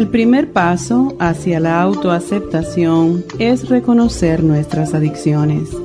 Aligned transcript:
El 0.00 0.08
primer 0.08 0.50
paso 0.50 1.12
hacia 1.18 1.60
la 1.60 1.82
autoaceptación 1.82 3.22
es 3.38 3.68
reconocer 3.68 4.42
nuestras 4.42 4.94
adicciones. 4.94 5.76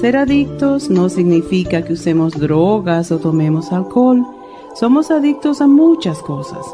Ser 0.00 0.16
adictos 0.16 0.88
no 0.88 1.10
significa 1.10 1.82
que 1.82 1.92
usemos 1.92 2.32
drogas 2.32 3.12
o 3.12 3.18
tomemos 3.18 3.70
alcohol. 3.70 4.26
Somos 4.74 5.10
adictos 5.10 5.60
a 5.60 5.66
muchas 5.66 6.22
cosas. 6.22 6.64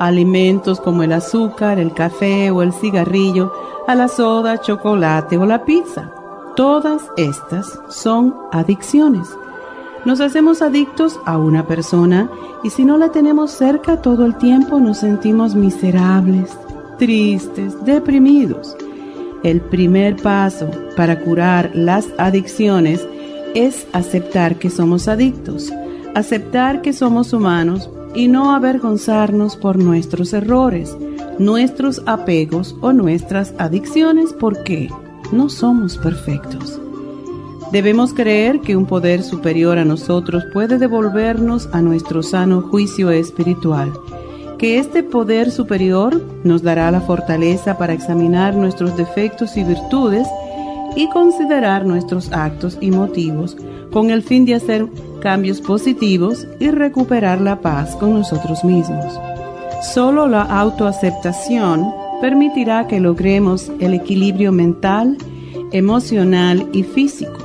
Alimentos 0.00 0.80
como 0.80 1.02
el 1.02 1.12
azúcar, 1.12 1.78
el 1.78 1.92
café 1.92 2.50
o 2.50 2.62
el 2.62 2.72
cigarrillo, 2.72 3.52
a 3.86 3.94
la 3.94 4.08
soda, 4.08 4.58
chocolate 4.58 5.36
o 5.36 5.44
la 5.44 5.66
pizza. 5.66 6.14
Todas 6.56 7.02
estas 7.18 7.78
son 7.90 8.34
adicciones. 8.52 9.28
Nos 10.04 10.20
hacemos 10.20 10.62
adictos 10.62 11.20
a 11.26 11.38
una 11.38 11.66
persona 11.68 12.28
y 12.64 12.70
si 12.70 12.84
no 12.84 12.98
la 12.98 13.12
tenemos 13.12 13.52
cerca 13.52 14.02
todo 14.02 14.26
el 14.26 14.36
tiempo 14.36 14.80
nos 14.80 14.98
sentimos 14.98 15.54
miserables, 15.54 16.50
tristes, 16.98 17.84
deprimidos. 17.84 18.76
El 19.44 19.60
primer 19.60 20.16
paso 20.16 20.68
para 20.96 21.20
curar 21.20 21.70
las 21.74 22.08
adicciones 22.18 23.06
es 23.54 23.86
aceptar 23.92 24.56
que 24.56 24.70
somos 24.70 25.06
adictos, 25.06 25.72
aceptar 26.16 26.82
que 26.82 26.92
somos 26.92 27.32
humanos 27.32 27.88
y 28.14 28.26
no 28.26 28.54
avergonzarnos 28.54 29.56
por 29.56 29.78
nuestros 29.78 30.32
errores, 30.32 30.96
nuestros 31.38 32.02
apegos 32.06 32.74
o 32.80 32.92
nuestras 32.92 33.54
adicciones 33.58 34.32
porque 34.32 34.90
no 35.30 35.48
somos 35.48 35.96
perfectos. 35.96 36.81
Debemos 37.72 38.12
creer 38.12 38.60
que 38.60 38.76
un 38.76 38.84
poder 38.84 39.22
superior 39.22 39.78
a 39.78 39.86
nosotros 39.86 40.44
puede 40.52 40.76
devolvernos 40.76 41.70
a 41.72 41.80
nuestro 41.80 42.22
sano 42.22 42.60
juicio 42.60 43.10
espiritual, 43.10 43.94
que 44.58 44.78
este 44.78 45.02
poder 45.02 45.50
superior 45.50 46.22
nos 46.44 46.62
dará 46.62 46.90
la 46.90 47.00
fortaleza 47.00 47.78
para 47.78 47.94
examinar 47.94 48.54
nuestros 48.54 48.94
defectos 48.98 49.56
y 49.56 49.64
virtudes 49.64 50.28
y 50.96 51.08
considerar 51.08 51.86
nuestros 51.86 52.30
actos 52.30 52.76
y 52.82 52.90
motivos 52.90 53.56
con 53.90 54.10
el 54.10 54.22
fin 54.22 54.44
de 54.44 54.56
hacer 54.56 54.86
cambios 55.22 55.62
positivos 55.62 56.46
y 56.60 56.70
recuperar 56.70 57.40
la 57.40 57.62
paz 57.62 57.96
con 57.96 58.12
nosotros 58.12 58.64
mismos. 58.64 59.18
Solo 59.94 60.28
la 60.28 60.42
autoaceptación 60.42 61.90
permitirá 62.20 62.86
que 62.86 63.00
logremos 63.00 63.72
el 63.80 63.94
equilibrio 63.94 64.52
mental, 64.52 65.16
emocional 65.72 66.68
y 66.74 66.82
físico 66.82 67.41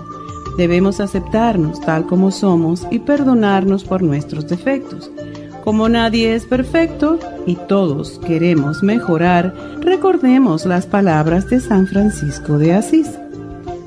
Debemos 0.58 1.00
aceptarnos 1.00 1.80
tal 1.82 2.08
como 2.08 2.32
somos 2.32 2.88
y 2.90 3.00
perdonarnos 3.00 3.84
por 3.84 4.02
nuestros 4.02 4.48
defectos. 4.48 5.12
Como 5.64 5.88
nadie 5.88 6.34
es 6.34 6.46
perfecto 6.46 7.20
y 7.46 7.56
todos 7.56 8.20
queremos 8.26 8.82
mejorar, 8.84 9.54
recordemos 9.82 10.66
las 10.66 10.86
palabras 10.86 11.50
de 11.50 11.60
San 11.60 11.88
Francisco 11.88 12.58
de 12.58 12.74
Asís. 12.74 13.10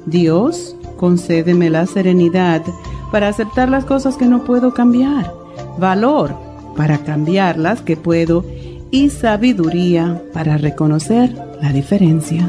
Dios, 0.07 0.77
concédeme 0.97 1.71
la 1.71 1.87
serenidad 1.87 2.63
para 3.11 3.29
aceptar 3.29 3.69
las 3.69 3.85
cosas 3.85 4.17
que 4.17 4.27
no 4.27 4.45
puedo 4.45 4.73
cambiar, 4.73 5.33
valor 5.79 6.35
para 6.77 6.99
cambiar 6.99 7.59
las 7.59 7.81
que 7.81 7.97
puedo 7.97 8.45
y 8.91 9.11
sabiduría 9.11 10.23
para 10.33 10.57
reconocer 10.57 11.35
la 11.61 11.73
diferencia. 11.73 12.49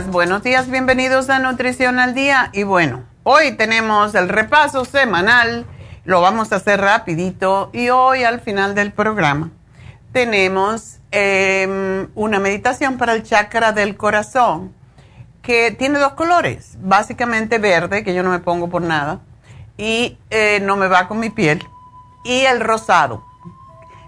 818-841-1422. 0.00 0.06
buenos 0.06 0.42
días, 0.42 0.70
bienvenidos 0.70 1.30
a 1.30 1.38
Nutrición 1.38 1.98
al 1.98 2.14
Día. 2.14 2.50
Y 2.52 2.62
bueno, 2.62 3.04
hoy 3.22 3.52
tenemos 3.52 4.14
el 4.14 4.28
repaso 4.28 4.84
semanal, 4.84 5.66
lo 6.04 6.20
vamos 6.20 6.52
a 6.52 6.56
hacer 6.56 6.80
rapidito 6.80 7.70
y 7.72 7.90
hoy 7.90 8.24
al 8.24 8.40
final 8.40 8.74
del 8.74 8.92
programa 8.92 9.50
tenemos 10.12 10.98
em, 11.10 12.08
una 12.14 12.38
meditación 12.38 12.98
para 12.98 13.12
el 13.12 13.22
chakra 13.22 13.72
del 13.72 13.96
corazón 13.96 14.72
que 15.42 15.70
tiene 15.70 15.98
dos 15.98 16.12
colores, 16.12 16.76
básicamente 16.80 17.58
verde, 17.58 18.04
que 18.04 18.14
yo 18.14 18.22
no 18.22 18.30
me 18.30 18.40
pongo 18.40 18.68
por 18.68 18.82
nada, 18.82 19.20
y 19.78 20.18
eh, 20.28 20.60
no 20.62 20.76
me 20.76 20.86
va 20.86 21.08
con 21.08 21.18
mi 21.18 21.30
piel, 21.30 21.66
y 22.24 22.40
el 22.40 22.60
rosado 22.60 23.24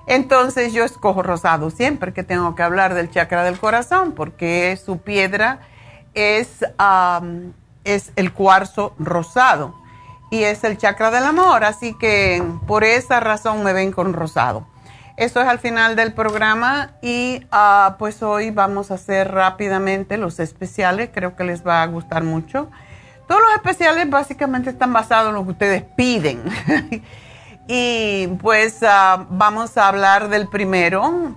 entonces 0.07 0.73
yo 0.73 0.85
escojo 0.85 1.23
rosado 1.23 1.71
siempre 1.71 2.13
que 2.13 2.25
tengo 2.25 2.55
que 2.55 2.63
hablar 2.63 2.95
del 2.95 3.11
chakra 3.11 3.45
del 3.45 3.59
corazón 3.59 4.13
porque 4.13 4.79
su 4.83 4.99
piedra 4.99 5.61
es, 6.15 6.65
es 7.85 8.13
el 8.17 8.33
cuarzo 8.33 8.95
rosado 8.99 9.75
y 10.31 10.45
es 10.45 10.65
el 10.65 10.79
chakra 10.79 11.11
del 11.11 11.25
amor, 11.25 11.65
así 11.65 11.95
que 11.95 12.43
por 12.67 12.85
esa 12.85 13.21
razón 13.21 13.63
me 13.63 13.73
ven 13.73 13.93
con 13.93 14.13
rosado. 14.13 14.67
Eso 15.17 15.43
es 15.43 15.47
al 15.47 15.59
final 15.59 15.95
del 15.95 16.15
programa 16.15 16.93
y 17.03 17.47
ah, 17.53 17.97
pues 17.99 18.23
hoy 18.23 18.51
vamos 18.51 18.91
a 18.91 18.95
hacer 18.95 19.31
rápidamente 19.31 20.17
los 20.17 20.41
especiales, 20.41 21.11
creo 21.13 21.37
que 21.37 21.45
les 21.45 21.67
va 21.67 21.83
a 21.83 21.87
gustar 21.87 22.25
mucho. 22.25 22.71
Todos 23.29 23.43
los 23.43 23.55
especiales 23.55 24.09
básicamente 24.09 24.71
están 24.71 24.93
basados 24.93 25.29
en 25.29 25.35
lo 25.35 25.45
que 25.45 25.51
ustedes 25.51 25.83
piden. 25.97 26.43
y 27.69 28.27
pues 28.41 28.79
ah, 28.83 29.27
vamos 29.29 29.77
a 29.77 29.89
hablar 29.89 30.29
del 30.29 30.49
primero. 30.49 31.35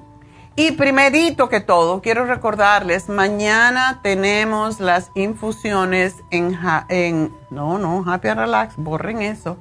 Y 0.56 0.72
primerito 0.72 1.50
que 1.50 1.60
todo, 1.60 2.02
quiero 2.02 2.25
recordarles, 2.25 3.10
mañana 3.10 4.00
tenemos 4.02 4.80
las 4.80 5.12
infusiones 5.13 6.16
en, 6.31 6.57
en 6.90 7.36
no, 7.50 7.78
no, 7.78 8.10
Happy 8.10 8.30
Relax, 8.30 8.75
borren 8.78 9.22
eso, 9.22 9.57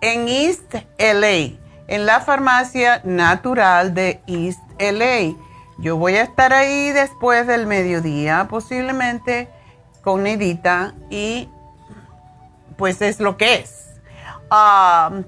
en 0.00 0.26
East 0.28 0.74
LA 0.98 1.58
en 1.88 2.04
la 2.04 2.20
farmacia 2.20 3.00
natural 3.02 3.94
de 3.94 4.20
East 4.26 4.60
LA. 4.78 5.34
Yo 5.78 5.96
voy 5.96 6.14
a 6.16 6.22
estar 6.22 6.52
ahí 6.52 6.92
después 6.92 7.46
del 7.46 7.66
mediodía, 7.66 8.46
posiblemente 8.48 9.48
con 10.02 10.22
Nedita, 10.22 10.94
y 11.10 11.48
pues 12.76 13.02
es 13.02 13.20
lo 13.20 13.36
que 13.36 13.56
es. 13.56 13.86
Ah, 14.50 15.22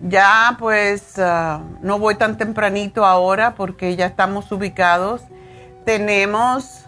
ya 0.00 0.56
pues 0.58 1.18
ah, 1.18 1.60
no 1.82 1.98
voy 1.98 2.16
tan 2.16 2.36
tempranito 2.36 3.04
ahora 3.04 3.54
porque 3.54 3.96
ya 3.96 4.06
estamos 4.06 4.50
ubicados. 4.52 5.22
Tenemos, 5.84 6.86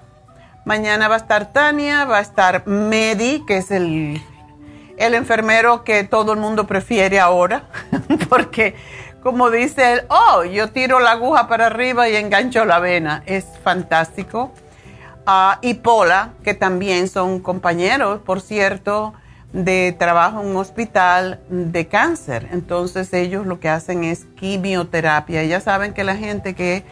mañana 0.64 1.08
va 1.08 1.14
a 1.14 1.18
estar 1.18 1.52
Tania, 1.52 2.04
va 2.04 2.18
a 2.18 2.22
estar 2.22 2.66
Medi, 2.66 3.44
que 3.46 3.58
es 3.58 3.70
el, 3.70 4.22
el 4.96 5.14
enfermero 5.14 5.84
que 5.84 6.04
todo 6.04 6.32
el 6.32 6.38
mundo 6.38 6.66
prefiere 6.66 7.20
ahora, 7.20 7.64
porque 8.28 8.74
como 9.22 9.50
dice 9.50 9.94
él, 9.94 10.02
oh, 10.08 10.44
yo 10.44 10.70
tiro 10.70 11.00
la 11.00 11.10
aguja 11.10 11.48
para 11.48 11.66
arriba 11.66 12.08
y 12.08 12.14
engancho 12.14 12.64
la 12.64 12.78
vena. 12.78 13.24
Es 13.26 13.44
fantástico. 13.64 14.52
Ah, 15.26 15.58
y 15.62 15.74
Pola, 15.74 16.30
que 16.44 16.54
también 16.54 17.08
son 17.08 17.40
compañeros, 17.40 18.20
por 18.20 18.40
cierto, 18.40 19.14
de 19.56 19.96
trabajo 19.98 20.42
en 20.42 20.48
un 20.48 20.56
hospital 20.56 21.40
de 21.48 21.86
cáncer. 21.86 22.48
Entonces 22.52 23.12
ellos 23.14 23.46
lo 23.46 23.58
que 23.58 23.70
hacen 23.70 24.04
es 24.04 24.26
quimioterapia. 24.36 25.44
Ya 25.44 25.60
saben 25.60 25.94
que 25.94 26.04
la 26.04 26.16
gente 26.16 26.54
que 26.54 26.84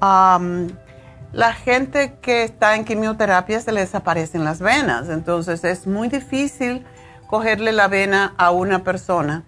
la 0.00 1.52
gente 1.52 2.14
que 2.20 2.42
está 2.42 2.74
en 2.74 2.84
quimioterapia 2.84 3.60
se 3.60 3.70
les 3.70 3.84
desaparecen 3.84 4.44
las 4.44 4.58
venas. 4.58 5.08
Entonces 5.08 5.62
es 5.62 5.86
muy 5.86 6.08
difícil 6.08 6.84
cogerle 7.28 7.70
la 7.70 7.86
vena 7.86 8.34
a 8.36 8.50
una 8.50 8.82
persona 8.82 9.44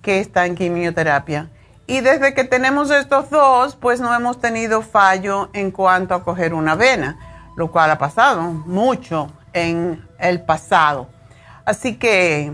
que 0.00 0.20
está 0.20 0.46
en 0.46 0.54
quimioterapia. 0.54 1.50
Y 1.86 2.00
desde 2.00 2.32
que 2.32 2.44
tenemos 2.44 2.90
estos 2.90 3.28
dos, 3.28 3.76
pues 3.76 4.00
no 4.00 4.14
hemos 4.14 4.40
tenido 4.40 4.80
fallo 4.80 5.50
en 5.52 5.70
cuanto 5.70 6.14
a 6.14 6.24
coger 6.24 6.54
una 6.54 6.74
vena, 6.74 7.18
lo 7.56 7.70
cual 7.70 7.90
ha 7.90 7.98
pasado 7.98 8.40
mucho 8.44 9.30
en 9.52 10.02
el 10.18 10.40
pasado. 10.40 11.13
Así 11.64 11.96
que 11.96 12.52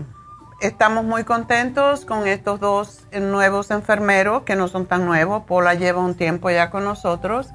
estamos 0.61 1.03
muy 1.03 1.23
contentos 1.23 2.05
con 2.05 2.27
estos 2.27 2.59
dos 2.59 3.05
nuevos 3.11 3.71
enfermeros, 3.71 4.43
que 4.43 4.55
no 4.55 4.67
son 4.67 4.85
tan 4.85 5.05
nuevos. 5.05 5.43
Paula 5.43 5.73
lleva 5.73 6.01
un 6.01 6.15
tiempo 6.15 6.49
ya 6.49 6.69
con 6.69 6.85
nosotros 6.85 7.47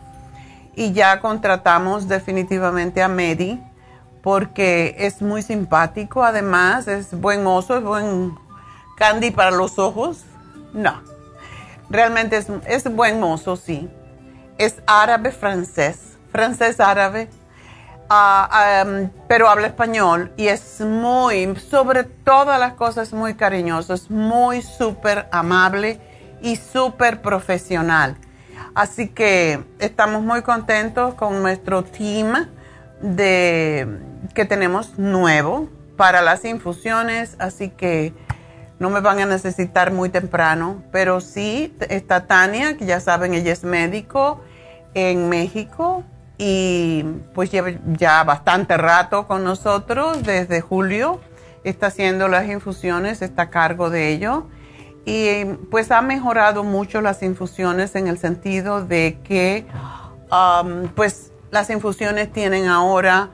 y 0.75 0.93
ya 0.93 1.21
contratamos 1.21 2.09
definitivamente 2.09 3.03
a 3.03 3.09
Medi 3.09 3.61
porque 4.23 4.97
es 4.99 5.23
muy 5.23 5.41
simpático, 5.43 6.25
además 6.25 6.89
es 6.89 7.19
buen 7.19 7.45
mozo, 7.45 7.77
es 7.79 7.85
buen 7.85 8.37
candy 8.97 9.31
para 9.31 9.53
los 9.53 9.79
ojos. 9.79 10.25
No 10.73 11.01
Realmente 11.89 12.37
es, 12.37 12.49
es 12.67 12.93
buen 12.93 13.21
mozo, 13.21 13.57
sí. 13.57 13.89
Es 14.59 14.83
árabe 14.87 15.31
francés, 15.31 16.19
francés 16.33 16.81
árabe, 16.81 17.29
ah, 18.09 18.85
pero 19.29 19.49
habla 19.49 19.69
español 19.69 20.33
y 20.37 20.49
es 20.49 20.81
muy, 20.81 21.57
sobre 21.57 22.05
todas 22.05 22.59
las 22.59 22.75
cosas, 22.75 23.13
muy 23.13 23.35
cariñoso, 23.35 23.95
es 23.95 24.11
muy 24.11 24.63
súper 24.63 25.29
amable 25.33 26.01
y 26.43 26.57
súper 26.57 27.23
profesional. 27.23 28.17
Así 28.75 29.09
que 29.09 29.65
estamos 29.79 30.23
muy 30.23 30.43
contentos 30.43 31.15
con 31.15 31.43
nuestro 31.43 31.83
team 31.83 32.47
de, 33.01 33.89
que 34.35 34.45
tenemos 34.45 34.99
nuevo 34.99 35.69
para 35.97 36.21
las 36.23 36.45
infusiones, 36.45 37.37
así 37.39 37.71
que 37.71 38.13
no 38.79 38.91
me 38.91 39.01
van 39.01 39.21
a 39.21 39.27
necesitar 39.27 39.93
muy 39.93 40.11
temprano, 40.11 40.83
pero 40.93 41.23
sí 41.23 41.75
está 41.89 42.27
Tania, 42.27 42.77
que 42.77 42.85
ya 42.85 43.01
saben, 43.01 43.33
ella 43.33 43.53
es 43.53 43.65
médico 43.65 44.43
en 44.93 45.31
México 45.31 46.05
y 46.39 47.03
pues 47.35 47.51
lleva 47.51 47.71
ya 47.87 48.23
bastante 48.25 48.77
rato 48.77 49.27
con 49.27 49.45
nosotros, 49.45 50.23
desde 50.23 50.61
julio, 50.61 51.21
está 51.65 51.87
haciendo 51.89 52.29
las 52.29 52.49
infusiones, 52.49 53.23
está 53.23 53.43
a 53.43 53.51
cargo 53.51 53.91
de 53.91 54.11
ello 54.11 54.47
y 55.07 55.45
pues 55.71 55.93
ha 55.93 56.03
mejorado 56.03 56.65
mucho 56.65 57.01
las 57.01 57.23
infusiones 57.23 57.95
en 57.95 58.09
el 58.09 58.19
sentido 58.19 58.85
de 58.85 59.21
que 59.23 59.65
um, 60.31 60.89
pues 60.89 61.33
las 61.53 61.71
infusiones 61.71 62.33
tienen 62.33 62.67
ahora 62.67 63.31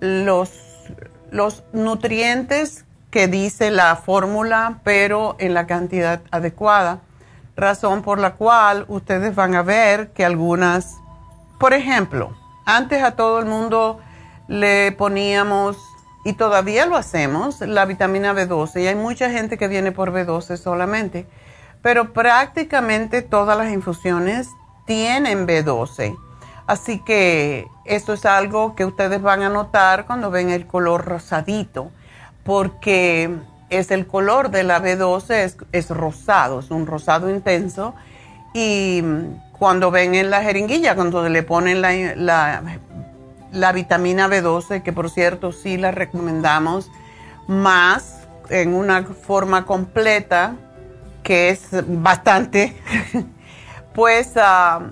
los, 0.00 0.52
los 1.30 1.64
nutrientes 1.72 2.84
que 3.10 3.26
dice 3.26 3.70
la 3.70 3.96
fórmula, 3.96 4.80
pero 4.84 5.36
en 5.38 5.54
la 5.54 5.66
cantidad 5.66 6.20
adecuada. 6.30 7.00
Razón 7.56 8.02
por 8.02 8.18
la 8.18 8.34
cual 8.34 8.84
ustedes 8.88 9.34
van 9.34 9.54
a 9.54 9.62
ver 9.62 10.10
que 10.10 10.24
algunas, 10.24 10.96
por 11.58 11.72
ejemplo, 11.72 12.36
antes 12.64 13.02
a 13.02 13.16
todo 13.16 13.38
el 13.38 13.46
mundo 13.46 14.00
le 14.48 14.92
poníamos, 14.92 15.76
y 16.24 16.34
todavía 16.34 16.86
lo 16.86 16.96
hacemos, 16.96 17.60
la 17.60 17.84
vitamina 17.84 18.32
B12, 18.32 18.82
y 18.82 18.86
hay 18.86 18.94
mucha 18.94 19.30
gente 19.30 19.58
que 19.58 19.68
viene 19.68 19.92
por 19.92 20.12
B12 20.12 20.56
solamente, 20.56 21.26
pero 21.82 22.12
prácticamente 22.12 23.22
todas 23.22 23.58
las 23.58 23.72
infusiones 23.72 24.48
tienen 24.86 25.46
B12. 25.46 26.16
Así 26.66 26.98
que 27.00 27.66
esto 27.84 28.14
es 28.14 28.24
algo 28.24 28.74
que 28.74 28.86
ustedes 28.86 29.20
van 29.20 29.42
a 29.42 29.50
notar 29.50 30.06
cuando 30.06 30.30
ven 30.30 30.48
el 30.48 30.66
color 30.66 31.04
rosadito 31.04 31.90
porque 32.44 33.30
es 33.70 33.90
el 33.90 34.06
color 34.06 34.50
de 34.50 34.62
la 34.62 34.80
B12, 34.80 35.66
es, 35.72 35.90
rosado, 35.90 36.60
es 36.60 36.70
un 36.70 36.86
rosado 36.86 37.30
intenso. 37.30 37.94
Y 38.56 39.02
cuando 39.58 39.90
ven 39.90 40.14
en 40.14 40.30
la 40.30 40.42
jeringuilla, 40.42 40.94
cuando 40.94 41.28
le 41.28 41.42
ponen 41.42 41.82
la, 41.82 42.62
la, 43.50 43.72
vitamina 43.72 44.28
B12, 44.28 44.82
que 44.84 44.92
por 44.92 45.10
cierto 45.10 45.50
sí 45.50 45.76
la 45.76 45.90
recomendamos 45.90 46.88
más 47.48 48.28
en 48.50 48.74
una 48.74 49.02
forma 49.02 49.66
completa, 49.66 50.54
que 51.24 51.48
es 51.48 51.68
bastante, 51.72 52.76
pues, 53.92 54.34
ah, 54.36 54.82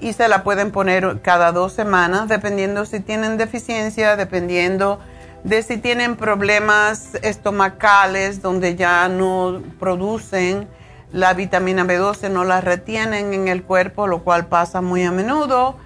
y 0.00 0.14
se 0.14 0.26
la 0.26 0.42
pueden 0.42 0.72
poner 0.72 1.20
cada 1.22 1.52
dos 1.52 1.72
semanas, 1.72 2.28
dependiendo 2.28 2.84
si 2.86 2.98
tienen 2.98 3.38
deficiencia, 3.38 4.16
dependiendo 4.16 4.98
de 5.44 5.62
si 5.62 5.76
tienen 5.76 6.16
problemas 6.16 7.14
estomacales 7.22 8.42
donde 8.42 8.74
ya 8.74 9.08
no 9.08 9.62
producen 9.78 10.66
la 11.12 11.34
vitamina 11.34 11.84
B12, 11.84 12.30
no 12.30 12.44
la 12.44 12.60
retienen 12.60 13.34
en 13.34 13.48
el 13.48 13.62
cuerpo, 13.62 14.06
lo 14.06 14.22
cual 14.24 14.46
pasa 14.46 14.80
muy 14.80 15.04
a 15.04 15.12
menudo. 15.12 15.76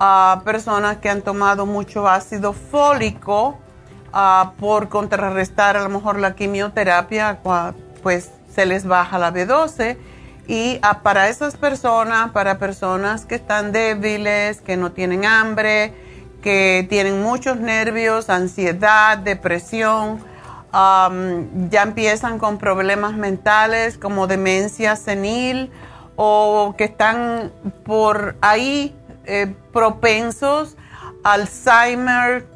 A 0.00 0.42
personas 0.44 0.98
que 0.98 1.10
han 1.10 1.22
tomado 1.22 1.66
mucho 1.66 2.08
ácido 2.08 2.52
fólico 2.52 3.58
por 4.58 4.88
contrarrestar 4.88 5.76
a 5.76 5.82
lo 5.82 5.88
mejor 5.88 6.18
la 6.18 6.34
quimioterapia, 6.34 7.40
pues 8.02 8.30
se 8.54 8.66
les 8.66 8.86
baja 8.86 9.18
la 9.18 9.32
B12. 9.32 9.96
Y 10.46 10.80
para 11.02 11.28
esas 11.28 11.56
personas, 11.56 12.30
para 12.30 12.58
personas 12.58 13.26
que 13.26 13.34
están 13.34 13.72
débiles, 13.72 14.60
que 14.60 14.76
no 14.76 14.92
tienen 14.92 15.26
hambre, 15.26 15.92
que 16.42 16.86
tienen 16.88 17.20
muchos 17.20 17.58
nervios, 17.58 18.30
ansiedad, 18.30 19.18
depresión, 19.18 20.24
ya 20.72 21.82
empiezan 21.82 22.38
con 22.38 22.58
problemas 22.58 23.14
mentales 23.14 23.96
como 23.96 24.26
demencia 24.26 24.96
senil 24.96 25.70
o 26.16 26.74
que 26.76 26.84
están 26.84 27.52
por 27.84 28.36
ahí 28.40 28.94
eh, 29.24 29.54
propensos 29.72 30.76
a 31.24 31.32
Alzheimer, 31.32 32.46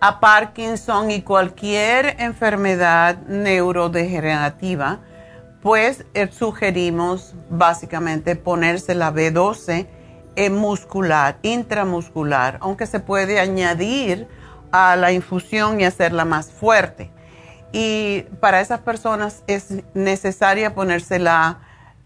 a 0.00 0.20
Parkinson 0.20 1.10
y 1.10 1.22
cualquier 1.22 2.16
enfermedad 2.20 3.16
neurodegenerativa, 3.26 4.98
pues 5.62 6.04
eh, 6.14 6.28
sugerimos 6.30 7.34
básicamente 7.48 8.36
ponerse 8.36 8.94
la 8.94 9.12
B12 9.12 9.86
muscular, 10.50 11.38
intramuscular, 11.42 12.58
aunque 12.60 12.86
se 12.86 13.00
puede 13.00 13.40
añadir 13.40 14.28
a 14.76 14.96
la 14.96 15.12
infusión 15.12 15.80
y 15.80 15.84
hacerla 15.84 16.24
más 16.24 16.50
fuerte. 16.50 17.12
Y 17.70 18.22
para 18.40 18.60
esas 18.60 18.80
personas 18.80 19.44
es 19.46 19.84
necesaria 19.94 20.74
ponérsela 20.74 21.60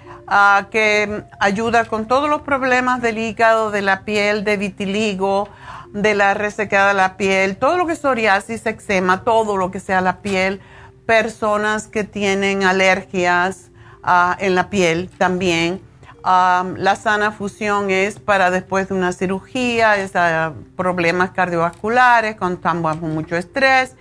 que 0.70 1.24
ayuda 1.40 1.84
con 1.86 2.06
todos 2.06 2.28
los 2.28 2.42
problemas 2.42 3.02
del 3.02 3.18
hígado, 3.18 3.70
de 3.70 3.82
la 3.82 4.04
piel, 4.04 4.44
de 4.44 4.56
vitiligo, 4.56 5.48
de 5.92 6.14
la 6.14 6.34
resecada 6.34 6.88
de 6.88 6.94
la 6.94 7.16
piel, 7.16 7.56
todo 7.56 7.76
lo 7.76 7.86
que 7.86 7.94
es 7.94 7.98
psoriasis, 7.98 8.64
eczema, 8.64 9.24
todo 9.24 9.56
lo 9.56 9.70
que 9.70 9.80
sea 9.80 10.00
la 10.00 10.22
piel, 10.22 10.60
personas 11.06 11.88
que 11.88 12.04
tienen 12.04 12.64
alergias 12.64 13.71
uh, 14.04 14.34
en 14.38 14.54
la 14.54 14.70
piel 14.70 15.10
también. 15.18 15.80
Um, 16.24 16.76
la 16.76 16.94
sana 16.94 17.32
fusión 17.32 17.90
es 17.90 18.20
para 18.20 18.52
después 18.52 18.88
de 18.88 18.94
una 18.94 19.12
cirugía, 19.12 19.96
es, 19.96 20.12
uh, 20.14 20.54
problemas 20.76 21.30
cardiovasculares, 21.30 22.36
con, 22.36 22.60
mucho 23.00 23.36
estrés. 23.36 23.96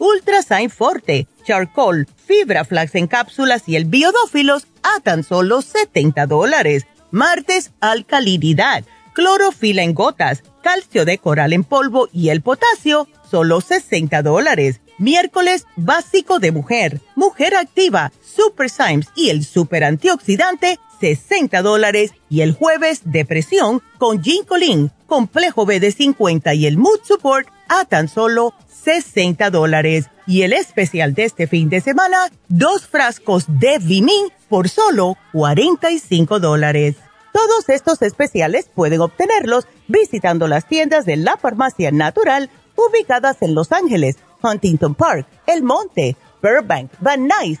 Ultrasign 0.00 0.70
Forte, 0.70 1.28
Charcoal, 1.44 2.08
Fibra 2.26 2.64
Flax 2.64 2.94
en 2.94 3.06
cápsulas 3.06 3.68
y 3.68 3.76
el 3.76 3.84
Biodófilos 3.84 4.66
a 4.82 5.00
tan 5.00 5.22
solo 5.22 5.60
70 5.60 6.26
dólares. 6.26 6.86
Martes, 7.10 7.72
alcalinidad, 7.80 8.84
clorofila 9.12 9.82
en 9.82 9.92
gotas, 9.92 10.42
calcio 10.62 11.04
de 11.04 11.18
coral 11.18 11.52
en 11.52 11.64
polvo 11.64 12.08
y 12.12 12.30
el 12.30 12.40
potasio, 12.40 13.08
solo 13.30 13.60
60 13.60 14.22
dólares. 14.22 14.80
Miércoles, 14.96 15.66
básico 15.76 16.38
de 16.38 16.52
mujer, 16.52 17.00
mujer 17.14 17.54
activa, 17.54 18.10
Super 18.22 18.70
Symes 18.70 19.08
y 19.14 19.28
el 19.28 19.44
super 19.44 19.84
antioxidante, 19.84 20.78
60 21.00 21.62
dólares. 21.62 22.12
Y 22.28 22.42
el 22.42 22.54
jueves, 22.54 23.00
depresión 23.04 23.82
con 23.98 24.22
Ginkolin, 24.22 24.92
complejo 25.06 25.66
B 25.66 25.80
de 25.80 25.90
50 25.90 26.54
y 26.54 26.66
el 26.66 26.76
Mood 26.76 27.00
Support 27.02 27.48
a 27.68 27.84
tan 27.84 28.08
solo 28.08 28.54
60 28.68 29.50
dólares. 29.50 30.06
Y 30.26 30.42
el 30.42 30.52
especial 30.52 31.14
de 31.14 31.24
este 31.24 31.46
fin 31.46 31.68
de 31.68 31.80
semana, 31.80 32.30
dos 32.48 32.86
frascos 32.86 33.44
de 33.48 33.78
Vimin 33.78 34.30
por 34.48 34.68
solo 34.68 35.16
45 35.32 36.38
dólares. 36.38 36.96
Todos 37.32 37.68
estos 37.68 38.02
especiales 38.02 38.68
pueden 38.74 39.00
obtenerlos 39.00 39.66
visitando 39.88 40.48
las 40.48 40.66
tiendas 40.66 41.06
de 41.06 41.16
la 41.16 41.36
farmacia 41.36 41.90
natural 41.90 42.50
ubicadas 42.76 43.42
en 43.42 43.54
Los 43.54 43.72
Ángeles, 43.72 44.16
Huntington 44.42 44.94
Park, 44.94 45.26
El 45.46 45.62
Monte, 45.62 46.16
Burbank, 46.42 46.90
Van 47.00 47.28
Nuys, 47.28 47.60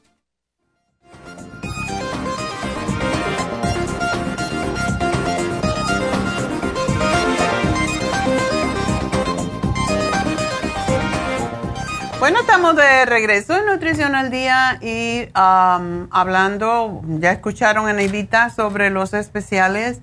Bueno, 12.21 12.39
estamos 12.41 12.75
de 12.75 13.03
regreso 13.07 13.57
en 13.57 13.65
Nutrición 13.65 14.13
al 14.13 14.29
Día 14.29 14.77
y 14.79 15.27
hablando, 15.33 17.01
ya 17.19 17.31
escucharon 17.31 17.87
a 17.87 17.93
Neidita 17.93 18.51
sobre 18.51 18.91
los 18.91 19.15
especiales 19.15 20.01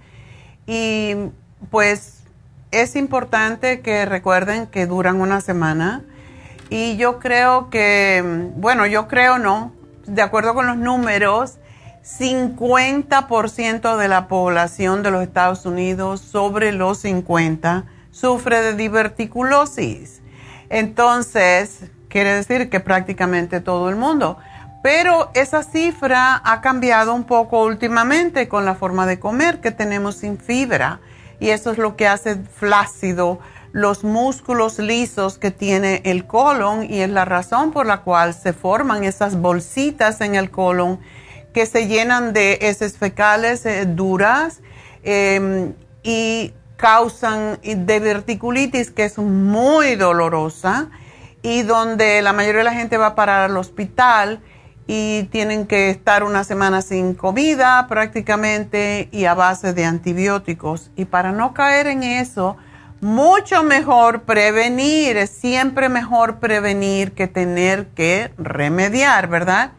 y 0.66 1.14
pues 1.70 2.24
es 2.72 2.96
importante 2.96 3.82
que 3.82 4.04
recuerden 4.04 4.66
que 4.66 4.86
duran 4.86 5.20
una 5.20 5.40
semana 5.40 6.02
y 6.70 6.96
yo 6.96 7.20
creo 7.20 7.70
que, 7.70 8.50
bueno, 8.56 8.84
yo 8.88 9.06
creo 9.06 9.38
no, 9.38 9.72
de 10.08 10.22
acuerdo 10.22 10.54
con 10.54 10.66
los 10.66 10.76
números, 10.76 11.58
50% 12.02 13.96
de 13.96 14.08
la 14.08 14.26
población 14.26 15.04
de 15.04 15.12
los 15.12 15.22
Estados 15.22 15.64
Unidos 15.66 16.20
sobre 16.20 16.72
los 16.72 16.98
50 16.98 17.84
sufre 18.10 18.60
de 18.60 18.74
diverticulosis. 18.74 20.20
Entonces, 20.68 21.92
quiere 22.08 22.34
decir 22.34 22.70
que 22.70 22.80
prácticamente 22.80 23.60
todo 23.60 23.88
el 23.88 23.96
mundo. 23.96 24.38
Pero 24.82 25.30
esa 25.34 25.62
cifra 25.62 26.40
ha 26.44 26.60
cambiado 26.60 27.12
un 27.14 27.24
poco 27.24 27.64
últimamente 27.64 28.48
con 28.48 28.64
la 28.64 28.74
forma 28.74 29.06
de 29.06 29.18
comer 29.18 29.60
que 29.60 29.70
tenemos 29.70 30.16
sin 30.16 30.38
fibra 30.38 31.00
y 31.40 31.50
eso 31.50 31.72
es 31.72 31.78
lo 31.78 31.96
que 31.96 32.06
hace 32.06 32.36
flácido 32.36 33.40
los 33.72 34.02
músculos 34.02 34.78
lisos 34.78 35.38
que 35.38 35.50
tiene 35.50 36.00
el 36.04 36.26
colon 36.26 36.84
y 36.84 37.00
es 37.00 37.10
la 37.10 37.24
razón 37.24 37.70
por 37.70 37.86
la 37.86 37.98
cual 37.98 38.34
se 38.34 38.52
forman 38.52 39.04
esas 39.04 39.36
bolsitas 39.36 40.20
en 40.20 40.34
el 40.36 40.50
colon 40.50 41.00
que 41.52 41.66
se 41.66 41.86
llenan 41.86 42.32
de 42.32 42.58
heces 42.62 42.96
fecales 42.96 43.66
eh, 43.66 43.84
duras 43.84 44.60
em, 45.02 45.74
y 46.02 46.54
causan 46.76 47.58
diverticulitis 47.62 48.90
que 48.90 49.04
es 49.04 49.18
muy 49.18 49.96
dolorosa 49.96 50.88
y 51.42 51.62
donde 51.62 52.22
la 52.22 52.32
mayoría 52.32 52.58
de 52.58 52.64
la 52.64 52.74
gente 52.74 52.96
va 52.96 53.08
a 53.08 53.14
parar 53.14 53.50
al 53.50 53.56
hospital 53.56 54.40
y 54.86 55.24
tienen 55.24 55.66
que 55.66 55.90
estar 55.90 56.24
una 56.24 56.44
semana 56.44 56.80
sin 56.80 57.14
comida 57.14 57.86
prácticamente 57.88 59.08
y 59.12 59.26
a 59.26 59.34
base 59.34 59.74
de 59.74 59.84
antibióticos. 59.84 60.90
Y 60.96 61.04
para 61.04 61.30
no 61.30 61.52
caer 61.52 61.86
en 61.86 62.02
eso, 62.02 62.56
mucho 63.00 63.62
mejor 63.62 64.22
prevenir, 64.22 65.18
es 65.18 65.30
siempre 65.30 65.88
mejor 65.88 66.38
prevenir 66.38 67.12
que 67.12 67.28
tener 67.28 67.88
que 67.88 68.32
remediar, 68.38 69.28
¿verdad? 69.28 69.72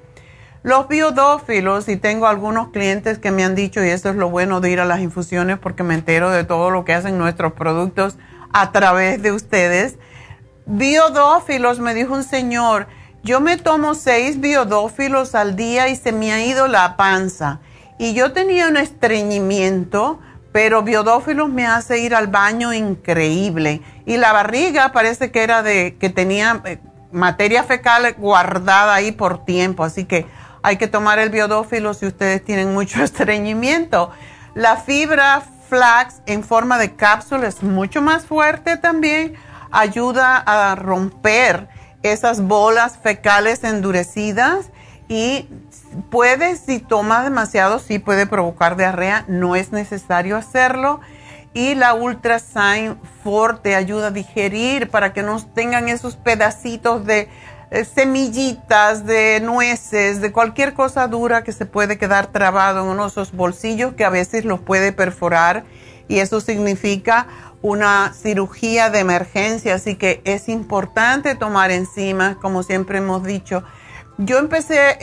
Los 0.61 0.87
biodófilos, 0.87 1.89
y 1.89 1.97
tengo 1.97 2.27
algunos 2.27 2.69
clientes 2.69 3.17
que 3.17 3.31
me 3.31 3.43
han 3.43 3.55
dicho, 3.55 3.83
y 3.83 3.89
eso 3.89 4.09
es 4.09 4.15
lo 4.15 4.29
bueno 4.29 4.61
de 4.61 4.69
ir 4.69 4.79
a 4.79 4.85
las 4.85 4.99
infusiones 4.99 5.57
porque 5.57 5.83
me 5.83 5.95
entero 5.95 6.29
de 6.29 6.43
todo 6.43 6.69
lo 6.69 6.85
que 6.85 6.93
hacen 6.93 7.17
nuestros 7.17 7.53
productos 7.53 8.17
a 8.53 8.71
través 8.71 9.21
de 9.21 9.31
ustedes 9.31 9.97
Biodófilos, 10.71 11.79
me 11.79 11.95
dijo 11.95 12.13
un 12.13 12.23
señor, 12.23 12.85
yo 13.23 13.39
me 13.39 13.57
tomo 13.57 13.95
seis 13.95 14.39
biodófilos 14.39 15.33
al 15.33 15.55
día 15.55 15.89
y 15.89 15.95
se 15.95 16.11
me 16.11 16.31
ha 16.31 16.45
ido 16.45 16.67
la 16.67 16.95
panza. 16.95 17.59
Y 17.97 18.13
yo 18.13 18.33
tenía 18.33 18.67
un 18.67 18.77
estreñimiento, 18.77 20.19
pero 20.51 20.83
biodófilos 20.83 21.49
me 21.49 21.65
hace 21.65 21.97
ir 21.97 22.13
al 22.13 22.27
baño 22.27 22.71
increíble. 22.71 23.81
Y 24.05 24.17
la 24.17 24.31
barriga 24.31 24.91
parece 24.91 25.31
que 25.31 25.41
era 25.41 25.63
de 25.63 25.97
que 25.99 26.11
tenía 26.11 26.61
eh, 26.65 26.77
materia 27.11 27.63
fecal 27.63 28.13
guardada 28.19 28.93
ahí 28.93 29.11
por 29.11 29.45
tiempo, 29.45 29.83
así 29.83 30.05
que 30.05 30.27
hay 30.61 30.77
que 30.77 30.85
tomar 30.85 31.17
el 31.17 31.31
biodófilo 31.31 31.95
si 31.95 32.05
ustedes 32.05 32.45
tienen 32.45 32.75
mucho 32.75 33.03
estreñimiento. 33.03 34.11
La 34.53 34.77
fibra 34.77 35.41
flax 35.67 36.21
en 36.27 36.43
forma 36.43 36.77
de 36.77 36.95
cápsula 36.95 37.47
es 37.47 37.63
mucho 37.63 38.03
más 38.03 38.27
fuerte 38.27 38.77
también 38.77 39.33
ayuda 39.71 40.37
a 40.37 40.75
romper 40.75 41.69
esas 42.03 42.41
bolas 42.41 42.97
fecales 42.97 43.63
endurecidas 43.63 44.69
y 45.07 45.47
puede, 46.11 46.55
si 46.55 46.79
toma 46.79 47.23
demasiado, 47.23 47.79
sí 47.79 47.99
puede 47.99 48.27
provocar 48.27 48.77
diarrea, 48.77 49.25
no 49.27 49.55
es 49.55 49.71
necesario 49.71 50.37
hacerlo. 50.37 51.01
Y 51.51 51.73
la 51.73 51.95
Ultrasign 51.95 52.99
Forte 53.23 53.73
ayuda 53.75 54.07
a 54.07 54.11
digerir 54.11 54.89
para 54.89 55.13
que 55.13 55.23
no 55.23 55.43
tengan 55.43 55.89
esos 55.89 56.15
pedacitos 56.15 57.05
de 57.07 57.27
eh, 57.71 57.85
semillitas, 57.85 59.05
de 59.05 59.39
nueces, 59.41 60.21
de 60.21 60.31
cualquier 60.31 60.75
cosa 60.75 61.07
dura 61.07 61.43
que 61.43 61.51
se 61.51 61.65
puede 61.65 61.97
quedar 61.97 62.27
trabado 62.27 62.83
en 62.83 62.89
uno 62.89 63.03
de 63.03 63.09
esos 63.09 63.31
bolsillos 63.31 63.93
que 63.95 64.05
a 64.05 64.09
veces 64.09 64.45
los 64.45 64.59
puede 64.59 64.91
perforar 64.91 65.65
y 66.07 66.19
eso 66.19 66.41
significa 66.41 67.27
una 67.61 68.13
cirugía 68.13 68.89
de 68.89 68.99
emergencia, 68.99 69.75
así 69.75 69.95
que 69.95 70.21
es 70.23 70.47
importante 70.49 71.35
tomar 71.35 71.71
enzimas, 71.71 72.37
como 72.37 72.63
siempre 72.63 72.99
hemos 72.99 73.23
dicho. 73.23 73.63
Yo 74.17 74.37
empecé 74.37 74.97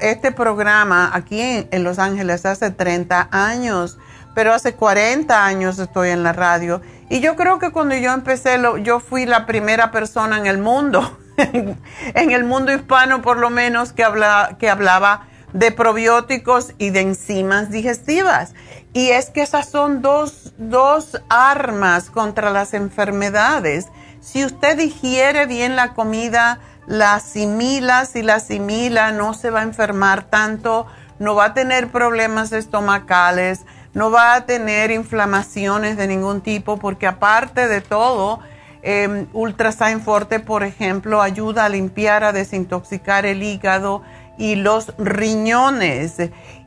este 0.00 0.32
programa 0.32 1.10
aquí 1.12 1.40
en, 1.70 1.84
Los 1.84 1.98
Ángeles 1.98 2.46
hace 2.46 2.70
30 2.70 3.28
años, 3.30 3.98
pero 4.34 4.54
hace 4.54 4.74
40 4.74 5.44
años 5.44 5.78
estoy 5.78 6.10
en 6.10 6.22
la 6.22 6.32
radio. 6.32 6.80
Y 7.10 7.20
yo 7.20 7.36
creo 7.36 7.58
que 7.58 7.70
cuando 7.70 7.94
yo 7.96 8.12
empecé, 8.12 8.58
yo 8.82 9.00
fui 9.00 9.26
la 9.26 9.44
primera 9.44 9.90
persona 9.90 10.38
en 10.38 10.46
el 10.46 10.58
mundo, 10.58 11.18
en 11.36 12.30
el 12.30 12.44
mundo 12.44 12.72
hispano 12.72 13.20
por 13.20 13.36
lo 13.36 13.50
menos, 13.50 13.92
que, 13.92 14.04
habla, 14.04 14.56
que 14.58 14.70
hablaba 14.70 15.28
de 15.52 15.70
probióticos 15.70 16.72
y 16.78 16.90
de 16.90 17.00
enzimas 17.00 17.70
digestivas. 17.70 18.54
Y 18.96 19.10
es 19.10 19.28
que 19.28 19.42
esas 19.42 19.68
son 19.68 20.00
dos, 20.00 20.54
dos 20.56 21.20
armas 21.28 22.08
contra 22.08 22.48
las 22.48 22.72
enfermedades. 22.72 23.88
Si 24.20 24.42
usted 24.42 24.78
digiere 24.78 25.44
bien 25.44 25.76
la 25.76 25.92
comida, 25.92 26.60
la 26.86 27.16
asimila, 27.16 28.06
si 28.06 28.22
la 28.22 28.36
asimila 28.36 29.12
no 29.12 29.34
se 29.34 29.50
va 29.50 29.60
a 29.60 29.64
enfermar 29.64 30.30
tanto, 30.30 30.86
no 31.18 31.34
va 31.34 31.44
a 31.44 31.52
tener 31.52 31.92
problemas 31.92 32.52
estomacales, 32.52 33.66
no 33.92 34.10
va 34.10 34.32
a 34.32 34.46
tener 34.46 34.90
inflamaciones 34.90 35.98
de 35.98 36.06
ningún 36.06 36.40
tipo, 36.40 36.78
porque 36.78 37.06
aparte 37.06 37.68
de 37.68 37.82
todo, 37.82 38.40
eh, 38.82 39.26
Ultrasign 39.34 40.00
Forte, 40.00 40.40
por 40.40 40.62
ejemplo, 40.62 41.20
ayuda 41.20 41.66
a 41.66 41.68
limpiar, 41.68 42.24
a 42.24 42.32
desintoxicar 42.32 43.26
el 43.26 43.42
hígado, 43.42 44.02
y 44.38 44.56
los 44.56 44.92
riñones 44.98 46.16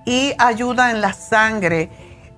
y 0.05 0.33
ayuda 0.37 0.91
en 0.91 1.01
la 1.01 1.13
sangre. 1.13 1.89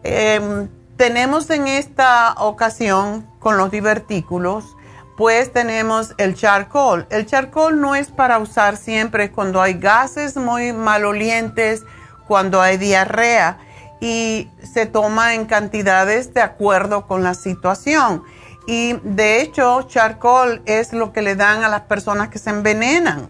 Em, 0.04 0.70
tenemos 0.98 1.50
en 1.50 1.68
esta 1.68 2.34
ocasión 2.38 3.28
con 3.40 3.58
los 3.58 3.72
divertículos, 3.72 4.76
pues 5.18 5.52
tenemos 5.54 6.14
el 6.18 6.36
charcoal. 6.36 7.08
El 7.10 7.26
charcoal 7.26 7.80
no 7.80 7.96
es 7.96 8.10
para 8.10 8.40
usar 8.40 8.78
siempre 8.78 9.32
cuando 9.32 9.62
hay 9.62 9.76
gases 9.76 10.36
muy 10.38 10.74
malolientes, 10.74 11.84
cuando 12.28 12.62
hay 12.62 12.78
diarrea 12.78 13.58
y 14.00 14.50
se 14.64 14.86
toma 14.86 15.36
en 15.36 15.46
cantidades 15.46 16.34
de 16.34 16.42
acuerdo 16.42 17.08
con 17.08 17.24
la 17.24 17.34
situación. 17.34 18.24
Y 18.68 18.94
de 19.04 19.42
hecho, 19.42 19.84
charcoal 19.84 20.62
es 20.66 20.94
lo 20.94 21.14
que 21.14 21.22
le 21.22 21.36
dan 21.36 21.64
a 21.64 21.70
las 21.70 21.82
personas 21.82 22.30
que 22.30 22.40
se 22.40 22.50
envenenan 22.50 23.30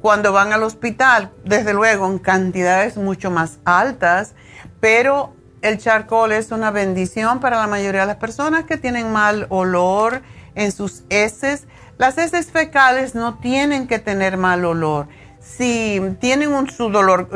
cuando 0.00 0.32
van 0.32 0.52
al 0.52 0.62
hospital, 0.62 1.32
desde 1.44 1.72
luego 1.72 2.06
en 2.06 2.18
cantidades 2.18 2.96
mucho 2.96 3.30
más 3.30 3.58
altas, 3.64 4.34
pero 4.80 5.35
el 5.66 5.78
charcoal 5.78 6.32
es 6.32 6.52
una 6.52 6.70
bendición 6.70 7.40
para 7.40 7.58
la 7.58 7.66
mayoría 7.66 8.02
de 8.02 8.06
las 8.06 8.16
personas 8.16 8.64
que 8.64 8.76
tienen 8.76 9.12
mal 9.12 9.46
olor 9.48 10.22
en 10.54 10.70
sus 10.70 11.02
heces. 11.10 11.66
Las 11.98 12.18
heces 12.18 12.50
fecales 12.50 13.14
no 13.14 13.38
tienen 13.38 13.88
que 13.88 13.98
tener 13.98 14.36
mal 14.36 14.64
olor. 14.64 15.08
Si 15.40 16.00
tienen 16.20 16.52
un, 16.52 16.70
su, 16.70 16.90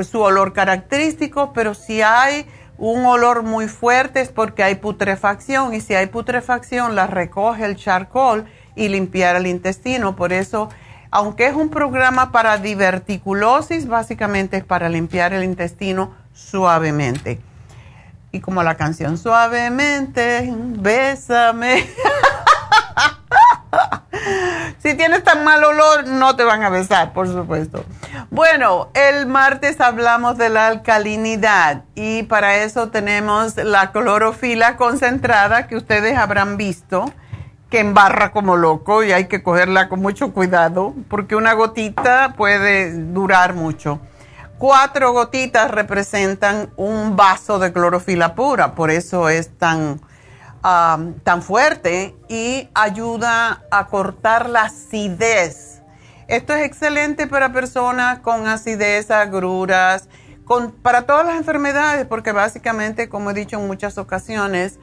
su 0.09 0.21
olor 0.21 0.53
característico, 0.53 1.53
pero 1.53 1.75
si 1.75 2.03
hay 2.03 2.47
un 2.79 3.05
olor 3.05 3.43
muy 3.43 3.69
fuerte 3.69 4.21
es 4.21 4.29
porque 4.29 4.63
hay 4.63 4.77
putrefacción 4.77 5.75
y 5.75 5.81
si 5.81 5.95
hay 5.95 6.07
putrefacción 6.07 6.95
la 6.95 7.07
recoge 7.07 7.65
el 7.65 7.77
charcoal 7.77 8.47
y 8.75 8.89
limpiar 8.89 9.37
el 9.37 9.47
intestino. 9.47 10.17
Por 10.17 10.33
eso, 10.33 10.69
aunque 11.11 11.47
es 11.47 11.55
un 11.55 11.69
programa 11.69 12.33
para 12.33 12.59
diverticulosis, 12.59 13.87
básicamente 13.87 14.57
es 14.59 14.65
para 14.65 14.89
limpiar 14.89 15.33
el 15.33 15.45
intestino 15.45 16.15
suavemente. 16.33 17.50
Y 18.33 18.41
como 18.41 18.63
la 18.63 18.77
canción 18.77 19.19
suavemente, 19.19 20.53
bésame. 20.57 21.87
si 24.79 24.95
tienes 24.95 25.25
tan 25.25 25.45
mal 25.45 25.63
olor, 25.65 26.07
no 26.07 26.37
te 26.37 26.45
van 26.45 26.63
a 26.63 26.71
besar, 26.71 27.13
por 27.13 27.27
supuesto. 27.27 27.85
Bueno, 28.31 28.91
el 28.95 29.27
martes 29.27 29.81
hablamos 29.81 30.39
de 30.39 30.49
la 30.49 30.69
alcalinidad 30.69 31.85
y 31.95 32.23
para 32.25 32.59
eso 32.59 32.91
tenemos 32.91 33.57
la 33.57 33.93
clorofila 33.93 34.77
concentrada 34.77 35.67
que 35.67 35.77
ustedes 35.77 36.17
habrán 36.17 36.57
visto 36.57 37.13
que 37.71 37.79
embarra 37.79 38.33
como 38.33 38.57
loco 38.57 39.05
y 39.05 39.13
hay 39.13 39.27
que 39.27 39.43
cogerla 39.43 39.89
con 39.89 40.01
mucho 40.01 40.33
cuidado 40.33 40.95
porque 41.09 41.37
una 41.37 41.53
gotita 41.53 42.35
puede 42.37 42.93
durar 42.93 43.55
mucho. 43.55 44.01
Cuatro 44.61 45.15
gotitas 45.15 45.71
representan 45.71 46.71
un 46.77 47.17
vaso 47.17 47.59
de 47.59 47.73
clorofila 47.73 48.35
pura, 48.35 48.75
por 48.75 48.91
eso 48.91 49.31
es 49.31 49.57
tan 49.57 50.03
tan 50.61 51.43
fuerte 51.43 52.15
y 52.29 52.69
ayuda 52.75 53.63
a 53.71 53.87
cortar 53.87 54.51
la 54.51 54.65
acidez. 54.65 55.81
Esto 56.29 56.53
es 56.55 56.67
excelente 56.67 57.27
para 57.27 57.55
personas 57.55 58.19
con 58.19 58.47
acidez, 58.47 59.11
agruras, 59.11 60.11
con, 60.45 60.73
para 60.73 61.07
todas 61.07 61.25
las 61.25 61.37
enfermedades, 61.37 62.05
porque 62.07 62.33
básicamente, 62.33 63.09
como 63.09 63.31
he 63.31 63.35
dicho 63.35 63.59
en 63.59 63.67
muchas 63.67 63.97
ocasiones, 63.97 64.79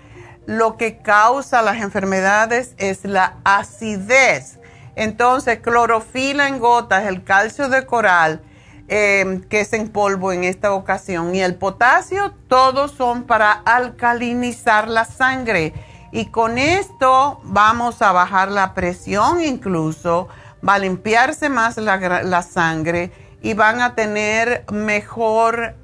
lo 0.48 0.76
que 0.78 0.98
causa 1.04 1.62
las 1.62 1.78
enfermedades 1.84 2.74
es 2.80 3.06
la 3.06 3.36
acidez. 3.44 4.58
Entonces, 4.96 5.60
clorofila 5.60 6.48
en 6.48 6.58
gotas, 6.58 7.06
el 7.06 7.24
calcio 7.24 7.70
de 7.70 7.86
coral, 7.86 8.42
Em, 8.90 9.42
que 9.42 9.60
es 9.62 9.74
en 9.74 9.90
polvo 9.90 10.32
en 10.32 10.46
esta 10.46 10.72
ocasión, 10.72 11.36
y 11.36 11.42
el 11.42 11.56
potasio, 11.56 12.34
todos 12.48 12.92
son 12.92 13.24
para 13.24 13.52
alcalinizar 13.52 14.88
la 14.88 15.04
sangre. 15.04 15.74
Y 16.14 16.28
con 16.28 16.58
esto 16.58 17.42
vamos 17.44 18.02
a 18.02 18.14
bajar 18.14 18.50
la 18.50 18.74
presión 18.74 19.42
incluso, 19.42 20.30
va 20.68 20.76
a 20.76 20.80
limpiarse 20.80 21.50
más 21.50 21.76
la, 21.76 22.42
sangre 22.44 23.12
y 23.42 23.56
van 23.56 23.82
a 23.82 23.94
tener 23.94 24.64
mejor, 24.72 25.76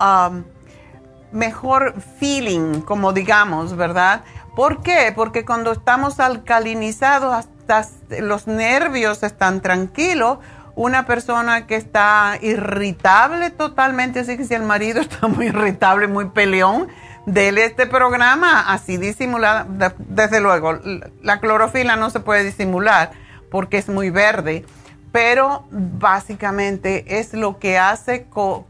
mejor 1.34 1.96
feeling, 2.22 2.80
como 2.82 3.12
digamos, 3.12 3.76
¿verdad? 3.76 4.24
¿Por 4.56 4.82
qué? 4.82 5.12
Porque 5.14 5.44
cuando 5.44 5.74
estamos 5.74 6.22
alcalinizados, 6.22 7.34
hasta 7.34 7.86
los 8.22 8.48
nervios 8.48 9.24
están 9.24 9.60
tranquilos 9.60 10.38
una 10.76 11.06
persona 11.06 11.68
que 11.68 11.76
está 11.76 12.38
irritable 12.42 13.52
totalmente, 13.52 14.20
así 14.20 14.38
que 14.38 14.46
si 14.46 14.54
el 14.54 14.64
marido 14.64 15.02
está 15.02 15.28
muy 15.28 15.48
irritable, 15.48 16.08
muy 16.08 16.30
peleón, 16.30 16.88
déle 17.26 17.66
este 17.66 17.86
programa 17.86 18.72
así 18.72 18.98
disimulada. 18.98 19.66
Desde 19.98 20.42
luego, 20.42 20.80
la 21.22 21.40
clorofila 21.40 21.96
no 21.96 22.10
se 22.10 22.20
puede 22.20 22.44
disimular 22.44 23.12
porque 23.50 23.78
es 23.78 23.88
muy 23.88 24.10
verde, 24.10 24.66
pero 25.12 25.66
básicamente 25.70 27.20
es 27.20 27.34
lo 27.34 27.60
que 27.60 27.78
hace 27.78 28.26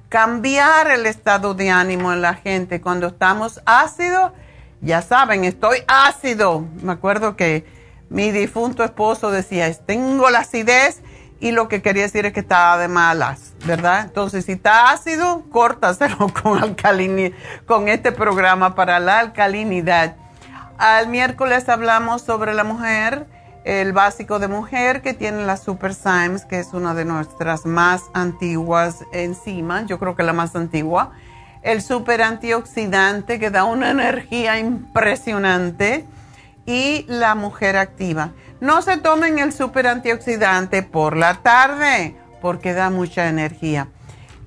cambiar 0.09 0.91
el 0.91 1.05
estado 1.05 1.53
de 1.53 1.69
ánimo 1.69 2.11
en 2.11 2.21
la 2.21 2.33
gente. 2.33 2.81
Cuando 2.81 3.07
estamos 3.07 3.61
ácidos, 3.65 4.33
ya 4.81 5.01
saben, 5.01 5.45
estoy 5.45 5.77
ácido. 5.87 6.65
Me 6.81 6.91
acuerdo 6.91 7.37
que 7.37 7.65
mi 8.09 8.31
difunto 8.31 8.83
esposo 8.83 9.31
decía, 9.31 9.73
tengo 9.85 10.29
la 10.29 10.39
acidez 10.39 11.01
y 11.43 11.51
lo 11.51 11.67
que 11.67 11.81
quería 11.81 12.03
decir 12.03 12.25
es 12.25 12.31
que 12.31 12.39
estaba 12.39 12.77
de 12.77 12.87
malas, 12.87 13.51
¿verdad? 13.65 14.05
Entonces, 14.05 14.45
si 14.45 14.53
está 14.53 14.91
ácido, 14.91 15.43
córtaselo 15.51 16.29
con, 16.41 16.77
con 17.65 17.89
este 17.89 18.13
programa 18.13 18.75
para 18.75 19.01
la 19.01 19.19
alcalinidad. 19.19 20.15
Al 20.77 21.09
miércoles 21.09 21.67
hablamos 21.67 22.21
sobre 22.21 22.53
la 22.53 22.63
mujer, 22.63 23.27
el 23.65 23.91
básico 23.91 24.39
de 24.39 24.47
mujer 24.47 25.01
que 25.01 25.13
tiene 25.13 25.43
la 25.43 25.57
Super 25.57 25.93
Symes, 25.93 26.45
que 26.45 26.61
es 26.61 26.71
una 26.71 26.93
de 26.93 27.03
nuestras 27.03 27.65
más 27.65 28.03
antiguas 28.13 29.03
enzimas, 29.11 29.85
yo 29.85 29.99
creo 29.99 30.15
que 30.15 30.23
la 30.23 30.31
más 30.31 30.55
antigua. 30.55 31.11
El 31.61 31.81
super 31.81 32.21
antioxidante 32.21 33.37
que 33.37 33.49
da 33.49 33.65
una 33.65 33.91
energía 33.91 34.59
impresionante 34.59 36.05
y 36.65 37.03
la 37.09 37.35
mujer 37.35 37.75
activa. 37.75 38.31
No 38.63 38.81
se 38.81 38.95
tomen 38.95 39.39
el 39.39 39.51
super 39.51 39.87
antioxidante 39.87 40.83
por 40.83 41.17
la 41.17 41.33
tarde 41.41 42.15
porque 42.41 42.71
da 42.71 42.89
mucha 42.89 43.27
energía. 43.27 43.89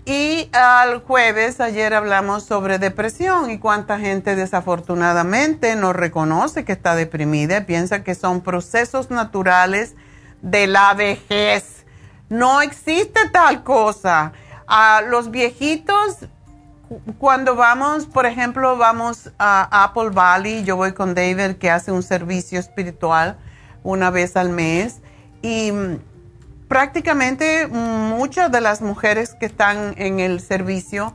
Y 0.07 0.49
al 0.55 1.03
jueves, 1.03 1.61
ayer 1.61 1.93
hablamos 1.93 2.43
sobre 2.43 2.79
depresión 2.79 3.51
y 3.51 3.59
cuánta 3.59 3.99
gente 3.99 4.35
desafortunadamente 4.35 5.77
no 5.77 5.93
reconoce 5.93 6.65
que 6.65 6.73
está 6.73 6.95
deprimida, 6.95 7.67
piensa 7.67 8.05
que 8.05 8.15
son 8.15 8.41
procesos 8.41 9.11
naturales 9.11 9.97
de 10.41 10.67
la 10.67 10.95
vejez. 10.95 11.85
No 12.31 12.63
existe 12.63 13.29
tal 13.35 13.65
cosa. 13.65 14.33
A 14.67 15.03
los 15.03 15.31
viejitos, 15.31 16.21
cuando 17.19 17.55
vamos, 17.55 18.07
por 18.07 18.25
ejemplo, 18.25 18.79
vamos 18.79 19.31
a 19.39 19.85
Apple 19.85 20.09
Valley, 20.09 20.65
yo 20.65 20.77
voy 20.77 20.93
con 20.93 21.15
David 21.15 21.57
que 21.57 21.71
hace 21.71 21.93
un 21.93 22.03
servicio 22.03 22.59
espiritual 22.59 23.37
una 23.87 24.11
vez 24.11 24.37
al 24.37 24.51
mes. 24.51 25.01
Y 25.43 25.73
mm, 25.73 25.99
prácticamente 26.69 27.67
muchas 27.69 28.51
de 28.51 28.61
las 28.61 28.83
mujeres 28.83 29.35
que 29.39 29.47
están 29.47 29.95
en 29.97 30.21
el 30.21 30.41
servicio, 30.41 31.15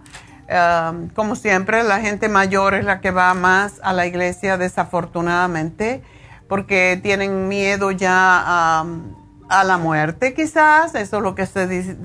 um, 0.50 1.10
como 1.10 1.36
siempre, 1.36 1.84
la 1.84 2.00
gente 2.00 2.30
mayor 2.30 2.74
es 2.74 2.86
la 2.86 3.02
que 3.02 3.12
va 3.12 3.34
más 3.34 3.80
a 3.84 3.94
la 3.94 4.06
iglesia 4.08 4.58
desafortunadamente 4.58 6.02
porque 6.48 7.00
tienen 7.02 7.48
miedo 7.48 7.92
ya 7.92 8.84
um, 8.84 9.16
a 9.50 9.64
la 9.64 9.78
muerte 9.78 10.34
quizás, 10.34 10.96
eso 10.96 11.18
es 11.18 11.24
lo 11.24 11.36
que 11.36 11.46
se 11.46 11.68
dice 11.68 11.96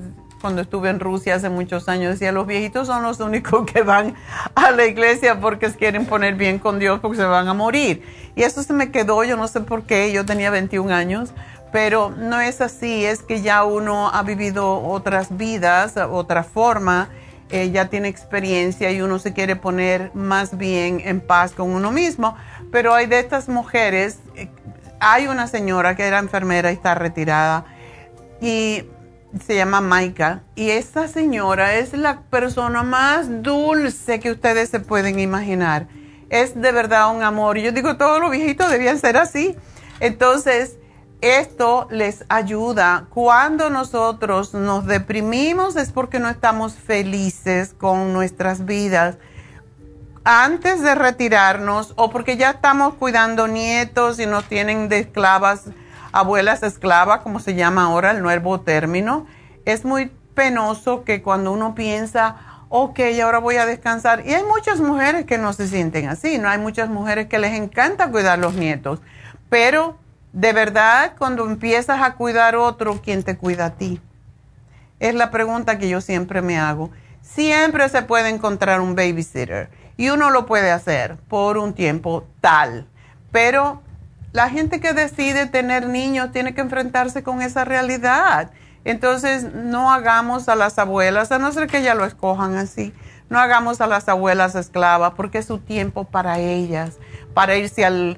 cuando 0.41 0.61
estuve 0.61 0.89
en 0.89 0.99
Rusia 0.99 1.35
hace 1.35 1.49
muchos 1.49 1.89
años, 1.89 2.11
decía, 2.13 2.31
los 2.31 2.47
viejitos 2.47 2.87
son 2.87 3.03
los 3.03 3.19
únicos 3.19 3.65
que 3.71 3.81
van 3.81 4.15
a 4.55 4.71
la 4.71 4.85
iglesia 4.85 5.39
porque 5.39 5.71
quieren 5.71 6.05
poner 6.05 6.35
bien 6.35 6.59
con 6.59 6.79
Dios 6.79 6.99
porque 6.99 7.17
se 7.17 7.25
van 7.25 7.47
a 7.47 7.53
morir. 7.53 8.03
Y 8.35 8.43
eso 8.43 8.63
se 8.63 8.73
me 8.73 8.91
quedó, 8.91 9.23
yo 9.23 9.37
no 9.37 9.47
sé 9.47 9.61
por 9.61 9.83
qué, 9.83 10.11
yo 10.11 10.25
tenía 10.25 10.49
21 10.49 10.93
años, 10.93 11.31
pero 11.71 12.11
no 12.11 12.39
es 12.39 12.61
así, 12.61 13.05
es 13.05 13.21
que 13.21 13.41
ya 13.41 13.63
uno 13.63 14.09
ha 14.09 14.23
vivido 14.23 14.81
otras 14.83 15.35
vidas, 15.35 15.97
otra 15.97 16.43
forma, 16.43 17.09
eh, 17.49 17.71
ya 17.71 17.85
tiene 17.85 18.09
experiencia 18.09 18.91
y 18.91 19.01
uno 19.01 19.19
se 19.19 19.33
quiere 19.33 19.55
poner 19.55 20.11
más 20.13 20.57
bien 20.57 21.01
en 21.03 21.21
paz 21.21 21.53
con 21.53 21.69
uno 21.71 21.91
mismo. 21.91 22.35
Pero 22.71 22.93
hay 22.93 23.05
de 23.05 23.19
estas 23.19 23.47
mujeres, 23.47 24.19
eh, 24.35 24.49
hay 24.99 25.27
una 25.27 25.47
señora 25.47 25.95
que 25.95 26.03
era 26.03 26.19
enfermera 26.19 26.71
y 26.71 26.75
está 26.75 26.95
retirada 26.95 27.65
y 28.41 28.83
se 29.45 29.55
llama 29.55 29.81
Maika 29.81 30.43
y 30.55 30.69
esta 30.69 31.07
señora 31.07 31.75
es 31.75 31.93
la 31.93 32.21
persona 32.21 32.83
más 32.83 33.43
dulce 33.43 34.19
que 34.19 34.31
ustedes 34.31 34.69
se 34.69 34.79
pueden 34.79 35.19
imaginar. 35.19 35.87
Es 36.29 36.59
de 36.59 36.71
verdad 36.71 37.15
un 37.15 37.23
amor. 37.23 37.57
Yo 37.57 37.71
digo, 37.71 37.97
todos 37.97 38.19
los 38.19 38.31
viejitos 38.31 38.69
debían 38.69 38.99
ser 38.99 39.17
así. 39.17 39.55
Entonces, 39.99 40.77
esto 41.21 41.87
les 41.89 42.25
ayuda. 42.29 43.07
Cuando 43.09 43.69
nosotros 43.69 44.53
nos 44.53 44.85
deprimimos 44.85 45.75
es 45.75 45.91
porque 45.91 46.19
no 46.19 46.29
estamos 46.29 46.75
felices 46.75 47.73
con 47.73 48.13
nuestras 48.13 48.65
vidas. 48.65 49.17
antes 50.29 50.81
de 50.81 50.93
retirarnos 50.93 51.93
o 51.95 52.09
porque 52.09 52.35
ya 52.35 52.49
estamos 52.49 52.95
cuidando 52.95 53.47
nietos 53.47 54.19
y 54.19 54.25
nos 54.25 54.43
tienen 54.43 54.89
de 54.89 54.99
esclavas, 54.99 55.63
abuelas 56.11 56.63
esclavas, 56.63 57.21
como 57.21 57.39
se 57.39 57.55
llama 57.55 57.85
ahora 57.85 58.11
el 58.11 58.21
nuevo 58.21 58.61
término, 58.61 59.25
es 59.65 59.85
muy 59.85 60.11
penoso 60.33 61.03
que 61.03 61.21
cuando 61.21 61.51
uno 61.51 61.75
piensa, 61.75 62.35
ok, 62.69 62.99
ahora 63.23 63.39
voy 63.39 63.57
a 63.57 63.65
descansar. 63.65 64.25
Y 64.25 64.33
hay 64.33 64.43
muchas 64.43 64.79
mujeres 64.79 65.25
que 65.25 65.37
no 65.37 65.53
se 65.53 65.67
sienten 65.67 66.09
así, 66.09 66.37
¿no? 66.37 66.49
Hay 66.49 66.57
muchas 66.57 66.89
mujeres 66.89 67.27
que 67.27 67.39
les 67.39 67.53
encanta 67.53 68.11
cuidar 68.11 68.39
los 68.39 68.53
nietos, 68.53 68.99
pero 69.49 69.97
de 70.33 70.53
verdad 70.53 71.13
cuando 71.17 71.45
empiezas 71.45 72.01
a 72.01 72.13
cuidar 72.13 72.55
otro, 72.55 73.01
¿quién 73.03 73.23
te 73.23 73.37
cuida 73.37 73.65
a 73.65 73.73
ti? 73.75 74.01
Es 74.99 75.15
la 75.15 75.31
pregunta 75.31 75.77
que 75.77 75.89
yo 75.89 76.01
siempre 76.01 76.41
me 76.41 76.59
hago. 76.59 76.91
Siempre 77.21 77.89
se 77.89 78.03
puede 78.03 78.29
encontrar 78.29 78.79
un 78.79 78.95
babysitter 78.95 79.69
y 79.97 80.09
uno 80.09 80.29
lo 80.29 80.45
puede 80.45 80.71
hacer 80.71 81.17
por 81.27 81.57
un 81.57 81.73
tiempo 81.73 82.25
tal, 82.39 82.87
pero 83.31 83.81
la 84.31 84.49
gente 84.49 84.79
que 84.79 84.93
decide 84.93 85.45
tener 85.45 85.87
niños 85.87 86.31
tiene 86.31 86.53
que 86.53 86.61
enfrentarse 86.61 87.23
con 87.23 87.41
esa 87.41 87.65
realidad 87.65 88.51
entonces, 88.87 89.53
no 89.53 89.91
hagamos 89.91 90.47
a 90.47 90.55
las 90.55 90.79
abuelas, 90.79 91.33
a 91.33 91.39
no 91.39 91.51
ser 91.51 91.67
que 91.67 91.79
ellas 91.79 91.97
lo 91.97 92.05
escojan 92.05 92.55
así, 92.55 92.93
no 93.29 93.37
hagamos 93.37 93.81
a 93.81 93.87
las 93.87 94.07
abuelas 94.07 94.55
esclavas 94.55 95.11
porque 95.17 95.39
es 95.39 95.45
su 95.45 95.59
tiempo 95.59 96.05
para 96.05 96.39
ellas, 96.39 96.97
para 97.33 97.57
irse 97.57 97.83
al, 97.83 98.17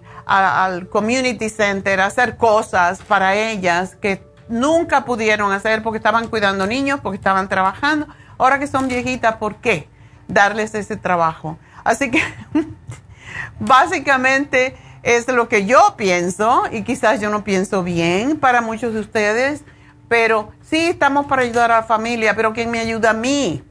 community 0.92 1.50
center, 1.50 2.00
hacer 2.02 2.38
cosas 2.38 3.02
para 3.02 3.34
ellas 3.34 3.96
que 3.96 4.24
nunca 4.48 5.06
pudieron 5.06 5.52
hacer 5.52 5.82
porque 5.82 5.98
estaban 5.98 6.28
cuidando 6.28 6.68
niños, 6.68 7.00
porque 7.02 7.18
estaban 7.18 7.50
trabajando. 7.50 8.08
Ahora 8.38 8.60
que 8.60 8.68
son 8.68 8.88
viejitas, 8.88 9.38
¿por 9.38 9.56
qué 9.56 9.90
darles 10.28 10.76
ese 10.76 10.98
trabajo? 10.98 11.58
Así 11.84 12.12
que 12.12 12.22
básicamente 13.60 14.78
es 15.04 15.28
lo 15.28 15.48
que 15.50 15.66
yo 15.66 15.96
pienso 15.98 16.64
y 16.72 16.84
quizás 16.84 17.22
yo 17.22 17.30
no 17.30 17.44
pienso 17.44 17.84
bien 17.84 18.38
para 18.38 18.62
muchos 18.62 18.94
de 18.94 19.00
ustedes 19.00 19.64
pero 20.10 20.52
sí 20.62 20.88
estamos 20.88 21.28
para 21.28 21.44
ayudar 21.44 21.72
a 21.72 21.78
la 21.78 21.84
familia, 21.84 22.36
pero 22.36 22.52
¿quién 22.52 22.70
me 22.72 22.80
ayuda 22.80 23.12
a 23.12 23.14
mí? 23.14 23.64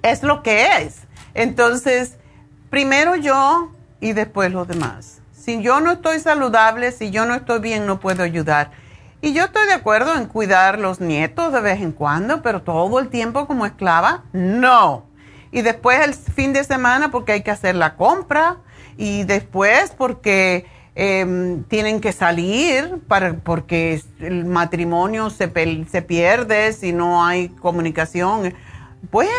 Es 0.00 0.22
lo 0.22 0.42
que 0.42 0.78
es. 0.78 1.00
Entonces, 1.34 2.16
primero 2.70 3.16
yo 3.16 3.72
y 4.00 4.12
después 4.12 4.52
los 4.52 4.66
demás. 4.68 5.20
Si 5.32 5.60
yo 5.60 5.80
no 5.80 5.90
estoy 5.92 6.20
saludable, 6.20 6.92
si 6.92 7.10
yo 7.10 7.26
no 7.26 7.34
estoy 7.34 7.58
bien, 7.58 7.84
no 7.84 7.98
puedo 7.98 8.22
ayudar. 8.22 8.70
Y 9.20 9.32
yo 9.32 9.44
estoy 9.44 9.66
de 9.66 9.72
acuerdo 9.72 10.14
en 10.14 10.26
cuidar 10.26 10.78
los 10.78 11.00
nietos 11.00 11.52
de 11.52 11.60
vez 11.60 11.80
en 11.80 11.90
cuando, 11.90 12.40
pero 12.40 12.62
todo 12.62 13.00
el 13.00 13.08
tiempo 13.08 13.48
como 13.48 13.66
esclava, 13.66 14.22
no. 14.32 15.06
Y 15.50 15.62
después 15.62 16.00
el 16.00 16.14
fin 16.14 16.52
de 16.52 16.62
semana 16.62 17.10
porque 17.10 17.32
hay 17.32 17.42
que 17.42 17.50
hacer 17.50 17.74
la 17.74 17.96
compra 17.96 18.58
y 18.98 19.24
después 19.24 19.94
porque 19.96 20.66
Em, 21.00 21.62
tienen 21.62 22.00
que 22.00 22.10
salir 22.10 22.98
para, 23.06 23.34
porque 23.34 24.02
el 24.18 24.46
matrimonio 24.46 25.30
se, 25.30 25.48
se 25.88 26.02
pierde 26.02 26.72
si 26.72 26.92
no 26.92 27.24
hay 27.24 27.50
comunicación. 27.50 28.52
Bueno, 29.12 29.30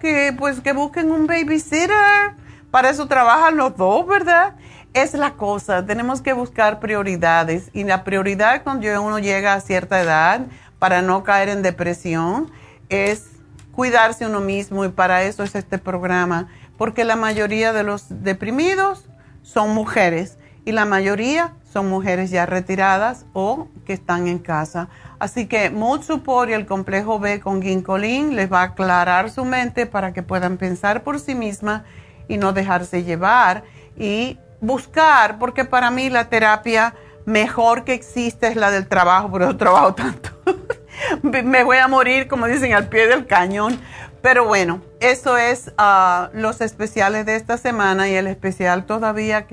que 0.00 0.34
pues 0.38 0.60
que 0.60 0.72
busquen 0.72 1.10
un 1.10 1.26
babysitter. 1.26 2.32
Para 2.70 2.88
eso 2.88 3.06
trabajan 3.06 3.58
los 3.58 3.76
dos, 3.76 4.06
¿verdad? 4.06 4.54
Es 4.94 5.12
la 5.12 5.32
cosa, 5.32 5.84
tenemos 5.84 6.22
que 6.22 6.32
buscar 6.32 6.80
prioridades 6.80 7.68
y 7.74 7.84
la 7.84 8.02
prioridad 8.02 8.62
cuando 8.62 8.88
uno 9.02 9.18
llega 9.18 9.52
a 9.52 9.60
cierta 9.60 10.00
edad 10.00 10.40
para 10.78 11.02
no 11.02 11.22
caer 11.22 11.50
en 11.50 11.60
depresión 11.60 12.50
es 12.88 13.26
cuidarse 13.72 14.24
uno 14.24 14.40
mismo 14.40 14.86
y 14.86 14.88
para 14.88 15.24
eso 15.24 15.42
es 15.42 15.54
este 15.54 15.76
programa, 15.76 16.48
porque 16.76 17.04
la 17.04 17.16
mayoría 17.16 17.72
de 17.72 17.84
los 17.84 18.06
deprimidos 18.08 19.04
son 19.42 19.70
mujeres 19.70 20.38
y 20.64 20.72
la 20.72 20.84
mayoría 20.84 21.54
son 21.72 21.88
mujeres 21.88 22.30
ya 22.30 22.46
retiradas 22.46 23.26
o 23.32 23.68
que 23.84 23.92
están 23.92 24.28
en 24.28 24.38
casa. 24.38 24.88
Así 25.18 25.46
que 25.46 25.70
Mood 25.70 26.02
Support 26.02 26.50
y 26.50 26.54
el 26.54 26.66
complejo 26.66 27.18
B 27.18 27.40
con 27.40 27.62
Ginkolin 27.62 28.36
les 28.36 28.52
va 28.52 28.60
a 28.60 28.64
aclarar 28.64 29.30
su 29.30 29.44
mente 29.44 29.86
para 29.86 30.12
que 30.12 30.22
puedan 30.22 30.56
pensar 30.56 31.02
por 31.02 31.20
sí 31.20 31.34
misma 31.34 31.84
y 32.28 32.38
no 32.38 32.52
dejarse 32.52 33.04
llevar 33.04 33.64
y 33.96 34.38
buscar, 34.60 35.38
porque 35.38 35.64
para 35.64 35.90
mí 35.90 36.08
la 36.10 36.28
terapia 36.28 36.94
mejor 37.26 37.84
que 37.84 37.94
existe 37.94 38.48
es 38.48 38.56
la 38.56 38.70
del 38.70 38.86
trabajo, 38.86 39.30
pero 39.32 39.50
yo 39.50 39.56
trabajo 39.56 39.94
tanto. 39.94 40.30
Me 41.22 41.64
voy 41.64 41.78
a 41.78 41.88
morir, 41.88 42.28
como 42.28 42.46
dicen, 42.46 42.72
al 42.72 42.88
pie 42.88 43.06
del 43.06 43.26
cañón. 43.26 43.78
Pero 44.24 44.46
bueno, 44.46 44.80
eso 45.00 45.36
es 45.36 45.70
ah, 45.76 46.30
los 46.32 46.62
especiales 46.62 47.26
de 47.26 47.36
esta 47.36 47.58
semana 47.58 48.08
y 48.08 48.14
el 48.14 48.26
especial 48.26 48.86
todavía 48.86 49.46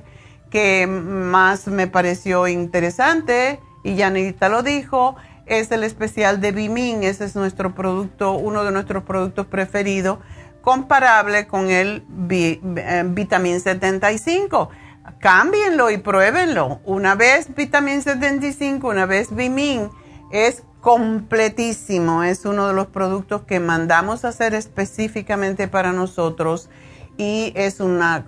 que 0.49 0.87
más 0.87 1.67
me 1.67 1.87
pareció 1.87 2.47
interesante, 2.47 3.59
y 3.83 3.97
Janita 3.97 4.47
lo 4.47 4.63
dijo, 4.63 5.17
es 5.45 5.71
el 5.71 5.83
especial 5.83 6.39
de 6.39 6.53
Bimin, 6.53 7.03
ese 7.03 7.25
es 7.25 7.35
nuestro 7.35 7.75
producto, 7.75 8.31
uno 8.31 8.63
de 8.63 8.71
nuestros 8.71 9.03
productos 9.03 9.45
preferidos, 9.45 10.19
comparable 10.61 11.47
con 11.47 11.69
el 11.69 12.05
eh, 12.29 13.03
Vitamin 13.07 13.59
75. 13.59 14.69
Cámbienlo 15.19 15.91
y 15.91 15.97
pruébenlo. 15.97 16.79
Una 16.85 17.15
vez 17.15 17.53
Vitamin 17.53 18.01
75, 18.01 18.87
una 18.87 19.05
vez 19.05 19.35
Bimin, 19.35 19.89
es 20.31 20.63
completísimo. 20.81 22.23
Es 22.23 22.45
uno 22.45 22.67
de 22.67 22.73
los 22.73 22.87
productos 22.87 23.43
que 23.43 23.59
mandamos 23.59 24.25
a 24.25 24.29
hacer 24.29 24.53
específicamente 24.53 25.67
para 25.67 25.93
nosotros 25.93 26.69
y 27.17 27.53
es 27.55 27.79
una, 27.79 28.25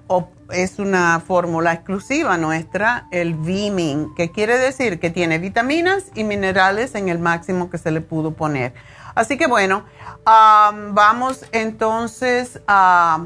es 0.52 0.78
una 0.78 1.20
fórmula 1.20 1.74
exclusiva 1.74 2.38
nuestra, 2.38 3.08
el 3.12 3.34
Vimin, 3.34 4.14
que 4.16 4.30
quiere 4.32 4.58
decir 4.58 5.00
que 5.00 5.10
tiene 5.10 5.40
vitaminas 5.40 6.06
y 6.14 6.24
minerales 6.24 6.94
en 6.96 7.10
el 7.10 7.18
máximo 7.20 7.70
que 7.70 7.80
se 7.80 7.92
le 7.92 8.02
pudo 8.02 8.32
poner. 8.32 8.74
Así 9.16 9.38
que 9.38 9.48
bueno, 9.48 9.86
vamos 10.26 11.46
entonces 11.52 12.62
a, 12.68 13.26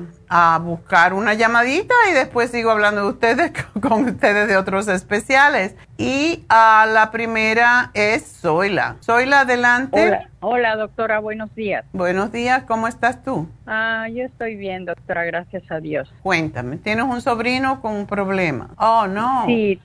buscar 0.61 1.13
una 1.13 1.35
llamadita 1.35 1.93
y 2.11 2.13
después 2.13 2.51
sigo 2.51 2.69
hablando 2.69 3.01
de 3.03 3.09
ustedes 3.09 3.51
con 3.81 4.03
ustedes 4.05 4.47
de 4.47 4.57
otros 4.57 4.87
especiales. 4.87 5.75
Y 5.97 6.43
la 6.49 7.09
primera 7.11 7.91
es 7.93 8.39
Zoila. 8.41 8.97
Zoila, 9.01 9.41
adelante. 9.41 10.07
Hola, 10.07 10.29
hola 10.41 10.75
doctora, 10.75 11.19
buenos 11.19 11.53
días. 11.55 11.85
Buenos 11.93 12.31
días, 12.31 12.63
¿cómo 12.63 12.87
estás 12.87 13.23
tú? 13.23 13.47
Ah, 13.65 14.07
yo 14.09 14.23
estoy 14.23 14.55
bien, 14.55 14.85
doctora, 14.85 15.23
gracias 15.25 15.63
a 15.71 15.79
Dios. 15.79 16.13
Cuéntame, 16.23 16.77
¿tienes 16.77 17.05
un 17.05 17.21
sobrino 17.21 17.81
con 17.81 17.93
un 17.93 18.05
problema? 18.05 18.69
Oh, 18.77 19.07
no. 19.07 19.45
Sí, 19.45 19.79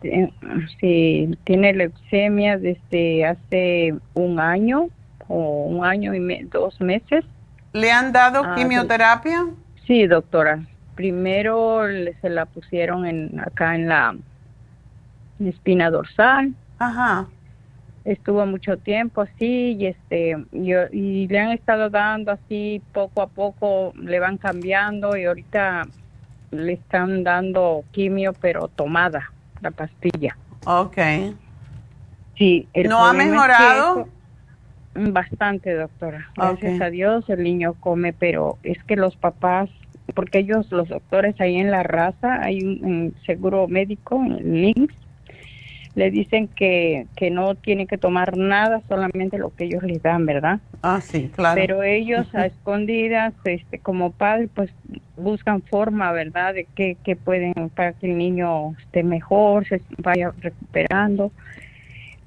sí, 0.80 1.38
tiene 1.44 1.72
leucemia 1.72 2.58
desde 2.58 3.26
hace 3.26 3.94
un 4.14 4.40
año 4.40 4.88
un 5.32 5.84
año 5.84 6.14
y 6.14 6.44
dos 6.44 6.80
meses. 6.80 7.24
¿Le 7.72 7.90
han 7.90 8.12
dado 8.12 8.42
ah, 8.44 8.54
quimioterapia? 8.54 9.46
Sí, 9.86 10.06
doctora. 10.06 10.60
Primero 10.94 11.82
se 12.20 12.28
la 12.28 12.46
pusieron 12.46 13.06
en, 13.06 13.40
acá 13.40 13.74
en 13.74 13.88
la 13.88 14.14
espina 15.40 15.90
dorsal. 15.90 16.54
Ajá. 16.78 17.26
Estuvo 18.04 18.44
mucho 18.46 18.76
tiempo 18.76 19.22
así 19.22 19.76
y 19.78 19.86
este 19.86 20.36
yo, 20.50 20.80
y 20.92 21.28
le 21.28 21.38
han 21.38 21.52
estado 21.52 21.88
dando 21.88 22.32
así 22.32 22.82
poco 22.92 23.22
a 23.22 23.28
poco 23.28 23.92
le 23.96 24.18
van 24.18 24.38
cambiando 24.38 25.16
y 25.16 25.24
ahorita 25.24 25.86
le 26.50 26.72
están 26.72 27.22
dando 27.22 27.84
quimio 27.92 28.32
pero 28.32 28.68
tomada 28.68 29.30
la 29.60 29.70
pastilla. 29.70 30.36
Okay. 30.64 31.36
Sí. 32.36 32.68
¿No 32.88 33.06
ha 33.06 33.12
mejorado? 33.12 34.08
Bastante, 34.94 35.74
doctora. 35.74 36.28
Gracias 36.36 36.80
a 36.80 36.90
Dios 36.90 37.28
el 37.30 37.42
niño 37.42 37.74
come, 37.80 38.12
pero 38.12 38.58
es 38.62 38.82
que 38.84 38.96
los 38.96 39.16
papás, 39.16 39.70
porque 40.14 40.40
ellos, 40.40 40.70
los 40.70 40.88
doctores 40.88 41.40
ahí 41.40 41.56
en 41.56 41.70
la 41.70 41.82
raza, 41.82 42.42
hay 42.42 42.62
un, 42.62 43.14
seguro 43.24 43.68
médico, 43.68 44.16
en 44.16 44.60
Links, 44.60 44.94
le 45.94 46.10
dicen 46.10 46.48
que, 46.48 47.06
que 47.16 47.30
no 47.30 47.54
tiene 47.54 47.86
que 47.86 47.98
tomar 47.98 48.36
nada, 48.36 48.82
solamente 48.88 49.38
lo 49.38 49.54
que 49.54 49.64
ellos 49.64 49.82
les 49.82 50.02
dan, 50.02 50.24
¿verdad? 50.26 50.60
Ah, 50.82 51.00
sí, 51.00 51.30
claro. 51.34 51.60
Pero 51.60 51.82
ellos 51.82 52.26
a 52.34 52.46
escondidas, 52.46 53.34
este, 53.44 53.78
como 53.78 54.10
padres, 54.10 54.50
pues 54.54 54.70
buscan 55.16 55.62
forma, 55.62 56.12
¿verdad?, 56.12 56.54
de 56.54 56.64
que, 56.64 56.96
que 57.02 57.16
pueden 57.16 57.54
para 57.74 57.92
que 57.92 58.10
el 58.10 58.18
niño 58.18 58.72
esté 58.78 59.02
mejor, 59.02 59.66
se 59.66 59.80
vaya 59.98 60.32
recuperando 60.40 61.30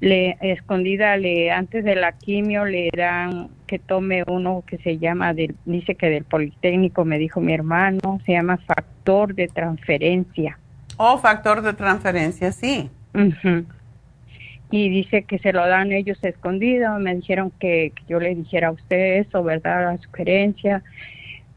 le 0.06 0.38
escondida 0.40 1.18
le 1.18 1.50
antes 1.50 1.84
de 1.84 1.96
la 1.96 2.12
quimio 2.12 2.64
le 2.64 2.92
dan 2.96 3.50
que 3.66 3.80
tome 3.80 4.24
uno 4.28 4.64
que 4.68 4.78
se 4.78 5.00
llama 5.00 5.34
dice 5.34 5.96
que 5.96 6.12
del 6.12 6.26
politécnico 6.26 7.06
me 7.06 7.18
dijo 7.18 7.42
mi 7.42 7.54
hermano 7.54 8.22
se 8.24 8.34
llama 8.34 8.58
factor 8.58 9.34
de 9.34 9.48
transferencia. 9.48 10.60
Oh 10.98 11.18
factor 11.18 11.64
de 11.64 11.74
transferencia 11.74 12.52
sí. 12.52 12.92
Y 14.70 14.90
dice 14.90 15.24
que 15.24 15.40
se 15.40 15.52
lo 15.54 15.66
dan 15.68 15.92
ellos 15.92 16.24
escondido 16.24 17.00
me 17.00 17.16
dijeron 17.16 17.52
que, 17.60 17.92
yo 18.08 18.20
le 18.20 18.36
dijera 18.36 18.68
a 18.68 18.72
usted 18.72 19.22
eso 19.22 19.44
verdad 19.44 19.86
la 19.86 19.98
sugerencia. 19.98 20.84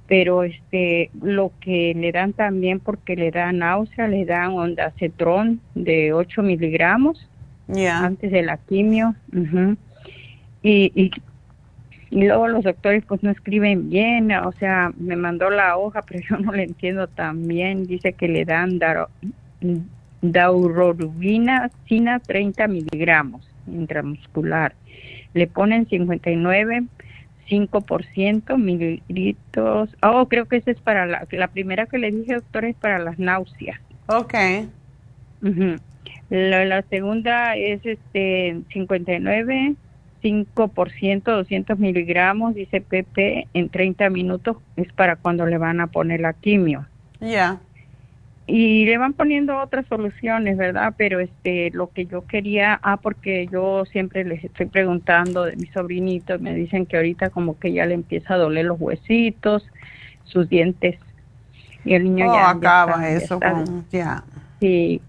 Pero 0.07 0.43
este 0.43 1.11
lo 1.21 1.53
que 1.61 1.93
le 1.95 2.13
dan 2.13 2.33
también 2.33 2.81
porque 2.81 3.15
le 3.15 3.31
dan 3.31 3.59
náusea, 3.59 4.09
le 4.09 4.25
dan 4.25 4.53
ondacetrón 4.53 5.61
de 5.75 6.15
8 6.15 6.43
miligramos 6.43 7.29
antes 7.69 8.31
de 8.31 8.43
la 8.43 8.57
quimio. 8.57 9.15
y, 10.63 10.93
y, 10.95 11.11
y, 12.11 12.25
luego 12.25 12.49
los 12.49 12.65
doctores 12.65 13.05
pues 13.07 13.23
no 13.23 13.31
escriben 13.31 13.91
bien, 13.91 14.33
o 14.33 14.53
sea, 14.53 14.93
me 14.99 15.17
mandó 15.17 15.51
la 15.51 15.77
hoja, 15.77 16.03
pero 16.07 16.21
yo 16.29 16.39
no 16.39 16.53
le 16.53 16.65
entiendo 16.65 17.07
tan 17.09 17.47
bien. 17.47 17.87
Dice 17.87 18.13
que 18.13 18.29
le 18.29 18.45
dan 18.45 18.79
daro, 18.79 19.09
daurorubina, 20.23 21.71
sina 21.87 22.19
30 22.21 22.67
miligramos 22.69 23.49
intramuscular. 23.67 24.75
Le 25.35 25.47
ponen 25.47 25.87
59 25.87 26.85
5% 27.49 28.59
mililitros. 28.59 29.91
Oh, 30.03 30.29
creo 30.29 30.47
que 30.47 30.57
esa 30.57 30.71
es 30.71 30.81
para 30.81 31.07
la, 31.07 31.27
la 31.31 31.49
primera 31.49 31.87
que 31.87 31.99
le 31.99 32.11
dije, 32.11 32.35
doctor, 32.35 32.67
es 32.67 32.77
para 32.77 32.99
las 32.99 33.19
náuseas. 33.19 33.81
Ok. 34.07 34.35
La, 36.31 36.64
la, 36.64 36.83
segunda 36.83 37.57
es 37.57 37.85
este 37.85 38.61
59, 38.73 39.75
5%, 40.23 41.23
200 41.23 41.79
miligramos, 41.79 42.55
dice 42.55 42.81
PP, 42.81 43.49
en 43.55 43.69
30 43.69 44.11
minutos, 44.11 44.57
es 44.77 44.93
para 44.93 45.17
cuando 45.17 45.47
le 45.47 45.59
van 45.59 45.81
a 45.81 45.87
poner 45.87 46.21
la 46.21 46.33
quimio. 46.33 46.87
Ya 47.21 47.61
y 48.49 48.87
le 48.87 48.97
van 48.97 49.12
poniendo 49.12 49.59
otras 49.59 49.87
soluciones, 49.88 50.57
¿verdad? 50.57 50.95
Pero 50.97 51.21
este, 51.21 51.71
lo 51.71 51.91
que 51.91 52.07
yo 52.07 52.27
quería, 52.27 52.81
ah, 52.83 52.97
porque 52.97 53.47
yo 53.53 53.85
siempre 53.85 54.25
les 54.25 54.43
estoy 54.43 54.64
preguntando 54.64 55.45
de 55.45 55.55
mi 55.57 55.67
sobrinito, 55.67 56.38
me 56.38 56.55
dicen 56.55 56.87
que 56.87 56.97
ahorita 56.97 57.29
como 57.29 57.59
que 57.59 57.73
ya 57.75 57.85
le 57.85 57.93
empieza 57.93 58.35
a 58.35 58.38
doler 58.38 58.64
los 58.64 58.81
huesitos, 58.81 59.69
sus 60.25 60.49
dientes, 60.49 60.99
y 61.85 61.93
el 61.93 62.05
niño 62.05 62.31
oh, 62.31 62.35
ya 62.35 62.51
acaba 62.51 63.07
eso, 63.11 63.38
ya. 63.93 64.25
Sí, 64.61 65.03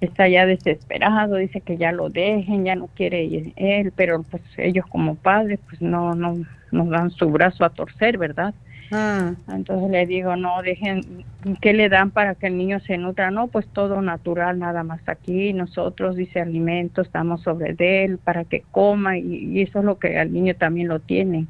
está 0.00 0.28
ya 0.28 0.46
desesperado, 0.46 1.36
dice 1.36 1.60
que 1.60 1.76
ya 1.76 1.92
lo 1.92 2.08
dejen, 2.08 2.64
ya 2.64 2.74
no 2.74 2.88
quiere 2.88 3.52
él, 3.56 3.92
pero 3.94 4.22
pues 4.22 4.42
ellos 4.56 4.86
como 4.86 5.14
padres, 5.14 5.60
pues 5.68 5.80
no, 5.80 6.14
no 6.14 6.38
nos 6.72 6.88
dan 6.88 7.10
su 7.10 7.30
brazo 7.30 7.64
a 7.64 7.70
torcer, 7.70 8.18
¿verdad? 8.18 8.54
Ah. 8.90 9.34
Entonces 9.48 9.90
le 9.90 10.06
digo, 10.06 10.36
no, 10.36 10.60
dejen, 10.62 11.24
¿qué 11.60 11.72
le 11.72 11.88
dan 11.88 12.10
para 12.10 12.34
que 12.34 12.48
el 12.48 12.58
niño 12.58 12.78
se 12.80 12.98
nutra? 12.98 13.30
No, 13.30 13.48
pues 13.48 13.66
todo 13.68 14.02
natural, 14.02 14.58
nada 14.58 14.82
más 14.82 15.00
aquí. 15.08 15.54
Nosotros, 15.54 16.14
dice, 16.16 16.40
alimentos, 16.40 17.06
estamos 17.06 17.42
sobre 17.42 17.72
de 17.72 18.04
él 18.04 18.18
para 18.18 18.44
que 18.44 18.62
coma 18.70 19.16
y, 19.16 19.62
eso 19.62 19.78
es 19.78 19.84
lo 19.84 19.98
que 19.98 20.18
al 20.18 20.32
niño 20.32 20.54
también 20.56 20.88
lo 20.88 21.00
tienen. 21.00 21.48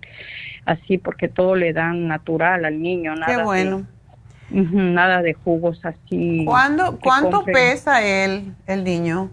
Así, 0.64 0.98
porque 0.98 1.28
todo 1.28 1.56
le 1.56 1.72
dan 1.72 2.06
natural 2.06 2.64
al 2.64 2.80
niño, 2.80 3.16
nada. 3.16 3.36
Qué 3.36 3.42
bueno. 3.42 3.86
Nada 4.50 5.22
de 5.22 5.34
jugos 5.34 5.84
así. 5.84 6.44
¿Cuándo, 6.44 6.98
¿Cuánto 7.02 7.44
pesa 7.44 8.02
él, 8.02 8.54
el 8.66 8.84
niño? 8.84 9.30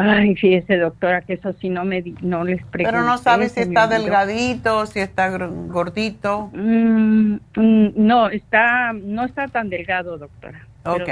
Ay, 0.00 0.36
fíjese, 0.36 0.76
doctora, 0.76 1.22
que 1.22 1.32
eso 1.32 1.52
sí 1.54 1.70
no 1.70 1.84
me 1.84 2.04
no 2.20 2.44
les 2.44 2.64
pregunté. 2.66 2.92
Pero 2.92 3.02
no 3.02 3.18
sabe 3.18 3.48
si 3.48 3.60
está 3.60 3.88
delgadito, 3.88 4.86
si 4.86 5.00
está 5.00 5.28
gordito. 5.28 6.50
Mm, 6.52 7.34
mm, 7.56 7.88
no, 7.96 8.28
está 8.28 8.92
no 8.92 9.24
está 9.24 9.48
tan 9.48 9.70
delgado, 9.70 10.16
doctora. 10.16 10.68
Ok. 10.84 11.08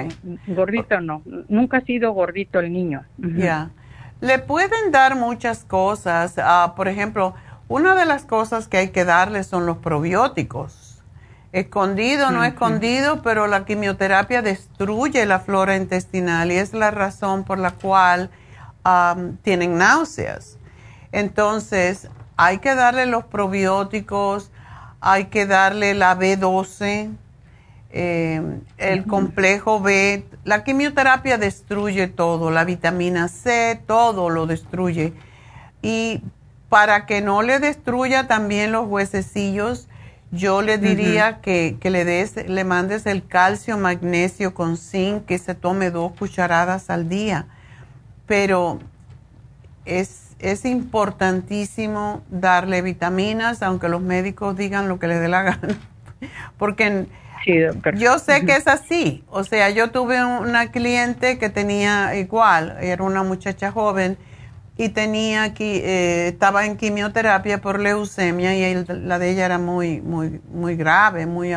Gordito 0.46 1.00
no. 1.00 1.22
Nunca 1.48 1.78
ha 1.78 1.80
sido 1.80 2.12
gordito 2.12 2.60
el 2.60 2.72
niño. 2.72 3.04
Ya. 3.18 3.70
Le 4.20 4.38
pueden 4.38 4.92
dar 4.92 5.16
muchas 5.16 5.64
cosas. 5.64 6.36
Ah, 6.38 6.74
por 6.76 6.86
ejemplo, 6.86 7.34
una 7.68 7.96
de 7.96 8.06
las 8.06 8.24
cosas 8.24 8.68
que 8.68 8.76
hay 8.76 8.88
que 8.90 9.04
darle 9.04 9.42
son 9.42 9.66
los 9.66 9.78
probióticos. 9.78 10.85
Escondido, 11.56 12.32
no 12.32 12.44
escondido, 12.44 13.22
pero 13.22 13.46
la 13.46 13.64
quimioterapia 13.64 14.42
destruye 14.42 15.24
la 15.24 15.40
flora 15.40 15.74
intestinal 15.74 16.52
y 16.52 16.56
es 16.56 16.74
la 16.74 16.90
razón 16.90 17.44
por 17.44 17.58
la 17.58 17.70
cual 17.70 18.28
tienen 19.40 19.78
náuseas. 19.78 20.58
Entonces, 21.12 22.10
hay 22.36 22.58
que 22.58 22.74
darle 22.74 23.06
los 23.06 23.24
probióticos, 23.24 24.50
hay 25.00 25.28
que 25.28 25.46
darle 25.46 25.94
la 25.94 26.14
B12, 26.18 27.16
eh, 27.90 28.60
el 28.76 29.06
complejo 29.06 29.80
B. 29.80 30.26
La 30.44 30.62
quimioterapia 30.62 31.38
destruye 31.38 32.06
todo, 32.06 32.50
la 32.50 32.64
vitamina 32.64 33.28
C, 33.28 33.80
todo 33.86 34.28
lo 34.28 34.46
destruye. 34.46 35.14
Y 35.80 36.20
para 36.68 37.06
que 37.06 37.22
no 37.22 37.40
le 37.40 37.60
destruya 37.60 38.26
también 38.28 38.72
los 38.72 38.86
huesecillos, 38.86 39.88
yo 40.30 40.62
le 40.62 40.78
diría 40.78 41.40
que, 41.40 41.76
que, 41.80 41.90
le 41.90 42.04
des, 42.04 42.48
le 42.48 42.64
mandes 42.64 43.06
el 43.06 43.26
calcio, 43.26 43.78
magnesio 43.78 44.54
con 44.54 44.76
zinc, 44.76 45.24
que 45.24 45.38
se 45.38 45.54
tome 45.54 45.90
dos 45.90 46.12
cucharadas 46.12 46.90
al 46.90 47.08
día 47.08 47.46
pero 48.26 48.80
es, 49.84 50.36
es 50.38 50.64
importantísimo 50.64 52.22
darle 52.28 52.82
vitaminas, 52.82 53.62
aunque 53.62 53.88
los 53.88 54.02
médicos 54.02 54.56
digan 54.56 54.88
lo 54.88 54.98
que 54.98 55.06
les 55.06 55.20
dé 55.20 55.28
la 55.28 55.42
gana. 55.44 55.78
Porque 56.58 57.06
yo 57.94 58.18
sé 58.18 58.44
que 58.44 58.56
es 58.56 58.66
así. 58.66 59.24
O 59.30 59.44
sea, 59.44 59.70
yo 59.70 59.90
tuve 59.90 60.24
una 60.24 60.72
cliente 60.72 61.38
que 61.38 61.48
tenía 61.48 62.16
igual, 62.16 62.76
era 62.80 63.04
una 63.04 63.22
muchacha 63.22 63.70
joven 63.70 64.18
y 64.78 64.90
tenía 64.90 65.44
aquí, 65.44 65.80
eh, 65.82 66.28
estaba 66.28 66.66
en 66.66 66.76
quimioterapia 66.76 67.60
por 67.60 67.80
leucemia 67.80 68.56
y 68.56 68.84
la 68.88 69.18
de 69.18 69.30
ella 69.30 69.46
era 69.46 69.58
muy, 69.58 70.00
muy, 70.00 70.40
muy 70.52 70.76
grave, 70.76 71.26
muy 71.26 71.54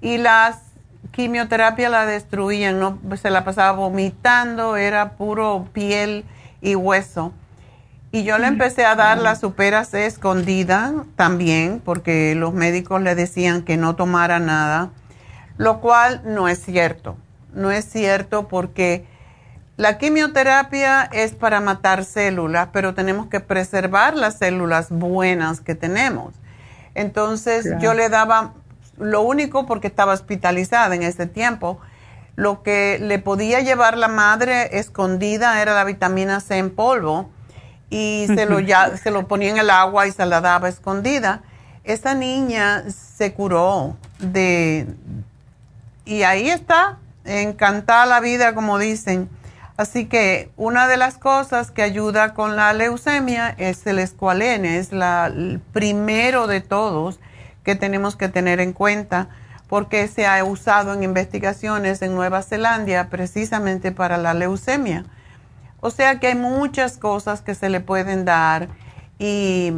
y 0.00 0.18
las 0.18 0.58
quimioterapia 1.10 1.88
la 1.88 2.06
destruían, 2.06 2.78
no 2.78 2.98
se 3.16 3.30
la 3.30 3.44
pasaba 3.44 3.72
vomitando, 3.72 4.76
era 4.76 5.12
puro 5.12 5.68
piel 5.72 6.24
y 6.60 6.74
hueso. 6.74 7.32
Y 8.12 8.22
yo 8.22 8.38
le 8.38 8.46
empecé 8.46 8.84
a 8.84 8.94
dar 8.94 9.18
la 9.18 9.34
superas 9.34 9.92
escondida 9.94 10.92
también, 11.16 11.80
porque 11.84 12.34
los 12.36 12.52
médicos 12.52 13.02
le 13.02 13.14
decían 13.14 13.62
que 13.62 13.76
no 13.76 13.96
tomara 13.96 14.38
nada, 14.38 14.90
lo 15.56 15.80
cual 15.80 16.22
no 16.24 16.48
es 16.48 16.62
cierto. 16.62 17.16
No 17.54 17.70
es 17.70 17.84
cierto 17.84 18.46
porque 18.48 19.04
la 19.76 19.98
quimioterapia 19.98 21.02
es 21.12 21.32
para 21.32 21.60
matar 21.60 22.04
células, 22.04 22.68
pero 22.72 22.94
tenemos 22.94 23.26
que 23.26 23.40
preservar 23.40 24.14
las 24.14 24.38
células 24.38 24.90
buenas 24.90 25.60
que 25.60 25.74
tenemos. 25.74 26.34
Entonces 26.94 27.66
yo 27.80 27.92
le 27.92 28.08
daba 28.08 28.54
lo 28.98 29.22
único 29.22 29.66
porque 29.66 29.88
estaba 29.88 30.12
hospitalizada 30.12 30.94
en 30.94 31.02
ese 31.02 31.26
tiempo. 31.26 31.80
Lo 32.36 32.62
que 32.62 32.98
le 33.00 33.18
podía 33.18 33.60
llevar 33.60 33.96
la 33.98 34.06
madre 34.06 34.78
escondida 34.78 35.60
era 35.60 35.74
la 35.74 35.82
vitamina 35.82 36.38
C 36.38 36.58
en 36.58 36.70
polvo 36.70 37.30
y 37.90 38.26
se 38.28 38.46
lo, 38.46 38.60
ya, 38.60 38.96
se 38.96 39.10
lo 39.10 39.26
ponía 39.26 39.50
en 39.50 39.58
el 39.58 39.70
agua 39.70 40.06
y 40.06 40.12
se 40.12 40.24
la 40.24 40.40
daba 40.40 40.68
escondida. 40.68 41.42
Esa 41.82 42.14
niña 42.14 42.84
se 42.88 43.32
curó 43.34 43.96
de... 44.20 44.86
Y 46.04 46.22
ahí 46.22 46.50
está, 46.50 46.98
encantada 47.24 48.06
la 48.06 48.20
vida, 48.20 48.54
como 48.54 48.78
dicen. 48.78 49.28
Así 49.76 50.06
que 50.06 50.50
una 50.56 50.86
de 50.86 50.96
las 50.96 51.18
cosas 51.18 51.70
que 51.70 51.82
ayuda 51.82 52.34
con 52.34 52.54
la 52.54 52.72
leucemia 52.72 53.54
es 53.58 53.86
el 53.86 53.98
escualene, 53.98 54.78
es 54.78 54.92
la, 54.92 55.26
el 55.26 55.60
primero 55.72 56.46
de 56.46 56.60
todos 56.60 57.18
que 57.64 57.74
tenemos 57.74 58.14
que 58.14 58.28
tener 58.28 58.60
en 58.60 58.72
cuenta 58.72 59.28
porque 59.68 60.06
se 60.06 60.26
ha 60.26 60.44
usado 60.44 60.92
en 60.92 61.02
investigaciones 61.02 62.02
en 62.02 62.14
Nueva 62.14 62.42
Zelanda 62.42 63.08
precisamente 63.08 63.90
para 63.90 64.18
la 64.18 64.34
leucemia. 64.34 65.04
O 65.80 65.90
sea 65.90 66.20
que 66.20 66.28
hay 66.28 66.34
muchas 66.34 66.96
cosas 66.96 67.40
que 67.40 67.54
se 67.54 67.68
le 67.68 67.80
pueden 67.80 68.24
dar 68.24 68.68
y 69.18 69.72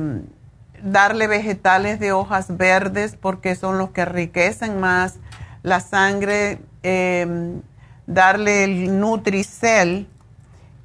darle 0.83 1.27
vegetales 1.27 1.99
de 1.99 2.13
hojas 2.13 2.57
verdes 2.57 3.17
porque 3.17 3.55
son 3.55 3.79
los 3.79 3.91
que 3.91 4.03
enriquecen 4.03 4.81
más 4.81 5.17
la 5.63 5.81
sangre, 5.81 6.61
em, 6.83 7.63
darle 8.07 8.65
el 8.65 9.01
Nutricel 9.01 10.07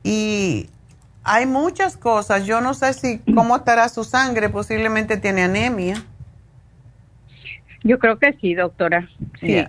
y 0.03 0.67
hay 1.23 1.45
muchas 1.45 1.97
cosas. 1.97 2.45
Yo 2.45 2.61
no 2.61 2.73
sé 2.73 2.93
si 2.93 3.19
cómo 3.33 3.55
estará 3.55 3.87
su 3.89 4.03
sangre, 4.03 4.49
posiblemente 4.49 5.17
tiene 5.17 5.43
anemia. 5.43 6.03
Yo 7.83 7.99
creo 7.99 8.17
que 8.17 8.33
sí, 8.33 8.53
doctora. 8.55 9.09
Sí. 9.39 9.63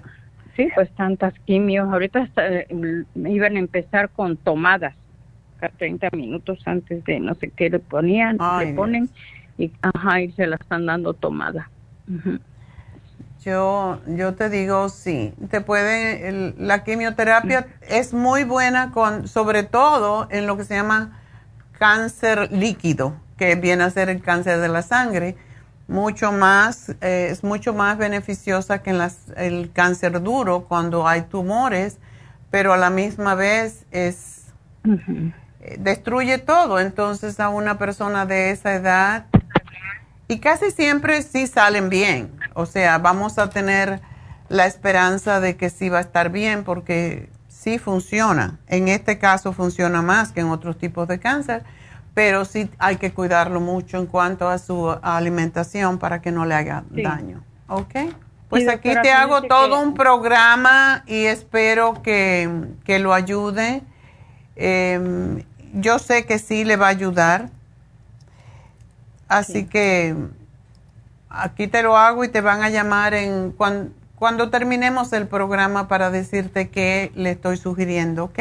Sí, 0.57 0.69
pues 0.75 0.91
tantas 0.95 1.33
quimios. 1.47 1.91
Ahorita 1.91 2.29
eh, 2.37 2.67
iban 3.15 3.57
a 3.57 3.59
empezar 3.59 4.11
con 4.11 4.37
tomadas, 4.37 4.95
30 5.79 6.11
minutos 6.13 6.61
antes 6.67 7.03
de 7.05 7.21
no 7.21 7.35
sé 7.35 7.51
qué 7.51 7.71
le 7.71 7.79
ponían, 7.79 8.37
le 8.59 8.75
ponen 8.75 9.09
y, 9.57 9.71
ajá, 9.81 10.21
y 10.21 10.33
se 10.33 10.47
la 10.47 10.57
están 10.57 10.87
dando 10.87 11.15
tomada. 11.15 11.71
Yo, 13.45 14.01
yo 14.07 14.35
te 14.35 14.49
digo, 14.49 14.89
sí, 14.89 15.35
te 15.51 15.61
puede, 15.61 16.55
la 16.59 16.85
quimioterapia 16.85 17.67
es 17.81 18.15
muy 18.15 18.45
buena 18.45 18.93
con, 18.93 19.27
sobre 19.27 19.65
todo 19.65 20.29
en 20.31 20.47
lo 20.47 20.57
que 20.57 20.65
se 20.65 20.77
llama 20.77 21.21
cáncer 21.77 22.53
líquido, 22.53 23.17
que 23.37 23.57
viene 23.57 23.83
a 23.83 23.91
ser 23.91 24.09
el 24.11 24.23
cáncer 24.23 24.61
de 24.61 24.69
la 24.69 24.83
sangre. 24.83 25.37
Mucho 25.89 26.31
más, 26.31 26.91
eh, 27.01 27.31
es 27.33 27.43
mucho 27.43 27.75
más 27.75 27.99
beneficiosa 27.99 28.81
que 28.81 28.91
en 28.91 28.99
las, 28.99 29.33
el 29.37 29.73
cáncer 29.73 30.23
duro 30.23 30.67
cuando 30.69 31.09
hay 31.09 31.23
tumores, 31.23 31.99
pero 32.53 32.73
a 32.73 32.77
la 32.77 32.91
misma 32.91 33.35
vez 33.35 33.87
es, 33.91 34.53
eh, 34.85 35.77
destruye 35.81 36.39
todo. 36.39 36.79
Entonces 36.79 37.41
a 37.41 37.49
una 37.49 37.77
persona 37.77 38.25
de 38.25 38.53
esa 38.53 38.75
edad, 38.75 39.27
y 40.33 40.39
casi 40.39 40.71
siempre 40.71 41.23
sí 41.23 41.47
salen 41.47 41.89
bien, 41.89 42.33
o 42.55 42.67
sea, 42.67 42.99
vamos 42.99 43.39
a 43.39 43.51
tener 43.51 44.01
la 44.49 44.67
esperanza 44.67 45.41
de 45.41 45.57
que 45.57 45.71
sí 45.71 45.89
va 45.89 45.99
a 45.99 46.03
estar 46.03 46.31
bien 46.31 46.65
porque 46.65 47.31
sí 47.49 47.79
funciona. 47.79 48.59
En 48.67 48.89
este 48.89 49.19
caso 49.19 49.53
funciona 49.53 50.03
más 50.03 50.33
que 50.33 50.41
en 50.41 50.49
otros 50.49 50.77
tipos 50.77 51.09
de 51.09 51.19
cáncer 51.19 51.65
pero 52.15 52.45
sí 52.45 52.71
hay 52.79 52.97
que 52.97 53.13
cuidarlo 53.13 53.61
mucho 53.61 53.99
en 53.99 54.07
cuanto 54.07 54.49
a 54.49 54.59
su 54.59 54.91
alimentación 55.03 55.99
para 55.99 56.21
que 56.21 56.31
no 56.31 56.45
le 56.45 56.55
haga 56.55 56.85
daño. 56.91 57.43
¿Ok? 57.69 57.95
Pues 58.49 58.69
aquí 58.69 58.91
te 59.03 59.11
hago 59.11 59.43
todo 59.43 59.81
un 59.81 59.95
programa 59.95 61.05
y 61.07 61.25
espero 61.25 62.03
que, 62.03 62.69
lo 63.01 63.15
ayude. 63.15 63.83
Em, 64.57 65.45
yo 65.73 65.99
sé 65.99 66.27
que 66.27 66.39
sí 66.39 66.65
le 66.65 66.77
va 66.77 66.89
a 66.89 66.91
ayudar. 66.91 67.49
Así 69.33 69.65
que 69.65 70.15
aquí 71.31 71.67
te 71.67 71.83
lo 71.83 71.97
hago 71.97 72.25
y 72.25 72.29
te 72.29 72.41
van 72.41 72.63
a 72.63 72.69
llamar 72.69 73.15
en 73.15 73.53
cuando 73.53 74.51
terminemos 74.51 75.13
el 75.13 75.27
programa 75.27 75.89
para 75.89 76.11
decirte 76.11 76.69
qué 76.69 77.11
le 77.15 77.31
estoy 77.31 77.57
sugiriendo, 77.57 78.25
¿ok? 78.25 78.39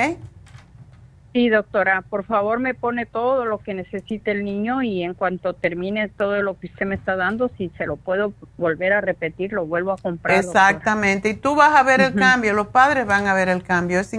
Sí, 1.33 1.47
doctora, 1.47 2.01
por 2.01 2.25
favor 2.25 2.59
me 2.59 2.73
pone 2.73 3.05
todo 3.05 3.45
lo 3.45 3.59
que 3.59 3.73
necesite 3.73 4.31
el 4.31 4.43
niño 4.43 4.81
y 4.81 5.01
en 5.01 5.13
cuanto 5.13 5.53
termine 5.53 6.09
todo 6.09 6.41
lo 6.41 6.59
que 6.59 6.67
usted 6.67 6.85
me 6.85 6.95
está 6.95 7.15
dando, 7.15 7.49
si 7.57 7.69
se 7.77 7.85
lo 7.85 7.95
puedo 7.95 8.33
volver 8.57 8.91
a 8.91 8.99
repetir, 8.99 9.53
lo 9.53 9.65
vuelvo 9.65 9.93
a 9.93 9.97
comprar. 9.97 10.37
Exactamente, 10.37 11.29
y 11.29 11.33
tú 11.35 11.55
vas 11.55 11.73
a 11.73 11.83
ver 11.83 12.01
el 12.01 12.15
cambio, 12.15 12.51
los 12.53 12.67
padres 12.67 13.05
van 13.05 13.27
a 13.27 13.33
ver 13.33 13.47
el 13.47 13.63
cambio, 13.63 14.01
es, 14.01 14.13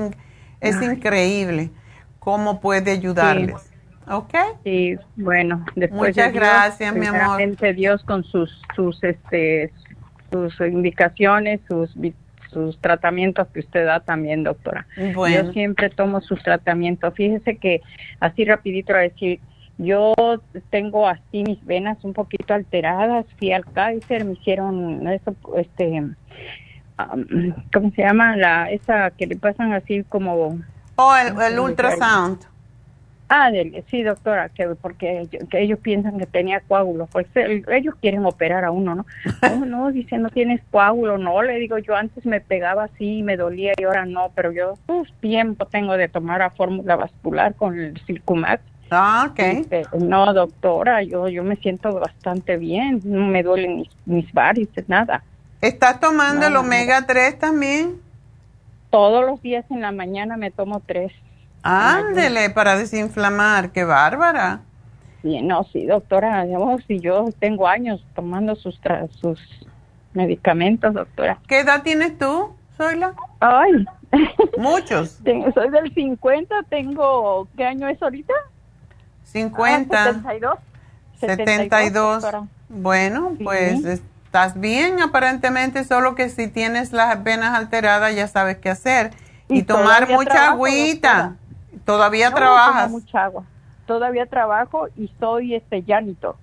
es 0.60 0.82
increíble 0.82 1.70
cómo 2.18 2.62
puede 2.62 2.92
ayudarles. 2.92 3.71
¿Ok? 4.08 4.34
Sí, 4.64 4.96
bueno, 5.16 5.64
después 5.74 6.16
Muchas 6.16 6.32
gracias, 6.32 6.94
mi 6.94 7.06
amor. 7.06 7.40
Dios 7.74 8.02
con 8.04 8.24
sus, 8.24 8.60
sus, 8.74 9.02
este, 9.04 9.72
sus 10.30 10.58
indicaciones, 10.60 11.60
sus 11.68 11.96
sus 12.52 12.78
tratamientos 12.78 13.48
que 13.48 13.60
usted 13.60 13.86
da 13.86 14.00
también, 14.00 14.44
doctora. 14.44 14.86
Yo 14.96 15.52
siempre 15.52 15.90
tomo 15.90 16.20
sus 16.20 16.42
tratamientos. 16.42 17.14
Fíjese 17.14 17.56
que 17.56 17.80
así 18.20 18.44
rapidito 18.44 18.94
a 18.94 18.98
decir, 18.98 19.40
yo 19.78 20.14
tengo 20.70 21.08
así 21.08 21.42
mis 21.44 21.64
venas 21.64 21.98
un 22.04 22.12
poquito 22.12 22.54
alteradas, 22.54 23.26
fui 23.38 23.52
al 23.52 23.64
Kaiser, 23.64 24.24
me 24.24 24.34
hicieron 24.34 25.06
eso, 25.08 25.34
este, 25.56 26.02
¿cómo 27.72 27.90
se 27.92 28.02
llama? 28.02 28.36
La, 28.36 28.70
esa 28.70 29.10
que 29.10 29.26
le 29.26 29.36
pasan 29.36 29.72
así 29.72 30.04
como... 30.04 30.58
Oh, 30.96 31.16
el, 31.16 31.40
el 31.40 31.58
ultrasound. 31.58 32.51
Ah, 33.34 33.50
sí, 33.90 34.02
doctora, 34.02 34.50
que 34.50 34.66
porque 34.74 35.26
ellos 35.52 35.78
piensan 35.78 36.18
que 36.18 36.26
tenía 36.26 36.60
coágulo. 36.60 37.06
Pues 37.06 37.26
ellos 37.34 37.94
quieren 37.98 38.26
operar 38.26 38.62
a 38.62 38.70
uno, 38.70 38.94
¿no? 38.94 39.06
No, 39.42 39.64
no, 39.64 39.90
dice, 39.90 40.18
no 40.18 40.28
tienes 40.28 40.60
coágulo. 40.70 41.16
No, 41.16 41.42
le 41.42 41.58
digo, 41.58 41.78
yo 41.78 41.96
antes 41.96 42.26
me 42.26 42.42
pegaba 42.42 42.84
así, 42.84 43.22
me 43.22 43.38
dolía 43.38 43.72
y 43.78 43.84
ahora 43.84 44.04
no, 44.04 44.30
pero 44.34 44.52
yo 44.52 44.74
pues, 44.84 45.10
tiempo 45.20 45.64
tengo 45.64 45.96
de 45.96 46.08
tomar 46.08 46.42
a 46.42 46.50
fórmula 46.50 46.94
vascular 46.96 47.54
con 47.54 47.78
el 47.80 47.98
Circumax. 48.04 48.62
Ah, 48.90 49.28
ok. 49.30 49.38
Este, 49.38 49.86
no, 49.98 50.34
doctora, 50.34 51.02
yo 51.02 51.26
yo 51.28 51.42
me 51.42 51.56
siento 51.56 51.90
bastante 51.98 52.58
bien, 52.58 53.00
no 53.02 53.28
me 53.28 53.42
duelen 53.42 53.76
mis, 53.76 53.88
mis 54.04 54.30
varices, 54.34 54.86
nada. 54.90 55.24
¿Estás 55.62 56.00
tomando 56.00 56.48
el 56.48 56.56
omega 56.56 57.06
3 57.06 57.38
también? 57.38 57.96
Todos 58.90 59.24
los 59.24 59.40
días 59.40 59.64
en 59.70 59.80
la 59.80 59.90
mañana 59.90 60.36
me 60.36 60.50
tomo 60.50 60.82
tres. 60.84 61.12
Ándele, 61.62 62.50
para 62.50 62.76
desinflamar, 62.76 63.70
qué 63.70 63.84
bárbara. 63.84 64.60
Sí, 65.22 65.40
no, 65.40 65.64
sí, 65.72 65.86
doctora, 65.86 66.44
si 66.86 66.98
yo 66.98 67.26
tengo 67.38 67.68
años 67.68 68.04
tomando 68.14 68.56
sus, 68.56 68.80
sus 69.20 69.40
medicamentos, 70.12 70.92
doctora. 70.94 71.38
¿Qué 71.46 71.60
edad 71.60 71.82
tienes 71.82 72.18
tú, 72.18 72.54
Zoila? 72.76 73.14
Ay. 73.38 73.84
Muchos. 74.58 75.20
soy 75.54 75.70
del 75.70 75.94
50, 75.94 76.64
tengo, 76.68 77.48
¿qué 77.56 77.64
año 77.64 77.88
es 77.88 78.02
ahorita? 78.02 78.34
50. 79.24 80.04
72. 80.04 80.58
72. 81.20 82.24
bueno, 82.68 83.36
pues 83.42 83.84
estás 83.84 84.58
bien 84.58 85.00
aparentemente, 85.00 85.84
solo 85.84 86.16
que 86.16 86.28
si 86.28 86.48
tienes 86.48 86.92
las 86.92 87.22
venas 87.22 87.54
alteradas 87.54 88.16
ya 88.16 88.26
sabes 88.26 88.58
qué 88.58 88.70
hacer. 88.70 89.12
Y, 89.48 89.64
tomar 89.64 90.08
mucha 90.08 90.50
agüita. 90.50 91.36
¿Todavía 91.84 92.32
trabajas? 92.32 92.90
mucha 92.90 93.24
agua. 93.24 93.44
Todavía 93.86 94.26
trabajo 94.26 94.88
y 94.96 95.12
soy 95.18 95.54
este 95.54 95.82
llanito. 95.82 96.36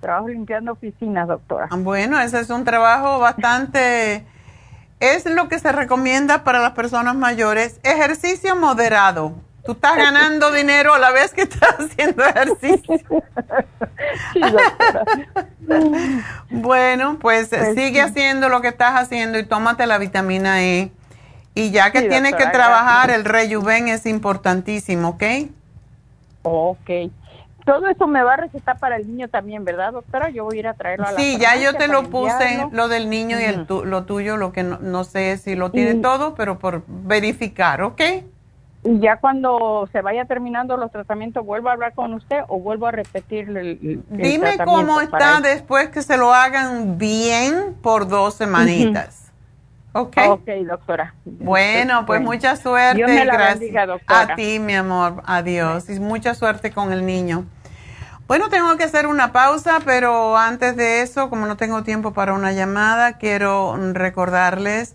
Trabajo 0.00 0.28
limpiando 0.28 0.72
oficinas, 0.72 1.28
doctora. 1.28 1.68
Ah, 1.70 1.76
bueno, 1.76 2.18
ese 2.20 2.40
es 2.40 2.50
un 2.50 2.64
trabajo 2.64 3.18
bastante... 3.18 4.24
es 4.98 5.26
lo 5.26 5.48
que 5.48 5.58
se 5.58 5.72
recomienda 5.72 6.42
para 6.42 6.60
las 6.60 6.72
personas 6.72 7.14
mayores. 7.14 7.80
Ejercicio 7.82 8.56
moderado. 8.56 9.34
Tú 9.64 9.72
estás 9.72 9.96
ganando 9.96 10.50
dinero 10.52 10.94
a 10.94 10.98
la 10.98 11.10
vez 11.10 11.32
que 11.32 11.42
estás 11.42 11.74
haciendo 11.78 12.24
ejercicio. 12.24 12.98
sí, 14.32 14.40
bueno, 16.50 17.18
pues, 17.20 17.48
pues 17.48 17.74
sigue 17.74 18.00
haciendo 18.00 18.48
lo 18.48 18.60
que 18.62 18.68
estás 18.68 18.94
haciendo 18.94 19.38
y 19.38 19.44
tómate 19.44 19.86
la 19.86 19.98
vitamina 19.98 20.62
E 20.62 20.92
y 21.54 21.70
ya 21.70 21.90
que 21.90 22.02
tiene 22.02 22.32
que 22.32 22.46
trabajar, 22.46 23.10
el 23.10 23.24
rejuven 23.24 23.88
es 23.88 24.06
importantísimo, 24.06 25.10
¿ok? 25.10 25.22
Ok. 26.42 26.90
Todo 27.64 27.88
eso 27.88 28.06
me 28.06 28.22
va 28.22 28.34
a 28.34 28.36
recetar 28.36 28.78
para 28.78 28.96
el 28.96 29.06
niño 29.06 29.28
también, 29.28 29.64
¿verdad, 29.64 29.92
doctora? 29.92 30.30
Yo 30.30 30.44
voy 30.44 30.56
a 30.56 30.60
ir 30.60 30.66
a 30.68 30.74
traerlo 30.74 31.06
a 31.06 31.12
la 31.12 31.18
Sí, 31.18 31.36
ya 31.38 31.56
yo 31.56 31.74
te 31.74 31.88
lo 31.88 32.04
puse, 32.04 32.66
lo 32.72 32.88
del 32.88 33.10
niño 33.10 33.38
y 33.38 33.44
el 33.44 33.66
lo 33.68 34.04
tuyo, 34.04 34.36
lo 34.36 34.52
que 34.52 34.62
no, 34.62 35.04
sé 35.04 35.36
si 35.36 35.54
lo 35.54 35.70
tiene 35.70 35.96
todo, 35.96 36.34
pero 36.34 36.58
por 36.58 36.82
verificar, 36.86 37.82
¿ok? 37.82 38.00
Y 38.82 38.98
ya 38.98 39.18
cuando 39.18 39.88
se 39.92 40.00
vaya 40.00 40.24
terminando 40.24 40.78
los 40.78 40.90
tratamientos, 40.90 41.44
¿vuelvo 41.44 41.68
a 41.68 41.72
hablar 41.72 41.92
con 41.94 42.14
usted 42.14 42.40
o 42.48 42.58
vuelvo 42.60 42.86
a 42.86 42.92
repetir 42.92 43.54
el, 43.54 44.02
Dime 44.08 44.56
cómo 44.64 45.02
está 45.02 45.40
después 45.40 45.90
que 45.90 46.00
se 46.00 46.16
lo 46.16 46.32
hagan 46.32 46.96
bien 46.96 47.76
por 47.82 48.08
dos 48.08 48.34
semanitas. 48.34 49.29
Ok. 49.92 50.16
Ok, 50.28 50.48
doctora. 50.68 51.14
Bueno, 51.24 52.06
pues 52.06 52.20
mucha 52.20 52.56
suerte. 52.56 52.96
Dios 52.96 53.10
me 53.10 53.24
la 53.24 53.34
Gracias 53.34 53.86
doctora. 53.86 54.32
a 54.32 54.36
ti, 54.36 54.58
mi 54.58 54.74
amor. 54.74 55.22
Adiós. 55.26 55.88
Y 55.90 55.98
mucha 55.98 56.34
suerte 56.34 56.70
con 56.70 56.92
el 56.92 57.04
niño. 57.04 57.44
Bueno, 58.28 58.48
tengo 58.48 58.76
que 58.76 58.84
hacer 58.84 59.08
una 59.08 59.32
pausa, 59.32 59.80
pero 59.84 60.36
antes 60.36 60.76
de 60.76 61.02
eso, 61.02 61.28
como 61.30 61.46
no 61.46 61.56
tengo 61.56 61.82
tiempo 61.82 62.12
para 62.12 62.32
una 62.32 62.52
llamada, 62.52 63.14
quiero 63.14 63.76
recordarles 63.92 64.94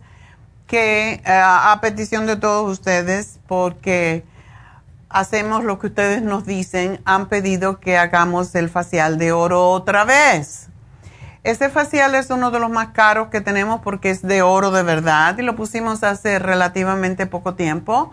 que 0.67 1.15
eh, 1.15 1.21
a 1.25 1.77
petición 1.81 2.25
de 2.25 2.37
todos 2.37 2.71
ustedes, 2.71 3.39
porque 3.45 4.23
hacemos 5.09 5.65
lo 5.65 5.79
que 5.79 5.87
ustedes 5.87 6.21
nos 6.21 6.45
dicen, 6.45 7.01
han 7.05 7.27
pedido 7.27 7.79
que 7.81 7.97
hagamos 7.97 8.55
el 8.55 8.69
facial 8.69 9.17
de 9.17 9.33
oro 9.33 9.69
otra 9.69 10.05
vez. 10.05 10.69
Este 11.45 11.69
facial 11.69 12.15
es 12.15 12.31
uno 12.31 12.49
de 12.49 12.59
los 12.59 12.71
más 12.71 12.87
caros 12.87 13.27
que 13.27 13.39
tenemos 13.39 13.81
porque 13.81 14.09
es 14.09 14.23
de 14.23 14.41
oro 14.41 14.71
de 14.71 14.81
verdad 14.81 15.37
y 15.37 15.43
lo 15.43 15.55
pusimos 15.55 16.03
hace 16.03 16.39
relativamente 16.39 17.27
poco 17.27 17.53
tiempo, 17.53 18.09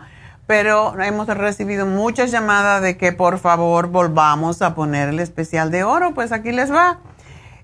pero 0.47 1.01
hemos 1.01 1.27
recibido 1.29 1.87
muchas 1.87 2.31
llamadas 2.31 2.83
de 2.83 2.99
que 2.99 3.13
por 3.13 3.39
favor 3.39 3.87
volvamos 3.87 4.61
a 4.61 4.75
poner 4.75 5.09
el 5.09 5.19
especial 5.19 5.71
de 5.71 5.83
oro, 5.83 6.13
pues 6.13 6.31
aquí 6.31 6.53
les 6.53 6.71
va. 6.71 6.99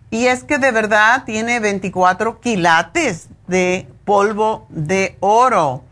Y 0.09 0.29
es 0.29 0.43
que 0.43 0.57
de 0.57 0.71
verdad 0.71 1.25
tiene 1.27 1.61
24 1.61 2.41
quilates 2.41 3.29
de 3.47 3.87
polvo 4.07 4.65
de 4.71 5.19
oro. 5.21 5.83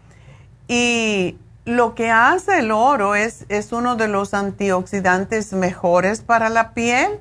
Y 0.68 1.37
lo 1.66 1.95
que 1.95 2.11
hace 2.11 2.61
el 2.61 2.70
oro 2.70 3.14
es, 3.14 3.45
es 3.51 3.72
uno 3.72 3.95
de 3.97 4.09
los 4.09 4.33
antioxidantes 4.33 5.53
mejores 5.53 6.22
para 6.22 6.49
la 6.49 6.72
piel 6.72 7.20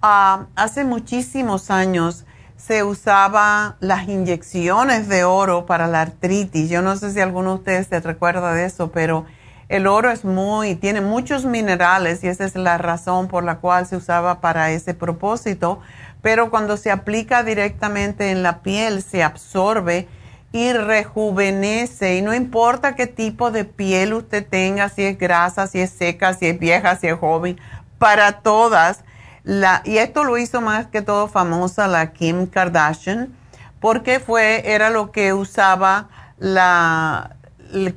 Ah, 0.00 0.46
hace 0.54 0.84
muchísimos 0.84 1.72
años 1.72 2.24
se 2.56 2.84
usaba 2.84 3.76
las 3.80 4.08
inyecciones 4.08 5.08
de 5.08 5.24
oro 5.24 5.66
para 5.66 5.88
la 5.88 6.02
artritis. 6.02 6.70
Yo 6.70 6.82
no 6.82 6.94
sé 6.94 7.12
si 7.12 7.20
alguno 7.20 7.50
de 7.50 7.56
ustedes 7.56 7.88
se 7.88 7.98
recuerda 7.98 8.54
de 8.54 8.64
eso, 8.66 8.92
pero 8.92 9.26
el 9.68 9.88
oro 9.88 10.12
es 10.12 10.24
muy, 10.24 10.76
tiene 10.76 11.00
muchos 11.00 11.44
minerales 11.46 12.22
y 12.22 12.28
esa 12.28 12.44
es 12.44 12.54
la 12.54 12.78
razón 12.78 13.26
por 13.26 13.42
la 13.42 13.56
cual 13.56 13.86
se 13.86 13.96
usaba 13.96 14.40
para 14.40 14.70
ese 14.70 14.94
propósito. 14.94 15.80
Pero 16.22 16.48
cuando 16.48 16.76
se 16.76 16.92
aplica 16.92 17.42
directamente 17.42 18.30
en 18.30 18.44
la 18.44 18.60
piel, 18.60 19.02
se 19.02 19.24
absorbe 19.24 20.06
y 20.52 20.72
rejuvenece. 20.74 22.18
Y 22.18 22.22
no 22.22 22.34
importa 22.34 22.94
qué 22.94 23.08
tipo 23.08 23.50
de 23.50 23.64
piel 23.64 24.12
usted 24.12 24.46
tenga, 24.48 24.90
si 24.90 25.02
es 25.02 25.18
grasa, 25.18 25.66
si 25.66 25.80
es 25.80 25.90
seca, 25.90 26.34
si 26.34 26.46
es 26.46 26.58
vieja, 26.60 26.94
si 26.96 27.08
es 27.08 27.18
joven, 27.18 27.58
para 27.98 28.40
todas 28.42 29.02
La, 29.48 29.80
y 29.86 29.96
esto 29.96 30.24
lo 30.24 30.36
hizo 30.36 30.60
más 30.60 30.88
que 30.88 31.00
todo 31.00 31.26
famosa 31.26 31.88
la 31.88 32.12
Kim 32.12 32.46
Kardashian, 32.46 33.34
porque 33.80 34.20
fue, 34.20 34.74
era 34.74 34.90
lo 34.90 35.10
que 35.10 35.32
usaba 35.32 36.10
la, 36.36 37.34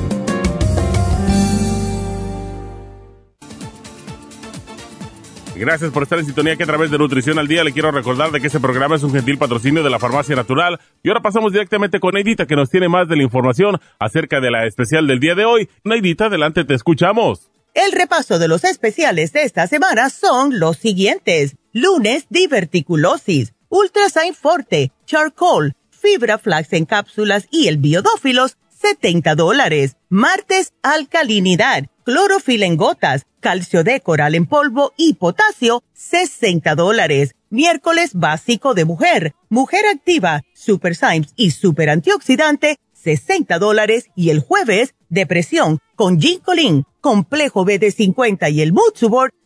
Gracias 5.61 5.91
por 5.91 6.01
estar 6.01 6.17
en 6.17 6.25
sintonía 6.25 6.55
que 6.55 6.63
a 6.63 6.65
través 6.65 6.89
de 6.89 6.97
Nutrición 6.97 7.37
al 7.37 7.47
Día 7.47 7.63
le 7.63 7.71
quiero 7.71 7.91
recordar 7.91 8.31
de 8.31 8.41
que 8.41 8.47
este 8.47 8.59
programa 8.59 8.95
es 8.95 9.03
un 9.03 9.13
gentil 9.13 9.37
patrocinio 9.37 9.83
de 9.83 9.91
la 9.91 9.99
Farmacia 9.99 10.35
Natural. 10.35 10.79
Y 11.03 11.09
ahora 11.09 11.21
pasamos 11.21 11.53
directamente 11.53 11.99
con 11.99 12.15
Neidita 12.15 12.47
que 12.47 12.55
nos 12.55 12.71
tiene 12.71 12.89
más 12.89 13.07
de 13.07 13.15
la 13.15 13.21
información 13.21 13.79
acerca 13.99 14.41
de 14.41 14.49
la 14.49 14.65
especial 14.65 15.05
del 15.05 15.19
día 15.19 15.35
de 15.35 15.45
hoy. 15.45 15.69
Neidita, 15.83 16.25
adelante, 16.25 16.65
te 16.65 16.73
escuchamos. 16.73 17.51
El 17.75 17.91
repaso 17.91 18.39
de 18.39 18.47
los 18.47 18.63
especiales 18.63 19.33
de 19.33 19.43
esta 19.43 19.67
semana 19.67 20.09
son 20.09 20.59
los 20.59 20.77
siguientes. 20.77 21.57
Lunes, 21.73 22.25
diverticulosis, 22.31 23.53
Ultrasign 23.69 24.33
Forte, 24.33 24.91
Charcoal, 25.05 25.75
Fibra 25.91 26.39
Flax 26.39 26.73
en 26.73 26.85
cápsulas 26.85 27.47
y 27.51 27.67
el 27.67 27.77
Biodófilos, 27.77 28.57
70 28.81 29.35
dólares. 29.35 29.95
Martes, 30.09 30.73
alcalinidad, 30.81 31.85
clorofila 32.03 32.65
en 32.65 32.77
gotas, 32.77 33.25
calcio 33.39 33.83
de 33.83 34.01
coral 34.01 34.33
en 34.33 34.47
polvo 34.47 34.93
y 34.97 35.13
potasio, 35.13 35.83
60 35.93 36.73
dólares. 36.75 37.35
Miércoles 37.49 38.11
básico 38.13 38.73
de 38.73 38.85
mujer, 38.85 39.35
mujer 39.49 39.85
activa, 39.85 40.41
super 40.55 40.95
Symes 40.95 41.33
y 41.35 41.51
super 41.51 41.89
antioxidante, 41.89 42.79
60 42.93 43.59
dólares. 43.59 44.07
Y 44.15 44.31
el 44.31 44.39
jueves, 44.39 44.95
depresión 45.11 45.77
con 45.95 46.19
ginkolin, 46.19 46.85
complejo 47.01 47.63
BD50 47.63 48.51
y 48.51 48.63
el 48.63 48.73
mood 48.73 48.95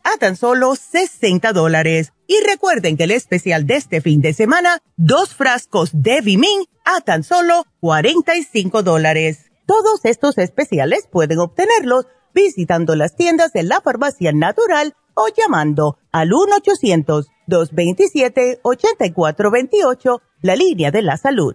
a 0.02 0.16
tan 0.18 0.36
solo 0.36 0.74
60 0.74 1.52
dólares. 1.52 2.14
Y 2.26 2.36
recuerden 2.48 2.96
que 2.96 3.04
el 3.04 3.10
especial 3.10 3.66
de 3.66 3.76
este 3.76 4.00
fin 4.00 4.22
de 4.22 4.32
semana, 4.32 4.78
dos 4.96 5.34
frascos 5.34 5.90
de 5.92 6.22
Vimin 6.22 6.64
a 6.84 7.02
tan 7.02 7.22
solo 7.22 7.66
45 7.80 8.82
dólares. 8.82 9.50
Todos 9.66 10.00
estos 10.04 10.38
especiales 10.38 11.08
pueden 11.10 11.40
obtenerlos 11.40 12.06
visitando 12.32 12.94
las 12.94 13.16
tiendas 13.16 13.52
de 13.52 13.64
la 13.64 13.80
farmacia 13.80 14.30
natural 14.32 14.94
o 15.14 15.26
llamando 15.28 15.98
al 16.12 16.30
1-800-227-8428, 17.48 20.20
la 20.42 20.56
línea 20.56 20.90
de 20.90 21.02
la 21.02 21.16
salud. 21.16 21.54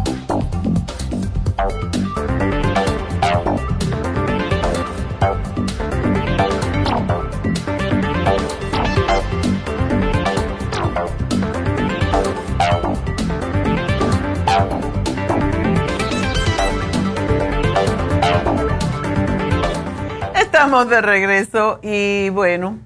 Estamos 20.61 20.89
de 20.89 21.01
regreso 21.01 21.79
y 21.81 22.29
bueno, 22.29 22.77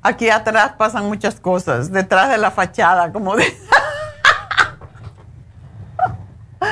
aquí 0.00 0.30
atrás 0.30 0.72
pasan 0.78 1.08
muchas 1.08 1.38
cosas, 1.38 1.92
detrás 1.92 2.30
de 2.30 2.38
la 2.38 2.50
fachada, 2.50 3.12
como 3.12 3.36
de... 3.36 3.54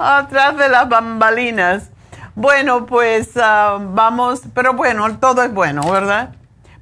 atrás 0.00 0.56
de 0.56 0.68
las 0.68 0.88
bambalinas. 0.88 1.90
Bueno, 2.34 2.84
pues 2.84 3.36
ah, 3.36 3.78
vamos, 3.80 4.42
pero 4.52 4.72
bueno, 4.72 5.16
todo 5.18 5.44
es 5.44 5.54
bueno, 5.54 5.88
¿verdad? 5.88 6.34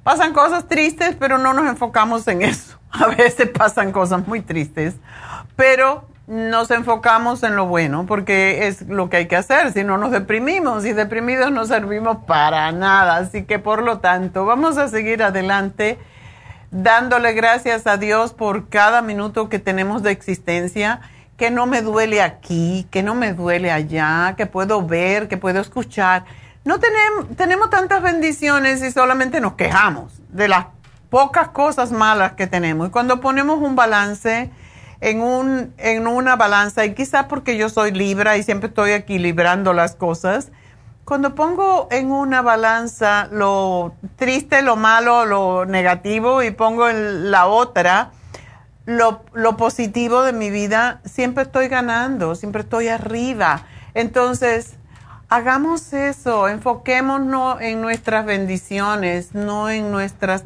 Pasan 0.03 0.33
cosas 0.33 0.67
tristes, 0.69 1.17
pero 1.21 1.37
no 1.37 1.53
nos 1.53 1.67
enfocamos 1.69 2.27
en 2.29 2.41
eso. 2.41 2.79
A 2.93 3.09
veces 3.09 3.51
pasan 3.51 3.93
cosas 3.93 4.27
muy 4.27 4.41
tristes, 4.41 4.95
pero 5.55 6.09
nos 6.27 6.71
enfocamos 6.71 7.43
en 7.43 7.57
lo 7.57 7.67
bueno, 7.67 8.07
porque 8.07 8.69
es 8.69 8.83
lo 8.83 9.11
que 9.11 9.19
hay 9.19 9.27
que 9.27 9.37
hacer, 9.37 9.73
si 9.73 9.83
no 9.83 9.99
nos 9.99 10.13
deprimimos 10.13 10.85
y 10.85 10.93
deprimidos 10.93 11.51
no 11.51 11.67
servimos 11.67 12.19
para 12.27 12.71
nada. 12.73 13.17
Así 13.17 13.45
que 13.45 13.59
por 13.59 13.83
lo 13.83 13.99
tanto, 13.99 14.45
vamos 14.45 14.79
a 14.79 14.89
seguir 14.89 15.23
adelante 15.23 15.99
dándole 16.71 17.33
gracias 17.33 17.87
a 17.87 17.97
Dios 17.97 18.33
por 18.33 18.69
cada 18.69 19.03
minuto 19.03 19.49
que 19.49 19.59
tenemos 19.59 20.03
de 20.03 20.13
existencia, 20.13 21.01
que 21.37 21.51
no 21.51 21.67
me 21.67 21.83
duele 21.83 22.23
aquí, 22.23 22.87
que 22.91 23.03
no 23.03 23.15
me 23.15 23.33
duele 23.33 23.73
allá, 23.73 24.35
que 24.37 24.47
puedo 24.47 24.87
ver, 24.87 25.27
que 25.27 25.37
puedo 25.37 25.61
escuchar. 25.61 26.25
No 26.65 26.79
tenemos, 26.79 27.37
tenemos 27.37 27.71
tantas 27.71 28.03
bendiciones 28.03 28.83
y 28.83 28.93
solamente 28.93 29.41
nos 29.41 29.55
quejamos 29.55 30.13
de 30.29 30.49
las 30.49 30.67
pocas 31.09 31.49
cosas 31.49 31.91
malas 31.91 32.33
que 32.33 32.47
tenemos. 32.47 32.89
Y 32.89 32.91
cuando 32.91 33.21
ponemos 33.21 33.59
un 33.61 33.75
balance, 33.75 34.51
en, 35.01 35.21
un, 35.21 35.73
en 35.79 36.07
una 36.07 36.37
balanza 36.37 36.85
y 36.85 36.95
quizás 36.95 37.27
porque 37.27 37.57
yo 37.57 37.69
soy 37.69 37.93
libra 37.93 38.37
y 38.37 38.43
siempre 38.43 38.69
estoy 38.69 38.93
equilibrando 38.93 39.73
las 39.73 39.95
cosas, 39.95 40.51
cuando 41.05 41.35
pongo 41.35 41.89
en 41.91 42.11
una 42.11 42.43
balanza 42.43 43.29
lo 43.33 43.95
triste, 44.17 44.63
lo 44.63 44.77
malo, 44.77 45.27
lo 45.27 45.67
negativo 45.67 46.43
y 46.43 46.51
pongo 46.51 46.89
en 46.89 47.31
la 47.31 47.47
otra 47.47 48.13
lo, 48.87 49.23
lo 49.33 49.57
positivo 49.57 50.23
de 50.23 50.33
mi 50.33 50.51
vida, 50.51 51.01
siempre 51.05 51.45
estoy 51.45 51.69
ganando, 51.69 52.35
siempre 52.35 52.63
estoy 52.63 52.89
arriba. 52.89 53.67
Entonces, 53.95 54.75
hagamos 55.29 55.93
eso, 55.93 56.49
enfoquémonos 56.49 57.61
en 57.61 57.81
nuestras 57.81 58.25
bendiciones, 58.25 59.35
no 59.35 59.71
en 59.71 59.91
nuestras 59.91 60.43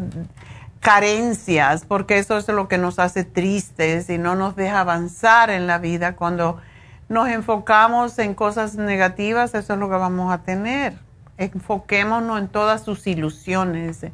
carencias, 0.85 1.87
porque 1.87 2.19
eso 2.19 2.37
es 2.37 2.47
lo 2.49 2.69
que 2.69 2.77
nos 2.77 2.99
hace 2.99 3.25
tristes 3.25 4.11
y 4.11 4.19
no 4.19 4.35
nos 4.35 4.55
deja 4.55 4.81
avanzar 4.81 5.49
en 5.49 5.67
la 5.67 5.79
vida. 5.79 6.15
Cuando 6.15 6.61
nos 7.09 7.27
enfocamos 7.31 8.19
en 8.19 8.35
cosas 8.35 8.75
negativas, 8.75 9.55
eso 9.55 9.73
es 9.73 9.79
lo 9.79 9.89
que 9.89 9.97
vamos 9.97 10.31
a 10.31 10.43
tener. 10.43 10.93
Enfoquémonos 11.39 12.39
en 12.39 12.49
todas 12.49 12.85
sus 12.85 13.07
ilusiones, 13.07 14.05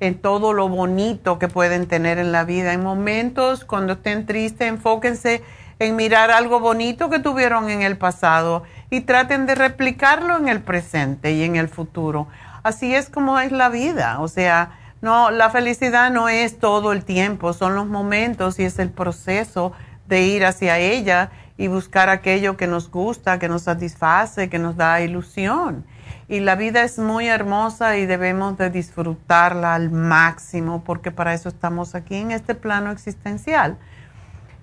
en 0.00 0.18
todo 0.18 0.52
lo 0.52 0.68
bonito 0.68 1.38
que 1.38 1.46
pueden 1.46 1.86
tener 1.86 2.18
en 2.18 2.32
la 2.32 2.42
vida. 2.42 2.72
En 2.72 2.82
momentos 2.82 3.64
cuando 3.64 3.92
estén 3.92 4.26
tristes, 4.26 4.66
enfóquense 4.66 5.44
en 5.78 5.94
mirar 5.94 6.32
algo 6.32 6.58
bonito 6.58 7.08
que 7.08 7.20
tuvieron 7.20 7.70
en 7.70 7.82
el 7.82 7.98
pasado 7.98 8.64
y 8.90 9.02
traten 9.02 9.46
de 9.46 9.54
replicarlo 9.54 10.36
en 10.36 10.48
el 10.48 10.60
presente 10.60 11.34
y 11.34 11.44
en 11.44 11.54
el 11.54 11.68
futuro. 11.68 12.26
Así 12.64 12.96
es 12.96 13.10
como 13.10 13.38
es 13.38 13.52
la 13.52 13.68
vida, 13.68 14.18
o 14.18 14.26
sea, 14.26 14.72
no, 15.06 15.30
la 15.30 15.50
felicidad 15.50 16.10
no 16.10 16.28
es 16.28 16.58
todo 16.58 16.92
el 16.92 17.04
tiempo, 17.04 17.52
son 17.52 17.76
los 17.76 17.86
momentos 17.86 18.58
y 18.58 18.64
es 18.64 18.80
el 18.80 18.90
proceso 18.90 19.72
de 20.08 20.22
ir 20.22 20.44
hacia 20.44 20.80
ella 20.80 21.30
y 21.56 21.68
buscar 21.68 22.08
aquello 22.08 22.56
que 22.56 22.66
nos 22.66 22.90
gusta, 22.90 23.38
que 23.38 23.48
nos 23.48 23.62
satisface, 23.62 24.50
que 24.50 24.58
nos 24.58 24.76
da 24.76 25.00
ilusión. 25.00 25.86
Y 26.26 26.40
la 26.40 26.56
vida 26.56 26.82
es 26.82 26.98
muy 26.98 27.28
hermosa 27.28 27.98
y 27.98 28.06
debemos 28.06 28.58
de 28.58 28.68
disfrutarla 28.68 29.76
al 29.76 29.90
máximo 29.90 30.82
porque 30.82 31.12
para 31.12 31.34
eso 31.34 31.50
estamos 31.50 31.94
aquí 31.94 32.16
en 32.16 32.32
este 32.32 32.56
plano 32.56 32.90
existencial. 32.90 33.78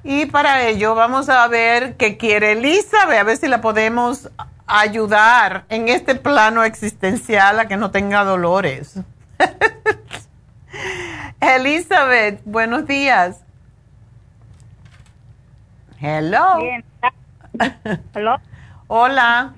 Y 0.03 0.25
para 0.25 0.63
ello 0.63 0.93
vamos 0.93 1.29
a 1.29 1.47
ver 1.47 1.95
qué 1.95 2.17
quiere 2.17 2.51
Elizabeth, 2.51 3.17
a 3.17 3.23
ver 3.23 3.37
si 3.37 3.47
la 3.47 3.61
podemos 3.61 4.29
ayudar 4.67 5.63
en 5.69 5.87
este 5.87 6.15
plano 6.15 6.65
existencial 6.65 7.61
a 7.61 7.67
que 7.69 7.77
no 7.77 7.91
tenga 7.91 8.25
dolores. 8.25 8.99
Elizabeth, 11.39 12.41
buenos 12.45 12.85
días. 12.87 13.43
Hello. 15.99 16.59
Hello. 18.13 18.35
Hola. 18.87 19.53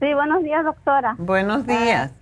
Sí, 0.00 0.14
buenos 0.14 0.42
días, 0.42 0.64
doctora. 0.64 1.14
Buenos 1.18 1.64
Ah, 1.68 1.72
días. 1.72 2.12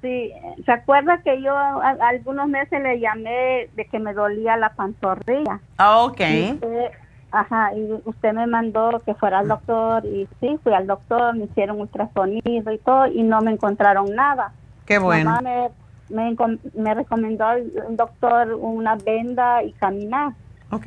Sí, 0.00 0.32
¿se 0.64 0.72
acuerda 0.72 1.20
que 1.22 1.40
yo 1.42 1.56
a- 1.56 1.96
algunos 2.08 2.48
meses 2.48 2.82
le 2.82 2.98
llamé 2.98 3.68
de 3.74 3.84
que 3.84 3.98
me 4.00 4.12
dolía 4.14 4.56
la 4.56 4.70
pantorrilla? 4.70 5.60
Ah, 5.78 5.98
ok. 6.00 6.20
Y 6.20 6.52
usted- 6.54 6.90
ajá, 7.30 7.72
y 7.74 7.92
usted 8.04 8.32
me 8.32 8.46
mandó 8.48 9.00
que 9.06 9.14
fuera 9.14 9.38
al 9.40 9.48
doctor 9.48 10.04
y 10.04 10.28
sí, 10.40 10.58
fui 10.62 10.74
al 10.74 10.86
doctor, 10.88 11.36
me 11.36 11.44
hicieron 11.44 11.80
ultrasonido 11.80 12.72
y 12.72 12.78
todo 12.78 13.06
y 13.06 13.22
no 13.22 13.40
me 13.42 13.52
encontraron 13.52 14.12
nada. 14.14 14.52
Qué 14.86 14.98
bueno. 14.98 15.30
Mamá 15.30 15.40
me, 15.42 15.70
me, 16.12 16.36
me 16.74 16.94
recomendó 16.94 17.50
el 17.52 17.96
doctor 17.96 18.54
una 18.54 18.96
venda 18.96 19.62
y 19.62 19.72
caminar. 19.72 20.32
Ok. 20.70 20.86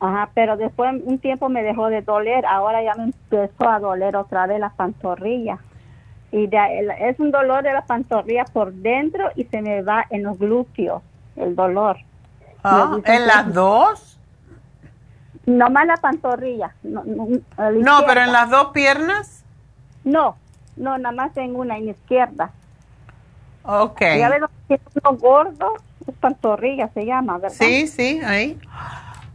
Ajá, 0.00 0.30
pero 0.32 0.56
después 0.56 0.94
un 1.04 1.18
tiempo 1.18 1.48
me 1.48 1.62
dejó 1.62 1.88
de 1.88 2.02
doler, 2.02 2.46
ahora 2.46 2.82
ya 2.82 2.94
me 2.94 3.04
empezó 3.04 3.68
a 3.68 3.80
doler 3.80 4.16
otra 4.16 4.46
vez 4.46 4.60
la 4.60 4.70
pantorrilla. 4.70 5.58
Y 6.30 6.46
de 6.46 6.88
es 7.00 7.18
un 7.18 7.30
dolor 7.30 7.64
de 7.64 7.72
la 7.72 7.84
pantorrilla 7.84 8.44
por 8.44 8.72
dentro 8.72 9.30
y 9.34 9.44
se 9.44 9.60
me 9.60 9.82
va 9.82 10.04
en 10.10 10.22
los 10.22 10.38
glúteos, 10.38 11.02
el 11.36 11.56
dolor. 11.56 11.96
Ah, 12.62 12.98
¿En 13.04 13.26
las 13.26 13.52
dos? 13.52 14.18
Nomás 15.46 15.86
la 15.86 15.96
pantorrilla. 15.96 16.74
No, 16.82 17.02
no, 17.04 17.26
No, 17.72 18.04
pero 18.06 18.20
en 18.22 18.32
las 18.32 18.50
dos 18.50 18.68
piernas. 18.68 19.44
No, 20.04 20.36
no, 20.76 20.98
nada 20.98 21.14
más 21.14 21.36
en 21.36 21.56
una, 21.56 21.78
en 21.78 21.88
izquierda. 21.88 22.50
Ok. 23.70 24.00
Ya 24.00 24.30
ves, 24.30 24.40
que 24.66 24.80
uno 25.04 25.18
gordo, 25.18 25.74
es 26.06 26.14
pantorrilla 26.16 26.88
se 26.94 27.04
llama, 27.04 27.34
¿verdad? 27.38 27.54
Sí, 27.56 27.86
sí, 27.86 28.20
ahí. 28.24 28.58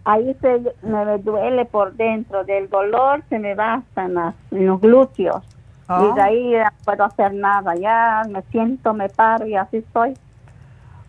Ahí 0.06 0.36
se 0.42 0.60
me 0.82 1.18
duele 1.20 1.66
por 1.66 1.94
dentro, 1.94 2.44
del 2.44 2.68
dolor 2.70 3.24
se 3.30 3.38
me 3.38 3.54
va 3.54 3.76
hasta 3.76 4.06
en, 4.06 4.16
las- 4.16 4.36
en 4.52 4.66
los 4.68 4.82
glúteos. 4.82 5.44
Oh. 5.88 6.10
Y 6.12 6.16
de 6.16 6.22
ahí 6.22 6.52
ya 6.52 6.64
no 6.72 6.78
puedo 6.84 7.04
hacer 7.06 7.34
nada, 7.34 7.76
ya 7.76 8.24
me 8.28 8.42
siento, 8.52 8.94
me 8.94 9.08
paro 9.10 9.46
y 9.46 9.56
así 9.56 9.78
estoy. 9.78 10.18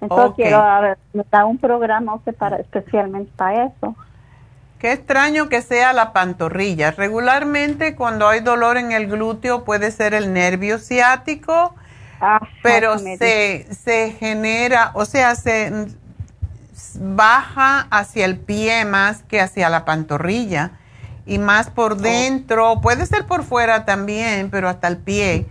Entonces 0.00 0.34
quiero 0.36 0.58
a 0.58 0.80
ver, 0.80 0.98
me 1.14 1.24
da 1.30 1.46
un 1.46 1.56
programa 1.56 2.18
para, 2.38 2.56
especialmente 2.58 3.32
para 3.36 3.64
eso. 3.66 3.94
Qué 4.78 4.92
extraño 4.92 5.48
que 5.48 5.62
sea 5.62 5.94
la 5.94 6.12
pantorrilla. 6.12 6.90
Regularmente 6.90 7.96
cuando 7.96 8.28
hay 8.28 8.40
dolor 8.40 8.76
en 8.76 8.92
el 8.92 9.06
glúteo 9.06 9.64
puede 9.64 9.90
ser 9.90 10.12
el 10.12 10.34
nervio 10.34 10.78
ciático, 10.78 11.74
pero 12.62 12.98
se, 12.98 13.66
se 13.72 14.12
genera, 14.18 14.90
o 14.94 15.04
sea, 15.04 15.34
se 15.34 15.72
baja 17.00 17.86
hacia 17.90 18.24
el 18.24 18.36
pie 18.36 18.84
más 18.84 19.22
que 19.22 19.40
hacia 19.40 19.68
la 19.68 19.84
pantorrilla 19.84 20.72
y 21.26 21.38
más 21.38 21.70
por 21.70 21.96
dentro, 21.96 22.80
puede 22.80 23.06
ser 23.06 23.26
por 23.26 23.44
fuera 23.44 23.84
también, 23.84 24.50
pero 24.50 24.68
hasta 24.68 24.88
el 24.88 24.98
pie. 24.98 25.46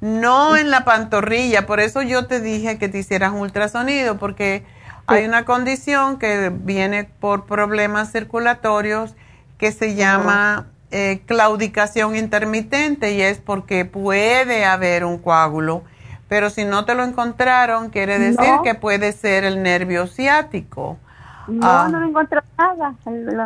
No 0.00 0.56
en 0.56 0.70
la 0.70 0.84
pantorrilla, 0.84 1.66
por 1.66 1.80
eso 1.80 2.02
yo 2.02 2.26
te 2.26 2.40
dije 2.40 2.78
que 2.78 2.88
te 2.88 2.98
hicieras 2.98 3.32
un 3.32 3.40
ultrasonido, 3.40 4.16
porque 4.16 4.64
hay 5.06 5.24
una 5.24 5.44
condición 5.44 6.18
que 6.18 6.50
viene 6.54 7.04
por 7.04 7.46
problemas 7.46 8.12
circulatorios 8.12 9.14
que 9.58 9.72
se 9.72 9.96
llama 9.96 10.66
eh, 10.90 11.20
claudicación 11.26 12.16
intermitente 12.16 13.12
y 13.12 13.22
es 13.22 13.38
porque 13.38 13.84
puede 13.84 14.64
haber 14.64 15.04
un 15.04 15.18
coágulo, 15.18 15.82
pero 16.28 16.50
si 16.50 16.64
no 16.64 16.84
te 16.84 16.94
lo 16.94 17.04
encontraron, 17.04 17.90
quiere 17.90 18.18
decir 18.18 18.48
No. 18.56 18.62
que 18.62 18.74
puede 18.74 19.12
ser 19.12 19.44
el 19.44 19.62
nervio 19.62 20.06
ciático. 20.06 20.98
No, 21.46 21.66
Ah. 21.66 21.88
no 21.90 22.00
me 22.00 22.08
encontré 22.08 22.40
nada. 22.58 22.94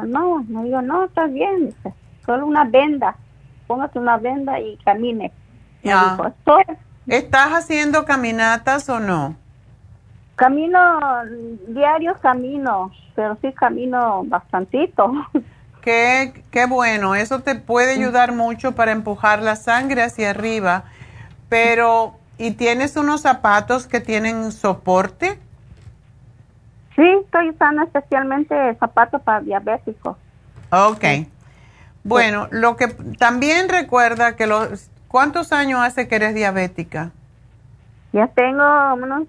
No, 0.07 0.43
me 0.49 0.65
digo, 0.65 0.83
no, 0.83 1.05
está 1.05 1.27
bien. 1.27 1.75
Solo 2.27 2.47
una 2.47 2.65
venda. 2.65 3.15
Póngase 3.69 3.99
una 3.99 4.17
venda 4.17 4.59
y 4.61 4.77
camine. 4.85 5.33
Ya. 5.85 6.11
dijo, 6.17 6.27
"Estoy- 6.29 6.77
¿Estás 7.09 7.51
haciendo 7.53 8.05
caminatas 8.05 8.89
o 8.89 9.01
no? 9.01 9.35
Camino, 10.37 10.99
diario 11.69 12.15
camino, 12.21 12.91
pero 13.15 13.37
sí 13.43 13.53
camino 13.53 14.23
bastantito. 14.27 15.13
Qué, 15.83 16.45
qué 16.53 16.67
bueno, 16.67 17.15
eso 17.17 17.41
te 17.41 17.55
puede 17.57 17.95
ayudar 17.95 18.33
mucho 18.33 18.73
para 18.73 18.93
empujar 18.93 19.43
la 19.43 19.57
sangre 19.57 20.03
hacia 20.03 20.31
arriba, 20.31 20.85
pero 21.49 22.15
¿y 22.39 22.53
tienes 22.53 22.97
unos 22.97 23.23
zapatos 23.23 23.87
que 23.87 24.01
tienen 24.01 24.53
soporte? 24.53 25.39
Sí, 26.97 27.03
estoy 27.25 27.51
usando 27.51 27.83
especialmente 27.83 28.75
zapatos 28.79 29.23
para 29.23 29.41
diabéticos. 29.41 30.17
Ok. 30.71 31.05
Bueno, 32.05 32.49
lo 32.51 32.77
que 32.77 32.89
también 33.19 33.69
recuerda 33.69 34.37
que 34.37 34.47
los 34.47 34.91
¿cuántos 35.09 35.53
años 35.53 35.81
hace 35.81 36.09
que 36.09 36.17
eres 36.17 36.35
diabética? 36.35 37.13
Ya 38.13 38.27
tengo 38.29 38.95
unos 38.95 39.29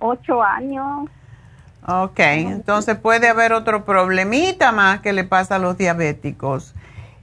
ocho 0.00 0.42
años. 0.42 1.08
Ok, 1.86 2.18
entonces 2.18 2.98
puede 2.98 3.28
haber 3.28 3.52
otro 3.52 3.84
problemita 3.84 4.72
más 4.72 5.00
que 5.00 5.12
le 5.12 5.24
pasa 5.24 5.56
a 5.56 5.58
los 5.58 5.78
diabéticos. 5.78 6.74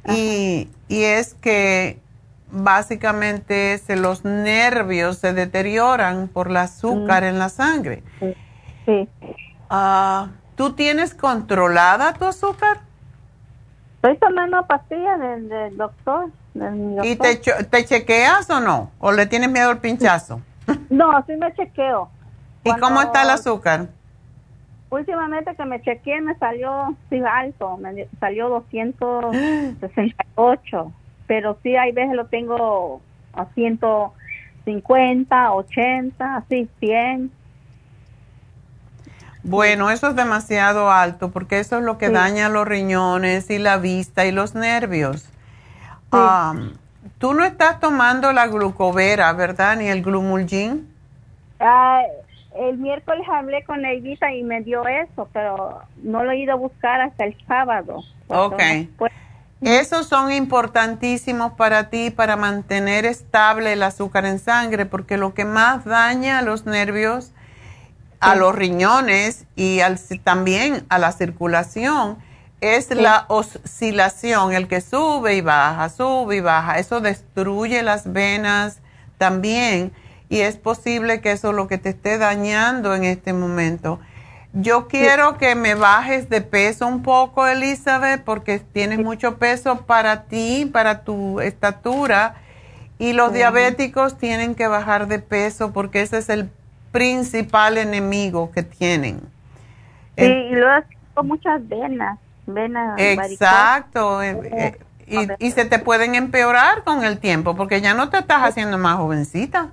Y, 0.07 0.69
y 0.87 1.03
es 1.03 1.33
que 1.35 1.99
básicamente 2.51 3.77
se, 3.77 3.95
los 3.95 4.25
nervios 4.25 5.17
se 5.17 5.31
deterioran 5.33 6.27
por 6.27 6.47
el 6.49 6.57
azúcar 6.57 7.23
en 7.23 7.39
la 7.39 7.47
sangre. 7.49 8.03
Sí. 8.85 9.07
Ah, 9.69 10.27
¿Tú 10.55 10.73
tienes 10.73 11.13
controlada 11.15 12.13
tu 12.13 12.25
azúcar? 12.25 12.79
Estoy 13.95 14.17
tomando 14.17 14.65
pastillas 14.67 15.19
del, 15.19 15.49
del 15.49 15.75
doctor. 15.77 16.29
del 16.53 16.73
mi 16.73 16.93
¿Y 17.07 17.15
doctor. 17.15 17.63
te, 17.65 17.85
chequeas 17.85 18.47
o 18.51 18.59
no? 18.59 18.91
¿O 18.99 19.11
le 19.11 19.25
tienes 19.25 19.49
miedo 19.51 19.71
al 19.71 19.79
pinchazo? 19.79 20.41
No, 20.89 21.23
sí 21.27 21.35
me 21.35 21.53
chequeo. 21.55 22.09
¿Y 22.63 22.69
cómo 22.71 22.79
Cuando- 22.79 23.01
está 23.01 23.23
el 23.23 23.29
azúcar? 23.31 23.87
Últimamente 24.89 25.53
que 25.55 25.65
me 25.65 25.81
chequeé 25.81 26.21
me 26.21 26.35
salió 26.37 26.95
sí 27.09 27.19
alto, 27.19 27.75
me 27.77 28.07
salió 28.19 28.49
268, 28.49 30.91
pero 31.27 31.57
sí 31.63 31.75
hay 31.75 31.91
veces 31.91 32.15
lo 32.15 32.27
tengo 32.27 33.01
a 33.33 33.45
150, 33.53 35.53
80, 35.53 36.35
así 36.37 36.69
100. 36.79 37.31
Bueno, 39.43 39.91
eso 39.91 40.09
es 40.09 40.15
demasiado 40.15 40.89
alto 40.89 41.29
porque 41.29 41.59
eso 41.59 41.77
es 41.77 41.83
lo 41.83 41.99
que 41.99 42.07
Sí. 42.07 42.13
daña 42.13 42.49
los 42.49 42.67
riñones 42.67 43.49
y 43.51 43.59
la 43.59 43.77
vista 43.77 44.25
y 44.25 44.31
los 44.31 44.55
nervios. 44.55 45.29
Am, 46.11 46.73
tú 47.19 47.33
no 47.33 47.43
estás 47.43 47.79
tomando 47.79 48.33
la 48.33 48.47
glucovera, 48.47 49.31
¿verdad? 49.33 49.77
Ni 49.77 49.87
el 49.87 50.01
glumulgin. 50.01 50.89
Ah, 51.59 52.01
el 52.57 52.77
miércoles 52.77 53.27
hablé 53.31 53.63
con 53.65 53.81
Neidita 53.81 54.33
y 54.33 54.43
me 54.43 54.61
dio 54.61 54.87
eso, 54.87 55.29
pero 55.31 55.81
no 55.97 56.23
lo 56.23 56.31
he 56.31 56.37
ido 56.37 56.53
a 56.53 56.55
buscar 56.55 57.01
hasta 57.01 57.25
el 57.25 57.35
sábado. 57.45 58.03
Ok. 58.27 58.61
Esos 59.65 60.05
son 60.05 60.31
importantísimos 60.31 61.53
para 61.53 61.89
ti 61.89 62.11
para 62.11 62.35
mantener 62.35 63.03
estable 63.07 63.73
el 63.73 63.81
azúcar 63.81 64.23
en 64.27 64.37
sangre, 64.37 64.85
porque 64.85 65.17
lo 65.17 65.33
que 65.33 65.43
más 65.43 65.85
daña 65.85 66.37
a 66.37 66.41
los 66.43 66.67
nervios, 66.67 67.31
a 68.19 68.35
los 68.35 68.53
riñones 68.53 69.45
y 69.55 69.79
al, 69.79 69.99
también 70.23 70.85
a 70.89 70.99
la 70.99 71.11
circulación 71.11 72.19
es 72.61 72.91
la 72.91 73.25
oscilación, 73.27 74.53
el 74.53 74.67
que 74.67 74.81
sube 74.81 75.33
y 75.33 75.41
baja, 75.41 75.89
sube 75.89 76.35
y 76.35 76.41
baja. 76.41 76.77
Eso 76.77 77.01
destruye 77.01 77.81
las 77.81 78.13
venas 78.13 78.81
también 79.17 79.91
y 80.29 80.41
es 80.41 80.57
posible 80.57 81.21
que 81.21 81.31
eso 81.31 81.49
es 81.49 81.55
lo 81.55 81.67
que 81.67 81.79
te 81.79 81.89
esté 81.89 82.19
dañando 82.19 82.93
en 82.93 83.03
este 83.03 83.33
momento. 83.33 83.99
Yo 84.57 84.87
quiero 84.87 85.37
que 85.37 85.53
me 85.53 85.75
bajes 85.75 86.29
de 86.29 86.39
peso 86.39 86.87
un 86.87 87.03
poco, 87.03 87.45
Elizabeth, 87.45 88.23
porque 88.23 88.59
tienes 88.59 88.99
mucho 88.99 89.37
peso 89.37 89.81
para 89.85 90.23
ti, 90.23 90.69
para 90.71 91.03
tu 91.03 91.41
estatura, 91.41 92.35
y 92.97 93.11
los 93.11 93.33
diabéticos 93.33 94.17
tienen 94.17 94.55
que 94.55 94.67
bajar 94.67 95.07
de 95.07 95.19
peso 95.19 95.73
porque 95.73 96.01
ese 96.01 96.19
es 96.19 96.29
el 96.29 96.49
principal 96.93 97.77
enemigo 97.77 98.51
que 98.51 98.63
tienen. 98.63 99.19
Sí, 100.17 100.23
y 100.23 100.51
luego 100.51 100.85
tengo 101.13 101.27
muchas 101.27 101.67
venas, 101.67 102.17
venas 102.45 102.97
Exacto. 102.97 104.23
eh, 104.23 104.39
eh, 104.53 104.79
y, 105.05 105.47
y 105.47 105.51
se 105.51 105.65
te 105.65 105.79
pueden 105.79 106.15
empeorar 106.15 106.85
con 106.85 107.03
el 107.03 107.19
tiempo 107.19 107.57
porque 107.57 107.81
ya 107.81 107.93
no 107.93 108.07
te 108.07 108.19
estás 108.19 108.43
haciendo 108.43 108.77
más 108.77 108.95
jovencita. 108.95 109.71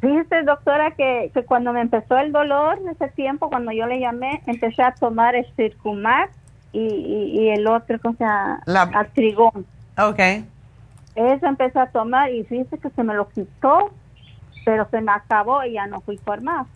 Fíjese, 0.00 0.42
doctora, 0.42 0.90
que, 0.92 1.30
que 1.32 1.44
cuando 1.44 1.72
me 1.72 1.80
empezó 1.80 2.18
el 2.18 2.30
dolor, 2.32 2.78
en 2.78 2.88
ese 2.88 3.08
tiempo, 3.08 3.48
cuando 3.48 3.72
yo 3.72 3.86
le 3.86 3.98
llamé, 3.98 4.42
empecé 4.46 4.82
a 4.82 4.92
tomar 4.92 5.34
el 5.34 5.46
Circumax 5.56 6.30
y, 6.72 6.80
y, 6.80 7.40
y 7.40 7.48
el 7.50 7.66
otro, 7.66 7.98
o 8.04 8.12
sea, 8.14 8.60
La- 8.66 8.90
Atrigón. 8.94 9.64
Ok. 9.98 10.18
Eso 11.14 11.46
empecé 11.46 11.78
a 11.78 11.86
tomar 11.86 12.30
y 12.30 12.44
fíjese 12.44 12.78
que 12.78 12.90
se 12.90 13.02
me 13.02 13.14
lo 13.14 13.28
quitó, 13.30 13.90
pero 14.66 14.86
se 14.90 15.00
me 15.00 15.12
acabó 15.12 15.64
y 15.64 15.72
ya 15.72 15.86
no 15.86 16.00
fui 16.02 16.18
por 16.18 16.42
más. 16.42 16.66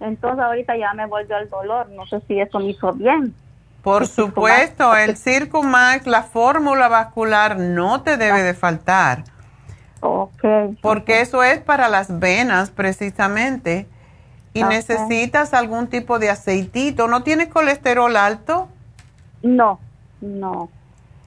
Entonces 0.00 0.40
ahorita 0.42 0.74
ya 0.78 0.94
me 0.94 1.04
volvió 1.04 1.36
el 1.36 1.50
dolor, 1.50 1.90
no 1.90 2.06
sé 2.06 2.22
si 2.26 2.40
eso 2.40 2.58
me 2.60 2.70
hizo 2.70 2.92
bien. 2.94 3.34
Por 3.82 4.02
El 4.02 4.08
Circumax. 4.08 4.34
supuesto, 4.70 4.96
el 4.96 5.16
Circumax, 5.18 6.06
la 6.06 6.22
fórmula 6.22 6.88
vascular 6.88 7.58
no 7.58 8.00
te 8.02 8.16
debe 8.16 8.42
de 8.42 8.54
faltar. 8.54 9.24
Ok. 10.00 10.44
Porque 10.80 11.20
eso 11.20 11.42
es 11.42 11.58
para 11.60 11.88
las 11.88 12.18
venas 12.18 12.70
precisamente. 12.70 13.86
Y 14.52 14.64
necesitas 14.64 15.54
algún 15.54 15.86
tipo 15.86 16.18
de 16.18 16.30
aceitito. 16.30 17.06
¿No 17.06 17.22
tienes 17.22 17.48
colesterol 17.48 18.16
alto? 18.16 18.68
No, 19.42 19.78
no, 20.20 20.68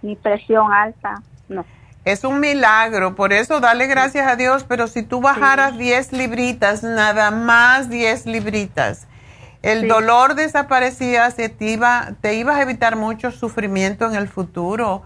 ni 0.01 0.15
presión 0.15 0.71
alta, 0.73 1.21
no. 1.47 1.65
Es 2.05 2.25
un 2.25 2.41
milagro, 2.41 3.15
por 3.15 3.31
eso 3.31 3.61
dale 3.61 3.87
gracias 3.87 4.27
a 4.27 4.35
Dios, 4.35 4.65
pero 4.65 4.87
si 4.87 5.03
tú 5.03 5.21
bajaras 5.21 5.77
10 5.77 6.11
libritas, 6.11 6.83
nada 6.83 7.31
más 7.31 7.89
10 7.89 8.25
libritas, 8.25 9.07
el 9.61 9.81
Sí. 9.81 9.87
dolor 9.87 10.35
desaparecía, 10.35 11.31
se 11.31 11.47
te, 11.47 11.65
iba, 11.65 12.09
te 12.19 12.35
ibas 12.35 12.57
a 12.57 12.61
evitar 12.61 12.97
mucho 12.97 13.31
sufrimiento 13.31 14.05
en 14.05 14.15
el 14.15 14.27
futuro. 14.27 15.03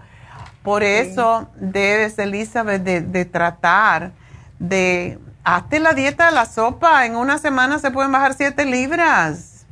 Por 0.68 0.82
eso 0.82 1.48
debes, 1.54 2.18
Elizabeth, 2.18 2.82
de, 2.82 3.00
de 3.00 3.24
tratar 3.24 4.12
de... 4.58 5.18
Hazte 5.42 5.80
la 5.80 5.94
dieta 5.94 6.26
de 6.26 6.32
la 6.32 6.44
sopa, 6.44 7.06
en 7.06 7.16
una 7.16 7.38
semana 7.38 7.78
se 7.78 7.90
pueden 7.90 8.12
bajar 8.12 8.34
7 8.34 8.66
libras. 8.66 9.64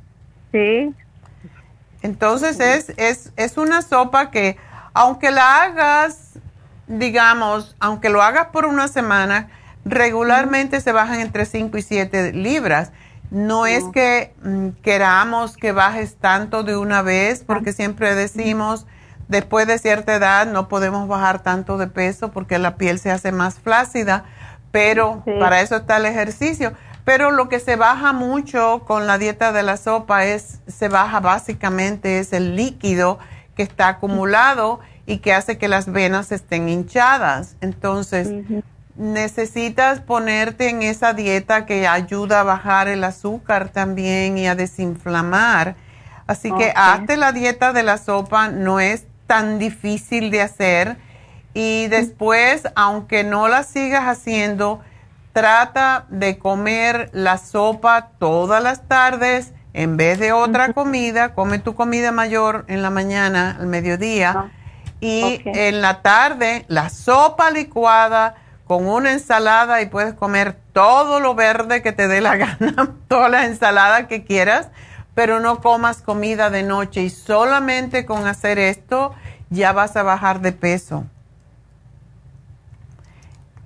Sí, 0.52 0.94
Entonces 2.00 2.60
es, 2.60 2.94
es, 2.96 3.30
es 3.36 3.58
una 3.58 3.82
sopa 3.82 4.30
que, 4.30 4.56
aunque 4.94 5.30
la 5.30 5.64
hagas, 5.64 6.38
digamos, 6.86 7.76
aunque 7.78 8.08
lo 8.08 8.22
hagas 8.22 8.46
por 8.46 8.64
una 8.64 8.88
semana, 8.88 9.50
regularmente 9.84 10.80
se 10.80 10.92
bajan 10.92 11.20
entre 11.20 11.44
5 11.44 11.76
y 11.76 11.82
7 11.82 12.32
libras. 12.32 12.90
No 13.30 13.66
es 13.66 13.84
que 13.92 14.32
mm, 14.42 14.68
queramos 14.82 15.58
que 15.58 15.72
bajes 15.72 16.16
tanto 16.16 16.62
de 16.62 16.78
una 16.78 17.02
vez, 17.02 17.44
porque 17.46 17.74
siempre 17.74 18.14
decimos, 18.14 18.86
después 19.28 19.66
de 19.66 19.78
cierta 19.78 20.14
edad 20.14 20.46
no 20.46 20.68
podemos 20.68 21.08
bajar 21.08 21.42
tanto 21.42 21.78
de 21.78 21.86
peso 21.86 22.30
porque 22.30 22.58
la 22.58 22.76
piel 22.76 22.98
se 22.98 23.10
hace 23.10 23.32
más 23.32 23.56
flácida, 23.56 24.24
pero 24.70 25.22
Sí. 25.24 25.32
para 25.40 25.60
eso 25.60 25.76
está 25.76 25.96
el 25.96 26.06
ejercicio. 26.06 26.72
Pero 27.04 27.30
lo 27.30 27.48
que 27.48 27.60
se 27.60 27.76
baja 27.76 28.12
mucho 28.12 28.82
con 28.84 29.06
la 29.06 29.16
dieta 29.16 29.52
de 29.52 29.62
la 29.62 29.76
sopa 29.76 30.24
es, 30.24 30.58
se 30.66 30.88
baja 30.88 31.20
básicamente, 31.20 32.18
es 32.18 32.32
el 32.32 32.56
líquido 32.56 33.18
que 33.56 33.62
está 33.62 33.88
acumulado 33.88 34.80
y 35.06 35.18
que 35.18 35.32
hace 35.32 35.56
que 35.56 35.68
las 35.68 35.86
venas 35.90 36.32
estén 36.32 36.68
hinchadas. 36.68 37.54
Entonces, 37.60 38.28
necesitas 38.96 40.00
ponerte 40.00 40.68
en 40.68 40.82
esa 40.82 41.12
dieta 41.12 41.64
que 41.66 41.86
ayuda 41.86 42.40
a 42.40 42.44
bajar 42.44 42.88
el 42.88 43.04
azúcar 43.04 43.68
también 43.68 44.36
y 44.38 44.48
a 44.48 44.54
desinflamar. 44.56 45.76
Así 46.26 46.50
que 46.52 46.72
hazte 46.74 47.16
la 47.16 47.30
dieta 47.32 47.72
de 47.72 47.84
la 47.84 47.98
sopa, 47.98 48.48
no 48.48 48.80
es 48.80 49.04
tan 49.26 49.58
difícil 49.58 50.30
de 50.30 50.42
hacer. 50.42 50.96
Y 51.54 51.86
después, 51.88 52.68
aunque 52.74 53.24
no 53.24 53.48
la 53.48 53.62
sigas 53.62 54.04
haciendo, 54.04 54.80
trata 55.32 56.06
de 56.08 56.38
comer 56.38 57.10
la 57.12 57.38
sopa 57.38 58.10
todas 58.18 58.62
las 58.62 58.88
tardes 58.88 59.52
en 59.72 59.96
vez 59.96 60.18
de 60.18 60.32
otra 60.32 60.72
comida. 60.72 61.34
Come 61.34 61.58
tu 61.58 61.74
comida 61.74 62.12
mayor 62.12 62.64
en 62.68 62.82
la 62.82 62.90
mañana, 62.90 63.56
al 63.58 63.66
mediodía. 63.66 64.34
Ah, 64.36 64.50
Y 65.00 65.42
en 65.44 65.82
la 65.82 66.00
tarde, 66.02 66.64
la 66.68 66.88
sopa 66.88 67.50
licuada 67.50 68.34
con 68.66 68.88
una 68.88 69.12
ensalada 69.12 69.80
y 69.80 69.86
puedes 69.86 70.14
comer 70.14 70.56
todo 70.72 71.20
lo 71.20 71.34
verde 71.34 71.82
que 71.82 71.92
te 71.92 72.08
dé 72.08 72.20
la 72.20 72.36
gana, 72.38 72.94
toda 73.08 73.28
la 73.28 73.44
ensalada 73.44 74.08
que 74.08 74.24
quieras, 74.24 74.68
pero 75.16 75.40
no 75.40 75.62
comas 75.62 76.02
comida 76.02 76.50
de 76.50 76.62
noche 76.62 77.02
y 77.02 77.08
solamente 77.08 78.04
con 78.04 78.26
hacer 78.26 78.58
esto 78.58 79.14
ya 79.48 79.72
vas 79.72 79.96
a 79.96 80.02
bajar 80.02 80.42
de 80.42 80.52
peso. 80.52 81.06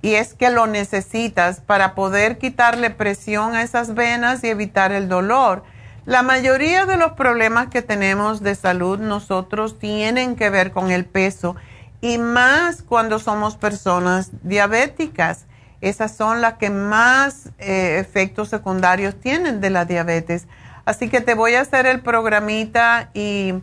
Y 0.01 0.13
es 0.13 0.33
que 0.33 0.49
lo 0.49 0.65
necesitas 0.65 1.59
para 1.59 1.93
poder 1.93 2.37
quitarle 2.37 2.89
presión 2.89 3.53
a 3.53 3.63
esas 3.63 3.95
venas 3.95 4.45
y 4.45 4.47
evitar 4.47 4.93
el 4.93 5.09
dolor. 5.09 5.63
La 6.05 6.23
mayoría 6.23 6.85
de 6.85 6.95
los 6.95 7.11
problemas 7.11 7.67
que 7.67 7.81
tenemos 7.81 8.41
de 8.41 8.55
salud 8.55 8.99
nosotros 8.99 9.77
tienen 9.77 10.37
que 10.37 10.49
ver 10.49 10.71
con 10.71 10.89
el 10.89 11.03
peso 11.03 11.57
y 11.99 12.17
más 12.17 12.81
cuando 12.81 13.19
somos 13.19 13.57
personas 13.57 14.31
diabéticas. 14.41 15.47
Esas 15.81 16.15
son 16.15 16.39
las 16.39 16.53
que 16.53 16.69
más 16.69 17.49
eh, 17.59 17.97
efectos 17.99 18.47
secundarios 18.47 19.19
tienen 19.19 19.59
de 19.59 19.69
la 19.69 19.83
diabetes. 19.83 20.47
Así 20.91 21.07
que 21.07 21.21
te 21.21 21.35
voy 21.35 21.55
a 21.55 21.61
hacer 21.61 21.85
el 21.85 22.01
programita 22.01 23.11
y, 23.13 23.53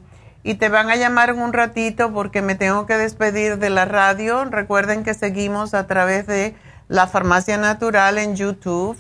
y 0.43 0.55
te 0.55 0.71
van 0.71 0.89
a 0.89 0.97
llamar 0.97 1.29
en 1.29 1.41
un 1.41 1.53
ratito 1.53 2.11
porque 2.11 2.41
me 2.41 2.55
tengo 2.55 2.87
que 2.87 2.97
despedir 2.97 3.59
de 3.59 3.69
la 3.69 3.85
radio. 3.85 4.47
Recuerden 4.47 5.05
que 5.05 5.13
seguimos 5.13 5.75
a 5.75 5.87
través 5.87 6.27
de 6.27 6.57
la 6.89 7.07
Farmacia 7.07 7.59
Natural 7.59 8.17
en 8.17 8.35
YouTube, 8.35 8.97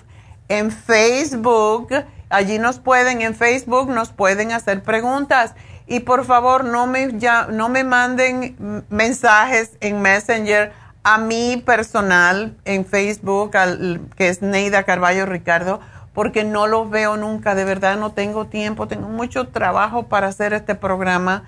en 0.50 0.70
Facebook. 0.70 1.88
Allí 2.28 2.58
nos 2.58 2.80
pueden, 2.80 3.22
en 3.22 3.34
Facebook 3.34 3.88
nos 3.88 4.10
pueden 4.10 4.52
hacer 4.52 4.82
preguntas. 4.82 5.54
Y 5.86 6.00
por 6.00 6.26
favor, 6.26 6.66
no 6.66 6.86
me, 6.86 7.18
ya, 7.18 7.46
no 7.46 7.70
me 7.70 7.82
manden 7.82 8.84
mensajes 8.90 9.78
en 9.80 10.02
Messenger 10.02 10.70
a 11.02 11.16
mi 11.16 11.62
personal 11.64 12.54
en 12.66 12.84
Facebook, 12.84 13.56
al, 13.56 14.02
que 14.18 14.28
es 14.28 14.42
Neida 14.42 14.82
Carballo 14.82 15.24
Ricardo, 15.24 15.80
porque 16.18 16.42
no 16.42 16.66
los 16.66 16.90
veo 16.90 17.16
nunca. 17.16 17.54
De 17.54 17.64
verdad, 17.64 17.96
no 17.96 18.10
tengo 18.10 18.46
tiempo, 18.46 18.88
tengo 18.88 19.06
mucho 19.06 19.46
trabajo 19.50 20.08
para 20.08 20.26
hacer 20.26 20.52
este 20.52 20.74
programa. 20.74 21.44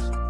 podcast. 0.00 0.29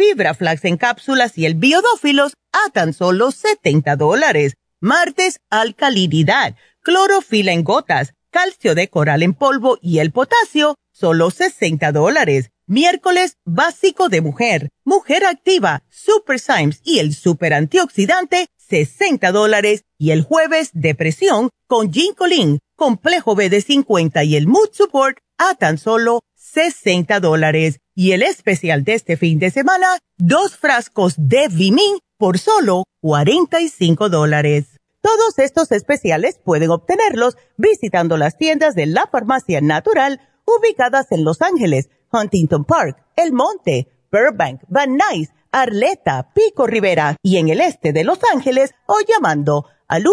Fibra 0.00 0.32
Flax 0.32 0.64
en 0.64 0.78
cápsulas 0.78 1.36
y 1.36 1.44
el 1.44 1.56
Biodófilos 1.56 2.32
a 2.52 2.70
tan 2.70 2.94
solo 2.94 3.32
70 3.32 3.96
dólares. 3.96 4.54
Martes, 4.80 5.40
alcalinidad, 5.50 6.56
clorofila 6.80 7.52
en 7.52 7.64
gotas, 7.64 8.14
calcio 8.30 8.74
de 8.74 8.88
coral 8.88 9.22
en 9.22 9.34
polvo 9.34 9.76
y 9.82 9.98
el 9.98 10.10
potasio, 10.10 10.76
solo 10.90 11.30
60 11.30 11.92
dólares. 11.92 12.48
Miércoles, 12.66 13.36
básico 13.44 14.08
de 14.08 14.22
mujer, 14.22 14.70
mujer 14.84 15.26
activa, 15.26 15.82
Super 15.90 16.40
Symes 16.40 16.80
y 16.82 17.00
el 17.00 17.14
super 17.14 17.52
antioxidante, 17.52 18.46
60 18.56 19.32
dólares. 19.32 19.84
Y 19.98 20.12
el 20.12 20.22
jueves, 20.22 20.70
depresión, 20.72 21.50
con 21.66 21.92
Ginkolin, 21.92 22.60
complejo 22.74 23.34
B 23.34 23.50
de 23.50 23.60
50 23.60 24.24
y 24.24 24.36
el 24.36 24.46
Mood 24.46 24.70
Support, 24.72 25.18
a 25.36 25.56
tan 25.56 25.76
solo 25.76 26.20
60 26.52 27.20
dólares. 27.20 27.80
Y 27.94 28.12
el 28.12 28.22
especial 28.22 28.84
de 28.84 28.94
este 28.94 29.16
fin 29.16 29.38
de 29.38 29.50
semana, 29.50 29.86
dos 30.18 30.56
frascos 30.56 31.14
de 31.16 31.48
Vimin 31.48 31.98
por 32.16 32.38
solo 32.38 32.84
45 33.00 34.08
dólares. 34.08 34.66
Todos 35.00 35.38
estos 35.38 35.72
especiales 35.72 36.38
pueden 36.44 36.70
obtenerlos 36.70 37.36
visitando 37.56 38.16
las 38.16 38.36
tiendas 38.36 38.74
de 38.74 38.86
la 38.86 39.06
farmacia 39.10 39.60
natural 39.60 40.20
ubicadas 40.44 41.10
en 41.10 41.24
Los 41.24 41.40
Ángeles, 41.40 41.88
Huntington 42.12 42.64
Park, 42.64 43.02
El 43.16 43.32
Monte, 43.32 43.88
Burbank, 44.12 44.62
Van 44.68 44.96
Nuys, 44.96 45.30
Arleta, 45.52 46.32
Pico 46.34 46.66
Rivera 46.66 47.16
y 47.22 47.38
en 47.38 47.48
el 47.48 47.60
este 47.60 47.92
de 47.92 48.04
Los 48.04 48.18
Ángeles 48.32 48.74
o 48.86 48.96
llamando 49.08 49.66
al 49.88 50.04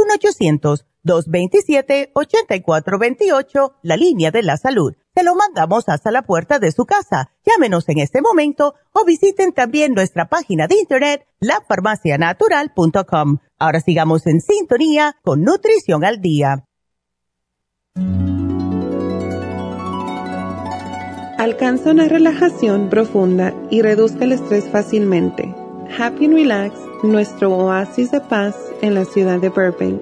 1-800-227-8428, 1.07 3.73
la 3.81 3.97
línea 3.97 4.29
de 4.31 4.43
la 4.43 4.57
salud. 4.57 4.93
Se 5.15 5.23
lo 5.23 5.35
mandamos 5.35 5.89
hasta 5.89 6.11
la 6.11 6.21
puerta 6.21 6.59
de 6.59 6.71
su 6.71 6.85
casa. 6.85 7.31
Llámenos 7.45 7.89
en 7.89 7.97
este 7.99 8.21
momento 8.21 8.75
o 8.91 9.03
visiten 9.05 9.53
también 9.53 9.93
nuestra 9.93 10.29
página 10.29 10.67
de 10.67 10.75
internet, 10.75 11.25
lafarmacianatural.com. 11.39 13.39
Ahora 13.57 13.79
sigamos 13.79 14.27
en 14.27 14.41
sintonía 14.41 15.15
con 15.23 15.41
Nutrición 15.41 16.05
al 16.05 16.21
Día. 16.21 16.65
Alcanza 21.39 21.91
una 21.91 22.07
relajación 22.07 22.89
profunda 22.89 23.53
y 23.69 23.81
reduzca 23.81 24.25
el 24.25 24.33
estrés 24.33 24.69
fácilmente. 24.69 25.55
Happy 25.97 26.25
and 26.25 26.33
Relax, 26.33 26.75
nuestro 27.03 27.55
oasis 27.55 28.11
de 28.11 28.19
paz 28.21 28.55
en 28.81 28.95
la 28.95 29.05
ciudad 29.05 29.39
de 29.39 29.49
Burbank, 29.49 30.01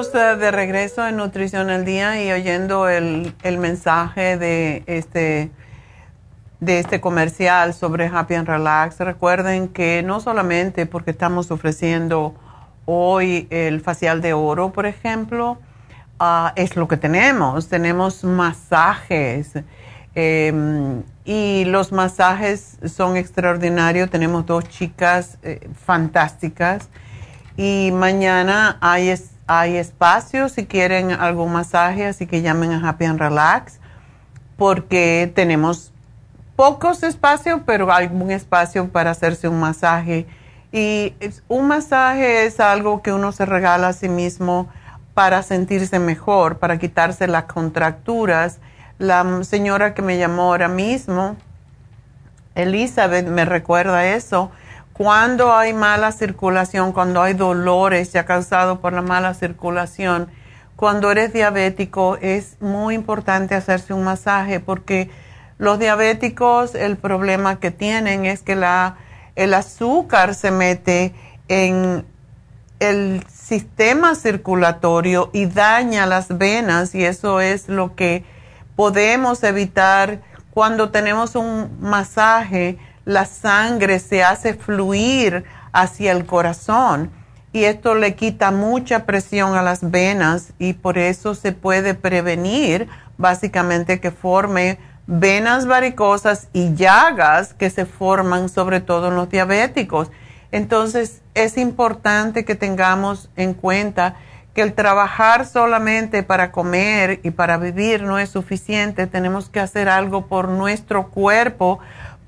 De 0.00 0.50
regreso 0.50 1.06
en 1.06 1.18
Nutrición 1.18 1.68
al 1.68 1.84
Día 1.84 2.24
y 2.24 2.32
oyendo 2.32 2.88
el, 2.88 3.34
el 3.42 3.58
mensaje 3.58 4.38
de 4.38 4.82
este, 4.86 5.50
de 6.58 6.78
este 6.78 7.02
comercial 7.02 7.74
sobre 7.74 8.06
Happy 8.06 8.34
and 8.34 8.48
Relax. 8.48 8.98
Recuerden 9.00 9.68
que 9.68 10.02
no 10.02 10.20
solamente 10.20 10.86
porque 10.86 11.10
estamos 11.10 11.50
ofreciendo 11.50 12.34
hoy 12.86 13.46
el 13.50 13.82
facial 13.82 14.22
de 14.22 14.32
oro, 14.32 14.72
por 14.72 14.86
ejemplo, 14.86 15.58
ah, 16.18 16.54
es 16.56 16.76
lo 16.76 16.88
que 16.88 16.96
tenemos. 16.96 17.68
Tenemos 17.68 18.24
masajes, 18.24 19.52
em, 20.14 21.02
y 21.26 21.66
los 21.66 21.92
masajes 21.92 22.78
son 22.86 23.18
extraordinarios. 23.18 24.08
Tenemos 24.08 24.46
dos 24.46 24.66
chicas 24.66 25.36
eh, 25.42 25.68
fantásticas 25.84 26.88
y 27.62 27.90
mañana 27.92 28.78
hay, 28.80 29.14
hay 29.52 29.78
espacio 29.78 30.48
si 30.48 30.64
quieren 30.64 31.10
algún 31.10 31.52
masaje, 31.52 32.06
así 32.06 32.28
que 32.28 32.40
llamen 32.40 32.70
a 32.70 32.88
Happy 32.88 33.04
and 33.04 33.18
Relax 33.18 33.80
porque 34.56 35.32
tenemos 35.34 35.92
pocos 36.54 37.02
espacios, 37.02 37.60
pero 37.66 37.88
un 38.12 38.30
espacio 38.30 38.90
para 38.90 39.10
hacerse 39.10 39.48
un 39.48 39.58
masaje. 39.58 40.28
Y 40.70 41.14
un 41.48 41.66
masaje 41.66 42.46
es 42.46 42.60
algo 42.60 43.02
que 43.02 43.12
uno 43.12 43.32
se 43.32 43.44
regala 43.44 43.88
a 43.88 43.92
sí 43.92 44.08
mismo 44.08 44.68
para 45.14 45.42
sentirse 45.42 45.98
mejor, 45.98 46.58
para 46.58 46.78
quitarse 46.78 47.26
las 47.26 47.44
contracturas. 47.44 48.60
La 48.98 49.42
señora 49.42 49.94
que 49.94 50.02
me 50.02 50.16
llamó 50.16 50.42
ahora 50.42 50.68
mismo, 50.68 51.34
Elizabeth, 52.54 53.26
me 53.26 53.44
recuerda 53.44 54.06
eso. 54.06 54.52
Cuando 55.02 55.54
hay 55.54 55.72
mala 55.72 56.12
circulación, 56.12 56.92
cuando 56.92 57.22
hay 57.22 57.32
dolores 57.32 58.12
ya 58.12 58.26
causados 58.26 58.80
por 58.80 58.92
la 58.92 59.00
mala 59.00 59.32
circulación, 59.32 60.28
cuando 60.76 61.10
eres 61.10 61.32
diabético 61.32 62.18
es 62.20 62.60
muy 62.60 62.96
importante 62.96 63.54
hacerse 63.54 63.94
un 63.94 64.04
masaje 64.04 64.60
porque 64.60 65.08
los 65.56 65.78
diabéticos 65.78 66.74
el 66.74 66.98
problema 66.98 67.60
que 67.60 67.70
tienen 67.70 68.26
es 68.26 68.42
que 68.42 68.56
la, 68.56 68.98
el 69.36 69.54
azúcar 69.54 70.34
se 70.34 70.50
mete 70.50 71.14
en 71.48 72.04
el 72.78 73.24
sistema 73.26 74.14
circulatorio 74.14 75.30
y 75.32 75.46
daña 75.46 76.04
las 76.04 76.36
venas 76.36 76.94
y 76.94 77.06
eso 77.06 77.40
es 77.40 77.70
lo 77.70 77.96
que 77.96 78.22
podemos 78.76 79.44
evitar 79.44 80.20
cuando 80.50 80.90
tenemos 80.90 81.36
un 81.36 81.78
masaje, 81.80 82.76
la 83.04 83.24
sangre 83.24 83.98
se 83.98 84.22
hace 84.22 84.54
fluir 84.54 85.44
hacia 85.72 86.12
el 86.12 86.26
corazón 86.26 87.10
y 87.52 87.64
esto 87.64 87.94
le 87.94 88.14
quita 88.14 88.50
mucha 88.50 89.06
presión 89.06 89.56
a 89.56 89.62
las 89.62 89.90
venas 89.90 90.52
y 90.58 90.74
por 90.74 90.98
eso 90.98 91.34
se 91.34 91.52
puede 91.52 91.94
prevenir 91.94 92.88
básicamente 93.18 94.00
que 94.00 94.10
forme 94.10 94.78
venas 95.06 95.66
varicosas 95.66 96.48
y 96.52 96.74
llagas 96.74 97.54
que 97.54 97.70
se 97.70 97.86
forman 97.86 98.48
sobre 98.48 98.80
todo 98.80 99.08
en 99.08 99.16
los 99.16 99.28
diabéticos. 99.28 100.10
Entonces 100.52 101.22
es 101.34 101.58
importante 101.58 102.44
que 102.44 102.54
tengamos 102.54 103.30
en 103.36 103.54
cuenta 103.54 104.14
que 104.54 104.62
el 104.62 104.72
trabajar 104.72 105.46
solamente 105.46 106.22
para 106.22 106.50
comer 106.50 107.20
y 107.22 107.30
para 107.30 107.56
vivir 107.56 108.02
no 108.02 108.18
es 108.18 108.30
suficiente, 108.30 109.06
tenemos 109.06 109.48
que 109.48 109.60
hacer 109.60 109.88
algo 109.88 110.26
por 110.26 110.48
nuestro 110.48 111.08
cuerpo 111.08 111.78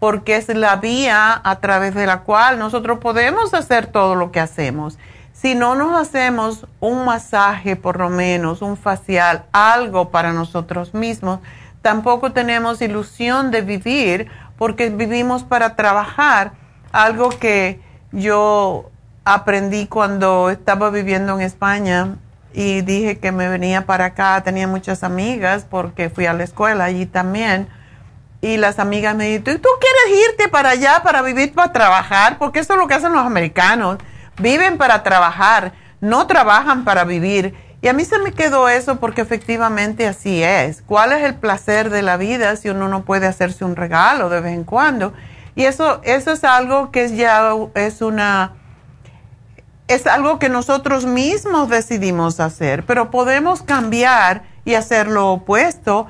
porque 0.03 0.35
es 0.35 0.49
la 0.49 0.75
vía 0.75 1.41
a 1.45 1.61
través 1.61 1.95
de 1.95 2.07
la 2.07 2.23
cual 2.23 2.59
nosotros 2.59 2.99
podemos 2.99 3.55
hacer 3.55 3.87
todo 3.87 4.17
lo 4.17 4.33
que 4.33 4.41
hacemos. 4.41 4.99
Si 5.33 5.55
no 5.55 5.77
nos 5.77 5.97
hacemos 5.97 6.67
un 6.81 7.05
masaje, 7.05 7.77
por 7.77 8.01
lo 8.01 8.09
menos, 8.09 8.63
un 8.63 8.77
facial, 8.77 9.45
algo 9.53 10.11
para 10.11 10.33
nosotros 10.33 10.93
mismos, 10.93 11.39
tampoco 11.83 12.33
tenemos 12.33 12.83
ilusión 12.83 13.53
de 13.53 13.61
vivir 13.61 14.29
porque 14.59 14.91
vivimos 14.91 15.45
para 15.45 15.77
trabajar. 15.77 16.55
Algo 16.91 17.29
que 17.29 17.81
yo 18.11 18.91
aprendí 19.25 19.87
cuando 19.87 20.51
estaba 20.51 20.91
viviendo 20.91 21.35
en 21.35 21.43
España 21.43 22.17
y 22.53 22.81
dije 22.81 23.21
que 23.21 23.31
me 23.31 23.49
venía 23.49 23.87
para 23.87 24.07
acá, 24.07 24.43
tenía 24.43 24.67
muchas 24.67 25.05
amigas 25.05 25.65
porque 25.71 26.11
fui 26.11 26.27
a 26.27 26.33
la 26.33 26.43
escuela 26.43 26.83
allí 26.83 27.07
también. 27.07 27.69
Y 28.43 28.59
las 28.59 28.78
amigas 28.78 29.14
me 29.16 29.24
dijeron, 29.24 29.62
¿tú 29.62 29.68
quieres 29.80 30.28
irte 30.28 30.49
para 30.49 30.70
allá 30.70 31.01
para 31.03 31.22
vivir, 31.22 31.55
para 31.55 31.72
trabajar? 31.72 32.36
Porque 32.38 32.59
eso 32.59 32.74
es 32.74 32.78
lo 32.78 32.86
que 32.86 32.95
hacen 32.95 33.14
los 33.14 33.24
americanos 33.24 33.99
Viven 34.38 34.78
para 34.78 35.03
trabajar, 35.03 35.72
no 36.01 36.26
trabajan 36.26 36.84
para 36.84 37.05
vivir. 37.05 37.55
Y 37.82 37.88
a 37.88 37.93
mí 37.93 38.05
se 38.05 38.18
me 38.18 38.32
quedó 38.32 38.68
eso 38.68 38.97
porque 38.97 39.20
efectivamente 39.20 40.07
así 40.07 40.43
es. 40.43 40.82
¿Cuál 40.82 41.12
es 41.12 41.22
el 41.24 41.34
placer 41.34 41.90
de 41.90 42.03
la 42.03 42.16
vida 42.16 42.57
si 42.57 42.70
uno 42.70 42.88
no 42.88 43.05
puede 43.05 43.26
hacerse 43.26 43.64
un 43.64 43.76
regalo 43.76 44.28
de 44.28 44.40
vez 44.40 44.55
en 44.55 44.64
cuando? 44.64 45.12
Y 45.55 45.64
eso, 45.64 46.01
eso 46.05 46.32
es 46.32 46.45
algo 46.45 46.90
que 46.90 47.14
ya 47.14 47.53
es 47.74 48.01
una 48.01 48.55
es 49.88 50.07
algo 50.07 50.38
que 50.38 50.49
nosotros 50.49 51.05
mismos 51.05 51.68
decidimos 51.68 52.40
hacer, 52.40 52.86
pero 52.86 53.11
podemos 53.11 53.62
cambiar 53.62 54.45
y 54.64 54.74
hacer 54.74 55.09
lo 55.09 55.32
opuesto. 55.32 56.07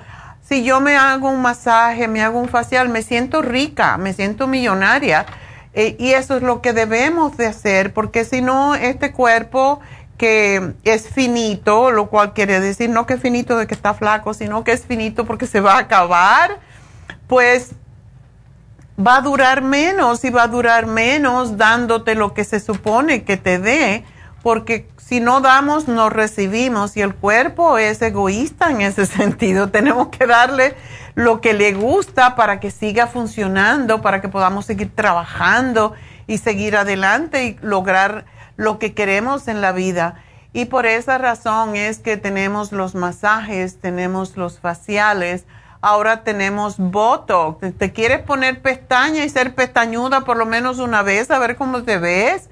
Si 0.53 0.63
yo 0.65 0.83
me 0.83 0.99
hago 0.99 1.31
un 1.31 1.41
masaje, 1.41 2.09
me 2.09 2.21
hago 2.21 2.39
un 2.39 2.51
facial, 2.51 2.91
me 2.91 3.01
siento 3.01 3.41
rica, 3.41 3.97
me 3.97 4.13
siento 4.13 4.47
millonaria 4.47 5.25
eh, 5.73 5.97
y 5.99 6.11
eso 6.11 6.37
es 6.37 6.43
lo 6.43 6.61
que 6.61 6.75
debemos 6.75 7.39
de 7.39 7.47
hacer, 7.47 7.95
porque 7.95 8.27
si 8.27 8.43
no, 8.43 8.75
este 8.75 9.13
cuerpo 9.13 9.81
que 10.19 10.75
es 10.85 11.09
finito, 11.09 11.91
lo 11.91 12.11
cual 12.11 12.35
quiere 12.35 12.61
decir 12.61 12.91
no 12.91 13.07
que 13.07 13.15
es 13.15 13.21
finito 13.23 13.57
de 13.57 13.67
que 13.67 13.73
está 13.73 13.95
flaco, 13.95 14.35
sino 14.35 14.63
que 14.63 14.73
es 14.73 14.85
finito 14.85 15.25
porque 15.25 15.47
se 15.47 15.61
va 15.63 15.77
a 15.77 15.79
acabar, 15.79 16.61
pues 17.29 17.71
va 19.01 19.17
a 19.17 19.21
durar 19.23 19.63
menos 19.63 20.23
y 20.23 20.29
va 20.29 20.43
a 20.43 20.49
durar 20.49 20.85
menos 20.85 21.57
dándote 21.57 22.15
lo 22.15 22.35
que 22.35 22.45
se 22.45 22.61
supone 22.61 23.25
que 23.25 23.39
te 23.39 23.59
dé, 23.59 24.05
porque 24.43 24.87
si 25.05 25.21
no 25.21 25.41
damos, 25.41 25.89
no 25.89 26.11
recibimos 26.11 26.97
y 26.97 27.03
el 27.03 27.15
cuerpo 27.15 27.77
es 27.77 28.01
egoísta 28.01 28.71
en 28.71 28.81
ese 28.81 29.07
sentido. 29.07 29.71
Tenemos 29.71 30.09
que 30.09 30.27
darle 30.27 30.75
lo 31.15 31.41
que 31.41 31.55
le 31.55 31.73
gusta 31.75 32.35
para 32.35 32.61
que 32.61 32.71
siga 32.71 33.07
funcionando, 33.07 34.01
para 34.01 34.21
que 34.21 34.29
podamos 34.29 34.65
seguir 34.65 34.95
trabajando 34.95 35.93
y 36.27 36.39
seguir 36.39 36.77
adelante 36.77 37.45
y 37.45 37.59
lograr 37.61 38.25
lo 38.57 38.79
que 38.79 38.95
queremos 38.95 39.49
en 39.49 39.61
la 39.61 39.73
vida. 39.73 40.23
Y 40.53 40.67
por 40.67 40.87
esa 40.87 41.19
razón 41.19 41.77
es 41.77 41.99
que 41.99 42.17
tenemos 42.17 42.73
los 42.73 42.95
masajes, 42.95 43.81
tenemos 43.81 44.37
los 44.37 44.61
faciales, 44.61 45.45
ahora 45.81 46.25
tenemos 46.25 46.77
Botox. 46.79 47.77
¿Te 47.77 47.93
quieres 47.93 48.21
poner 48.21 48.63
pestaña 48.63 49.25
y 49.25 49.29
ser 49.29 49.55
pestañuda 49.55 50.23
por 50.23 50.37
lo 50.37 50.47
menos 50.47 50.79
una 50.79 51.03
vez 51.03 51.31
a 51.31 51.39
ver 51.39 51.57
cómo 51.57 51.83
te 51.83 51.99
ves? 51.99 52.49